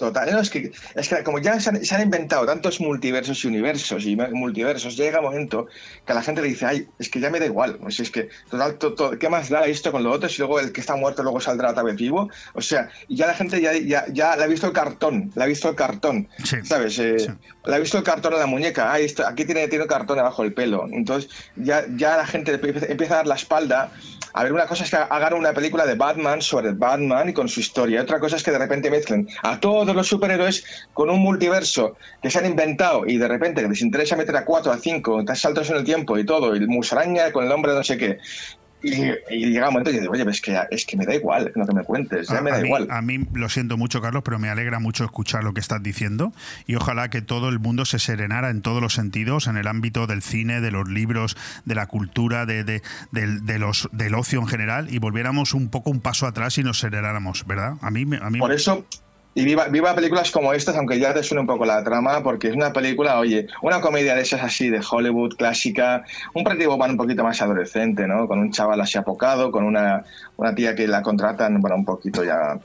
Total, 0.00 0.32
no, 0.32 0.40
es 0.40 0.48
que, 0.48 0.72
es 0.94 1.08
que 1.10 1.22
como 1.22 1.38
ya 1.40 1.60
se 1.60 1.68
han, 1.68 1.84
se 1.84 1.94
han 1.94 2.00
inventado 2.00 2.46
tantos 2.46 2.80
multiversos 2.80 3.44
y 3.44 3.48
universos 3.48 4.06
y 4.06 4.16
multiversos, 4.16 4.96
ya 4.96 5.04
llega 5.04 5.18
un 5.18 5.26
momento 5.26 5.66
que 6.06 6.12
a 6.12 6.14
la 6.14 6.22
gente 6.22 6.40
dice, 6.40 6.64
ay, 6.64 6.88
es 6.98 7.10
que 7.10 7.20
ya 7.20 7.28
me 7.28 7.38
da 7.38 7.44
igual, 7.44 7.78
o 7.82 7.90
sea, 7.90 8.02
es 8.04 8.10
que, 8.10 8.30
total, 8.50 8.76
to- 8.76 8.94
to- 8.94 9.18
¿qué 9.18 9.28
más 9.28 9.50
da 9.50 9.66
esto 9.66 9.92
con 9.92 10.02
lo 10.02 10.10
otro? 10.10 10.26
Si 10.30 10.38
luego 10.38 10.58
el 10.58 10.72
que 10.72 10.80
está 10.80 10.96
muerto 10.96 11.22
luego 11.22 11.38
saldrá 11.38 11.70
otra 11.72 11.82
vez 11.82 11.96
vivo, 11.96 12.30
o 12.54 12.62
sea, 12.62 12.88
y 13.08 13.16
ya 13.16 13.26
la 13.26 13.34
gente 13.34 13.60
ya, 13.60 13.74
ya, 13.76 14.06
ya 14.10 14.34
le 14.36 14.44
ha 14.44 14.46
visto 14.46 14.66
el 14.68 14.72
cartón, 14.72 15.30
le 15.34 15.42
ha 15.44 15.46
visto 15.46 15.68
el 15.68 15.74
cartón, 15.76 16.28
¿sabes? 16.64 16.98
Eh, 16.98 17.16
Le 17.66 17.74
ha 17.74 17.78
visto 17.78 17.98
el 17.98 18.04
cartón 18.04 18.32
en 18.32 18.38
la 18.40 18.46
muñeca, 18.46 18.90
ay, 18.90 19.04
esto, 19.04 19.26
aquí 19.26 19.44
tiene, 19.44 19.68
tiene 19.68 19.84
el 19.84 19.90
cartón 19.90 20.16
debajo 20.16 20.42
del 20.42 20.54
pelo, 20.54 20.86
entonces 20.90 21.30
ya, 21.56 21.84
ya 21.94 22.16
la 22.16 22.26
gente 22.26 22.52
empieza 22.54 22.86
empieza 22.86 23.12
a 23.14 23.16
dar 23.18 23.26
la 23.26 23.34
espalda. 23.34 23.92
A 24.32 24.44
ver, 24.44 24.52
una 24.52 24.66
cosa 24.68 24.84
es 24.84 24.90
que 24.90 24.96
hagan 24.96 25.34
una 25.34 25.52
película 25.52 25.84
de 25.84 25.96
Batman 25.96 26.40
sobre 26.40 26.70
Batman 26.70 27.30
y 27.30 27.32
con 27.32 27.48
su 27.48 27.58
historia. 27.58 28.00
Otra 28.02 28.20
cosa 28.20 28.36
es 28.36 28.44
que 28.44 28.52
de 28.52 28.58
repente 28.58 28.88
mezclen 28.88 29.28
a 29.42 29.58
todos 29.58 29.89
los 29.96 30.08
superhéroes 30.08 30.64
con 30.92 31.10
un 31.10 31.20
multiverso 31.20 31.96
que 32.22 32.30
se 32.30 32.38
han 32.38 32.46
inventado 32.46 33.06
y 33.06 33.16
de 33.18 33.28
repente 33.28 33.66
les 33.68 33.82
interesa 33.82 34.16
meter 34.16 34.36
a 34.36 34.44
cuatro, 34.44 34.72
a 34.72 34.78
cinco, 34.78 35.22
saltos 35.34 35.70
en 35.70 35.76
el 35.76 35.84
tiempo 35.84 36.18
y 36.18 36.24
todo, 36.24 36.54
y 36.54 36.58
el 36.58 36.68
musaraña 36.68 37.32
con 37.32 37.44
el 37.44 37.52
hombre 37.52 37.72
de 37.72 37.78
no 37.78 37.84
sé 37.84 37.96
qué. 37.98 38.18
Y, 38.82 38.94
y 39.28 39.50
llega 39.52 39.68
un 39.68 39.74
momento 39.74 39.90
y 39.90 39.98
digo, 40.00 40.10
oye, 40.14 40.24
es 40.30 40.40
que, 40.40 40.58
es 40.70 40.86
que 40.86 40.96
me 40.96 41.04
da 41.04 41.14
igual 41.14 41.52
lo 41.54 41.66
que 41.66 41.74
me 41.74 41.84
cuentes, 41.84 42.28
ya 42.28 42.38
A- 42.38 42.40
me 42.40 42.50
a 42.50 42.54
da 42.54 42.60
mí, 42.62 42.68
igual. 42.68 42.86
A 42.90 43.02
mí 43.02 43.18
lo 43.34 43.50
siento 43.50 43.76
mucho, 43.76 44.00
Carlos, 44.00 44.22
pero 44.24 44.38
me 44.38 44.48
alegra 44.48 44.78
mucho 44.78 45.04
escuchar 45.04 45.44
lo 45.44 45.52
que 45.52 45.60
estás 45.60 45.82
diciendo 45.82 46.32
y 46.66 46.76
ojalá 46.76 47.10
que 47.10 47.20
todo 47.20 47.50
el 47.50 47.58
mundo 47.58 47.84
se 47.84 47.98
serenara 47.98 48.48
en 48.48 48.62
todos 48.62 48.80
los 48.80 48.94
sentidos, 48.94 49.48
en 49.48 49.58
el 49.58 49.66
ámbito 49.66 50.06
del 50.06 50.22
cine, 50.22 50.62
de 50.62 50.70
los 50.70 50.88
libros, 50.88 51.36
de 51.66 51.74
la 51.74 51.88
cultura, 51.88 52.46
de, 52.46 52.64
de- 52.64 52.80
del, 53.12 53.44
de 53.44 53.58
los, 53.58 53.86
del 53.92 54.14
ocio 54.14 54.40
en 54.40 54.46
general 54.46 54.86
y 54.90 54.98
volviéramos 54.98 55.52
un 55.52 55.68
poco 55.68 55.90
un 55.90 56.00
paso 56.00 56.26
atrás 56.26 56.56
y 56.56 56.62
nos 56.62 56.78
serenáramos, 56.78 57.46
¿verdad? 57.46 57.74
A 57.82 57.90
mí, 57.90 58.06
a 58.18 58.30
mí 58.30 58.38
Por 58.38 58.50
eso, 58.52 58.86
y 59.34 59.44
viva, 59.44 59.68
viva 59.68 59.94
películas 59.94 60.30
como 60.30 60.52
estas, 60.52 60.76
aunque 60.76 60.98
ya 60.98 61.14
te 61.14 61.22
suene 61.22 61.42
un 61.42 61.46
poco 61.46 61.64
la 61.64 61.82
trama, 61.84 62.22
porque 62.22 62.48
es 62.48 62.54
una 62.54 62.72
película, 62.72 63.18
oye, 63.18 63.46
una 63.62 63.80
comedia 63.80 64.14
de 64.14 64.22
esas 64.22 64.42
así 64.42 64.70
de 64.70 64.80
Hollywood 64.88 65.36
clásica, 65.36 66.04
un 66.34 66.42
partido 66.42 66.74
un 66.74 66.96
poquito 66.96 67.22
más 67.22 67.40
adolescente, 67.40 68.06
¿no? 68.06 68.26
Con 68.26 68.40
un 68.40 68.50
chaval 68.50 68.80
así 68.80 68.98
apocado, 68.98 69.50
con 69.52 69.64
una, 69.64 70.04
una 70.36 70.54
tía 70.54 70.74
que 70.74 70.88
la 70.88 71.02
contratan, 71.02 71.60
bueno, 71.60 71.76
un 71.76 71.84
poquito 71.84 72.24
ya. 72.24 72.58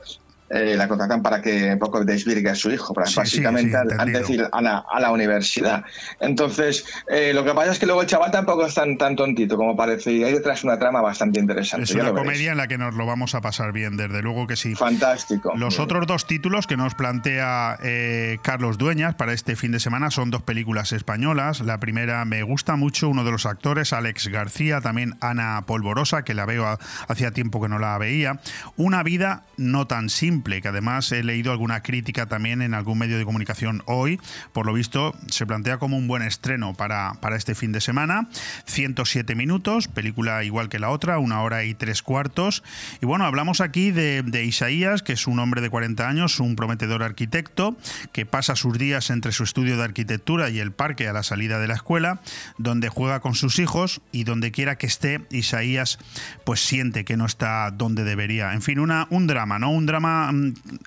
Eh, 0.50 0.74
la 0.76 0.86
contratan 0.88 1.22
para 1.22 1.42
que 1.42 1.72
un 1.72 1.78
poco 1.78 2.04
desvirgue 2.04 2.50
a 2.50 2.54
su 2.54 2.70
hijo, 2.70 2.94
para 2.94 3.06
Sí, 3.06 3.12
sí, 3.14 3.18
básicamente 3.18 3.70
sí, 3.70 3.76
entendido. 3.76 4.00
antes 4.02 4.28
de 4.28 4.34
ir 4.34 4.48
a 4.52 4.60
la, 4.62 4.84
a 4.90 5.00
la 5.00 5.10
universidad. 5.10 5.84
Entonces, 6.20 6.84
eh, 7.08 7.32
lo 7.34 7.44
que 7.44 7.52
pasa 7.54 7.72
es 7.72 7.78
que 7.78 7.86
luego 7.86 8.00
el 8.02 8.06
chaval 8.06 8.30
tampoco 8.30 8.66
es 8.66 8.74
tan, 8.74 8.96
tan 8.98 9.16
tontito 9.16 9.56
como 9.56 9.76
parece, 9.76 10.12
y 10.12 10.24
hay 10.24 10.32
detrás 10.32 10.64
una 10.64 10.78
trama 10.78 11.00
bastante 11.00 11.40
interesante. 11.40 11.84
es 11.84 11.90
una 11.94 12.04
veréis. 12.10 12.18
comedia 12.20 12.50
en 12.52 12.58
la 12.58 12.68
que 12.68 12.78
nos 12.78 12.94
lo 12.94 13.06
vamos 13.06 13.34
a 13.34 13.40
pasar 13.40 13.72
bien, 13.72 13.96
desde 13.96 14.22
luego 14.22 14.46
que 14.46 14.56
sí. 14.56 14.74
Fantástico. 14.74 15.52
Los 15.56 15.78
otros 15.78 16.06
dos 16.06 16.26
títulos 16.26 16.66
que 16.66 16.76
nos 16.76 16.94
plantea 16.94 17.78
eh, 17.82 18.38
Carlos 18.42 18.78
Dueñas 18.78 19.14
para 19.14 19.32
este 19.32 19.56
fin 19.56 19.72
de 19.72 19.80
semana 19.80 20.10
son 20.10 20.30
dos 20.30 20.42
películas 20.42 20.92
españolas. 20.92 21.60
La 21.60 21.78
primera 21.80 22.24
me 22.24 22.42
gusta 22.42 22.76
mucho, 22.76 23.08
uno 23.08 23.24
de 23.24 23.30
los 23.32 23.46
actores, 23.46 23.92
Alex 23.92 24.28
García, 24.28 24.80
también 24.80 25.14
Ana 25.20 25.62
Polvorosa, 25.66 26.22
que 26.22 26.34
la 26.34 26.46
veo 26.46 26.66
a- 26.66 26.78
hacía 27.08 27.30
tiempo 27.30 27.60
que 27.62 27.68
no 27.68 27.78
la 27.78 27.96
veía. 27.98 28.40
Una 28.76 29.02
vida 29.02 29.42
no 29.56 29.86
tan 29.86 30.08
simple, 30.08 30.35
que 30.42 30.68
además 30.68 31.10
he 31.12 31.22
leído 31.22 31.50
alguna 31.50 31.82
crítica 31.82 32.26
también 32.26 32.62
en 32.62 32.74
algún 32.74 32.98
medio 32.98 33.18
de 33.18 33.24
comunicación 33.24 33.82
hoy. 33.86 34.20
Por 34.52 34.66
lo 34.66 34.72
visto, 34.72 35.14
se 35.28 35.46
plantea 35.46 35.78
como 35.78 35.96
un 35.96 36.06
buen 36.08 36.22
estreno 36.22 36.74
para, 36.74 37.14
para 37.20 37.36
este 37.36 37.54
fin 37.54 37.72
de 37.72 37.80
semana. 37.80 38.28
107 38.66 39.34
minutos, 39.34 39.88
película 39.88 40.44
igual 40.44 40.68
que 40.68 40.78
la 40.78 40.90
otra, 40.90 41.18
una 41.18 41.42
hora 41.42 41.64
y 41.64 41.74
tres 41.74 42.02
cuartos. 42.02 42.62
Y 43.00 43.06
bueno, 43.06 43.24
hablamos 43.24 43.60
aquí 43.60 43.90
de, 43.90 44.22
de 44.22 44.44
Isaías, 44.44 45.02
que 45.02 45.14
es 45.14 45.26
un 45.26 45.38
hombre 45.38 45.60
de 45.60 45.70
40 45.70 46.08
años, 46.08 46.38
un 46.38 46.54
prometedor 46.54 47.02
arquitecto, 47.02 47.76
que 48.12 48.26
pasa 48.26 48.56
sus 48.56 48.78
días 48.78 49.10
entre 49.10 49.32
su 49.32 49.44
estudio 49.44 49.76
de 49.76 49.84
arquitectura 49.84 50.50
y 50.50 50.60
el 50.60 50.72
parque 50.72 51.08
a 51.08 51.12
la 51.12 51.22
salida 51.22 51.58
de 51.58 51.68
la 51.68 51.74
escuela, 51.74 52.20
donde 52.58 52.88
juega 52.88 53.20
con 53.20 53.34
sus 53.34 53.58
hijos 53.58 54.00
y 54.12 54.24
donde 54.24 54.52
quiera 54.52 54.76
que 54.76 54.86
esté, 54.86 55.22
Isaías 55.30 55.98
pues 56.44 56.60
siente 56.60 57.04
que 57.04 57.16
no 57.16 57.26
está 57.26 57.70
donde 57.70 58.04
debería. 58.04 58.52
En 58.52 58.62
fin, 58.62 58.78
una, 58.78 59.06
un 59.10 59.26
drama, 59.26 59.58
¿no? 59.58 59.70
Un 59.70 59.86
drama 59.86 60.25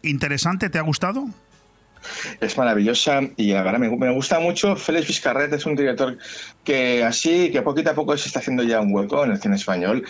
interesante, 0.03 0.69
¿te 0.69 0.77
ha 0.77 0.83
gustado? 0.83 1.27
Es 2.39 2.57
maravillosa 2.57 3.21
y 3.37 3.51
la 3.53 3.63
verdad 3.63 3.79
me, 3.79 3.89
me 3.95 4.11
gusta 4.11 4.39
mucho. 4.39 4.75
Félix 4.75 5.07
Vizcarret 5.07 5.51
es 5.53 5.65
un 5.65 5.75
director 5.75 6.17
que 6.63 7.03
así, 7.03 7.51
que 7.51 7.61
poquito 7.61 7.91
a 7.91 7.95
poco 7.95 8.15
se 8.17 8.27
está 8.27 8.39
haciendo 8.39 8.63
ya 8.63 8.79
un 8.81 8.93
hueco 8.93 9.23
en 9.25 9.31
el 9.31 9.41
cine 9.41 9.55
español. 9.55 10.05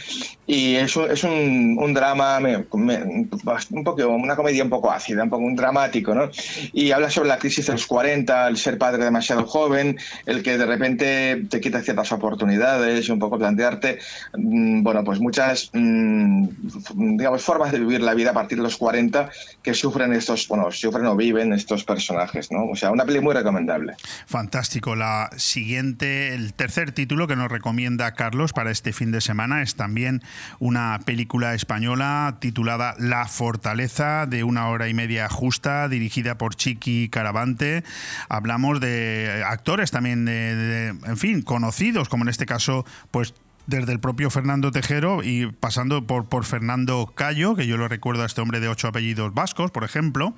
Y 0.45 0.75
es 0.75 0.95
un, 0.95 1.09
es 1.11 1.23
un, 1.23 1.77
un 1.79 1.93
drama, 1.93 2.39
me- 2.39 2.65
me- 2.73 3.03
un 3.03 3.83
poco, 3.83 4.07
una 4.07 4.35
comedia 4.35 4.63
un 4.63 4.69
poco 4.69 4.91
ácida, 4.91 5.23
un 5.23 5.29
poco 5.29 5.43
un 5.43 5.55
dramático, 5.55 6.13
¿no? 6.15 6.29
Y 6.73 6.91
habla 6.91 7.09
sobre 7.09 7.29
la 7.29 7.39
crisis 7.39 7.67
de 7.67 7.73
los 7.73 7.85
40, 7.85 8.47
el 8.47 8.57
ser 8.57 8.77
padre 8.77 9.03
demasiado 9.03 9.45
joven, 9.45 9.97
el 10.25 10.43
que 10.43 10.57
de 10.57 10.65
repente 10.65 11.43
te 11.49 11.61
quita 11.61 11.81
ciertas 11.81 12.11
oportunidades 12.11 13.07
y 13.07 13.11
un 13.11 13.19
poco 13.19 13.37
plantearte, 13.37 13.99
mm, 14.37 14.83
bueno, 14.83 15.03
pues 15.03 15.19
muchas, 15.19 15.69
mm, 15.73 16.43
f- 16.67 16.93
digamos, 16.95 17.41
formas 17.43 17.71
de 17.71 17.79
vivir 17.79 18.01
la 18.01 18.13
vida 18.13 18.31
a 18.31 18.33
partir 18.33 18.57
de 18.57 18.63
los 18.63 18.77
40 18.77 19.29
que 19.61 19.73
sufren 19.73 20.13
estos, 20.13 20.47
bueno, 20.47 20.71
sufren 20.71 21.05
o 21.05 21.15
viven 21.15 21.53
estos 21.53 21.78
personajes, 21.83 22.51
¿no? 22.51 22.65
O 22.65 22.75
sea, 22.75 22.91
una 22.91 23.05
peli 23.05 23.19
muy 23.19 23.33
recomendable. 23.33 23.95
Fantástico. 24.25 24.95
La 24.95 25.29
siguiente, 25.37 26.33
el 26.35 26.53
tercer 26.53 26.91
título 26.91 27.27
que 27.27 27.35
nos 27.35 27.51
recomienda 27.51 28.13
Carlos 28.13 28.53
para 28.53 28.71
este 28.71 28.93
fin 28.93 29.11
de 29.11 29.21
semana 29.21 29.61
es 29.61 29.75
también 29.75 30.21
una 30.59 30.99
película 31.05 31.53
española 31.53 32.37
titulada 32.39 32.95
La 32.99 33.27
Fortaleza, 33.27 34.25
de 34.25 34.43
una 34.43 34.67
hora 34.69 34.87
y 34.87 34.93
media 34.93 35.29
justa, 35.29 35.87
dirigida 35.89 36.37
por 36.37 36.55
Chiqui 36.55 37.09
Caravante. 37.09 37.83
Hablamos 38.29 38.79
de 38.79 39.43
actores 39.45 39.91
también, 39.91 40.25
de, 40.25 40.55
de- 40.55 40.87
en 40.89 41.17
fin, 41.17 41.41
conocidos, 41.41 42.09
como 42.09 42.23
en 42.23 42.29
este 42.29 42.45
caso, 42.45 42.85
pues 43.11 43.33
desde 43.69 43.91
el 43.93 43.99
propio 43.99 44.29
Fernando 44.31 44.71
Tejero 44.71 45.21
y 45.23 45.45
pasando 45.45 46.05
por, 46.05 46.43
Fernando 46.43 47.13
Cayo, 47.15 47.55
que 47.55 47.67
yo 47.67 47.77
lo 47.77 47.87
recuerdo 47.87 48.23
a 48.23 48.25
este 48.25 48.41
hombre 48.41 48.59
de 48.59 48.67
ocho 48.67 48.87
apellidos 48.87 49.33
vascos, 49.33 49.69
por 49.69 49.83
ejemplo, 49.83 50.33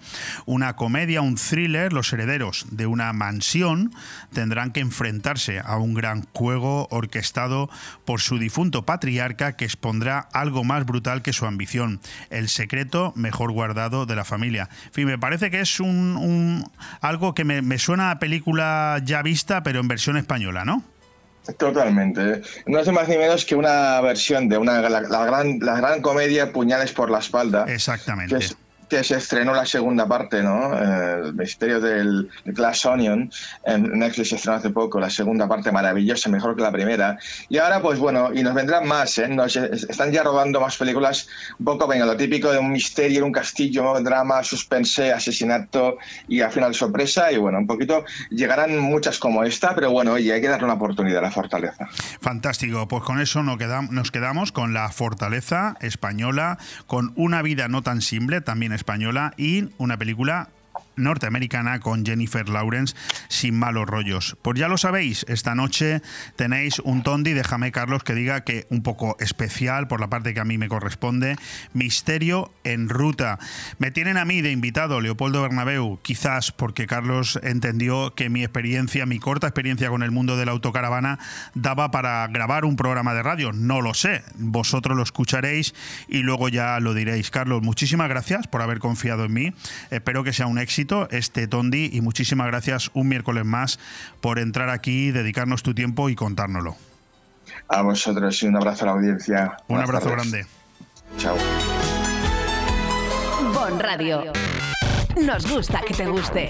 una 0.45 0.75
comedia, 0.75 1.21
un 1.21 1.35
thriller, 1.35 1.93
los 1.93 2.11
herederos 2.11 2.65
de 2.71 2.87
una 2.87 3.13
mansión 3.13 3.93
tendrán 4.33 4.71
que 4.71 4.81
enfrentarse 4.81 5.59
a 5.59 5.77
un 5.77 5.93
gran 5.93 6.27
juego 6.33 6.87
orquestado 6.91 7.69
por 8.05 8.19
su 8.19 8.37
difunto 8.37 8.85
patriarca 8.85 9.55
que 9.55 9.65
expondrá 9.65 10.19
algo 10.33 10.63
más 10.65 10.85
brutal 10.85 11.21
que 11.21 11.31
su 11.31 11.45
ambición, 11.45 12.01
el 12.29 12.49
secreto 12.49 13.13
mejor 13.15 13.53
guardado 13.53 14.05
de 14.05 14.15
la 14.17 14.25
familia. 14.25 14.67
En 14.87 14.93
fin, 14.93 15.05
me 15.07 15.17
parece 15.17 15.49
que 15.49 15.61
es 15.61 15.79
un, 15.79 16.17
un- 16.17 16.69
algo 16.99 17.33
que 17.33 17.45
me, 17.45 17.61
me 17.61 17.79
suena 17.79 18.11
a 18.11 18.19
película 18.19 19.01
ya 19.05 19.21
vista, 19.21 19.63
pero 19.63 19.79
en 19.79 19.87
versión 19.87 20.17
española, 20.17 20.65
¿no? 20.65 20.83
Totalmente. 21.57 22.41
No 22.65 22.79
es 22.79 22.91
más 22.91 23.07
ni 23.07 23.17
menos 23.17 23.45
que 23.45 23.55
una 23.55 23.99
versión 24.01 24.47
de 24.49 24.57
una, 24.57 24.81
la, 24.81 25.01
la 25.01 25.25
gran, 25.25 25.59
la 25.59 25.75
gran 25.77 26.01
comedia 26.01 26.51
Puñales 26.51 26.91
por 26.91 27.09
la 27.09 27.19
espalda. 27.19 27.65
Exactamente. 27.67 28.37
Que, 28.37 28.45
es- 28.45 28.55
que 28.91 29.03
se 29.05 29.15
estrenó 29.15 29.53
la 29.53 29.65
segunda 29.65 30.05
parte, 30.05 30.43
¿no? 30.43 30.73
Eh, 30.77 31.21
El 31.25 31.33
misterio 31.33 31.79
del 31.79 32.29
Glass 32.45 32.85
Onion. 32.85 33.31
En 33.65 33.83
Netflix 33.99 34.29
se 34.29 34.35
estrenó 34.35 34.57
hace 34.57 34.69
poco 34.69 34.99
la 34.99 35.09
segunda 35.09 35.47
parte 35.47 35.71
maravillosa, 35.71 36.29
mejor 36.29 36.55
que 36.57 36.61
la 36.61 36.71
primera. 36.73 37.17
Y 37.47 37.57
ahora, 37.57 37.81
pues 37.81 37.99
bueno, 37.99 38.31
y 38.33 38.43
nos 38.43 38.53
vendrán 38.53 38.85
más, 38.87 39.17
¿eh? 39.17 39.29
Nos 39.29 39.55
es- 39.55 39.83
están 39.83 40.11
ya 40.11 40.23
rodando 40.23 40.59
más 40.59 40.75
películas, 40.75 41.27
un 41.57 41.65
poco, 41.65 41.87
venga, 41.87 42.05
lo 42.05 42.17
típico 42.17 42.51
de 42.51 42.59
un 42.59 42.71
misterio 42.71 43.25
un 43.25 43.31
castillo, 43.31 43.99
drama, 44.01 44.43
suspense, 44.43 45.13
asesinato 45.13 45.97
y 46.27 46.41
al 46.41 46.51
final 46.51 46.73
sorpresa. 46.75 47.31
Y 47.31 47.37
bueno, 47.37 47.59
un 47.59 47.67
poquito, 47.67 48.03
llegarán 48.29 48.77
muchas 48.77 49.17
como 49.19 49.43
esta, 49.45 49.73
pero 49.73 49.89
bueno, 49.91 50.11
oye, 50.13 50.33
hay 50.33 50.41
que 50.41 50.49
darle 50.49 50.65
una 50.65 50.73
oportunidad 50.73 51.19
a 51.19 51.21
la 51.21 51.31
fortaleza. 51.31 51.87
Fantástico, 52.19 52.87
pues 52.89 53.03
con 53.03 53.21
eso 53.21 53.41
nos 53.41 53.57
quedam- 53.57 53.89
nos 53.89 54.11
quedamos 54.11 54.51
con 54.51 54.73
la 54.73 54.89
fortaleza 54.89 55.75
española, 55.79 56.57
con 56.87 57.13
una 57.15 57.41
vida 57.41 57.67
no 57.69 57.81
tan 57.83 58.01
simple, 58.01 58.41
también 58.41 58.73
española, 58.81 59.33
y 59.37 59.69
una 59.77 59.97
película 59.97 60.49
norteamericana 61.01 61.79
con 61.79 62.05
Jennifer 62.05 62.47
Lawrence 62.49 62.95
sin 63.27 63.57
malos 63.57 63.87
rollos. 63.87 64.37
Pues 64.41 64.59
ya 64.59 64.67
lo 64.67 64.77
sabéis, 64.77 65.25
esta 65.27 65.55
noche 65.55 66.01
tenéis 66.35 66.79
un 66.79 67.03
tondi, 67.03 67.33
déjame 67.33 67.71
Carlos 67.71 68.03
que 68.03 68.15
diga 68.15 68.43
que 68.43 68.67
un 68.69 68.83
poco 68.83 69.17
especial 69.19 69.87
por 69.87 69.99
la 69.99 70.09
parte 70.09 70.33
que 70.33 70.39
a 70.39 70.45
mí 70.45 70.57
me 70.57 70.69
corresponde, 70.69 71.35
Misterio 71.73 72.51
en 72.63 72.89
ruta. 72.89 73.39
Me 73.79 73.91
tienen 73.91 74.17
a 74.17 74.25
mí 74.25 74.41
de 74.41 74.51
invitado 74.51 75.01
Leopoldo 75.01 75.41
Bernabeu, 75.41 75.99
quizás 76.01 76.51
porque 76.51 76.87
Carlos 76.87 77.39
entendió 77.43 78.13
que 78.15 78.29
mi 78.29 78.43
experiencia, 78.43 79.05
mi 79.05 79.19
corta 79.19 79.47
experiencia 79.47 79.89
con 79.89 80.03
el 80.03 80.11
mundo 80.11 80.37
de 80.37 80.45
la 80.45 80.51
autocaravana 80.51 81.19
daba 81.53 81.91
para 81.91 82.27
grabar 82.27 82.65
un 82.65 82.75
programa 82.75 83.13
de 83.13 83.23
radio, 83.23 83.51
no 83.53 83.81
lo 83.81 83.93
sé, 83.93 84.23
vosotros 84.35 84.95
lo 84.95 85.03
escucharéis 85.03 85.73
y 86.07 86.19
luego 86.19 86.49
ya 86.49 86.79
lo 86.79 86.93
diréis. 86.93 87.31
Carlos, 87.31 87.61
muchísimas 87.61 88.09
gracias 88.09 88.47
por 88.47 88.61
haber 88.61 88.79
confiado 88.79 89.25
en 89.25 89.33
mí, 89.33 89.53
espero 89.89 90.23
que 90.23 90.33
sea 90.33 90.47
un 90.47 90.59
éxito 90.59 90.90
este 91.11 91.47
Tondi 91.47 91.89
y 91.91 92.01
muchísimas 92.01 92.47
gracias 92.47 92.91
un 92.93 93.07
miércoles 93.07 93.45
más 93.45 93.79
por 94.19 94.39
entrar 94.39 94.69
aquí, 94.69 95.11
dedicarnos 95.11 95.63
tu 95.63 95.73
tiempo 95.73 96.09
y 96.09 96.15
contárnoslo. 96.15 96.75
A 97.67 97.81
vosotros 97.81 98.41
y 98.43 98.47
un 98.47 98.55
abrazo 98.57 98.83
a 98.83 98.87
la 98.87 98.91
audiencia. 98.93 99.57
Un 99.67 99.75
Buenas 99.77 99.89
abrazo 99.89 100.09
tardes. 100.09 100.31
grande. 100.31 100.47
Chao. 101.17 101.35
Bon 103.53 103.79
Radio. 103.79 104.23
Nos 105.21 105.49
gusta 105.49 105.81
que 105.87 105.93
te 105.93 106.05
guste. 106.07 106.49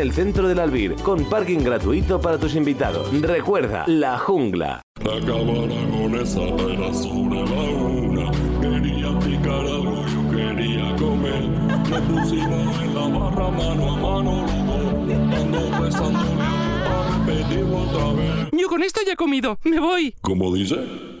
el 0.01 0.11
centro 0.13 0.47
del 0.47 0.59
Albir, 0.59 0.95
con 0.95 1.23
parking 1.25 1.59
gratuito 1.59 2.19
para 2.19 2.39
tus 2.39 2.55
invitados. 2.55 3.07
Recuerda, 3.21 3.83
La 3.87 4.17
Jungla. 4.17 4.81
Acabara 4.99 5.89
con 5.91 6.15
esa 6.15 6.55
pera 6.55 6.93
sobre 6.93 7.41
la 7.45 7.61
una. 7.61 8.31
Quería 8.59 9.19
picar 9.19 9.59
algo, 9.59 10.03
yo 10.07 10.31
quería 10.31 10.95
comer. 10.95 11.43
Me 11.89 12.01
pusimos 12.01 12.81
en 12.81 12.95
la 12.95 13.07
barra 13.19 13.51
mano 13.51 13.91
a 13.91 13.97
mano 13.97 14.45
los. 14.65 15.39
Ando 15.39 15.83
besándole 15.83 16.41
a 16.41 17.19
repetirlo 17.25 17.77
otra 17.77 18.13
vez. 18.13 18.49
Yo 18.53 18.67
con 18.67 18.81
esto 18.83 19.01
ya 19.05 19.13
he 19.13 19.15
comido. 19.15 19.59
Me 19.63 19.79
voy. 19.79 20.15
¿Cómo 20.21 20.53
dice? 20.53 21.20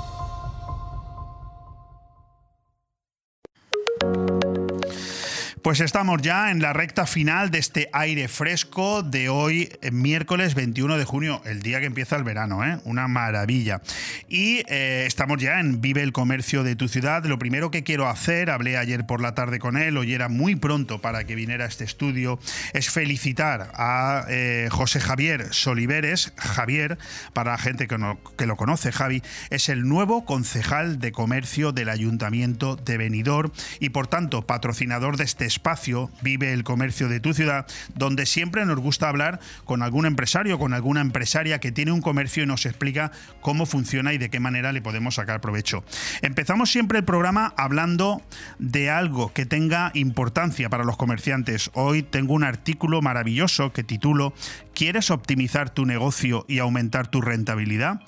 Pues 5.63 5.79
estamos 5.79 6.23
ya 6.23 6.49
en 6.49 6.59
la 6.59 6.73
recta 6.73 7.05
final 7.05 7.51
de 7.51 7.59
este 7.59 7.87
aire 7.93 8.27
fresco 8.27 9.03
de 9.03 9.29
hoy, 9.29 9.69
eh, 9.83 9.91
miércoles 9.91 10.55
21 10.55 10.97
de 10.97 11.05
junio, 11.05 11.39
el 11.45 11.61
día 11.61 11.79
que 11.79 11.85
empieza 11.85 12.15
el 12.15 12.23
verano, 12.23 12.65
¿eh? 12.65 12.79
Una 12.83 13.07
maravilla. 13.07 13.79
Y 14.27 14.63
eh, 14.69 15.03
estamos 15.05 15.39
ya 15.39 15.59
en 15.59 15.79
Vive 15.79 16.01
el 16.01 16.13
Comercio 16.13 16.63
de 16.63 16.75
tu 16.75 16.87
ciudad. 16.87 17.23
Lo 17.25 17.37
primero 17.37 17.69
que 17.69 17.83
quiero 17.83 18.09
hacer, 18.09 18.49
hablé 18.49 18.75
ayer 18.75 19.05
por 19.05 19.21
la 19.21 19.35
tarde 19.35 19.59
con 19.59 19.77
él, 19.77 19.97
hoy 19.97 20.15
era 20.15 20.29
muy 20.29 20.55
pronto 20.55 20.99
para 20.99 21.25
que 21.25 21.35
viniera 21.35 21.65
a 21.65 21.67
este 21.67 21.83
estudio, 21.83 22.39
es 22.73 22.89
felicitar 22.89 23.71
a 23.75 24.25
eh, 24.29 24.67
José 24.71 24.99
Javier 24.99 25.53
Soliveres. 25.53 26.33
Javier, 26.37 26.97
para 27.33 27.51
la 27.51 27.57
gente 27.59 27.87
que, 27.87 27.99
no- 27.99 28.19
que 28.35 28.47
lo 28.47 28.55
conoce, 28.55 28.91
Javi, 28.91 29.21
es 29.51 29.69
el 29.69 29.87
nuevo 29.87 30.25
concejal 30.25 30.97
de 30.99 31.11
comercio 31.11 31.71
del 31.71 31.89
Ayuntamiento 31.89 32.77
de 32.77 32.97
Benidorm 32.97 33.51
y 33.79 33.89
por 33.89 34.07
tanto 34.07 34.41
patrocinador 34.47 35.17
de 35.17 35.25
este 35.25 35.50
espacio, 35.51 36.09
Vive 36.21 36.53
el 36.53 36.63
Comercio 36.63 37.09
de 37.09 37.19
tu 37.19 37.33
ciudad, 37.33 37.65
donde 37.95 38.25
siempre 38.25 38.65
nos 38.65 38.79
gusta 38.79 39.09
hablar 39.09 39.39
con 39.65 39.83
algún 39.83 40.05
empresario, 40.05 40.57
con 40.57 40.73
alguna 40.73 41.01
empresaria 41.01 41.59
que 41.59 41.71
tiene 41.71 41.91
un 41.91 42.01
comercio 42.01 42.43
y 42.43 42.47
nos 42.47 42.65
explica 42.65 43.11
cómo 43.41 43.65
funciona 43.65 44.13
y 44.13 44.17
de 44.17 44.29
qué 44.29 44.39
manera 44.39 44.71
le 44.71 44.81
podemos 44.81 45.15
sacar 45.15 45.41
provecho. 45.41 45.83
Empezamos 46.21 46.71
siempre 46.71 46.99
el 46.99 47.05
programa 47.05 47.53
hablando 47.57 48.21
de 48.59 48.89
algo 48.89 49.33
que 49.33 49.45
tenga 49.45 49.91
importancia 49.93 50.69
para 50.69 50.83
los 50.83 50.97
comerciantes. 50.97 51.71
Hoy 51.73 52.03
tengo 52.03 52.33
un 52.33 52.43
artículo 52.43 53.01
maravilloso 53.01 53.73
que 53.73 53.83
titulo 53.83 54.33
¿Quieres 54.73 55.11
optimizar 55.11 55.69
tu 55.69 55.85
negocio 55.85 56.45
y 56.47 56.59
aumentar 56.59 57.07
tu 57.07 57.21
rentabilidad? 57.21 58.01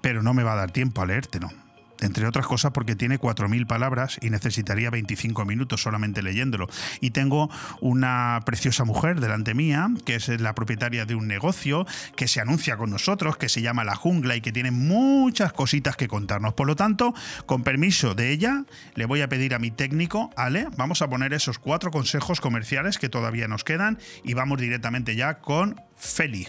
Pero 0.00 0.22
no 0.22 0.34
me 0.34 0.42
va 0.42 0.52
a 0.52 0.56
dar 0.56 0.70
tiempo 0.72 1.00
a 1.00 1.06
leértelo. 1.06 1.61
Entre 2.02 2.26
otras 2.26 2.46
cosas 2.46 2.72
porque 2.72 2.96
tiene 2.96 3.18
4.000 3.18 3.66
palabras 3.66 4.18
y 4.20 4.30
necesitaría 4.30 4.90
25 4.90 5.44
minutos 5.44 5.82
solamente 5.82 6.20
leyéndolo. 6.22 6.68
Y 7.00 7.10
tengo 7.10 7.48
una 7.80 8.40
preciosa 8.44 8.84
mujer 8.84 9.20
delante 9.20 9.54
mía, 9.54 9.88
que 10.04 10.16
es 10.16 10.28
la 10.40 10.54
propietaria 10.54 11.06
de 11.06 11.14
un 11.14 11.28
negocio, 11.28 11.86
que 12.16 12.28
se 12.28 12.40
anuncia 12.40 12.76
con 12.76 12.90
nosotros, 12.90 13.36
que 13.36 13.48
se 13.48 13.62
llama 13.62 13.84
La 13.84 13.94
Jungla 13.94 14.36
y 14.36 14.40
que 14.40 14.52
tiene 14.52 14.72
muchas 14.72 15.52
cositas 15.52 15.96
que 15.96 16.08
contarnos. 16.08 16.54
Por 16.54 16.66
lo 16.66 16.76
tanto, 16.76 17.14
con 17.46 17.62
permiso 17.62 18.14
de 18.14 18.32
ella, 18.32 18.64
le 18.94 19.06
voy 19.06 19.22
a 19.22 19.28
pedir 19.28 19.54
a 19.54 19.60
mi 19.60 19.70
técnico, 19.70 20.30
Ale, 20.36 20.66
vamos 20.76 21.02
a 21.02 21.08
poner 21.08 21.32
esos 21.32 21.58
cuatro 21.58 21.90
consejos 21.90 22.40
comerciales 22.40 22.98
que 22.98 23.08
todavía 23.08 23.46
nos 23.46 23.62
quedan 23.64 23.98
y 24.24 24.34
vamos 24.34 24.60
directamente 24.60 25.14
ya 25.14 25.38
con 25.38 25.80
Feli. 25.96 26.48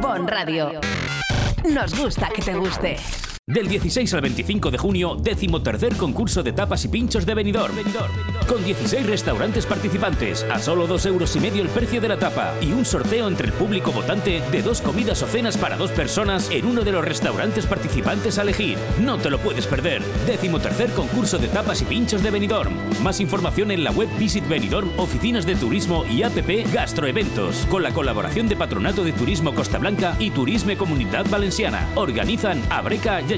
Bon 0.00 0.26
Radio. 0.26 0.80
Nos 1.70 1.98
gusta 1.98 2.28
que 2.34 2.42
te 2.42 2.54
guste. 2.54 2.96
Del 3.48 3.66
16 3.66 4.12
al 4.12 4.20
25 4.20 4.70
de 4.70 4.76
junio, 4.76 5.16
décimo 5.18 5.62
tercer 5.62 5.96
concurso 5.96 6.42
de 6.42 6.52
tapas 6.52 6.84
y 6.84 6.88
pinchos 6.88 7.24
de 7.24 7.32
Benidorm. 7.32 7.74
Con 8.46 8.62
16 8.62 9.06
restaurantes 9.06 9.64
participantes, 9.64 10.44
a 10.52 10.58
solo 10.58 10.86
2 10.86 11.06
euros 11.06 11.34
y 11.34 11.40
medio 11.40 11.62
el 11.62 11.70
precio 11.70 11.98
de 11.98 12.08
la 12.08 12.18
tapa 12.18 12.52
y 12.60 12.72
un 12.72 12.84
sorteo 12.84 13.26
entre 13.26 13.46
el 13.46 13.54
público 13.54 13.90
votante 13.90 14.42
de 14.52 14.62
dos 14.62 14.82
comidas 14.82 15.22
o 15.22 15.26
cenas 15.26 15.56
para 15.56 15.78
dos 15.78 15.90
personas 15.92 16.50
en 16.50 16.66
uno 16.66 16.82
de 16.82 16.92
los 16.92 17.02
restaurantes 17.02 17.64
participantes 17.64 18.38
a 18.38 18.42
elegir. 18.42 18.76
No 19.00 19.16
te 19.16 19.30
lo 19.30 19.38
puedes 19.38 19.66
perder. 19.66 20.02
Décimo 20.26 20.60
tercer 20.60 20.90
concurso 20.92 21.38
de 21.38 21.48
tapas 21.48 21.80
y 21.80 21.86
pinchos 21.86 22.22
de 22.22 22.30
Benidorm. 22.30 22.74
Más 23.02 23.18
información 23.18 23.70
en 23.70 23.82
la 23.82 23.92
web 23.92 24.10
Visit 24.18 24.46
Benidorm, 24.46 24.90
oficinas 24.98 25.46
de 25.46 25.56
turismo 25.56 26.04
y 26.04 26.22
APP 26.22 26.70
Gastroeventos, 26.70 27.64
con 27.70 27.82
la 27.82 27.92
colaboración 27.92 28.46
de 28.46 28.56
Patronato 28.56 29.04
de 29.04 29.12
Turismo 29.12 29.54
Costa 29.54 29.78
Blanca 29.78 30.16
y 30.18 30.32
Turisme 30.32 30.76
Comunidad 30.76 31.24
Valenciana. 31.30 31.88
Organizan 31.94 32.62
Abreca 32.68 33.22
y 33.22 33.37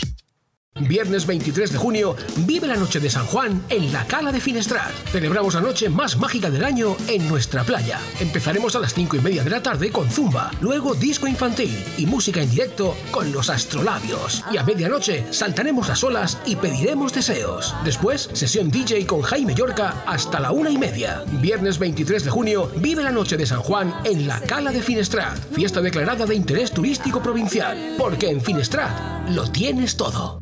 Viernes 0.79 1.27
23 1.27 1.73
de 1.73 1.77
junio, 1.77 2.15
vive 2.45 2.65
la 2.65 2.77
noche 2.77 3.01
de 3.01 3.09
San 3.09 3.25
Juan 3.25 3.61
en 3.69 3.91
la 3.91 4.05
Cala 4.07 4.31
de 4.31 4.39
Finestrat. 4.39 4.91
Celebramos 5.11 5.53
la 5.53 5.61
noche 5.61 5.89
más 5.89 6.17
mágica 6.17 6.49
del 6.49 6.63
año 6.63 6.95
en 7.07 7.27
nuestra 7.27 7.65
playa. 7.65 7.99
Empezaremos 8.21 8.75
a 8.75 8.79
las 8.79 8.93
5 8.93 9.17
y 9.17 9.19
media 9.19 9.43
de 9.43 9.49
la 9.49 9.61
tarde 9.61 9.91
con 9.91 10.09
Zumba, 10.09 10.49
luego 10.61 10.95
disco 10.95 11.27
infantil 11.27 11.77
y 11.97 12.05
música 12.05 12.41
en 12.41 12.49
directo 12.49 12.95
con 13.11 13.33
los 13.33 13.49
astrolabios. 13.49 14.45
Y 14.51 14.57
a 14.57 14.63
medianoche 14.63 15.25
saltaremos 15.31 15.89
las 15.89 16.03
olas 16.05 16.37
y 16.45 16.55
pediremos 16.55 17.13
deseos. 17.13 17.75
Después, 17.83 18.29
sesión 18.31 18.71
DJ 18.71 19.05
con 19.05 19.21
Jaime 19.21 19.53
Yorca 19.53 20.03
hasta 20.07 20.39
la 20.39 20.51
una 20.51 20.69
y 20.69 20.77
media. 20.77 21.23
Viernes 21.41 21.79
23 21.79 22.23
de 22.23 22.31
junio, 22.31 22.71
vive 22.77 23.03
la 23.03 23.11
noche 23.11 23.35
de 23.35 23.45
San 23.45 23.61
Juan 23.61 23.93
en 24.05 24.25
la 24.25 24.39
Cala 24.39 24.71
de 24.71 24.81
Finestrat. 24.81 25.37
Fiesta 25.53 25.81
declarada 25.81 26.25
de 26.25 26.35
interés 26.35 26.71
turístico 26.71 27.21
provincial. 27.21 27.95
Porque 27.97 28.29
en 28.29 28.41
Finestrat 28.41 29.29
lo 29.29 29.51
tienes 29.51 29.97
todo. 29.97 30.41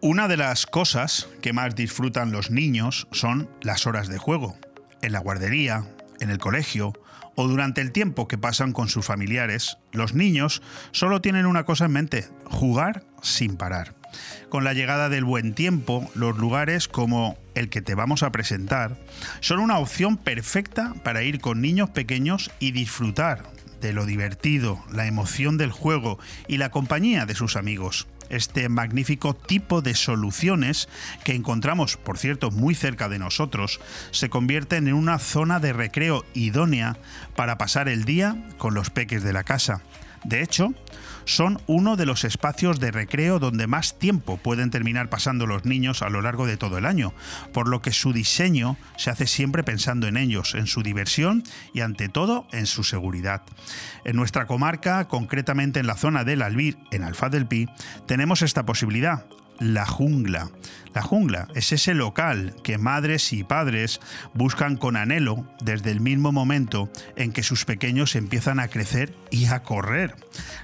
Una 0.00 0.28
de 0.28 0.36
las 0.36 0.64
cosas 0.64 1.28
que 1.42 1.52
más 1.52 1.74
disfrutan 1.74 2.30
los 2.30 2.52
niños 2.52 3.08
son 3.10 3.50
las 3.62 3.84
horas 3.84 4.06
de 4.06 4.16
juego. 4.16 4.56
En 5.02 5.10
la 5.10 5.18
guardería, 5.18 5.86
en 6.20 6.30
el 6.30 6.38
colegio 6.38 6.92
o 7.34 7.48
durante 7.48 7.80
el 7.80 7.90
tiempo 7.90 8.28
que 8.28 8.38
pasan 8.38 8.72
con 8.72 8.88
sus 8.88 9.04
familiares, 9.04 9.76
los 9.90 10.14
niños 10.14 10.62
solo 10.92 11.20
tienen 11.20 11.46
una 11.46 11.64
cosa 11.64 11.86
en 11.86 11.92
mente, 11.92 12.28
jugar 12.44 13.02
sin 13.22 13.56
parar. 13.56 13.96
Con 14.48 14.62
la 14.62 14.72
llegada 14.72 15.08
del 15.08 15.24
buen 15.24 15.52
tiempo, 15.52 16.08
los 16.14 16.38
lugares 16.38 16.86
como 16.86 17.36
el 17.56 17.68
que 17.68 17.82
te 17.82 17.96
vamos 17.96 18.22
a 18.22 18.30
presentar 18.30 18.96
son 19.40 19.58
una 19.58 19.78
opción 19.78 20.16
perfecta 20.16 20.94
para 21.02 21.24
ir 21.24 21.40
con 21.40 21.60
niños 21.60 21.90
pequeños 21.90 22.52
y 22.60 22.70
disfrutar 22.70 23.42
de 23.80 23.92
lo 23.92 24.06
divertido, 24.06 24.78
la 24.92 25.06
emoción 25.06 25.58
del 25.58 25.72
juego 25.72 26.20
y 26.46 26.58
la 26.58 26.70
compañía 26.70 27.26
de 27.26 27.34
sus 27.34 27.56
amigos 27.56 28.06
este 28.30 28.68
magnífico 28.68 29.34
tipo 29.34 29.82
de 29.82 29.94
soluciones 29.94 30.88
que 31.24 31.34
encontramos, 31.34 31.96
por 31.96 32.18
cierto, 32.18 32.50
muy 32.50 32.74
cerca 32.74 33.08
de 33.08 33.18
nosotros, 33.18 33.80
se 34.10 34.30
convierten 34.30 34.88
en 34.88 34.94
una 34.94 35.18
zona 35.18 35.60
de 35.60 35.72
recreo 35.72 36.24
idónea 36.34 36.96
para 37.36 37.58
pasar 37.58 37.88
el 37.88 38.04
día 38.04 38.36
con 38.58 38.74
los 38.74 38.90
peques 38.90 39.22
de 39.22 39.32
la 39.32 39.44
casa. 39.44 39.82
De 40.24 40.42
hecho, 40.42 40.74
son 41.28 41.60
uno 41.66 41.96
de 41.96 42.06
los 42.06 42.24
espacios 42.24 42.80
de 42.80 42.90
recreo 42.90 43.38
donde 43.38 43.66
más 43.66 43.98
tiempo 43.98 44.38
pueden 44.38 44.70
terminar 44.70 45.10
pasando 45.10 45.46
los 45.46 45.64
niños 45.64 46.02
a 46.02 46.08
lo 46.08 46.22
largo 46.22 46.46
de 46.46 46.56
todo 46.56 46.78
el 46.78 46.86
año, 46.86 47.12
por 47.52 47.68
lo 47.68 47.82
que 47.82 47.92
su 47.92 48.12
diseño 48.12 48.76
se 48.96 49.10
hace 49.10 49.26
siempre 49.26 49.62
pensando 49.62 50.08
en 50.08 50.16
ellos, 50.16 50.54
en 50.54 50.66
su 50.66 50.82
diversión 50.82 51.44
y 51.74 51.82
ante 51.82 52.08
todo 52.08 52.46
en 52.50 52.66
su 52.66 52.82
seguridad. 52.82 53.42
En 54.04 54.16
nuestra 54.16 54.46
comarca, 54.46 55.06
concretamente 55.06 55.80
en 55.80 55.86
la 55.86 55.96
zona 55.96 56.24
del 56.24 56.42
Albir, 56.42 56.78
en 56.90 57.04
Alfa 57.04 57.28
del 57.28 57.46
Pi, 57.46 57.68
tenemos 58.06 58.42
esta 58.42 58.64
posibilidad. 58.64 59.26
La 59.58 59.86
Jungla. 59.86 60.50
La 60.94 61.02
Jungla 61.02 61.48
es 61.54 61.72
ese 61.72 61.94
local 61.94 62.54
que 62.62 62.78
madres 62.78 63.32
y 63.32 63.44
padres 63.44 64.00
buscan 64.34 64.76
con 64.76 64.96
anhelo 64.96 65.46
desde 65.60 65.90
el 65.90 66.00
mismo 66.00 66.32
momento 66.32 66.90
en 67.16 67.32
que 67.32 67.42
sus 67.42 67.64
pequeños 67.64 68.16
empiezan 68.16 68.60
a 68.60 68.68
crecer 68.68 69.14
y 69.30 69.46
a 69.46 69.62
correr. 69.62 70.14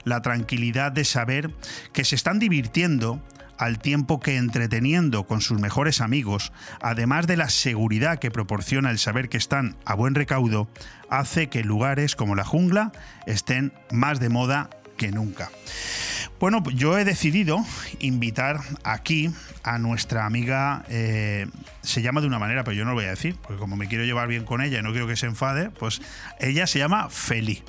La 0.05 0.23
tranquilidad 0.23 0.93
de 0.93 1.05
saber 1.05 1.51
que 1.93 2.05
se 2.05 2.15
están 2.15 2.39
divirtiendo 2.39 3.23
al 3.59 3.79
tiempo 3.79 4.21
que 4.21 4.37
entreteniendo 4.37 5.25
con 5.25 5.41
sus 5.41 5.61
mejores 5.61 6.01
amigos, 6.01 6.53
además 6.81 7.27
de 7.27 7.37
la 7.37 7.49
seguridad 7.49 8.19
que 8.19 8.31
proporciona 8.31 8.91
el 8.91 8.99
saber 8.99 9.29
que 9.29 9.37
están 9.37 9.77
a 9.85 9.95
buen 9.95 10.15
recaudo, 10.15 10.69
hace 11.09 11.49
que 11.49 11.63
lugares 11.63 12.17
como 12.17 12.35
la 12.35 12.45
jungla 12.45 12.93
estén 13.27 13.73
más 13.93 14.21
de 14.21 14.29
moda 14.29 14.71
que 14.97 15.13
nunca. 15.13 15.51
Bueno, 16.45 16.63
pues 16.63 16.77
yo 16.77 16.99
he 16.99 17.07
decidido 17.07 17.65
invitar 18.01 18.61
aquí 18.83 19.31
a 19.63 19.79
nuestra 19.79 20.27
amiga, 20.27 20.85
eh, 20.91 21.47
se 21.81 22.03
llama 22.03 22.21
de 22.21 22.27
una 22.27 22.39
manera, 22.39 22.65
pero 22.65 22.77
yo 22.77 22.85
no 22.85 22.91
lo 22.91 22.97
voy 22.97 23.07
a 23.07 23.11
decir, 23.13 23.35
porque 23.41 23.57
como 23.59 23.77
me 23.77 23.89
quiero 23.89 24.05
llevar 24.05 24.29
bien 24.29 24.45
con 24.45 24.61
ella 24.61 24.79
y 24.79 24.83
no 24.83 24.91
quiero 24.91 25.07
que 25.07 25.17
se 25.17 25.25
enfade, 25.25 25.71
pues 25.71 26.03
ella 26.39 26.67
se 26.67 26.81
llama 26.81 27.09
Feli. 27.09 27.63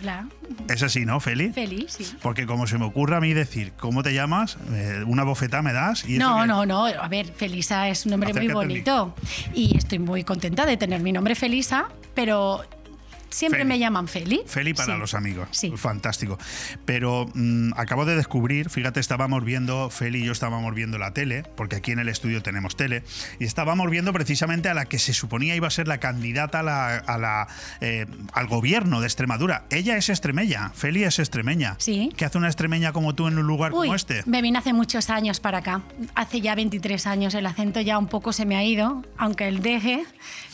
Hola. 0.00 0.26
Es 0.68 0.82
así, 0.82 1.06
¿no, 1.06 1.20
Feli? 1.20 1.52
Feliz, 1.52 1.92
sí. 1.92 2.16
Porque 2.20 2.46
como 2.46 2.66
se 2.66 2.78
me 2.78 2.84
ocurre 2.86 3.14
a 3.14 3.20
mí 3.20 3.32
decir, 3.32 3.74
¿cómo 3.78 4.02
te 4.02 4.12
llamas? 4.12 4.58
Eh, 4.72 5.04
una 5.06 5.22
bofetada 5.22 5.62
me 5.62 5.72
das 5.72 6.04
y 6.04 6.18
No, 6.18 6.40
que- 6.40 6.48
no, 6.48 6.66
no. 6.66 6.84
A 6.86 7.06
ver, 7.06 7.26
Felisa 7.32 7.88
es 7.88 8.06
un 8.06 8.10
nombre 8.10 8.30
muy 8.32 8.40
Acércate 8.40 8.54
bonito. 8.66 9.14
Y 9.54 9.76
estoy 9.76 10.00
muy 10.00 10.24
contenta 10.24 10.66
de 10.66 10.76
tener 10.76 11.00
mi 11.00 11.12
nombre 11.12 11.36
Felisa, 11.36 11.86
pero 12.16 12.64
siempre 13.36 13.60
Feli. 13.60 13.68
me 13.68 13.78
llaman 13.78 14.08
Feli. 14.08 14.42
Feli 14.46 14.74
para 14.74 14.94
Sí. 14.94 14.98
los 14.98 15.14
amigos. 15.14 15.48
Fantástico. 15.76 16.38
Pero 16.84 17.26
mm, 17.34 17.72
acabo 17.76 18.04
de 18.04 18.16
descubrir, 18.16 18.70
fíjate, 18.70 19.00
estábamos 19.00 19.44
viendo, 19.44 19.90
Feli 19.90 20.22
y 20.22 20.24
yo 20.26 20.32
estábamos 20.32 20.74
viendo 20.74 20.98
la 20.98 21.12
tele, 21.12 21.42
porque 21.56 21.76
aquí 21.76 21.92
en 21.92 21.98
el 21.98 22.08
estudio 22.08 22.42
tenemos 22.42 22.76
tele, 22.76 23.02
y 23.38 23.44
estábamos 23.44 23.90
viendo 23.90 24.12
precisamente 24.12 24.68
a 24.68 24.74
la 24.74 24.86
que 24.86 24.98
se 24.98 25.12
suponía 25.12 25.54
iba 25.56 25.66
a 25.66 25.70
ser 25.70 25.86
la 25.88 25.98
candidata 25.98 26.60
a 26.60 26.62
la, 26.62 26.96
a 26.96 27.18
la, 27.18 27.48
eh, 27.80 28.06
al 28.32 28.46
gobierno 28.46 29.00
de 29.00 29.06
Extremadura. 29.06 29.64
Ella 29.70 29.96
es 29.96 30.08
extremeña, 30.08 30.70
Feli 30.70 31.04
es 31.04 31.18
extremeña. 31.18 31.76
Sí. 31.78 32.10
¿Qué 32.16 32.24
hace 32.24 32.38
una 32.38 32.48
extremeña 32.48 32.92
como 32.92 33.14
tú 33.14 33.26
en 33.28 33.38
un 33.38 33.46
lugar 33.46 33.72
Uy, 33.72 33.86
como 33.88 33.94
este? 33.94 34.22
me 34.26 34.42
vine 34.42 34.58
hace 34.58 34.72
muchos 34.72 35.10
años 35.10 35.40
para 35.40 35.58
acá. 35.58 35.82
Hace 36.14 36.40
ya 36.40 36.54
23 36.54 37.06
años. 37.06 37.34
El 37.34 37.46
acento 37.46 37.80
ya 37.80 37.98
un 37.98 38.06
poco 38.08 38.32
se 38.32 38.46
me 38.46 38.56
ha 38.56 38.64
ido, 38.64 39.04
aunque 39.18 39.48
el 39.48 39.60
deje, 39.60 40.04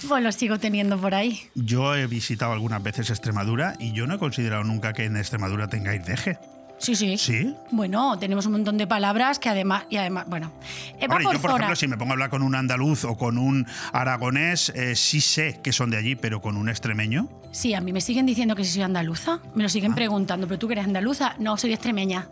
pues 0.08 0.22
lo 0.22 0.32
sigo 0.32 0.58
teniendo 0.58 0.98
por 0.98 1.14
ahí. 1.14 1.40
Yo 1.54 1.94
he 1.94 2.06
visitado 2.06 2.52
algunas 2.52 2.71
veces 2.80 3.10
Extremadura 3.10 3.74
y 3.78 3.92
yo 3.92 4.06
no 4.06 4.14
he 4.14 4.18
considerado 4.18 4.64
nunca 4.64 4.92
que 4.92 5.04
en 5.04 5.16
Extremadura 5.16 5.68
tengáis 5.68 6.04
deje. 6.04 6.38
Sí, 6.78 6.96
sí. 6.96 7.16
¿Sí? 7.16 7.54
Bueno, 7.70 8.18
tenemos 8.18 8.44
un 8.46 8.52
montón 8.52 8.76
de 8.76 8.88
palabras 8.88 9.38
que 9.38 9.48
además, 9.48 9.84
y 9.88 9.98
además, 9.98 10.24
bueno, 10.26 10.50
eh, 10.98 11.04
Hombre, 11.04 11.22
por 11.22 11.34
yo, 11.34 11.40
por 11.40 11.50
zona. 11.52 11.54
ejemplo, 11.58 11.76
si 11.76 11.86
me 11.86 11.96
pongo 11.96 12.10
a 12.10 12.14
hablar 12.14 12.28
con 12.30 12.42
un 12.42 12.56
andaluz 12.56 13.04
o 13.04 13.16
con 13.16 13.38
un 13.38 13.68
aragonés, 13.92 14.70
eh, 14.74 14.96
sí 14.96 15.20
sé 15.20 15.60
que 15.62 15.70
son 15.72 15.90
de 15.90 15.96
allí, 15.96 16.16
pero 16.16 16.40
con 16.40 16.56
un 16.56 16.68
extremeño. 16.68 17.28
Sí, 17.52 17.72
a 17.74 17.80
mí 17.80 17.92
me 17.92 18.00
siguen 18.00 18.26
diciendo 18.26 18.56
que 18.56 18.64
si 18.64 18.72
soy 18.72 18.82
andaluza. 18.82 19.38
Me 19.54 19.62
lo 19.62 19.66
Ah. 19.66 19.70
siguen 19.70 19.94
preguntando, 19.94 20.48
¿pero 20.48 20.58
tú 20.58 20.66
que 20.66 20.72
eres 20.74 20.84
andaluza? 20.86 21.36
No, 21.38 21.56
soy 21.56 21.72
extremeña. 21.72 22.26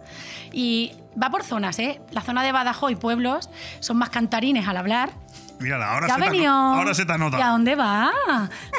Y 0.52 0.94
va 1.20 1.30
por 1.30 1.44
zonas, 1.44 1.78
¿eh? 1.78 2.00
La 2.10 2.20
zona 2.22 2.42
de 2.42 2.50
Badajoz 2.50 2.90
y 2.90 2.96
pueblos 2.96 3.50
son 3.78 3.98
más 3.98 4.10
cantarines 4.10 4.66
al 4.66 4.76
hablar. 4.78 5.10
Mírala, 5.60 5.92
ahora 5.92 6.08
Ya 6.08 6.14
se, 6.14 6.30
te, 6.30 6.46
ahora 6.46 6.94
se 6.94 7.06
te 7.06 7.12
anota. 7.12 7.38
¿Y 7.38 7.42
a 7.42 7.48
dónde 7.48 7.74
va? 7.74 8.10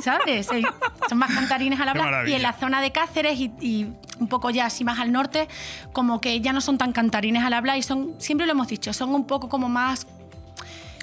¿Sabes? 0.04 0.50
Eh, 0.52 0.64
Son 1.08 1.18
más 1.18 1.32
cantarines 1.32 1.80
al 1.80 1.90
hablar. 1.90 2.28
Y 2.28 2.34
en 2.34 2.42
la 2.42 2.54
zona 2.54 2.82
de 2.82 2.92
Cáceres 2.92 3.40
y, 3.40 3.52
y 3.62 3.94
un 4.20 4.28
poco 4.28 4.50
ya 4.50 4.66
así 4.66 4.84
más 4.84 5.00
al 5.00 5.12
norte, 5.12 5.48
como 5.94 6.22
que 6.22 6.40
ya 6.42 6.54
no 6.54 6.62
son 6.62 6.78
tan 6.78 6.92
cantarines 6.92 7.44
al 7.44 7.54
hablar 7.54 7.78
y 7.78 7.84
son, 7.84 8.16
siempre 8.20 8.46
lo 8.46 8.54
hemos 8.54 8.68
dicho, 8.68 8.94
son 8.94 9.14
un 9.14 9.26
poco 9.26 9.50
como 9.50 9.70
más, 9.70 10.06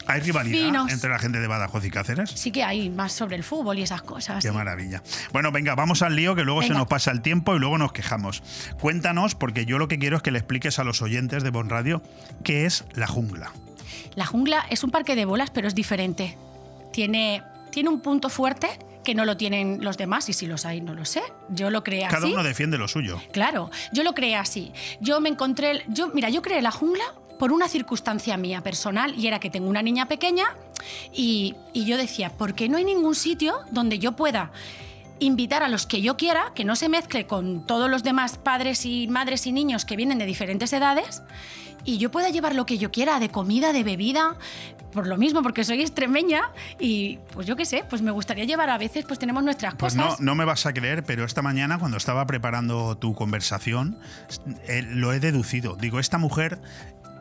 ¿Hay 0.09 0.21
rivalidad 0.23 0.59
Finos. 0.67 0.91
entre 0.93 1.11
la 1.11 1.19
gente 1.19 1.39
de 1.39 1.47
Badajoz 1.47 1.85
y 1.85 1.91
Cáceres? 1.91 2.31
sí 2.31 2.51
que 2.51 2.65
hay 2.65 2.89
más 2.89 3.13
sobre 3.13 3.37
el 3.37 3.45
fútbol 3.45 3.79
y 3.79 3.83
esas 3.83 4.01
cosas. 4.01 4.43
Qué 4.43 4.49
sí. 4.49 4.55
maravilla. 4.55 5.03
Bueno, 5.35 5.53
venga, 5.53 5.75
vamos 5.75 6.01
al 6.01 6.17
lío 6.17 6.35
que 6.35 6.45
luego 6.45 6.63
se 6.63 6.71
nos 6.71 6.87
pasa 6.87 7.11
el 7.11 7.21
tiempo 7.21 7.55
y 7.55 7.59
luego 7.59 7.77
nos 7.77 7.93
quejamos. 7.93 8.43
Cuéntanos, 8.81 9.35
porque 9.35 9.67
yo 9.67 9.77
lo 9.79 9.87
que 9.87 9.99
quiero 9.99 10.17
es 10.17 10.23
que 10.23 10.31
le 10.31 10.39
expliques 10.39 10.79
a 10.79 10.85
los 10.85 11.03
oyentes 11.03 11.43
de 11.43 11.51
Bon 11.51 11.69
Radio 11.69 12.03
qué 12.43 12.65
es 12.65 12.87
la 12.95 13.07
jungla. 13.07 13.53
La 14.15 14.27
jungla 14.27 14.65
es 14.71 14.85
un 14.85 14.91
parque 14.91 15.15
de 15.17 15.25
bolas, 15.25 15.51
pero 15.51 15.69
es 15.69 15.75
diferente. 15.75 16.37
Tiene, 16.93 17.43
tiene 17.71 17.89
un 17.89 18.01
punto 18.01 18.29
fuerte 18.29 18.69
que 19.05 19.15
no 19.15 19.25
lo 19.25 19.37
tienen 19.37 19.79
los 19.83 19.97
demás, 19.97 20.29
y 20.29 20.33
si 20.35 20.47
los 20.47 20.67
hay, 20.67 20.81
no 20.83 20.95
lo 20.95 21.05
sé. 21.05 21.23
Yo 21.49 21.71
lo 21.71 21.83
creé 21.83 22.07
Cada 22.09 22.19
así. 22.27 22.33
uno 22.33 22.43
defiende 22.43 22.77
lo 22.77 22.89
suyo. 22.89 23.21
Claro, 23.33 23.71
yo 23.93 24.03
lo 24.03 24.15
creé 24.15 24.37
así. 24.37 24.73
Yo 25.01 25.21
me 25.21 25.29
encontré, 25.31 25.83
yo, 25.89 26.09
mira, 26.13 26.29
yo 26.29 26.43
creé 26.43 26.61
la 26.61 26.71
jungla 26.71 27.05
por 27.39 27.53
una 27.53 27.69
circunstancia 27.69 28.37
mía 28.37 28.61
personal 28.63 29.15
y 29.17 29.27
era 29.29 29.39
que 29.39 29.49
tengo 29.49 29.69
una 29.69 29.81
niña 29.81 30.09
pequeña 30.09 30.47
y, 31.13 31.55
y 31.73 31.85
yo 31.87 31.97
decía, 31.97 32.31
¿por 32.31 32.55
qué 32.55 32.69
no 32.69 32.77
hay 32.77 32.85
ningún 32.85 33.15
sitio 33.15 33.61
donde 33.71 33.99
yo 33.99 34.13
pueda 34.13 34.51
invitar 35.21 35.63
a 35.63 35.69
los 35.69 35.87
que 35.87 36.01
yo 36.03 36.17
quiera, 36.17 36.53
que 36.55 36.65
no 36.65 36.77
se 36.77 36.89
mezcle 36.89 37.27
con 37.27 37.67
todos 37.67 37.91
los 37.91 38.03
demás 38.03 38.39
padres 38.39 38.85
y 38.87 39.09
madres 39.09 39.47
y 39.47 39.53
niños 39.53 39.85
que 39.85 39.97
vienen 39.97 40.19
de 40.19 40.27
diferentes 40.27 40.73
edades 40.73 41.23
y 41.85 41.99
yo 41.99 42.11
pueda 42.11 42.29
llevar 42.31 42.55
lo 42.55 42.67
que 42.67 42.77
yo 42.79 42.91
quiera 42.91 43.19
de 43.21 43.29
comida, 43.31 43.73
de 43.73 43.83
bebida, 43.85 44.37
por 44.93 45.07
lo 45.07 45.17
mismo, 45.17 45.43
porque 45.43 45.65
soy 45.65 45.81
extremeña 45.81 46.51
y 46.81 47.19
pues 47.33 47.47
yo 47.47 47.57
qué 47.57 47.65
sé, 47.65 47.85
pues 47.89 48.03
me 48.03 48.11
gustaría 48.11 48.45
llevar 48.45 48.69
a 48.71 48.79
veces, 48.79 49.05
pues 49.07 49.19
tenemos 49.19 49.43
nuestras 49.45 49.75
Pues 49.77 49.95
no, 49.95 50.05
cosas. 50.05 50.21
no 50.21 50.35
me 50.35 50.45
vas 50.45 50.67
a 50.67 50.73
creer, 50.73 51.05
pero 51.05 51.25
esta 51.25 51.41
mañana 51.43 51.79
cuando 51.79 51.97
estaba 51.97 52.27
preparando 52.27 52.97
tu 52.97 53.15
conversación, 53.15 53.99
eh, 54.67 54.83
lo 54.83 55.13
he 55.13 55.21
deducido. 55.21 55.77
Digo, 55.77 55.99
esta 56.01 56.19
mujer 56.19 56.61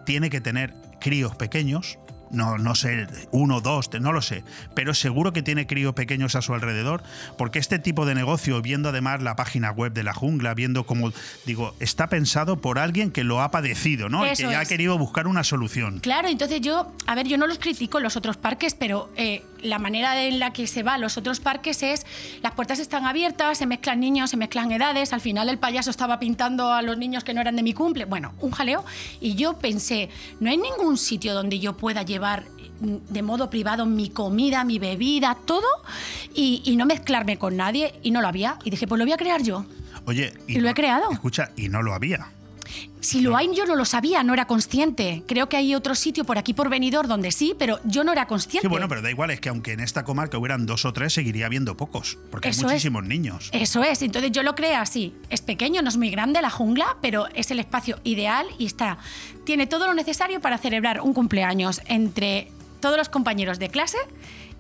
tiene 0.06 0.30
que 0.30 0.42
tener 0.42 0.74
críos 1.00 1.36
pequeños. 1.36 2.00
No, 2.32 2.58
no 2.58 2.76
sé, 2.76 3.08
uno, 3.32 3.62
dos, 3.62 3.90
no 4.00 4.12
lo 4.12 4.22
sé, 4.22 4.44
pero 4.74 4.94
seguro 4.94 5.34
que 5.34 5.42
tiene 5.42 5.68
críos 5.68 5.94
pequeños 5.94 6.36
a 6.36 6.42
su 6.42 6.54
alrededor, 6.54 7.04
porque 7.38 7.60
este 7.60 7.80
tipo 7.80 8.06
de 8.06 8.16
negocio, 8.16 8.62
viendo 8.62 8.90
además 8.90 9.22
la 9.22 9.36
página 9.36 9.72
web 9.72 9.94
de 9.94 10.04
la 10.04 10.14
jungla, 10.14 10.54
viendo 10.54 10.86
cómo, 10.86 11.12
digo, 11.46 11.74
está 11.80 12.08
pensado 12.08 12.58
por 12.58 12.80
alguien 12.80 13.12
que 13.12 13.24
lo 13.24 13.42
ha 13.42 13.52
padecido, 13.52 14.10
¿no? 14.10 14.26
Y 14.26 14.36
que 14.36 14.44
ya 14.44 14.60
ha 14.60 14.66
querido 14.66 14.98
buscar 14.98 15.28
una 15.28 15.44
solución. 15.44 16.00
Claro, 16.00 16.28
entonces 16.28 16.62
yo, 16.62 16.92
a 17.06 17.16
ver, 17.16 17.28
yo 17.28 17.38
no 17.38 17.48
los 17.48 17.60
critico 17.60 18.00
los 18.00 18.18
otros 18.18 18.38
parques, 18.38 18.76
pero 18.76 19.10
eh, 19.16 19.44
la 19.62 19.80
manera 19.80 20.22
en 20.24 20.40
la 20.40 20.52
que 20.52 20.68
se 20.68 20.84
va 20.84 20.96
a 20.96 20.98
los 20.98 21.18
otros 21.18 21.40
parques 21.40 21.84
es, 21.84 22.06
las 22.42 22.54
puertas 22.54 22.80
están 22.80 23.06
abiertas, 23.06 23.58
se 23.58 23.66
mezclan 23.66 24.00
niños, 24.00 24.30
se 24.30 24.38
mezclan 24.38 24.72
edades, 24.72 25.14
al 25.14 25.22
final 25.22 25.50
el 25.50 25.58
payaso 25.58 25.90
estaba 25.90 26.20
pintando 26.20 26.72
a 26.74 26.82
los 26.82 26.98
niños 26.98 27.24
que 27.24 27.34
no 27.34 27.42
eran 27.42 27.56
de 27.56 27.64
mi 27.64 27.74
cumple, 27.74 28.06
bueno, 28.06 28.34
un 28.40 28.52
jaleo, 28.52 28.84
y 29.22 29.36
yo 29.36 29.58
pensé, 29.58 30.10
no 30.40 30.50
hay 30.50 30.58
ningún 30.58 30.98
sitio 30.98 31.34
donde 31.34 31.60
yo 31.60 31.78
pueda 31.78 32.04
llevar 32.04 32.17
mm, 32.20 32.96
de 33.10 33.22
modo 33.22 33.50
privado 33.50 33.86
mi 33.86 34.10
comida, 34.10 34.64
mi 34.64 34.80
bebida, 34.80 35.38
todo, 35.46 35.68
y, 36.34 36.62
y 36.66 36.76
no 36.76 36.86
mezclarme 36.86 37.38
con 37.38 37.58
nadie, 37.58 37.94
y 38.04 38.12
no 38.12 38.22
lo 38.22 38.28
había, 38.28 38.58
y 38.64 38.70
dije, 38.70 38.88
pues 38.88 39.00
lo 39.00 39.06
voy 39.06 39.14
a 39.14 39.18
crear 39.18 39.42
yo. 39.44 39.66
Oye, 40.06 40.34
Y 40.48 40.60
lo 40.60 40.70
he 40.70 40.74
creado. 40.74 41.12
Escucha, 41.12 41.52
y 41.58 41.68
no 41.68 41.82
lo 41.82 41.94
había. 41.94 42.28
Si 43.00 43.22
lo 43.22 43.38
hay, 43.38 43.50
yo 43.56 43.66
no 43.66 43.76
lo 43.76 43.86
sabía, 43.86 44.24
no 44.24 44.34
era 44.34 44.46
consciente. 44.46 45.24
Creo 45.28 45.50
que 45.50 45.58
hay 45.58 45.76
otro 45.76 45.96
sitio 45.96 46.26
por 46.26 46.38
aquí, 46.38 46.54
por 46.54 46.70
venidor, 46.70 47.08
donde 47.08 47.32
sí, 47.32 47.56
pero 47.58 47.80
yo 47.86 48.04
no 48.04 48.12
era 48.12 48.26
consciente. 48.28 48.68
Sí, 48.68 48.70
bueno, 48.70 48.88
pero 48.90 49.02
da 49.02 49.10
igual, 49.10 49.32
es 49.32 49.40
que 49.40 49.50
aunque 49.50 49.74
en 49.74 49.80
esta 49.80 50.04
comarca 50.04 50.38
hubieran 50.38 50.66
dos 50.66 50.86
o 50.86 50.94
tres, 50.94 51.14
seguiría 51.14 51.46
habiendo 51.46 51.78
pocos, 51.78 52.18
porque 52.32 52.50
Eso 52.50 52.62
hay 52.62 52.66
es. 52.66 52.72
muchísimos 52.74 53.04
niños. 53.06 53.50
Eso 53.54 53.84
es, 53.84 54.02
entonces 54.02 54.32
yo 54.32 54.44
lo 54.44 54.56
creé 54.56 54.76
así. 54.76 55.14
Es 55.30 55.42
pequeño, 55.42 55.82
no 55.82 55.90
es 55.90 55.98
muy 55.98 56.10
grande 56.10 56.42
la 56.42 56.50
jungla, 56.50 56.98
pero 57.02 57.28
es 57.36 57.52
el 57.52 57.60
espacio 57.60 58.00
ideal 58.04 58.48
y 58.58 58.66
está. 58.66 58.98
Tiene 59.46 59.68
todo 59.68 59.88
lo 59.88 59.94
necesario 59.94 60.42
para 60.42 60.58
celebrar 60.58 61.02
un 61.02 61.14
cumpleaños 61.14 61.82
entre 61.86 62.52
todos 62.80 62.98
los 62.98 63.10
compañeros 63.10 63.60
de 63.60 63.70
clase 63.70 63.98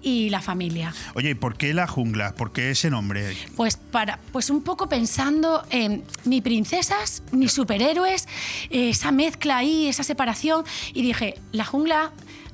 y 0.01 0.29
la 0.29 0.41
familia. 0.41 0.93
Oye, 1.15 1.31
¿y 1.31 1.35
por 1.35 1.57
qué 1.57 1.73
la 1.73 1.87
jungla? 1.87 2.33
¿Por 2.35 2.51
qué 2.51 2.71
ese 2.71 2.89
nombre? 2.89 3.35
Pues 3.55 3.77
para, 3.77 4.19
pues 4.31 4.49
un 4.49 4.61
poco 4.61 4.87
pensando 4.89 5.63
en 5.69 6.03
ni 6.25 6.41
princesas, 6.41 7.23
ni 7.31 7.47
superhéroes, 7.47 8.27
eh, 8.69 8.89
esa 8.89 9.11
mezcla 9.11 9.57
ahí, 9.57 9.87
esa 9.87 10.03
separación. 10.03 10.63
Y 10.93 11.01
dije, 11.01 11.35
la 11.51 11.65
jungla, 11.65 12.11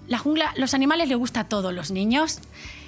la 0.07 0.17
jungla, 0.17 0.53
los 0.57 0.73
animales 0.73 1.09
les 1.09 1.17
gusta 1.17 1.41
a 1.41 1.49
todos 1.49 1.73
los 1.73 1.91
niños. 1.91 2.39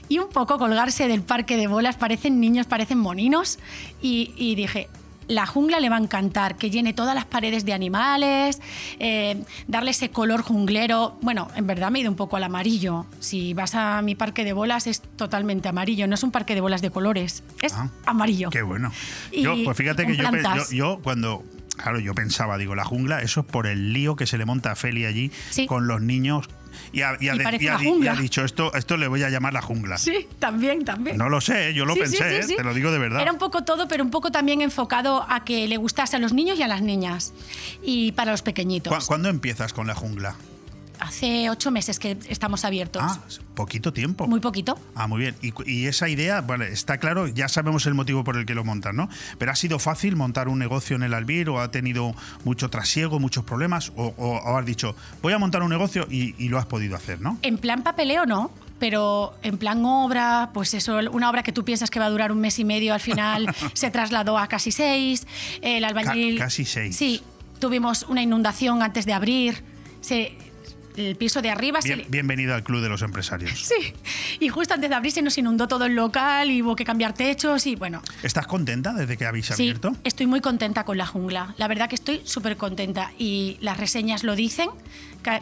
Y 0.08 0.20
un 0.20 0.30
poco 0.30 0.60
colgarse 0.60 1.08
del 1.08 1.24
parque 1.24 1.58
de 1.58 1.68
bolas, 1.68 1.96
parecen 1.96 2.40
niños, 2.40 2.68
parecen 2.68 3.00
moninos. 3.00 3.58
Y, 4.02 4.34
y 4.38 4.56
dije, 4.56 4.88
la 5.28 5.46
jungla 5.46 5.80
le 5.80 5.90
va 5.90 5.98
a 5.98 6.00
encantar, 6.00 6.58
que 6.58 6.70
llene 6.70 6.94
todas 6.94 7.16
las 7.16 7.26
paredes 7.26 7.66
de 7.66 7.74
animales, 7.74 8.62
eh, 9.00 9.44
darle 9.68 9.92
ese 9.92 10.10
color 10.10 10.42
junglero. 10.42 11.18
Bueno, 11.22 11.50
en 11.56 11.68
verdad 11.68 11.92
me 11.92 12.00
he 12.00 12.02
ido 12.02 12.12
un 12.12 12.18
poco 12.18 12.38
al 12.38 12.44
amarillo. 12.44 13.06
Si 13.20 13.54
vas 13.54 13.76
a 13.76 14.02
mi 14.02 14.16
parque 14.16 14.44
de 14.44 14.54
bolas 14.54 14.88
es 14.88 15.02
totalmente 15.02 15.68
amarillo, 15.68 16.08
no 16.08 16.16
es 16.16 16.24
un 16.24 16.32
parque 16.32 16.56
de 16.56 16.62
bolas 16.62 16.82
de 16.82 16.92
colores, 16.92 17.44
es 17.62 17.74
amarillo. 18.06 18.50
Ah, 18.50 18.52
Qué 18.52 18.62
bueno. 18.62 18.92
Y 19.32 19.42
Yo, 19.44 19.56
pues 19.64 19.78
fíjate 19.78 20.06
que 20.06 20.16
yo 20.72 21.00
cuando. 21.02 21.44
Claro, 21.76 22.00
yo 22.00 22.16
pensaba, 22.16 22.58
digo, 22.58 22.74
la 22.74 22.86
jungla, 22.86 23.22
eso 23.22 23.42
es 23.42 23.46
por 23.46 23.68
el 23.68 23.92
lío 23.92 24.16
que 24.16 24.26
se 24.26 24.38
le 24.38 24.46
monta 24.46 24.72
a 24.72 24.76
Feli 24.76 25.06
allí 25.06 25.30
con 25.68 25.88
los 25.88 26.02
niños. 26.02 26.48
Y 26.92 27.02
ha, 27.02 27.18
y 27.20 27.30
ha 27.30 27.36
Y 27.36 27.38
de- 27.38 27.44
parece 27.44 27.64
y 27.66 27.68
ha 27.68 27.72
una 27.74 27.80
di- 27.80 27.86
y 27.86 27.88
ha 27.88 27.92
jungla. 27.92 28.16
dicho, 28.16 28.44
esto, 28.46 28.74
esto 28.74 28.98
le 28.98 29.08
voy 29.08 29.24
a 29.24 29.30
llamar 29.30 29.54
la 29.54 29.62
jungla. 29.62 29.98
Sí, 29.98 30.28
también, 30.40 30.86
también. 30.86 31.18
No 31.18 31.30
lo 31.30 31.42
sé, 31.42 31.74
yo 31.74 31.86
lo 31.86 31.94
Sí, 31.94 32.00
pensé, 32.02 32.42
sí, 32.42 32.48
sí, 32.48 32.54
¿eh? 32.54 32.58
te 32.58 32.64
lo 32.64 32.74
digo 32.74 32.92
de 32.92 33.00
verdad. 33.00 33.22
Era 33.22 33.32
un 33.32 33.38
poco 33.40 33.64
todo, 33.64 33.88
pero 33.88 34.04
un 34.04 34.12
poco 34.12 34.32
también 34.32 34.62
enfocado 34.62 35.26
a 35.30 35.44
que 35.44 35.68
le 35.68 35.78
gustase 35.78 36.16
a 36.16 36.20
los 36.20 36.34
niños 36.34 36.58
y 36.60 36.64
a 36.64 36.68
las 36.68 36.82
niñas. 36.82 37.34
Y 37.84 38.12
para 38.14 38.32
los 38.32 38.42
pequeñitos. 38.42 38.94
¿Cu- 38.96 39.06
¿Cuándo 39.06 39.30
empiezas 39.30 39.74
con 39.74 39.88
la 39.88 39.96
jungla? 39.96 40.36
Hace 41.00 41.50
ocho 41.50 41.72
meses 41.72 42.00
que 42.00 42.18
estamos 42.30 42.66
abiertos. 42.66 43.02
Ah, 43.06 43.20
poquito 43.56 43.94
tiempo. 43.94 44.28
Muy 44.28 44.40
poquito. 44.40 44.78
Ah, 44.96 45.08
muy 45.08 45.20
bien. 45.20 45.36
Y, 45.66 45.86
esa 45.88 46.10
idea, 46.10 46.42
vale, 46.42 46.70
está 46.72 46.98
claro, 46.98 47.28
ya 47.28 47.48
sabemos 47.48 47.86
el 47.86 47.94
motivo 47.94 48.24
por 48.24 48.38
el 48.38 48.46
que 48.46 48.54
lo 48.56 48.64
montan, 48.64 48.96
¿no? 48.96 49.10
Pero 49.38 49.52
ha 49.52 49.56
sido 49.56 49.80
fácil 49.80 50.16
montar 50.16 50.48
un 50.48 50.60
negocio 50.60 50.96
en 50.96 51.04
el 51.04 51.14
Albir 51.14 51.50
o 51.50 51.60
ha 51.62 51.72
tenido 51.72 52.16
mucho 52.44 52.70
trasiego, 52.70 53.20
muchos 53.20 53.44
problemas, 53.44 53.92
o, 53.96 54.14
o- 54.18 54.38
o 54.38 54.58
has 54.58 54.66
dicho, 54.66 54.96
voy 55.22 55.34
a 55.34 55.38
montar 55.40 55.62
un 55.64 55.70
negocio 55.70 56.08
y, 56.10 56.36
y 56.44 56.50
lo 56.50 56.58
has 56.60 56.66
podido 56.66 56.96
hacer, 56.96 57.22
¿no? 57.22 57.38
En 57.42 57.58
plan 57.58 57.84
papeleo 57.84 58.26
no, 58.26 58.52
pero 58.80 59.34
en 59.44 59.58
plan 59.58 59.84
obra, 59.86 60.50
pues 60.54 60.74
eso, 60.74 60.98
una 61.12 61.30
obra 61.30 61.44
que 61.44 61.52
tú 61.54 61.64
piensas 61.64 61.90
que 61.90 62.00
va 62.00 62.06
a 62.06 62.10
durar 62.10 62.32
un 62.32 62.40
mes 62.42 62.60
y 62.60 62.66
medio, 62.66 62.94
al 62.94 63.00
final 63.00 63.48
se 63.74 63.90
trasladó 63.92 64.38
a 64.38 64.48
casi 64.48 64.72
seis. 64.72 65.26
El 65.62 65.84
albañil. 65.86 66.38
Ca- 66.38 66.46
casi 66.46 66.66
seis. 66.66 66.96
Sí, 66.96 67.22
tuvimos 67.60 68.04
una 68.10 68.22
inundación 68.22 68.84
antes 68.84 69.06
de 69.06 69.14
abrir. 69.14 69.64
Se, 70.02 70.38
el 70.98 71.16
piso 71.16 71.42
de 71.42 71.50
arriba 71.50 71.80
Bien- 71.84 72.00
le- 72.00 72.06
bienvenido 72.10 72.54
al 72.56 72.64
Club 72.64 72.82
de 72.82 72.90
los 72.90 73.02
Empresarios. 73.02 73.52
Sí, 73.60 73.94
y 74.40 74.50
justo 74.50 74.74
antes 74.74 74.90
de 74.90 74.96
abrir 74.96 75.12
se 75.12 75.22
nos 75.22 75.38
inundó 75.38 75.68
todo 75.68 75.86
el 75.86 75.96
local 75.96 76.50
y 76.52 76.62
hubo 76.62 76.76
que 76.76 76.86
cambiar 76.86 77.14
techos 77.14 77.66
y 77.68 77.76
bueno. 77.76 78.02
¿Estás 78.24 78.48
contenta 78.48 78.94
desde 78.94 79.18
que 79.18 79.26
habéis 79.26 79.48
Sí, 79.48 79.54
abierto? 79.54 79.96
estoy 80.04 80.28
muy 80.28 80.42
contenta 80.42 80.84
con 80.86 80.98
la 80.98 81.06
jungla. 81.06 81.54
La 81.58 81.68
verdad 81.68 81.90
que 81.90 81.96
estoy 81.96 82.22
súper 82.24 82.58
contenta 82.58 83.12
y 83.18 83.58
las 83.62 83.78
reseñas 83.78 84.24
lo 84.24 84.36
dicen, 84.36 84.70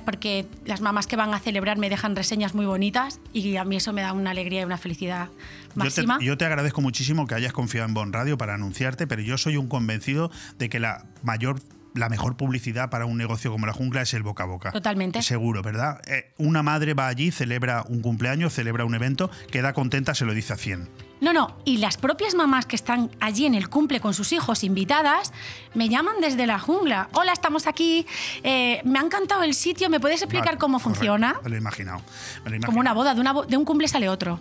porque 0.06 0.46
las 0.66 0.80
mamás 0.82 1.08
que 1.08 1.16
van 1.18 1.34
a 1.34 1.40
celebrar 1.40 1.78
me 1.78 1.90
dejan 1.90 2.16
reseñas 2.16 2.56
muy 2.56 2.66
bonitas 2.66 3.20
y 3.34 3.58
a 3.58 3.66
mí 3.66 3.76
eso 3.76 3.92
me 3.94 4.02
da 4.02 4.14
una 4.14 4.32
alegría 4.32 4.62
y 4.62 4.64
una 4.64 4.78
felicidad 4.78 5.28
Yo 5.28 5.74
te, 5.74 5.80
máxima. 5.80 6.20
yo 6.22 6.38
te 6.38 6.46
agradezco 6.46 6.80
muchísimo 6.82 7.28
que 7.28 7.36
hayas 7.36 7.52
confiado 7.52 7.88
en 7.88 7.94
Bon 7.94 8.14
Radio 8.14 8.38
para 8.38 8.54
anunciarte, 8.54 9.08
pero 9.08 9.22
yo 9.22 9.38
soy 9.38 9.58
un 9.58 9.68
convencido 9.68 10.32
de 10.58 10.70
que 10.70 10.80
la 10.80 11.06
mayor 11.22 11.60
la 11.94 12.10
mejor 12.10 12.38
publicidad 12.38 12.90
para 12.90 13.06
un 13.06 13.18
negocio 13.18 13.52
como 13.52 13.66
la 13.66 13.74
jungla 13.74 14.02
es 14.02 14.14
el 14.14 14.24
boca 14.24 14.44
a 14.44 14.48
boca. 14.48 14.72
Totalmente. 14.72 15.22
Seguro, 15.22 15.62
¿verdad? 15.62 16.02
Eh, 16.08 16.34
una 16.38 16.64
madre 16.64 16.94
va 16.94 17.08
allí, 17.08 17.32
celebra 17.32 17.84
un 17.88 18.02
cumpleaños, 18.02 18.54
celebra 18.54 18.86
un 18.86 18.96
evento, 18.96 19.30
queda 19.52 19.74
contenta, 19.74 20.16
se 20.16 20.26
lo 20.26 20.34
dice 20.34 20.54
a 20.54 20.58
100. 20.58 20.90
No, 21.24 21.32
no, 21.32 21.56
y 21.64 21.78
las 21.78 21.96
propias 21.96 22.36
mamás 22.36 22.66
que 22.66 22.76
están 22.76 23.10
allí 23.22 23.46
en 23.46 23.56
el 23.56 23.70
cumple 23.70 24.02
con 24.02 24.14
sus 24.14 24.34
hijos 24.34 24.64
invitadas 24.66 25.32
me 25.74 25.88
llaman 25.88 26.16
desde 26.20 26.46
la 26.46 26.60
jungla. 26.60 27.08
Hola, 27.14 27.32
estamos 27.32 27.66
aquí. 27.66 28.06
eh, 28.44 28.82
me 28.84 29.00
ha 29.00 29.02
encantado 29.02 29.42
el 29.44 29.54
sitio. 29.54 29.90
¿Me 29.90 30.00
puedes 30.02 30.22
explicar 30.22 30.48
Vale, 30.48 30.58
cómo 30.60 30.78
correcto, 30.80 30.96
funciona? 31.00 31.40
Me 31.44 31.50
lo 31.50 31.56
he 31.56 31.60
imaginado. 31.60 32.02
me 32.44 32.52
lo 32.52 32.58
he 32.58 32.60
Como 32.60 32.80
una 32.82 32.94
boda, 32.94 33.16
de, 33.16 33.22
una 33.22 33.34
de 33.48 33.56
un 33.58 33.64
cumple 33.66 33.88
sale 33.88 34.10
otro. 34.10 34.40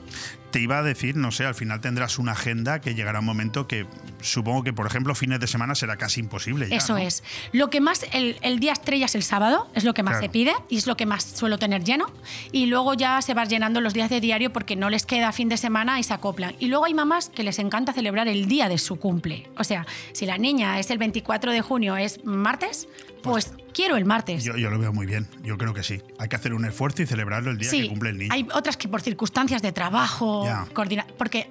Te 0.51 0.61
iba 0.61 0.77
a 0.79 0.83
decir, 0.83 1.17
no 1.17 1.31
sé, 1.31 1.47
al 1.47 1.55
final 1.55 1.81
tendrás 1.81 2.19
una 2.19 2.33
agenda 2.33 2.81
que 2.81 2.95
llegará 2.95 3.21
un 3.21 3.25
momento 3.25 3.67
que 3.67 3.87
supongo 4.21 4.63
que, 4.65 4.73
por 4.75 4.87
ejemplo, 4.87 5.15
fines 5.15 5.41
de 5.41 5.47
semana 5.47 5.75
será 5.75 5.97
casi 5.97 6.21
imposible. 6.21 6.69
ya, 6.69 6.77
Eso 6.77 6.93
¿no? 6.95 6.99
es. 6.99 7.23
Lo 7.53 7.71
que 7.71 7.81
más, 7.81 8.05
el, 8.13 8.37
el 8.43 8.59
día 8.59 8.73
estrella 8.73 9.07
es 9.07 9.15
el 9.15 9.23
sábado, 9.23 9.69
es 9.75 9.85
lo 9.85 9.95
que 9.95 10.03
más 10.03 10.13
Claro. 10.15 10.27
se 10.27 10.29
pide 10.31 10.53
y 10.69 10.77
es 10.77 10.87
lo 10.87 10.97
que 10.97 11.07
más 11.07 11.23
suelo 11.25 11.59
tener 11.59 11.85
lleno. 11.85 12.11
Y 12.51 12.67
luego 12.67 12.93
ya 12.95 13.23
se 13.23 13.33
va 13.33 13.45
llenando 13.47 13.81
los 13.81 13.95
días 13.95 14.11
de 14.11 14.21
diario 14.21 14.53
porque 14.53 14.77
no 14.77 14.91
les 14.91 15.07
queda 15.07 15.33
fin 15.33 15.49
de 15.49 15.57
semana 15.57 15.99
y 15.99 16.03
se 16.03 16.13
acoplan. 16.13 16.55
Y 16.59 16.67
luego 16.73 16.87
hay 16.87 16.95
mamás 16.95 17.29
que 17.29 17.43
les 17.43 17.59
encanta 17.59 17.93
celebrar 17.93 18.29
el 18.29 18.47
día 18.47 18.71
de 18.71 18.79
su 18.79 18.97
cumple. 18.97 19.51
O 19.59 19.65
sea, 19.65 19.87
si 20.13 20.25
la 20.25 20.39
niña 20.39 20.81
es 20.81 20.91
el 20.91 20.97
24 20.97 21.53
de 21.53 21.61
junio, 21.61 21.99
es 21.99 22.25
martes, 22.25 22.89
pues, 23.23 23.53
quiero 23.73 23.97
el 23.97 24.05
martes. 24.05 24.45
Yo, 24.45 24.57
yo 24.57 24.71
lo 24.71 24.79
veo 24.79 24.93
muy 24.93 25.07
bien, 25.07 25.27
yo 25.43 25.57
creo 25.59 25.75
que 25.75 25.83
sí. 25.83 26.01
Hay 26.19 26.29
que 26.29 26.37
hacer 26.37 26.55
un 26.55 26.65
esfuerzo 26.65 27.03
y 27.03 27.07
celebrarlo 27.07 27.51
el 27.51 27.59
día 27.59 27.71
sí, 27.71 27.83
que 27.83 27.89
cumple 27.89 28.11
el 28.11 28.19
niño. 28.19 28.31
hay 28.33 28.47
otras 28.55 28.77
que 28.77 28.89
por 28.89 29.01
circunstancias 29.03 29.63
de 29.63 29.73
trabajo, 29.73 30.45
Ya. 30.45 30.67
coordina- 30.73 31.07
porque 31.19 31.51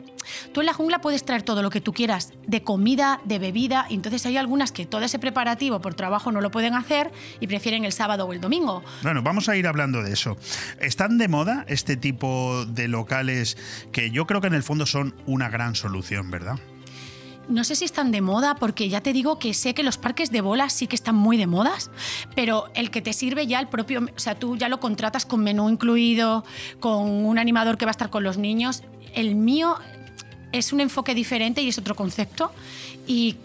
tú 0.53 0.59
en 0.61 0.67
la 0.67 0.73
jungla 0.73 1.01
puedes 1.01 1.23
traer 1.25 1.41
todo 1.43 1.63
lo 1.63 1.69
que 1.69 1.81
tú 1.81 1.93
quieras, 1.93 2.31
de 2.47 2.61
comida, 2.63 3.19
de 3.25 3.39
bebida, 3.39 3.85
y 3.89 3.95
entonces 3.95 4.25
hay 4.25 4.37
algunas 4.37 4.71
que 4.71 4.85
todo 4.85 5.01
ese 5.03 5.19
preparativo 5.19 5.81
por 5.81 5.93
trabajo 5.95 6.31
no 6.31 6.41
lo 6.41 6.51
pueden 6.51 6.75
hacer 6.75 7.11
y 7.39 7.47
prefieren 7.47 7.85
el 7.85 7.91
sábado 7.91 8.25
o 8.25 8.33
el 8.33 8.39
domingo. 8.41 8.83
Bueno, 9.03 9.21
vamos 9.23 9.49
a 9.49 9.55
ir 9.55 9.67
hablando 9.67 10.03
de 10.03 10.13
eso. 10.13 10.37
¿Están 10.79 11.17
de 11.17 11.27
moda 11.27 11.65
este 11.67 11.97
tipo 11.97 12.65
de 12.65 12.87
locales 12.87 13.57
que 13.91 14.11
yo 14.11 14.27
creo 14.27 14.41
que 14.41 14.47
en 14.47 14.53
el 14.53 14.63
fondo 14.63 14.85
son 14.85 15.15
una 15.25 15.49
gran 15.49 15.75
solución, 15.75 16.29
verdad? 16.31 16.59
No 17.49 17.63
sé 17.63 17.75
si 17.75 17.85
están 17.85 18.11
de 18.11 18.21
moda, 18.21 18.55
porque 18.55 18.87
ya 18.87 19.01
te 19.01 19.13
digo 19.13 19.39
que 19.39 19.53
sé 19.53 19.73
que 19.73 19.83
los 19.83 19.97
parques 19.97 20.31
de 20.31 20.41
bolas 20.41 20.73
sí 20.73 20.87
que 20.87 20.95
están 20.95 21.15
muy 21.15 21.37
de 21.37 21.47
modas, 21.47 21.89
pero 22.35 22.65
el 22.75 22.91
que 22.91 23.01
te 23.01 23.13
sirve 23.13 23.47
ya 23.47 23.59
el 23.59 23.67
propio, 23.67 24.01
o 24.15 24.19
sea, 24.19 24.35
tú 24.35 24.55
ya 24.57 24.69
lo 24.69 24.79
contratas 24.79 25.25
con 25.25 25.43
menú 25.43 25.69
incluido, 25.69 26.45
con 26.79 27.09
un 27.09 27.39
animador 27.39 27.77
que 27.77 27.85
va 27.85 27.89
a 27.89 27.91
estar 27.91 28.09
con 28.09 28.23
los 28.23 28.37
niños. 28.37 28.83
El 29.13 29.35
mío 29.35 29.75
es 30.51 30.71
un 30.71 30.81
enfoque 30.81 31.13
diferente 31.13 31.61
y 31.61 31.69
es 31.69 31.77
otro 31.77 31.95
concepto 31.95 32.51
y 33.07 33.37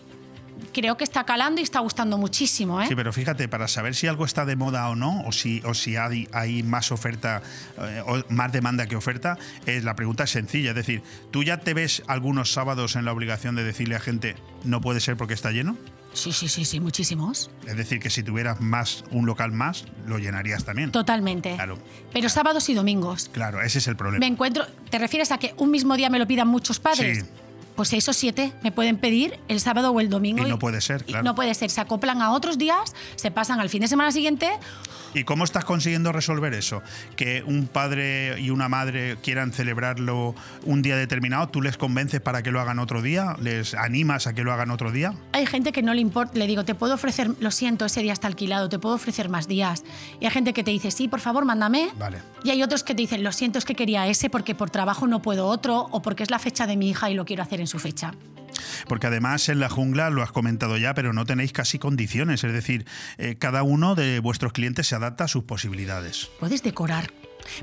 creo 0.72 0.96
que 0.96 1.04
está 1.04 1.24
calando 1.24 1.60
y 1.60 1.64
está 1.64 1.80
gustando 1.80 2.18
muchísimo, 2.18 2.80
¿eh? 2.80 2.86
Sí, 2.88 2.94
pero 2.94 3.12
fíjate, 3.12 3.48
para 3.48 3.68
saber 3.68 3.94
si 3.94 4.06
algo 4.06 4.24
está 4.24 4.44
de 4.44 4.56
moda 4.56 4.88
o 4.88 4.94
no, 4.94 5.22
o 5.26 5.32
si, 5.32 5.62
o 5.64 5.74
si 5.74 5.96
hay, 5.96 6.28
hay 6.32 6.62
más 6.62 6.92
oferta, 6.92 7.42
eh, 7.78 8.02
o 8.06 8.22
más 8.28 8.52
demanda 8.52 8.86
que 8.86 8.96
oferta, 8.96 9.38
es, 9.66 9.84
la 9.84 9.96
pregunta 9.96 10.24
es 10.24 10.30
sencilla. 10.30 10.70
Es 10.70 10.76
decir, 10.76 11.02
¿tú 11.30 11.42
ya 11.42 11.58
te 11.58 11.74
ves 11.74 12.02
algunos 12.06 12.52
sábados 12.52 12.96
en 12.96 13.04
la 13.04 13.12
obligación 13.12 13.54
de 13.56 13.64
decirle 13.64 13.96
a 13.96 14.00
gente 14.00 14.36
no 14.64 14.80
puede 14.80 15.00
ser 15.00 15.16
porque 15.16 15.34
está 15.34 15.50
lleno? 15.50 15.76
Sí, 16.12 16.32
sí, 16.32 16.48
sí, 16.48 16.64
sí, 16.64 16.80
muchísimos. 16.80 17.50
Es 17.66 17.76
decir, 17.76 18.00
que 18.00 18.08
si 18.08 18.22
tuvieras 18.22 18.60
más, 18.60 19.04
un 19.10 19.26
local 19.26 19.52
más, 19.52 19.84
lo 20.06 20.18
llenarías 20.18 20.64
también. 20.64 20.90
Totalmente. 20.90 21.54
Claro, 21.54 21.78
Pero 22.12 22.30
sábados 22.30 22.68
y 22.70 22.74
domingos. 22.74 23.28
claro, 23.32 23.60
ese 23.60 23.78
es 23.78 23.86
el 23.86 23.96
problema. 23.96 24.20
Me 24.20 24.26
encuentro, 24.26 24.66
¿te 24.90 24.98
refieres 24.98 25.30
a 25.30 25.38
que 25.38 25.54
un 25.58 25.70
mismo 25.70 25.94
día 25.94 26.08
me 26.08 26.18
lo 26.18 26.26
pidan 26.26 26.48
muchos 26.48 26.80
padres? 26.80 27.18
Sí. 27.18 27.24
Pues 27.76 27.90
seis 27.90 28.08
o 28.08 28.12
siete 28.12 28.52
me 28.62 28.72
pueden 28.72 28.96
pedir 28.96 29.38
el 29.48 29.60
sábado 29.60 29.90
o 29.90 30.00
el 30.00 30.08
domingo. 30.08 30.46
Y 30.46 30.48
no 30.48 30.58
puede 30.58 30.80
ser, 30.80 31.04
claro. 31.04 31.22
No 31.22 31.34
puede 31.34 31.54
ser, 31.54 31.70
se 31.70 31.80
acoplan 31.80 32.22
a 32.22 32.32
otros 32.32 32.58
días, 32.58 32.94
se 33.16 33.30
pasan 33.30 33.60
al 33.60 33.68
fin 33.68 33.82
de 33.82 33.88
semana 33.88 34.10
siguiente. 34.12 34.50
¿Y 35.14 35.24
cómo 35.24 35.44
estás 35.44 35.64
consiguiendo 35.64 36.12
resolver 36.12 36.52
eso? 36.52 36.82
Que 37.16 37.42
un 37.42 37.68
padre 37.68 38.38
y 38.38 38.50
una 38.50 38.68
madre 38.68 39.16
quieran 39.22 39.50
celebrarlo 39.52 40.34
un 40.64 40.82
día 40.82 40.96
determinado, 40.96 41.48
¿tú 41.48 41.62
les 41.62 41.78
convences 41.78 42.20
para 42.20 42.42
que 42.42 42.50
lo 42.50 42.60
hagan 42.60 42.78
otro 42.78 43.00
día? 43.00 43.34
¿Les 43.40 43.72
animas 43.72 44.26
a 44.26 44.34
que 44.34 44.42
lo 44.42 44.52
hagan 44.52 44.70
otro 44.70 44.92
día? 44.92 45.14
Hay 45.32 45.46
gente 45.46 45.72
que 45.72 45.82
no 45.82 45.94
le 45.94 46.02
importa, 46.02 46.38
le 46.38 46.46
digo, 46.46 46.64
te 46.64 46.74
puedo 46.74 46.94
ofrecer, 46.94 47.30
lo 47.40 47.50
siento, 47.50 47.86
ese 47.86 48.02
día 48.02 48.12
está 48.12 48.26
alquilado, 48.26 48.68
te 48.68 48.78
puedo 48.78 48.94
ofrecer 48.94 49.30
más 49.30 49.48
días. 49.48 49.84
Y 50.20 50.26
hay 50.26 50.30
gente 50.32 50.52
que 50.52 50.62
te 50.62 50.70
dice, 50.70 50.90
sí, 50.90 51.08
por 51.08 51.20
favor, 51.20 51.44
mándame. 51.46 51.88
Vale. 51.98 52.18
Y 52.44 52.50
hay 52.50 52.62
otros 52.62 52.84
que 52.84 52.94
te 52.94 53.02
dicen, 53.02 53.24
lo 53.24 53.32
siento, 53.32 53.58
es 53.58 53.64
que 53.64 53.74
quería 53.74 54.06
ese 54.08 54.28
porque 54.28 54.54
por 54.54 54.70
trabajo 54.70 55.06
no 55.06 55.22
puedo 55.22 55.46
otro 55.46 55.88
o 55.92 56.02
porque 56.02 56.24
es 56.24 56.30
la 56.30 56.38
fecha 56.38 56.66
de 56.66 56.76
mi 56.76 56.90
hija 56.90 57.10
y 57.10 57.14
lo 57.14 57.24
quiero 57.24 57.42
hacer 57.42 57.60
en 57.60 57.65
su 57.66 57.78
fecha. 57.78 58.12
Porque 58.88 59.06
además 59.06 59.48
en 59.48 59.60
la 59.60 59.68
jungla, 59.68 60.10
lo 60.10 60.22
has 60.22 60.32
comentado 60.32 60.76
ya, 60.78 60.94
pero 60.94 61.12
no 61.12 61.24
tenéis 61.24 61.52
casi 61.52 61.78
condiciones. 61.78 62.44
Es 62.44 62.52
decir, 62.52 62.86
eh, 63.18 63.36
cada 63.38 63.62
uno 63.62 63.94
de 63.94 64.20
vuestros 64.20 64.52
clientes 64.52 64.86
se 64.86 64.94
adapta 64.94 65.24
a 65.24 65.28
sus 65.28 65.44
posibilidades. 65.44 66.30
Puedes 66.40 66.62
decorar. 66.62 67.12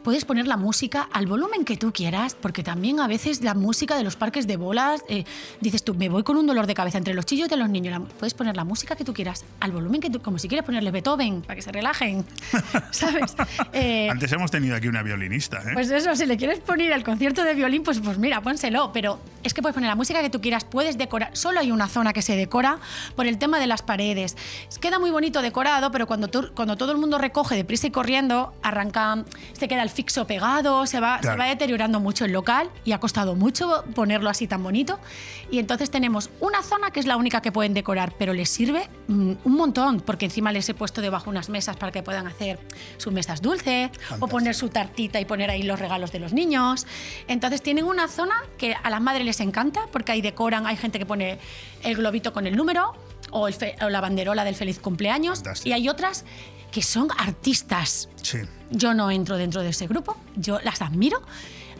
Puedes 0.04 0.26
poner 0.26 0.48
la 0.48 0.58
música 0.58 1.08
al 1.12 1.28
volumen 1.28 1.66
que 1.66 1.78
tú 1.78 1.92
quieras, 1.94 2.36
porque 2.40 2.64
también 2.64 3.00
a 3.00 3.08
veces 3.08 3.42
la 3.42 3.54
música 3.54 3.96
de 3.98 4.04
los 4.04 4.16
parques 4.16 4.48
de 4.48 4.58
bolas, 4.58 5.04
eh, 5.08 5.24
dices 5.62 5.84
tú, 5.84 5.94
me 5.96 6.10
voy 6.10 6.24
con 6.24 6.38
un 6.38 6.48
dolor 6.48 6.68
de 6.68 6.74
cabeza 6.74 6.98
entre 6.98 7.14
los 7.14 7.26
chillos 7.26 7.50
de 7.50 7.58
los 7.58 7.70
niños. 7.70 7.92
la 7.92 8.00
puedes 8.06 8.34
poner 8.34 8.56
la 8.56 8.64
música 8.64 8.96
que 8.96 9.04
tú 9.04 9.14
quieras, 9.14 9.44
al 9.60 9.72
volumen 9.72 10.02
que 10.02 10.10
tú, 10.10 10.22
como 10.22 10.40
si 10.40 10.48
quieres 10.48 10.66
ponerle 10.66 10.92
Beethoven, 10.92 11.42
para 11.42 11.56
que 11.56 11.62
se 11.62 11.72
relajen, 11.72 12.26
¿sabes? 12.92 13.36
Eh, 13.74 14.10
Antes 14.10 14.32
hemos 14.32 14.52
tenido 14.52 14.76
aquí 14.76 14.88
una 14.88 15.04
violinista, 15.04 15.60
¿eh? 15.60 15.72
pues 15.74 15.90
eso, 15.92 16.16
si 16.16 16.26
le 16.26 16.38
quieres 16.38 16.60
poner 16.60 16.94
al 16.94 17.04
concierto 17.04 17.44
de 17.44 17.54
violín, 17.56 17.84
pues, 17.84 18.00
pues 18.00 18.18
mira, 18.18 18.42
pónselo. 18.42 18.92
Pero 18.94 19.20
es 19.44 19.54
que 19.54 19.62
puedes 19.62 19.74
poner 19.74 19.90
la 19.90 19.96
música 19.96 20.22
que 20.22 20.30
tú 20.30 20.42
quieras, 20.42 20.64
puedes 20.66 20.98
decorar. 20.98 21.36
Solo 21.36 21.60
hay 21.60 21.72
una 21.72 21.88
zona 21.88 22.14
que 22.14 22.22
se 22.22 22.36
decora 22.36 22.80
por 23.16 23.26
el 23.28 23.38
tema 23.38 23.60
de 23.60 23.68
las 23.68 23.82
paredes. 23.82 24.36
Queda 24.80 25.00
muy 25.00 25.12
bonito 25.12 25.42
decorado, 25.42 25.92
pero 25.92 26.08
cuando, 26.08 26.28
tú- 26.28 26.52
cuando 26.54 26.78
todo 26.78 26.92
el 26.92 26.98
mundo 26.98 27.18
recoge 27.18 27.56
deprisa 27.56 27.88
y 27.88 27.92
corriendo, 27.92 28.54
arranca, 28.62 29.24
se 29.54 29.68
queda 29.74 29.84
el 29.84 29.90
fixo 29.90 30.26
pegado, 30.28 30.86
se 30.86 31.00
va, 31.00 31.22
se 31.22 31.36
va 31.36 31.46
deteriorando 31.46 32.00
mucho 32.00 32.26
el 32.26 32.32
local 32.32 32.70
y 32.86 32.92
ha 32.92 33.00
costado 33.00 33.36
mucho 33.36 33.84
ponerlo 33.96 34.30
así 34.30 34.48
tan 34.48 34.62
bonito. 34.64 35.00
Y 35.52 35.60
entonces 35.60 35.90
tenemos 35.92 36.30
una 36.40 36.62
zona 36.64 36.92
que 36.92 37.00
es 37.00 37.06
la 37.06 37.18
única 37.18 37.42
que 37.42 37.52
pueden 37.52 37.74
decorar, 37.74 38.14
pero 38.18 38.34
les 38.34 38.50
sirve 38.50 38.90
mm, 39.08 39.34
un 39.44 39.54
montón, 39.56 40.00
porque 40.02 40.26
encima 40.26 40.52
les 40.52 40.68
he 40.70 40.74
puesto 40.74 41.02
debajo 41.02 41.30
unas 41.30 41.50
mesas 41.50 41.76
para 41.78 41.92
que 41.92 42.04
puedan 42.04 42.28
hacer 42.28 42.60
sus 42.98 43.12
mesas 43.14 43.42
dulces 43.42 43.90
o 44.20 44.28
poner 44.28 44.56
su 44.56 44.70
tartita 44.70 45.20
y 45.20 45.26
poner 45.26 45.50
ahí 45.50 45.64
los 45.64 45.80
regalos 45.80 46.12
de 46.12 46.20
los 46.20 46.34
niños. 46.34 46.86
Entonces 47.28 47.62
tienen 47.62 47.86
una 47.86 48.08
zona 48.08 48.36
que 48.58 48.76
a 48.82 48.90
las 48.90 49.02
madres 49.02 49.26
les 49.26 49.40
encanta 49.40 49.82
porque 49.92 50.12
ahí 50.12 50.22
decoran, 50.22 50.68
hay 50.68 50.78
gente 50.78 51.00
que 51.00 51.06
pone 51.06 51.40
el 51.84 51.96
globito 51.96 52.32
con 52.34 52.48
el 52.48 52.56
número 52.56 52.94
o, 53.32 53.48
el 53.48 53.54
fe- 53.54 53.76
o 53.82 53.90
la 53.90 54.00
banderola 54.02 54.44
del 54.46 54.56
feliz 54.56 54.80
cumpleaños 54.80 55.40
Fantástico. 55.40 55.70
y 55.70 55.74
hay 55.74 55.90
otras 55.90 56.24
que 56.74 56.82
son 56.82 57.08
artistas. 57.18 58.10
Sí. 58.22 58.40
Yo 58.72 58.94
no 58.96 59.12
entro 59.12 59.38
dentro 59.38 59.62
de 59.62 59.70
ese 59.70 59.86
grupo, 59.88 60.18
yo 60.36 60.60
las 60.62 60.82
admiro. 60.82 61.22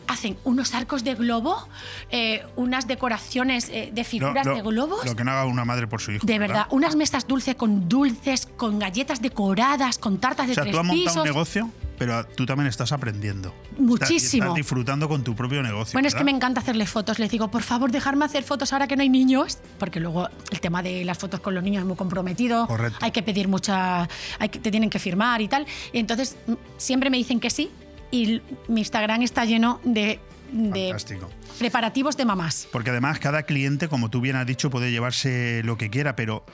Hacen 0.06 0.36
unos 0.44 0.74
arcos 0.74 1.02
de 1.02 1.14
globo, 1.14 1.66
eh, 2.10 2.44
unas 2.56 2.86
decoraciones 2.86 3.70
eh, 3.70 3.90
de 3.92 4.04
figuras 4.04 4.44
de 4.46 4.60
globos. 4.60 5.04
lo 5.04 5.16
que 5.16 5.24
no 5.24 5.30
haga 5.32 5.46
una 5.46 5.64
madre 5.64 5.86
por 5.88 6.00
su 6.00 6.12
hijo. 6.12 6.26
De 6.26 6.38
verdad, 6.38 6.66
unas 6.70 6.94
mesas 6.94 7.26
dulces 7.26 7.54
con 7.56 7.88
dulces, 7.88 8.46
con 8.56 8.78
galletas 8.78 9.20
decoradas, 9.22 9.96
con 9.98 10.18
tartas 10.18 10.46
de 10.46 10.52
O 10.52 10.54
sea, 10.54 10.62
tres 10.64 10.74
tú 10.74 10.80
has 10.80 10.86
montado 10.86 11.04
pisos. 11.04 11.16
un 11.16 11.24
negocio, 11.24 11.70
pero 12.04 12.26
tú 12.26 12.44
también 12.44 12.66
estás 12.66 12.92
aprendiendo. 12.92 13.54
Muchísimo. 13.78 14.44
Estás 14.44 14.56
disfrutando 14.56 15.08
con 15.08 15.24
tu 15.24 15.34
propio 15.34 15.62
negocio. 15.62 15.92
Bueno, 15.94 16.08
es 16.08 16.14
que 16.14 16.24
me 16.24 16.30
encanta 16.30 16.60
hacerle 16.60 16.86
fotos. 16.86 17.18
Les 17.18 17.30
digo, 17.30 17.50
por 17.50 17.62
favor, 17.62 17.90
dejarme 17.90 18.24
hacer 18.24 18.42
fotos 18.42 18.72
ahora 18.72 18.86
que 18.86 18.96
no 18.96 19.02
hay 19.02 19.08
niños, 19.08 19.58
porque 19.78 20.00
luego 20.00 20.28
el 20.50 20.60
tema 20.60 20.82
de 20.82 21.04
las 21.04 21.18
fotos 21.18 21.40
con 21.40 21.54
los 21.54 21.64
niños 21.64 21.80
es 21.80 21.86
muy 21.86 21.96
comprometido. 21.96 22.66
Correcto. 22.66 22.98
Hay 23.00 23.10
que 23.10 23.22
pedir 23.22 23.48
mucha, 23.48 24.08
hay 24.38 24.48
que, 24.50 24.58
te 24.58 24.70
tienen 24.70 24.90
que 24.90 24.98
firmar 24.98 25.40
y 25.40 25.48
tal. 25.48 25.66
Y 25.92 25.98
entonces 25.98 26.36
mm, 26.46 26.52
siempre 26.76 27.10
me 27.10 27.16
dicen 27.16 27.40
que 27.40 27.50
sí. 27.50 27.70
Y 28.10 28.42
mi 28.68 28.80
Instagram 28.82 29.22
está 29.22 29.44
lleno 29.44 29.80
de, 29.82 30.20
de 30.52 30.88
Fantástico. 30.88 31.30
preparativos 31.58 32.16
de 32.16 32.24
mamás. 32.24 32.68
Porque 32.70 32.90
además 32.90 33.18
cada 33.18 33.44
cliente, 33.44 33.88
como 33.88 34.10
tú 34.10 34.20
bien 34.20 34.36
has 34.36 34.46
dicho, 34.46 34.70
puede 34.70 34.90
llevarse 34.90 35.62
lo 35.64 35.78
que 35.78 35.90
quiera, 35.90 36.14
pero 36.14 36.44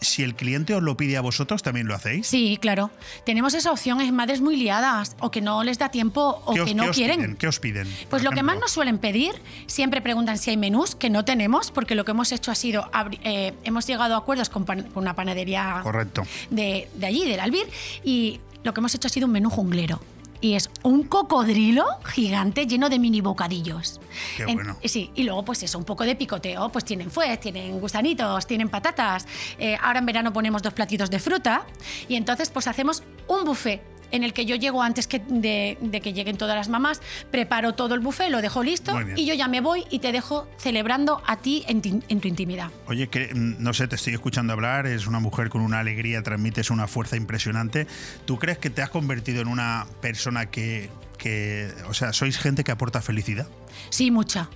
si 0.00 0.22
el 0.22 0.34
cliente 0.34 0.74
os 0.74 0.82
lo 0.82 0.96
pide 0.96 1.16
a 1.16 1.20
vosotros, 1.20 1.62
¿también 1.62 1.86
lo 1.88 1.94
hacéis? 1.94 2.26
Sí, 2.26 2.58
claro. 2.60 2.90
Tenemos 3.24 3.54
esa 3.54 3.72
opción, 3.72 4.00
es 4.00 4.12
madres 4.12 4.40
muy 4.40 4.56
liadas, 4.56 5.16
o 5.20 5.30
que 5.30 5.40
no 5.40 5.64
les 5.64 5.78
da 5.78 5.88
tiempo, 5.90 6.40
o 6.44 6.54
¿Qué 6.54 6.60
os- 6.60 6.68
que 6.68 6.74
no 6.74 6.84
qué 6.84 6.90
quieren. 6.90 7.16
piden? 7.20 7.36
¿Qué 7.36 7.48
os 7.48 7.58
piden? 7.60 7.88
Pues 8.10 8.22
lo 8.22 8.30
que 8.30 8.42
más 8.42 8.58
nos 8.58 8.70
suelen 8.70 8.98
pedir, 8.98 9.32
siempre 9.66 10.00
preguntan 10.00 10.38
si 10.38 10.50
hay 10.50 10.56
menús, 10.56 10.94
que 10.94 11.10
no 11.10 11.24
tenemos, 11.24 11.70
porque 11.70 11.94
lo 11.94 12.04
que 12.04 12.12
hemos 12.12 12.30
hecho 12.32 12.50
ha 12.50 12.54
sido, 12.54 12.90
eh, 13.24 13.54
hemos 13.64 13.86
llegado 13.86 14.14
a 14.14 14.18
acuerdos 14.18 14.48
con, 14.50 14.64
pan- 14.64 14.84
con 14.94 15.02
una 15.02 15.14
panadería 15.14 15.80
Correcto. 15.82 16.22
de, 16.50 16.88
de 16.94 17.06
allí, 17.06 17.26
del 17.26 17.40
Albir, 17.40 17.66
y 18.04 18.40
lo 18.64 18.72
que 18.74 18.80
hemos 18.80 18.94
hecho 18.94 19.08
ha 19.08 19.10
sido 19.10 19.26
un 19.26 19.32
menú 19.32 19.50
junglero. 19.50 20.00
Y 20.40 20.54
es 20.54 20.70
un 20.84 21.02
cocodrilo 21.04 21.84
gigante 22.04 22.66
lleno 22.66 22.88
de 22.88 22.98
mini 22.98 23.20
bocadillos. 23.20 24.00
Qué 24.36 24.44
En- 24.44 24.54
bueno. 24.54 24.76
sí, 24.84 25.10
y 25.14 25.24
luego 25.24 25.44
pues 25.44 25.62
eso, 25.64 25.78
un 25.78 25.84
poco 25.84 26.04
de 26.04 26.14
picoteo, 26.14 26.68
pues 26.70 26.84
tienen 26.84 27.10
fuet, 27.10 27.40
tienen 27.40 27.80
gusanitos, 27.80 28.46
tienen 28.46 28.68
patatas. 28.68 29.26
Eh, 29.58 29.76
ahora 29.82 29.98
en 29.98 30.06
verano 30.06 30.32
ponemos 30.32 30.62
dos 30.62 30.72
platitos 30.74 31.10
de 31.10 31.18
fruta 31.18 31.64
y 32.08 32.14
entonces 32.14 32.50
pues 32.50 32.68
hacemos 32.68 33.02
un 33.26 33.44
buffet 33.44 33.82
en 34.10 34.24
el 34.24 34.32
que 34.32 34.46
yo 34.46 34.56
llego 34.56 34.82
antes 34.82 35.06
que 35.06 35.18
de, 35.20 35.78
de 35.80 36.00
que 36.00 36.12
lleguen 36.12 36.36
todas 36.36 36.56
las 36.56 36.68
mamás, 36.68 37.00
preparo 37.30 37.74
todo 37.74 37.94
el 37.94 38.00
buffet, 38.00 38.30
lo 38.30 38.40
dejo 38.40 38.62
listo 38.62 38.98
y 39.16 39.26
yo 39.26 39.34
ya 39.34 39.48
me 39.48 39.60
voy 39.60 39.84
y 39.90 39.98
te 39.98 40.12
dejo 40.12 40.48
celebrando 40.58 41.22
a 41.26 41.36
ti 41.36 41.64
en, 41.68 41.82
ti- 41.82 42.02
en 42.08 42.20
tu 42.20 42.28
intimidad. 42.28 42.70
Oye, 42.86 43.08
que 43.08 43.34
mm, 43.34 43.56
no 43.62 43.72
sé, 43.74 43.88
te 43.88 43.96
estoy 43.96 44.14
escuchando 44.14 44.52
hablar, 44.52 44.86
es 44.86 45.06
una 45.06 45.20
mujer 45.20 45.48
con 45.50 45.60
una 45.62 45.78
alegría, 45.80 46.22
transmites 46.22 46.70
una 46.70 46.86
fuerza 46.86 47.16
impresionante. 47.16 47.86
¿Tú 48.24 48.38
crees 48.38 48.58
que 48.58 48.70
te 48.70 48.82
has 48.82 48.90
convertido 48.90 49.40
en 49.42 49.48
una 49.48 49.86
persona 50.00 50.46
que, 50.46 50.90
que 51.18 51.70
o 51.88 51.94
sea, 51.94 52.12
sois 52.12 52.38
gente 52.38 52.64
que 52.64 52.72
aporta 52.72 53.02
felicidad? 53.02 53.46
Sí, 53.90 54.10
mucha, 54.10 54.48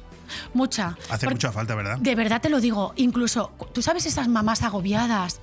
mucha. 0.54 0.96
Hace 1.10 1.26
Porque- 1.26 1.34
mucha 1.34 1.52
falta, 1.52 1.74
¿verdad? 1.74 1.98
De 1.98 2.14
verdad 2.14 2.40
te 2.40 2.48
lo 2.48 2.60
digo, 2.60 2.92
incluso, 2.96 3.52
tú 3.74 3.82
sabes 3.82 4.06
esas 4.06 4.28
mamás 4.28 4.62
agobiadas. 4.62 5.40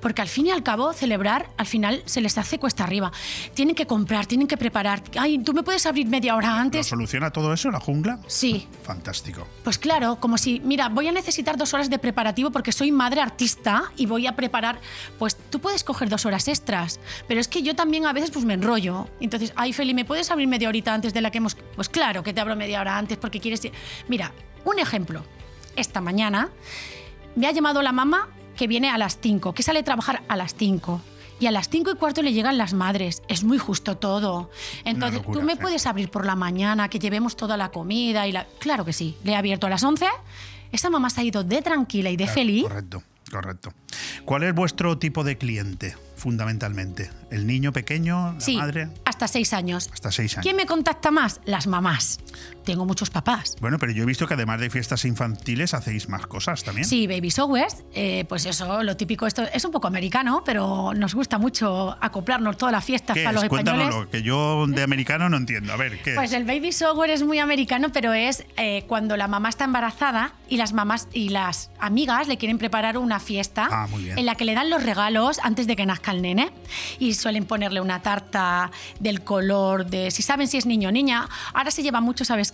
Porque 0.00 0.22
al 0.22 0.28
fin 0.28 0.46
y 0.46 0.50
al 0.50 0.62
cabo, 0.62 0.92
celebrar, 0.92 1.50
al 1.56 1.66
final 1.66 2.02
se 2.06 2.20
les 2.20 2.36
hace 2.38 2.58
cuesta 2.58 2.84
arriba. 2.84 3.12
Tienen 3.54 3.74
que 3.74 3.86
comprar, 3.86 4.26
tienen 4.26 4.46
que 4.46 4.56
preparar. 4.56 5.02
Ay, 5.18 5.38
¿tú 5.38 5.52
me 5.52 5.62
puedes 5.62 5.86
abrir 5.86 6.06
media 6.06 6.36
hora 6.36 6.50
¿Lo 6.50 6.54
antes? 6.56 6.86
soluciona 6.86 7.30
todo 7.30 7.52
eso 7.52 7.70
la 7.70 7.80
jungla? 7.80 8.18
Sí. 8.26 8.68
Fantástico. 8.82 9.46
Pues 9.64 9.78
claro, 9.78 10.16
como 10.20 10.38
si, 10.38 10.60
mira, 10.60 10.88
voy 10.88 11.08
a 11.08 11.12
necesitar 11.12 11.56
dos 11.56 11.74
horas 11.74 11.90
de 11.90 11.98
preparativo 11.98 12.50
porque 12.50 12.72
soy 12.72 12.92
madre 12.92 13.20
artista 13.20 13.84
y 13.96 14.06
voy 14.06 14.26
a 14.26 14.36
preparar. 14.36 14.78
Pues 15.18 15.36
tú 15.36 15.60
puedes 15.60 15.82
coger 15.82 16.08
dos 16.08 16.26
horas 16.26 16.46
extras, 16.48 17.00
pero 17.26 17.40
es 17.40 17.48
que 17.48 17.62
yo 17.62 17.74
también 17.74 18.06
a 18.06 18.12
veces 18.12 18.30
pues 18.30 18.44
me 18.44 18.54
enrollo. 18.54 19.08
Entonces, 19.20 19.52
ay, 19.56 19.72
Feli, 19.72 19.94
¿me 19.94 20.04
puedes 20.04 20.30
abrir 20.30 20.46
media 20.46 20.68
horita 20.68 20.94
antes 20.94 21.14
de 21.14 21.20
la 21.20 21.30
que 21.30 21.38
hemos.? 21.38 21.56
Pues 21.74 21.88
claro 21.88 22.22
que 22.22 22.32
te 22.32 22.40
abro 22.40 22.54
media 22.54 22.80
hora 22.80 22.96
antes 22.98 23.18
porque 23.18 23.40
quieres. 23.40 23.60
Mira, 24.08 24.32
un 24.64 24.78
ejemplo. 24.78 25.24
Esta 25.74 26.00
mañana 26.00 26.50
me 27.34 27.46
ha 27.46 27.52
llamado 27.52 27.82
la 27.82 27.92
mamá 27.92 28.28
que 28.56 28.66
viene 28.66 28.90
a 28.90 28.98
las 28.98 29.18
5, 29.20 29.52
que 29.52 29.62
sale 29.62 29.80
a 29.80 29.84
trabajar 29.84 30.22
a 30.28 30.36
las 30.36 30.54
5. 30.54 31.00
Y 31.38 31.46
a 31.46 31.50
las 31.50 31.68
5 31.68 31.90
y 31.90 31.94
cuarto 31.96 32.22
le 32.22 32.32
llegan 32.32 32.56
las 32.56 32.72
madres. 32.72 33.22
Es 33.28 33.44
muy 33.44 33.58
justo 33.58 33.98
todo. 33.98 34.50
Entonces, 34.84 35.18
locura, 35.18 35.40
tú 35.40 35.46
me 35.46 35.56
puedes 35.56 35.86
abrir 35.86 36.10
por 36.10 36.24
la 36.24 36.34
mañana, 36.34 36.88
que 36.88 36.98
llevemos 36.98 37.36
toda 37.36 37.58
la 37.58 37.70
comida 37.70 38.26
y 38.26 38.32
la... 38.32 38.46
Claro 38.58 38.86
que 38.86 38.94
sí. 38.94 39.16
Le 39.22 39.32
he 39.32 39.36
abierto 39.36 39.66
a 39.66 39.70
las 39.70 39.82
11. 39.84 40.06
Esa 40.72 40.88
mamá 40.88 41.10
se 41.10 41.20
ha 41.20 41.24
ido 41.24 41.44
de 41.44 41.60
tranquila 41.60 42.08
y 42.10 42.16
de 42.16 42.24
Claro, 42.24 42.34
feliz. 42.40 42.62
Correcto, 42.64 43.02
correcto. 43.30 43.72
¿Cuál 44.24 44.44
es 44.44 44.54
vuestro 44.54 44.96
tipo 44.98 45.24
de 45.24 45.36
cliente, 45.36 45.94
fundamentalmente? 46.16 47.10
¿El 47.30 47.46
niño 47.46 47.70
pequeño, 47.72 48.32
la 48.32 48.40
Sí, 48.40 48.56
madre? 48.56 48.88
hasta 49.04 49.28
6 49.28 49.52
años. 49.52 49.90
Hasta 49.92 50.10
seis 50.10 50.34
años. 50.34 50.42
¿Quién 50.42 50.56
me 50.56 50.64
contacta 50.66 51.10
más? 51.10 51.40
Las 51.44 51.66
mamás. 51.66 52.18
Tengo 52.66 52.84
muchos 52.84 53.10
papás. 53.10 53.56
Bueno, 53.60 53.78
pero 53.78 53.92
yo 53.92 54.02
he 54.02 54.06
visto 54.06 54.26
que 54.26 54.34
además 54.34 54.60
de 54.60 54.68
fiestas 54.70 55.04
infantiles 55.04 55.72
hacéis 55.72 56.08
más 56.08 56.26
cosas 56.26 56.64
también. 56.64 56.84
Sí, 56.86 57.06
baby 57.06 57.28
showers, 57.30 57.84
eh, 57.94 58.24
pues 58.28 58.44
eso, 58.44 58.82
lo 58.82 58.96
típico, 58.96 59.26
esto 59.26 59.44
es 59.54 59.64
un 59.64 59.70
poco 59.70 59.86
americano, 59.86 60.42
pero 60.44 60.92
nos 60.94 61.14
gusta 61.14 61.38
mucho 61.38 61.96
acoplarnos 62.00 62.56
todas 62.56 62.72
las 62.72 62.84
fiestas 62.84 63.14
¿Qué 63.14 63.22
para 63.24 63.30
es? 63.30 63.34
los 63.36 63.44
españoles. 63.44 63.72
Cuéntanoslo, 63.84 64.10
que 64.10 64.22
yo 64.22 64.66
de 64.66 64.82
americano 64.82 65.28
no 65.28 65.36
entiendo. 65.36 65.72
A 65.72 65.76
ver, 65.76 66.02
¿qué 66.02 66.14
Pues 66.16 66.32
es? 66.32 66.36
el 66.36 66.44
baby 66.44 66.70
shower 66.72 67.08
es 67.10 67.22
muy 67.22 67.38
americano, 67.38 67.90
pero 67.92 68.12
es 68.12 68.44
eh, 68.56 68.84
cuando 68.88 69.16
la 69.16 69.28
mamá 69.28 69.48
está 69.48 69.64
embarazada 69.64 70.34
y 70.48 70.56
las 70.56 70.72
mamás 70.72 71.06
y 71.12 71.28
las 71.28 71.70
amigas 71.78 72.26
le 72.26 72.36
quieren 72.36 72.58
preparar 72.58 72.98
una 72.98 73.20
fiesta 73.20 73.68
Ah, 73.70 73.86
en 73.94 74.26
la 74.26 74.34
que 74.34 74.44
le 74.44 74.54
dan 74.54 74.70
los 74.70 74.82
regalos 74.82 75.38
antes 75.42 75.66
de 75.68 75.76
que 75.76 75.86
nazca 75.86 76.10
el 76.10 76.20
nene 76.22 76.50
y 76.98 77.14
suelen 77.14 77.44
ponerle 77.44 77.80
una 77.80 78.02
tarta 78.02 78.70
del 78.98 79.22
color 79.22 79.86
de 79.86 80.10
si 80.10 80.22
saben 80.22 80.48
si 80.48 80.56
es 80.56 80.66
niño 80.66 80.88
o 80.88 80.92
niña. 80.92 81.28
Ahora 81.54 81.70
se 81.70 81.82
lleva 81.84 82.00
mucho, 82.00 82.24
¿sabes 82.24 82.50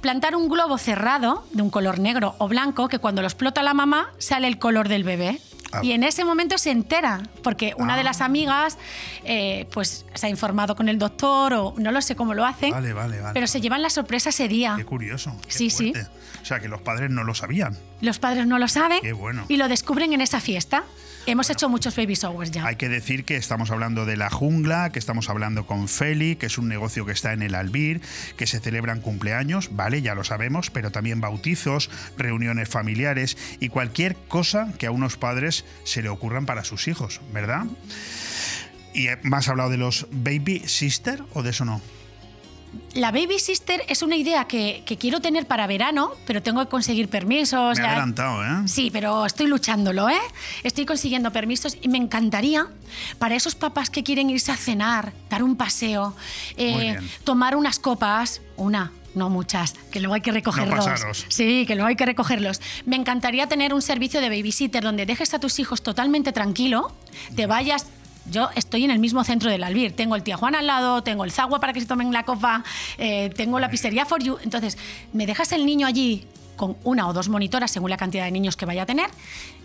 Plantar 0.00 0.36
un 0.36 0.48
globo 0.48 0.78
cerrado 0.78 1.44
de 1.52 1.62
un 1.62 1.70
color 1.70 1.98
negro 1.98 2.34
o 2.38 2.48
blanco 2.48 2.88
que 2.88 2.98
cuando 2.98 3.22
lo 3.22 3.28
explota 3.28 3.62
la 3.62 3.74
mamá 3.74 4.10
sale 4.18 4.46
el 4.46 4.58
color 4.58 4.88
del 4.88 5.04
bebé. 5.04 5.40
Ah. 5.72 5.80
Y 5.82 5.92
en 5.92 6.04
ese 6.04 6.24
momento 6.24 6.58
se 6.58 6.70
entera, 6.70 7.22
porque 7.42 7.74
una 7.76 7.96
de 7.96 8.04
las 8.04 8.20
amigas 8.20 8.78
eh, 9.24 9.66
pues 9.72 10.04
se 10.14 10.26
ha 10.26 10.30
informado 10.30 10.76
con 10.76 10.88
el 10.88 10.96
doctor 10.98 11.54
o 11.54 11.74
no 11.76 11.90
lo 11.90 12.00
sé 12.02 12.14
cómo 12.14 12.34
lo 12.34 12.44
hacen, 12.46 12.70
Vale, 12.70 12.92
vale, 12.92 13.20
vale. 13.20 13.34
pero 13.34 13.48
se 13.48 13.60
llevan 13.60 13.82
la 13.82 13.90
sorpresa 13.90 14.28
ese 14.28 14.46
día. 14.46 14.74
Qué 14.76 14.84
curioso. 14.84 15.34
qué 15.44 15.52
Sí, 15.52 15.70
sí. 15.70 15.92
fuerte. 15.92 16.10
Sea, 16.46 16.60
que 16.60 16.68
los 16.68 16.80
padres 16.80 17.10
no 17.10 17.24
lo 17.24 17.34
sabían. 17.34 17.76
Los 18.00 18.18
padres 18.18 18.46
no 18.46 18.58
lo 18.58 18.68
saben 18.68 19.00
Qué 19.02 19.12
bueno. 19.12 19.44
y 19.48 19.56
lo 19.56 19.68
descubren 19.68 20.12
en 20.12 20.20
esa 20.20 20.40
fiesta. 20.40 20.84
Hemos 21.28 21.50
hecho 21.50 21.68
muchos 21.68 21.96
baby 21.96 22.14
showers 22.14 22.52
ya. 22.52 22.64
Hay 22.64 22.76
que 22.76 22.88
decir 22.88 23.24
que 23.24 23.36
estamos 23.36 23.72
hablando 23.72 24.06
de 24.06 24.16
la 24.16 24.30
jungla, 24.30 24.90
que 24.90 25.00
estamos 25.00 25.28
hablando 25.28 25.66
con 25.66 25.88
Feli, 25.88 26.36
que 26.36 26.46
es 26.46 26.56
un 26.56 26.68
negocio 26.68 27.04
que 27.04 27.10
está 27.10 27.32
en 27.32 27.42
el 27.42 27.56
Albir, 27.56 28.00
que 28.36 28.46
se 28.46 28.60
celebran 28.60 29.00
cumpleaños, 29.00 29.74
vale, 29.74 30.02
ya 30.02 30.14
lo 30.14 30.22
sabemos, 30.22 30.70
pero 30.70 30.92
también 30.92 31.20
bautizos, 31.20 31.90
reuniones 32.16 32.68
familiares 32.68 33.36
y 33.58 33.70
cualquier 33.70 34.14
cosa 34.28 34.72
que 34.78 34.86
a 34.86 34.92
unos 34.92 35.16
padres 35.16 35.64
se 35.82 36.00
le 36.00 36.10
ocurran 36.10 36.46
para 36.46 36.62
sus 36.62 36.86
hijos, 36.86 37.20
¿verdad? 37.32 37.64
¿Y 38.94 39.08
más 39.24 39.48
hablado 39.48 39.70
de 39.70 39.78
los 39.78 40.06
baby 40.12 40.62
sister 40.66 41.24
o 41.34 41.42
de 41.42 41.50
eso 41.50 41.64
no? 41.64 41.82
La 42.94 43.10
baby 43.10 43.38
sister 43.38 43.82
es 43.88 44.02
una 44.02 44.16
idea 44.16 44.46
que, 44.46 44.82
que 44.86 44.96
quiero 44.96 45.20
tener 45.20 45.46
para 45.46 45.66
verano, 45.66 46.12
pero 46.26 46.42
tengo 46.42 46.60
que 46.62 46.68
conseguir 46.68 47.08
permisos. 47.08 47.78
Me 47.78 47.84
he 47.84 47.86
adelantado, 47.86 48.44
¿eh? 48.44 48.68
Sí, 48.68 48.90
pero 48.92 49.26
estoy 49.26 49.46
luchándolo, 49.46 50.08
¿eh? 50.08 50.20
Estoy 50.62 50.86
consiguiendo 50.86 51.32
permisos 51.32 51.76
y 51.80 51.88
me 51.88 51.98
encantaría 51.98 52.66
para 53.18 53.34
esos 53.34 53.54
papás 53.54 53.90
que 53.90 54.02
quieren 54.02 54.30
irse 54.30 54.52
a 54.52 54.56
cenar, 54.56 55.12
dar 55.30 55.42
un 55.42 55.56
paseo, 55.56 56.14
eh, 56.56 56.98
tomar 57.24 57.56
unas 57.56 57.78
copas, 57.78 58.40
una, 58.56 58.92
no 59.14 59.30
muchas, 59.30 59.74
que 59.90 60.00
luego 60.00 60.14
hay 60.14 60.20
que 60.20 60.32
recogerlos. 60.32 60.86
sí, 61.28 61.64
que 61.66 61.74
luego 61.74 61.88
hay 61.88 61.96
que 61.96 62.06
recogerlos. 62.06 62.60
Me 62.84 62.96
encantaría 62.96 63.48
tener 63.48 63.74
un 63.74 63.82
servicio 63.82 64.20
de 64.20 64.28
babysitter 64.28 64.82
donde 64.82 65.06
dejes 65.06 65.34
a 65.34 65.40
tus 65.40 65.58
hijos 65.58 65.82
totalmente 65.82 66.32
tranquilo, 66.32 66.92
te 67.34 67.46
vayas. 67.46 67.86
Yo 68.30 68.50
estoy 68.54 68.84
en 68.84 68.90
el 68.90 68.98
mismo 68.98 69.24
centro 69.24 69.50
del 69.50 69.62
Albir. 69.62 69.94
Tengo 69.94 70.16
el 70.16 70.22
tía 70.22 70.36
Juan 70.36 70.54
al 70.54 70.66
lado, 70.66 71.02
tengo 71.02 71.24
el 71.24 71.30
Zagua 71.30 71.60
para 71.60 71.72
que 71.72 71.80
se 71.80 71.86
tomen 71.86 72.12
la 72.12 72.24
copa, 72.24 72.64
eh, 72.98 73.30
tengo 73.36 73.60
la 73.60 73.70
pizzería 73.70 74.04
For 74.06 74.22
You. 74.22 74.38
Entonces, 74.42 74.78
me 75.12 75.26
dejas 75.26 75.52
el 75.52 75.64
niño 75.64 75.86
allí 75.86 76.26
con 76.56 76.76
una 76.82 77.06
o 77.06 77.12
dos 77.12 77.28
monitoras 77.28 77.70
según 77.70 77.90
la 77.90 77.96
cantidad 77.96 78.24
de 78.24 78.30
niños 78.30 78.56
que 78.56 78.66
vaya 78.66 78.82
a 78.82 78.86
tener, 78.86 79.10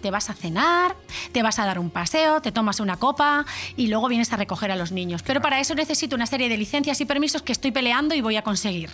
te 0.01 0.11
vas 0.11 0.29
a 0.29 0.33
cenar, 0.33 0.95
te 1.31 1.41
vas 1.41 1.57
a 1.57 1.65
dar 1.65 1.79
un 1.79 1.89
paseo, 1.89 2.41
te 2.41 2.51
tomas 2.51 2.79
una 2.79 2.97
copa 2.97 3.45
y 3.77 3.87
luego 3.87 4.07
vienes 4.09 4.31
a 4.33 4.37
recoger 4.37 4.71
a 4.71 4.75
los 4.75 4.91
niños. 4.91 5.23
Pero 5.23 5.41
para 5.41 5.59
eso 5.59 5.73
necesito 5.73 6.15
una 6.15 6.27
serie 6.27 6.49
de 6.49 6.57
licencias 6.57 6.99
y 7.01 7.05
permisos 7.05 7.41
que 7.41 7.53
estoy 7.53 7.71
peleando 7.71 8.13
y 8.13 8.21
voy 8.21 8.35
a 8.35 8.43
conseguir. 8.43 8.89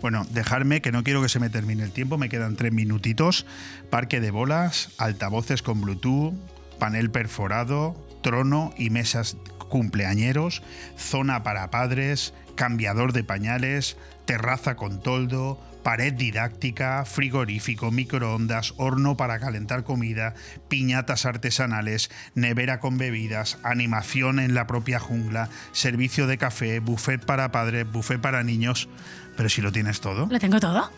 Bueno, 0.00 0.26
dejarme 0.30 0.80
que 0.80 0.90
no 0.90 1.04
quiero 1.04 1.22
que 1.22 1.28
se 1.28 1.38
me 1.38 1.50
termine 1.50 1.84
el 1.84 1.92
tiempo, 1.92 2.18
me 2.18 2.28
quedan 2.28 2.56
tres 2.56 2.72
minutitos. 2.72 3.46
Parque 3.90 4.20
de 4.20 4.30
bolas, 4.30 4.90
altavoces 4.98 5.62
con 5.62 5.80
Bluetooth, 5.80 6.34
panel 6.78 7.10
perforado, 7.10 7.96
trono 8.22 8.72
y 8.76 8.90
mesas 8.90 9.36
cumpleañeros, 9.68 10.62
zona 10.96 11.42
para 11.42 11.70
padres, 11.70 12.34
cambiador 12.54 13.12
de 13.12 13.24
pañales, 13.24 13.96
terraza 14.26 14.76
con 14.76 15.00
toldo, 15.00 15.58
pared 15.82 16.12
didáctica, 16.12 17.04
frigorífico, 17.04 17.90
microondas, 17.90 18.74
horno 18.76 19.16
para 19.16 19.38
calentar 19.40 19.84
comida, 19.84 20.34
piñatas 20.68 21.26
artesanales, 21.26 22.10
nevera 22.34 22.80
con 22.80 22.98
bebidas, 22.98 23.58
animación 23.62 24.38
en 24.38 24.54
la 24.54 24.66
propia 24.66 25.00
jungla, 25.00 25.48
servicio 25.72 26.26
de 26.26 26.38
café, 26.38 26.78
buffet 26.80 27.24
para 27.24 27.50
padres, 27.52 27.90
buffet 27.90 28.20
para 28.20 28.42
niños. 28.42 28.88
Pero 29.36 29.48
si 29.48 29.62
lo 29.62 29.72
tienes 29.72 30.00
todo. 30.00 30.26
¿Lo 30.30 30.38
tengo 30.38 30.60
todo? 30.60 30.90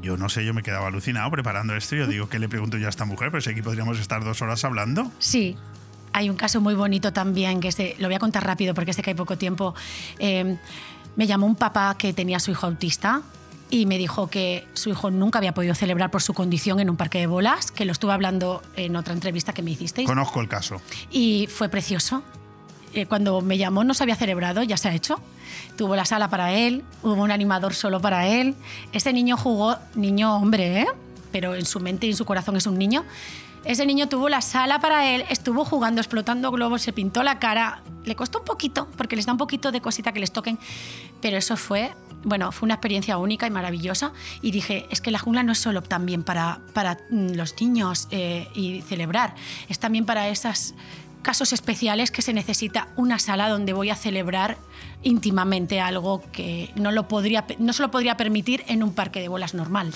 Yo 0.00 0.16
no 0.16 0.28
sé, 0.28 0.44
yo 0.44 0.52
me 0.52 0.62
quedaba 0.62 0.88
alucinado 0.88 1.30
preparando 1.30 1.76
esto. 1.76 1.94
Yo 1.94 2.08
digo, 2.08 2.28
¿qué 2.28 2.40
le 2.40 2.48
pregunto 2.48 2.76
yo 2.76 2.86
a 2.86 2.90
esta 2.90 3.04
mujer? 3.04 3.30
Pero 3.30 3.40
si 3.40 3.50
aquí 3.50 3.62
podríamos 3.62 4.00
estar 4.00 4.24
dos 4.24 4.42
horas 4.42 4.64
hablando. 4.64 5.12
Sí. 5.20 5.56
Hay 6.12 6.28
un 6.30 6.36
caso 6.36 6.60
muy 6.60 6.74
bonito 6.74 7.12
también, 7.12 7.60
que 7.60 7.68
es 7.68 7.76
de- 7.76 7.96
lo 7.98 8.08
voy 8.08 8.14
a 8.14 8.18
contar 8.18 8.44
rápido 8.46 8.74
porque 8.74 8.92
sé 8.92 9.02
que 9.02 9.10
hay 9.10 9.16
poco 9.16 9.36
tiempo. 9.38 9.74
Eh, 10.18 10.56
me 11.16 11.26
llamó 11.26 11.46
un 11.46 11.56
papá 11.56 11.96
que 11.98 12.12
tenía 12.12 12.38
a 12.38 12.40
su 12.40 12.50
hijo 12.50 12.66
autista 12.66 13.22
y 13.70 13.86
me 13.86 13.96
dijo 13.98 14.28
que 14.28 14.66
su 14.74 14.90
hijo 14.90 15.10
nunca 15.10 15.38
había 15.38 15.54
podido 15.54 15.74
celebrar 15.74 16.10
por 16.10 16.20
su 16.22 16.34
condición 16.34 16.80
en 16.80 16.90
un 16.90 16.96
parque 16.96 17.18
de 17.18 17.26
bolas, 17.26 17.70
que 17.70 17.84
lo 17.86 17.92
estuve 17.92 18.12
hablando 18.12 18.62
en 18.76 18.96
otra 18.96 19.14
entrevista 19.14 19.52
que 19.54 19.62
me 19.62 19.70
hicisteis. 19.70 20.06
Conozco 20.06 20.40
el 20.40 20.48
caso. 20.48 20.80
Y 21.10 21.46
fue 21.48 21.68
precioso. 21.70 22.22
Eh, 22.94 23.06
cuando 23.06 23.40
me 23.40 23.56
llamó 23.56 23.84
no 23.84 23.94
se 23.94 24.02
había 24.02 24.16
celebrado, 24.16 24.62
ya 24.62 24.76
se 24.76 24.88
ha 24.90 24.94
hecho. 24.94 25.18
Tuvo 25.78 25.96
la 25.96 26.04
sala 26.04 26.28
para 26.28 26.52
él, 26.52 26.84
hubo 27.02 27.14
un 27.22 27.30
animador 27.30 27.72
solo 27.72 28.00
para 28.02 28.26
él. 28.26 28.54
Ese 28.92 29.14
niño 29.14 29.38
jugó, 29.38 29.76
niño 29.94 30.36
hombre, 30.36 30.82
¿eh? 30.82 30.86
pero 31.30 31.54
en 31.54 31.64
su 31.64 31.80
mente 31.80 32.06
y 32.06 32.10
en 32.10 32.16
su 32.16 32.26
corazón 32.26 32.56
es 32.58 32.66
un 32.66 32.76
niño. 32.78 33.04
Ese 33.64 33.86
niño 33.86 34.08
tuvo 34.08 34.28
la 34.28 34.40
sala 34.40 34.80
para 34.80 35.14
él, 35.14 35.24
estuvo 35.28 35.64
jugando, 35.64 36.00
explotando 36.00 36.50
globos, 36.50 36.82
se 36.82 36.92
pintó 36.92 37.22
la 37.22 37.38
cara. 37.38 37.82
Le 38.04 38.16
costó 38.16 38.40
un 38.40 38.44
poquito, 38.44 38.88
porque 38.96 39.14
les 39.14 39.26
da 39.26 39.32
un 39.32 39.38
poquito 39.38 39.70
de 39.70 39.80
cosita 39.80 40.12
que 40.12 40.18
les 40.18 40.32
toquen, 40.32 40.58
pero 41.20 41.36
eso 41.36 41.56
fue, 41.56 41.92
bueno, 42.24 42.50
fue 42.50 42.66
una 42.66 42.74
experiencia 42.74 43.18
única 43.18 43.46
y 43.46 43.50
maravillosa. 43.50 44.12
Y 44.42 44.50
dije, 44.50 44.86
es 44.90 45.00
que 45.00 45.12
la 45.12 45.20
jungla 45.20 45.44
no 45.44 45.52
es 45.52 45.58
solo 45.58 45.80
también 45.80 46.24
para, 46.24 46.60
para 46.72 46.98
mm, 47.10 47.34
los 47.34 47.60
niños 47.60 48.08
eh, 48.10 48.48
y 48.54 48.82
celebrar, 48.82 49.36
es 49.68 49.78
también 49.78 50.06
para 50.06 50.28
esos 50.28 50.74
casos 51.22 51.52
especiales 51.52 52.10
que 52.10 52.20
se 52.20 52.32
necesita 52.32 52.88
una 52.96 53.20
sala 53.20 53.48
donde 53.48 53.72
voy 53.72 53.90
a 53.90 53.94
celebrar 53.94 54.58
íntimamente 55.02 55.80
algo 55.80 56.22
que 56.32 56.70
no, 56.76 56.92
lo 56.92 57.08
podría, 57.08 57.44
no 57.58 57.72
se 57.72 57.82
lo 57.82 57.90
podría 57.90 58.16
permitir 58.16 58.62
en 58.68 58.82
un 58.82 58.94
parque 58.94 59.20
de 59.20 59.28
bolas 59.28 59.54
normal. 59.54 59.92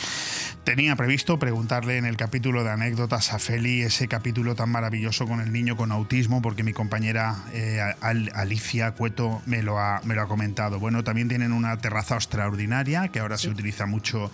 Tenía 0.65 0.97
previsto 0.97 1.39
preguntarle 1.39 1.97
en 1.97 2.07
el 2.07 2.17
capítulo 2.17 2.65
de 2.65 2.71
anécdotas 2.71 3.33
a 3.33 3.39
Feli 3.39 3.83
ese 3.83 4.09
capítulo 4.09 4.57
tan 4.57 4.69
maravilloso 4.69 5.25
con 5.29 5.41
el 5.41 5.53
niño 5.53 5.77
con 5.77 5.93
autismo, 5.93 6.43
porque 6.43 6.65
mi 6.65 6.73
compañera 6.73 7.37
eh, 7.53 7.81
Al- 8.01 8.33
Alicia 8.35 8.91
Cueto 8.91 9.43
me 9.47 9.63
lo, 9.63 9.79
ha, 9.79 10.01
me 10.05 10.17
lo 10.17 10.23
ha 10.23 10.27
comentado. 10.27 10.81
Bueno, 10.81 11.05
también 11.05 11.29
tienen 11.29 11.53
una 11.53 11.77
terraza 11.77 12.17
extraordinaria 12.17 13.07
que 13.09 13.21
ahora 13.21 13.39
se 13.39 13.49
utiliza 13.49 13.87
mucho 13.87 14.33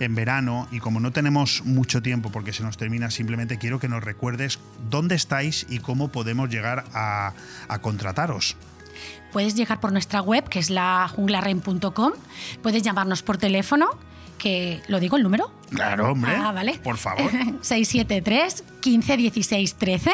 en 0.00 0.14
verano 0.14 0.68
y 0.72 0.78
como 0.78 1.00
no 1.00 1.12
tenemos 1.12 1.62
mucho 1.66 2.00
tiempo 2.00 2.32
porque 2.32 2.54
se 2.54 2.62
nos 2.62 2.78
termina, 2.78 3.10
simplemente 3.10 3.58
quiero 3.58 3.78
que 3.78 3.88
nos 3.88 4.02
recuerdes 4.02 4.58
dónde 4.88 5.16
estáis 5.16 5.66
y 5.68 5.80
cómo 5.80 6.08
podemos 6.08 6.48
llegar 6.48 6.86
a, 6.94 7.34
a 7.68 7.78
contrataros. 7.80 8.56
Puedes 9.32 9.54
llegar 9.54 9.80
por 9.80 9.92
nuestra 9.92 10.20
web, 10.20 10.48
que 10.48 10.58
es 10.58 10.70
la 10.70 11.08
junglarren.com. 11.14 12.12
Puedes 12.62 12.82
llamarnos 12.82 13.22
por 13.22 13.36
teléfono, 13.36 13.90
que 14.38 14.80
lo 14.88 15.00
digo 15.00 15.16
el 15.16 15.22
número. 15.22 15.50
Claro, 15.70 16.12
hombre. 16.12 16.32
Ah, 16.34 16.52
vale. 16.52 16.78
Por 16.82 16.96
favor. 16.96 17.30
673 17.60 18.64
15 18.80 19.16
16 19.16 19.74
13. 19.74 20.10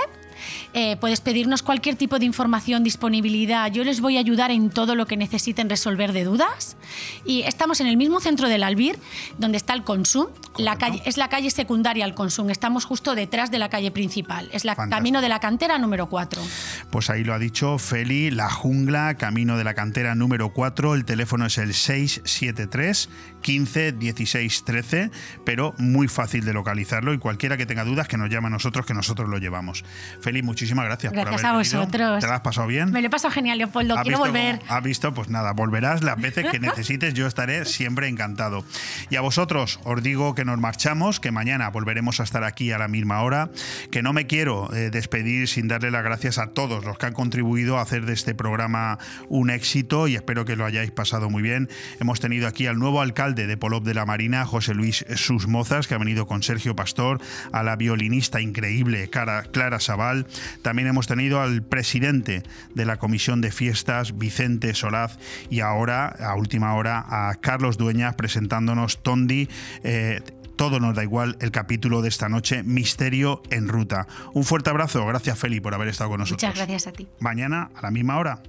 Eh, 0.72 0.96
puedes 1.00 1.20
pedirnos 1.20 1.62
cualquier 1.62 1.96
tipo 1.96 2.18
de 2.18 2.24
información, 2.24 2.84
disponibilidad. 2.84 3.70
Yo 3.72 3.84
les 3.84 4.00
voy 4.00 4.16
a 4.16 4.20
ayudar 4.20 4.50
en 4.50 4.70
todo 4.70 4.94
lo 4.94 5.06
que 5.06 5.16
necesiten 5.16 5.68
resolver 5.68 6.12
de 6.12 6.24
dudas. 6.24 6.76
Y 7.24 7.42
estamos 7.42 7.80
en 7.80 7.86
el 7.86 7.96
mismo 7.96 8.20
centro 8.20 8.48
del 8.48 8.62
Albir, 8.62 8.98
donde 9.38 9.56
está 9.56 9.74
el 9.74 9.82
Consum. 9.82 10.26
La 10.58 10.76
calle, 10.76 11.02
es 11.04 11.16
la 11.16 11.28
calle 11.28 11.50
secundaria 11.50 12.04
al 12.04 12.14
Consum. 12.14 12.50
Estamos 12.50 12.84
justo 12.84 13.14
detrás 13.14 13.50
de 13.50 13.58
la 13.58 13.68
calle 13.68 13.90
principal. 13.90 14.48
Es 14.52 14.64
la 14.64 14.74
Fantástico. 14.74 14.96
camino 14.96 15.20
de 15.20 15.28
la 15.28 15.40
cantera 15.40 15.78
número 15.78 16.08
4. 16.08 16.42
Pues 16.90 17.10
ahí 17.10 17.24
lo 17.24 17.34
ha 17.34 17.38
dicho 17.38 17.78
Feli, 17.78 18.30
La 18.30 18.50
Jungla, 18.50 19.16
Camino 19.16 19.56
de 19.56 19.64
la 19.64 19.74
Cantera 19.74 20.14
número 20.14 20.52
4. 20.52 20.94
El 20.94 21.04
teléfono 21.04 21.46
es 21.46 21.58
el 21.58 21.74
673 21.74 23.08
15 23.42 23.92
16 23.92 24.64
13, 24.64 25.10
pero 25.44 25.74
muy 25.78 26.08
fácil 26.08 26.44
de 26.44 26.52
localizarlo 26.52 27.14
y 27.14 27.18
cualquiera 27.18 27.56
que 27.56 27.66
tenga 27.66 27.84
dudas 27.84 28.08
que 28.08 28.16
nos 28.16 28.28
llame 28.30 28.48
a 28.48 28.50
nosotros, 28.50 28.86
que 28.86 28.94
nosotros 28.94 29.28
lo 29.28 29.38
llevamos. 29.38 29.84
Feli, 30.20 30.42
muchísimas 30.60 30.84
gracias, 30.84 31.12
por 31.12 31.20
Gracias 31.22 31.44
haber 31.44 31.46
a 31.54 31.58
venido. 31.58 31.80
vosotros. 31.80 32.20
¿Te 32.20 32.26
lo 32.26 32.32
has 32.34 32.40
pasado 32.42 32.66
bien? 32.66 32.90
Me 32.92 33.00
lo 33.00 33.06
he 33.06 33.10
pasado 33.10 33.32
genial, 33.32 33.56
Leopoldo. 33.58 33.94
¿Has 33.96 34.02
Quiero 34.02 34.18
visto 34.18 34.30
volver. 34.30 34.60
¿Has 34.68 34.82
visto? 34.82 35.14
Pues 35.14 35.28
nada, 35.30 35.52
volverás 35.52 36.02
las 36.02 36.20
veces 36.20 36.46
que 36.50 36.60
necesites, 36.60 37.14
yo 37.14 37.26
estaré 37.26 37.64
siempre 37.64 38.08
encantado. 38.08 38.64
Y 39.08 39.16
a 39.16 39.22
vosotros 39.22 39.80
os 39.84 40.02
digo 40.02 40.34
que 40.34 40.44
nos 40.44 40.58
marchamos, 40.58 41.18
que 41.18 41.30
mañana 41.30 41.70
volveremos 41.70 42.20
a 42.20 42.24
estar 42.24 42.44
aquí 42.44 42.72
a 42.72 42.78
la 42.78 42.88
misma 42.88 43.22
hora, 43.22 43.48
que 43.90 44.02
no 44.02 44.12
me 44.12 44.26
quiero 44.26 44.72
eh, 44.74 44.90
despedir 44.90 45.48
sin 45.48 45.66
darle 45.66 45.90
las 45.90 46.04
gracias 46.04 46.36
a 46.38 46.48
todos 46.48 46.84
los 46.84 46.98
que 46.98 47.06
han 47.06 47.14
contribuido 47.14 47.78
a 47.78 47.82
hacer 47.82 48.04
de 48.04 48.12
este 48.12 48.34
programa 48.34 48.98
un 49.28 49.48
éxito 49.50 50.08
y 50.08 50.14
espero 50.16 50.44
que 50.44 50.56
lo 50.56 50.66
hayáis 50.66 50.90
pasado 50.90 51.30
muy 51.30 51.42
bien. 51.42 51.70
Hemos 52.00 52.20
tenido 52.20 52.46
aquí 52.46 52.66
al 52.66 52.78
nuevo 52.78 53.00
alcalde 53.00 53.46
de 53.46 53.56
Polop 53.56 53.84
de 53.84 53.94
la 53.94 54.04
Marina, 54.04 54.44
José 54.44 54.74
Luis 54.74 55.06
Susmozas, 55.16 55.88
que 55.88 55.94
ha 55.94 55.98
venido 55.98 56.26
con 56.26 56.42
Sergio 56.42 56.76
Pastor, 56.76 57.20
a 57.52 57.62
la 57.62 57.76
violinista 57.76 58.40
increíble 58.42 59.08
Cara- 59.08 59.44
Clara 59.44 59.80
Sabal, 59.80 60.26
también 60.62 60.88
hemos 60.88 61.06
tenido 61.06 61.40
al 61.40 61.62
presidente 61.62 62.42
de 62.74 62.84
la 62.84 62.98
Comisión 62.98 63.40
de 63.40 63.50
Fiestas, 63.50 64.18
Vicente 64.18 64.74
Solaz, 64.74 65.18
y 65.48 65.60
ahora, 65.60 66.08
a 66.08 66.34
última 66.34 66.74
hora, 66.74 67.04
a 67.08 67.34
Carlos 67.36 67.78
Dueñas 67.78 68.14
presentándonos 68.14 69.02
Tondi. 69.02 69.48
eh, 69.82 70.20
todo 70.56 70.78
nos 70.78 70.94
da 70.94 71.02
igual 71.02 71.38
el 71.40 71.52
capítulo 71.52 72.02
de 72.02 72.10
esta 72.10 72.28
noche, 72.28 72.62
Misterio 72.62 73.42
en 73.48 73.66
Ruta. 73.66 74.06
Un 74.34 74.44
fuerte 74.44 74.68
abrazo, 74.68 75.06
gracias 75.06 75.38
Feli 75.38 75.58
por 75.58 75.72
haber 75.72 75.88
estado 75.88 76.10
con 76.10 76.20
nosotros. 76.20 76.42
Muchas 76.50 76.54
gracias 76.54 76.86
a 76.86 76.92
ti. 76.92 77.08
Mañana 77.18 77.70
a 77.74 77.80
la 77.80 77.90
misma 77.90 78.18
hora. 78.18 78.42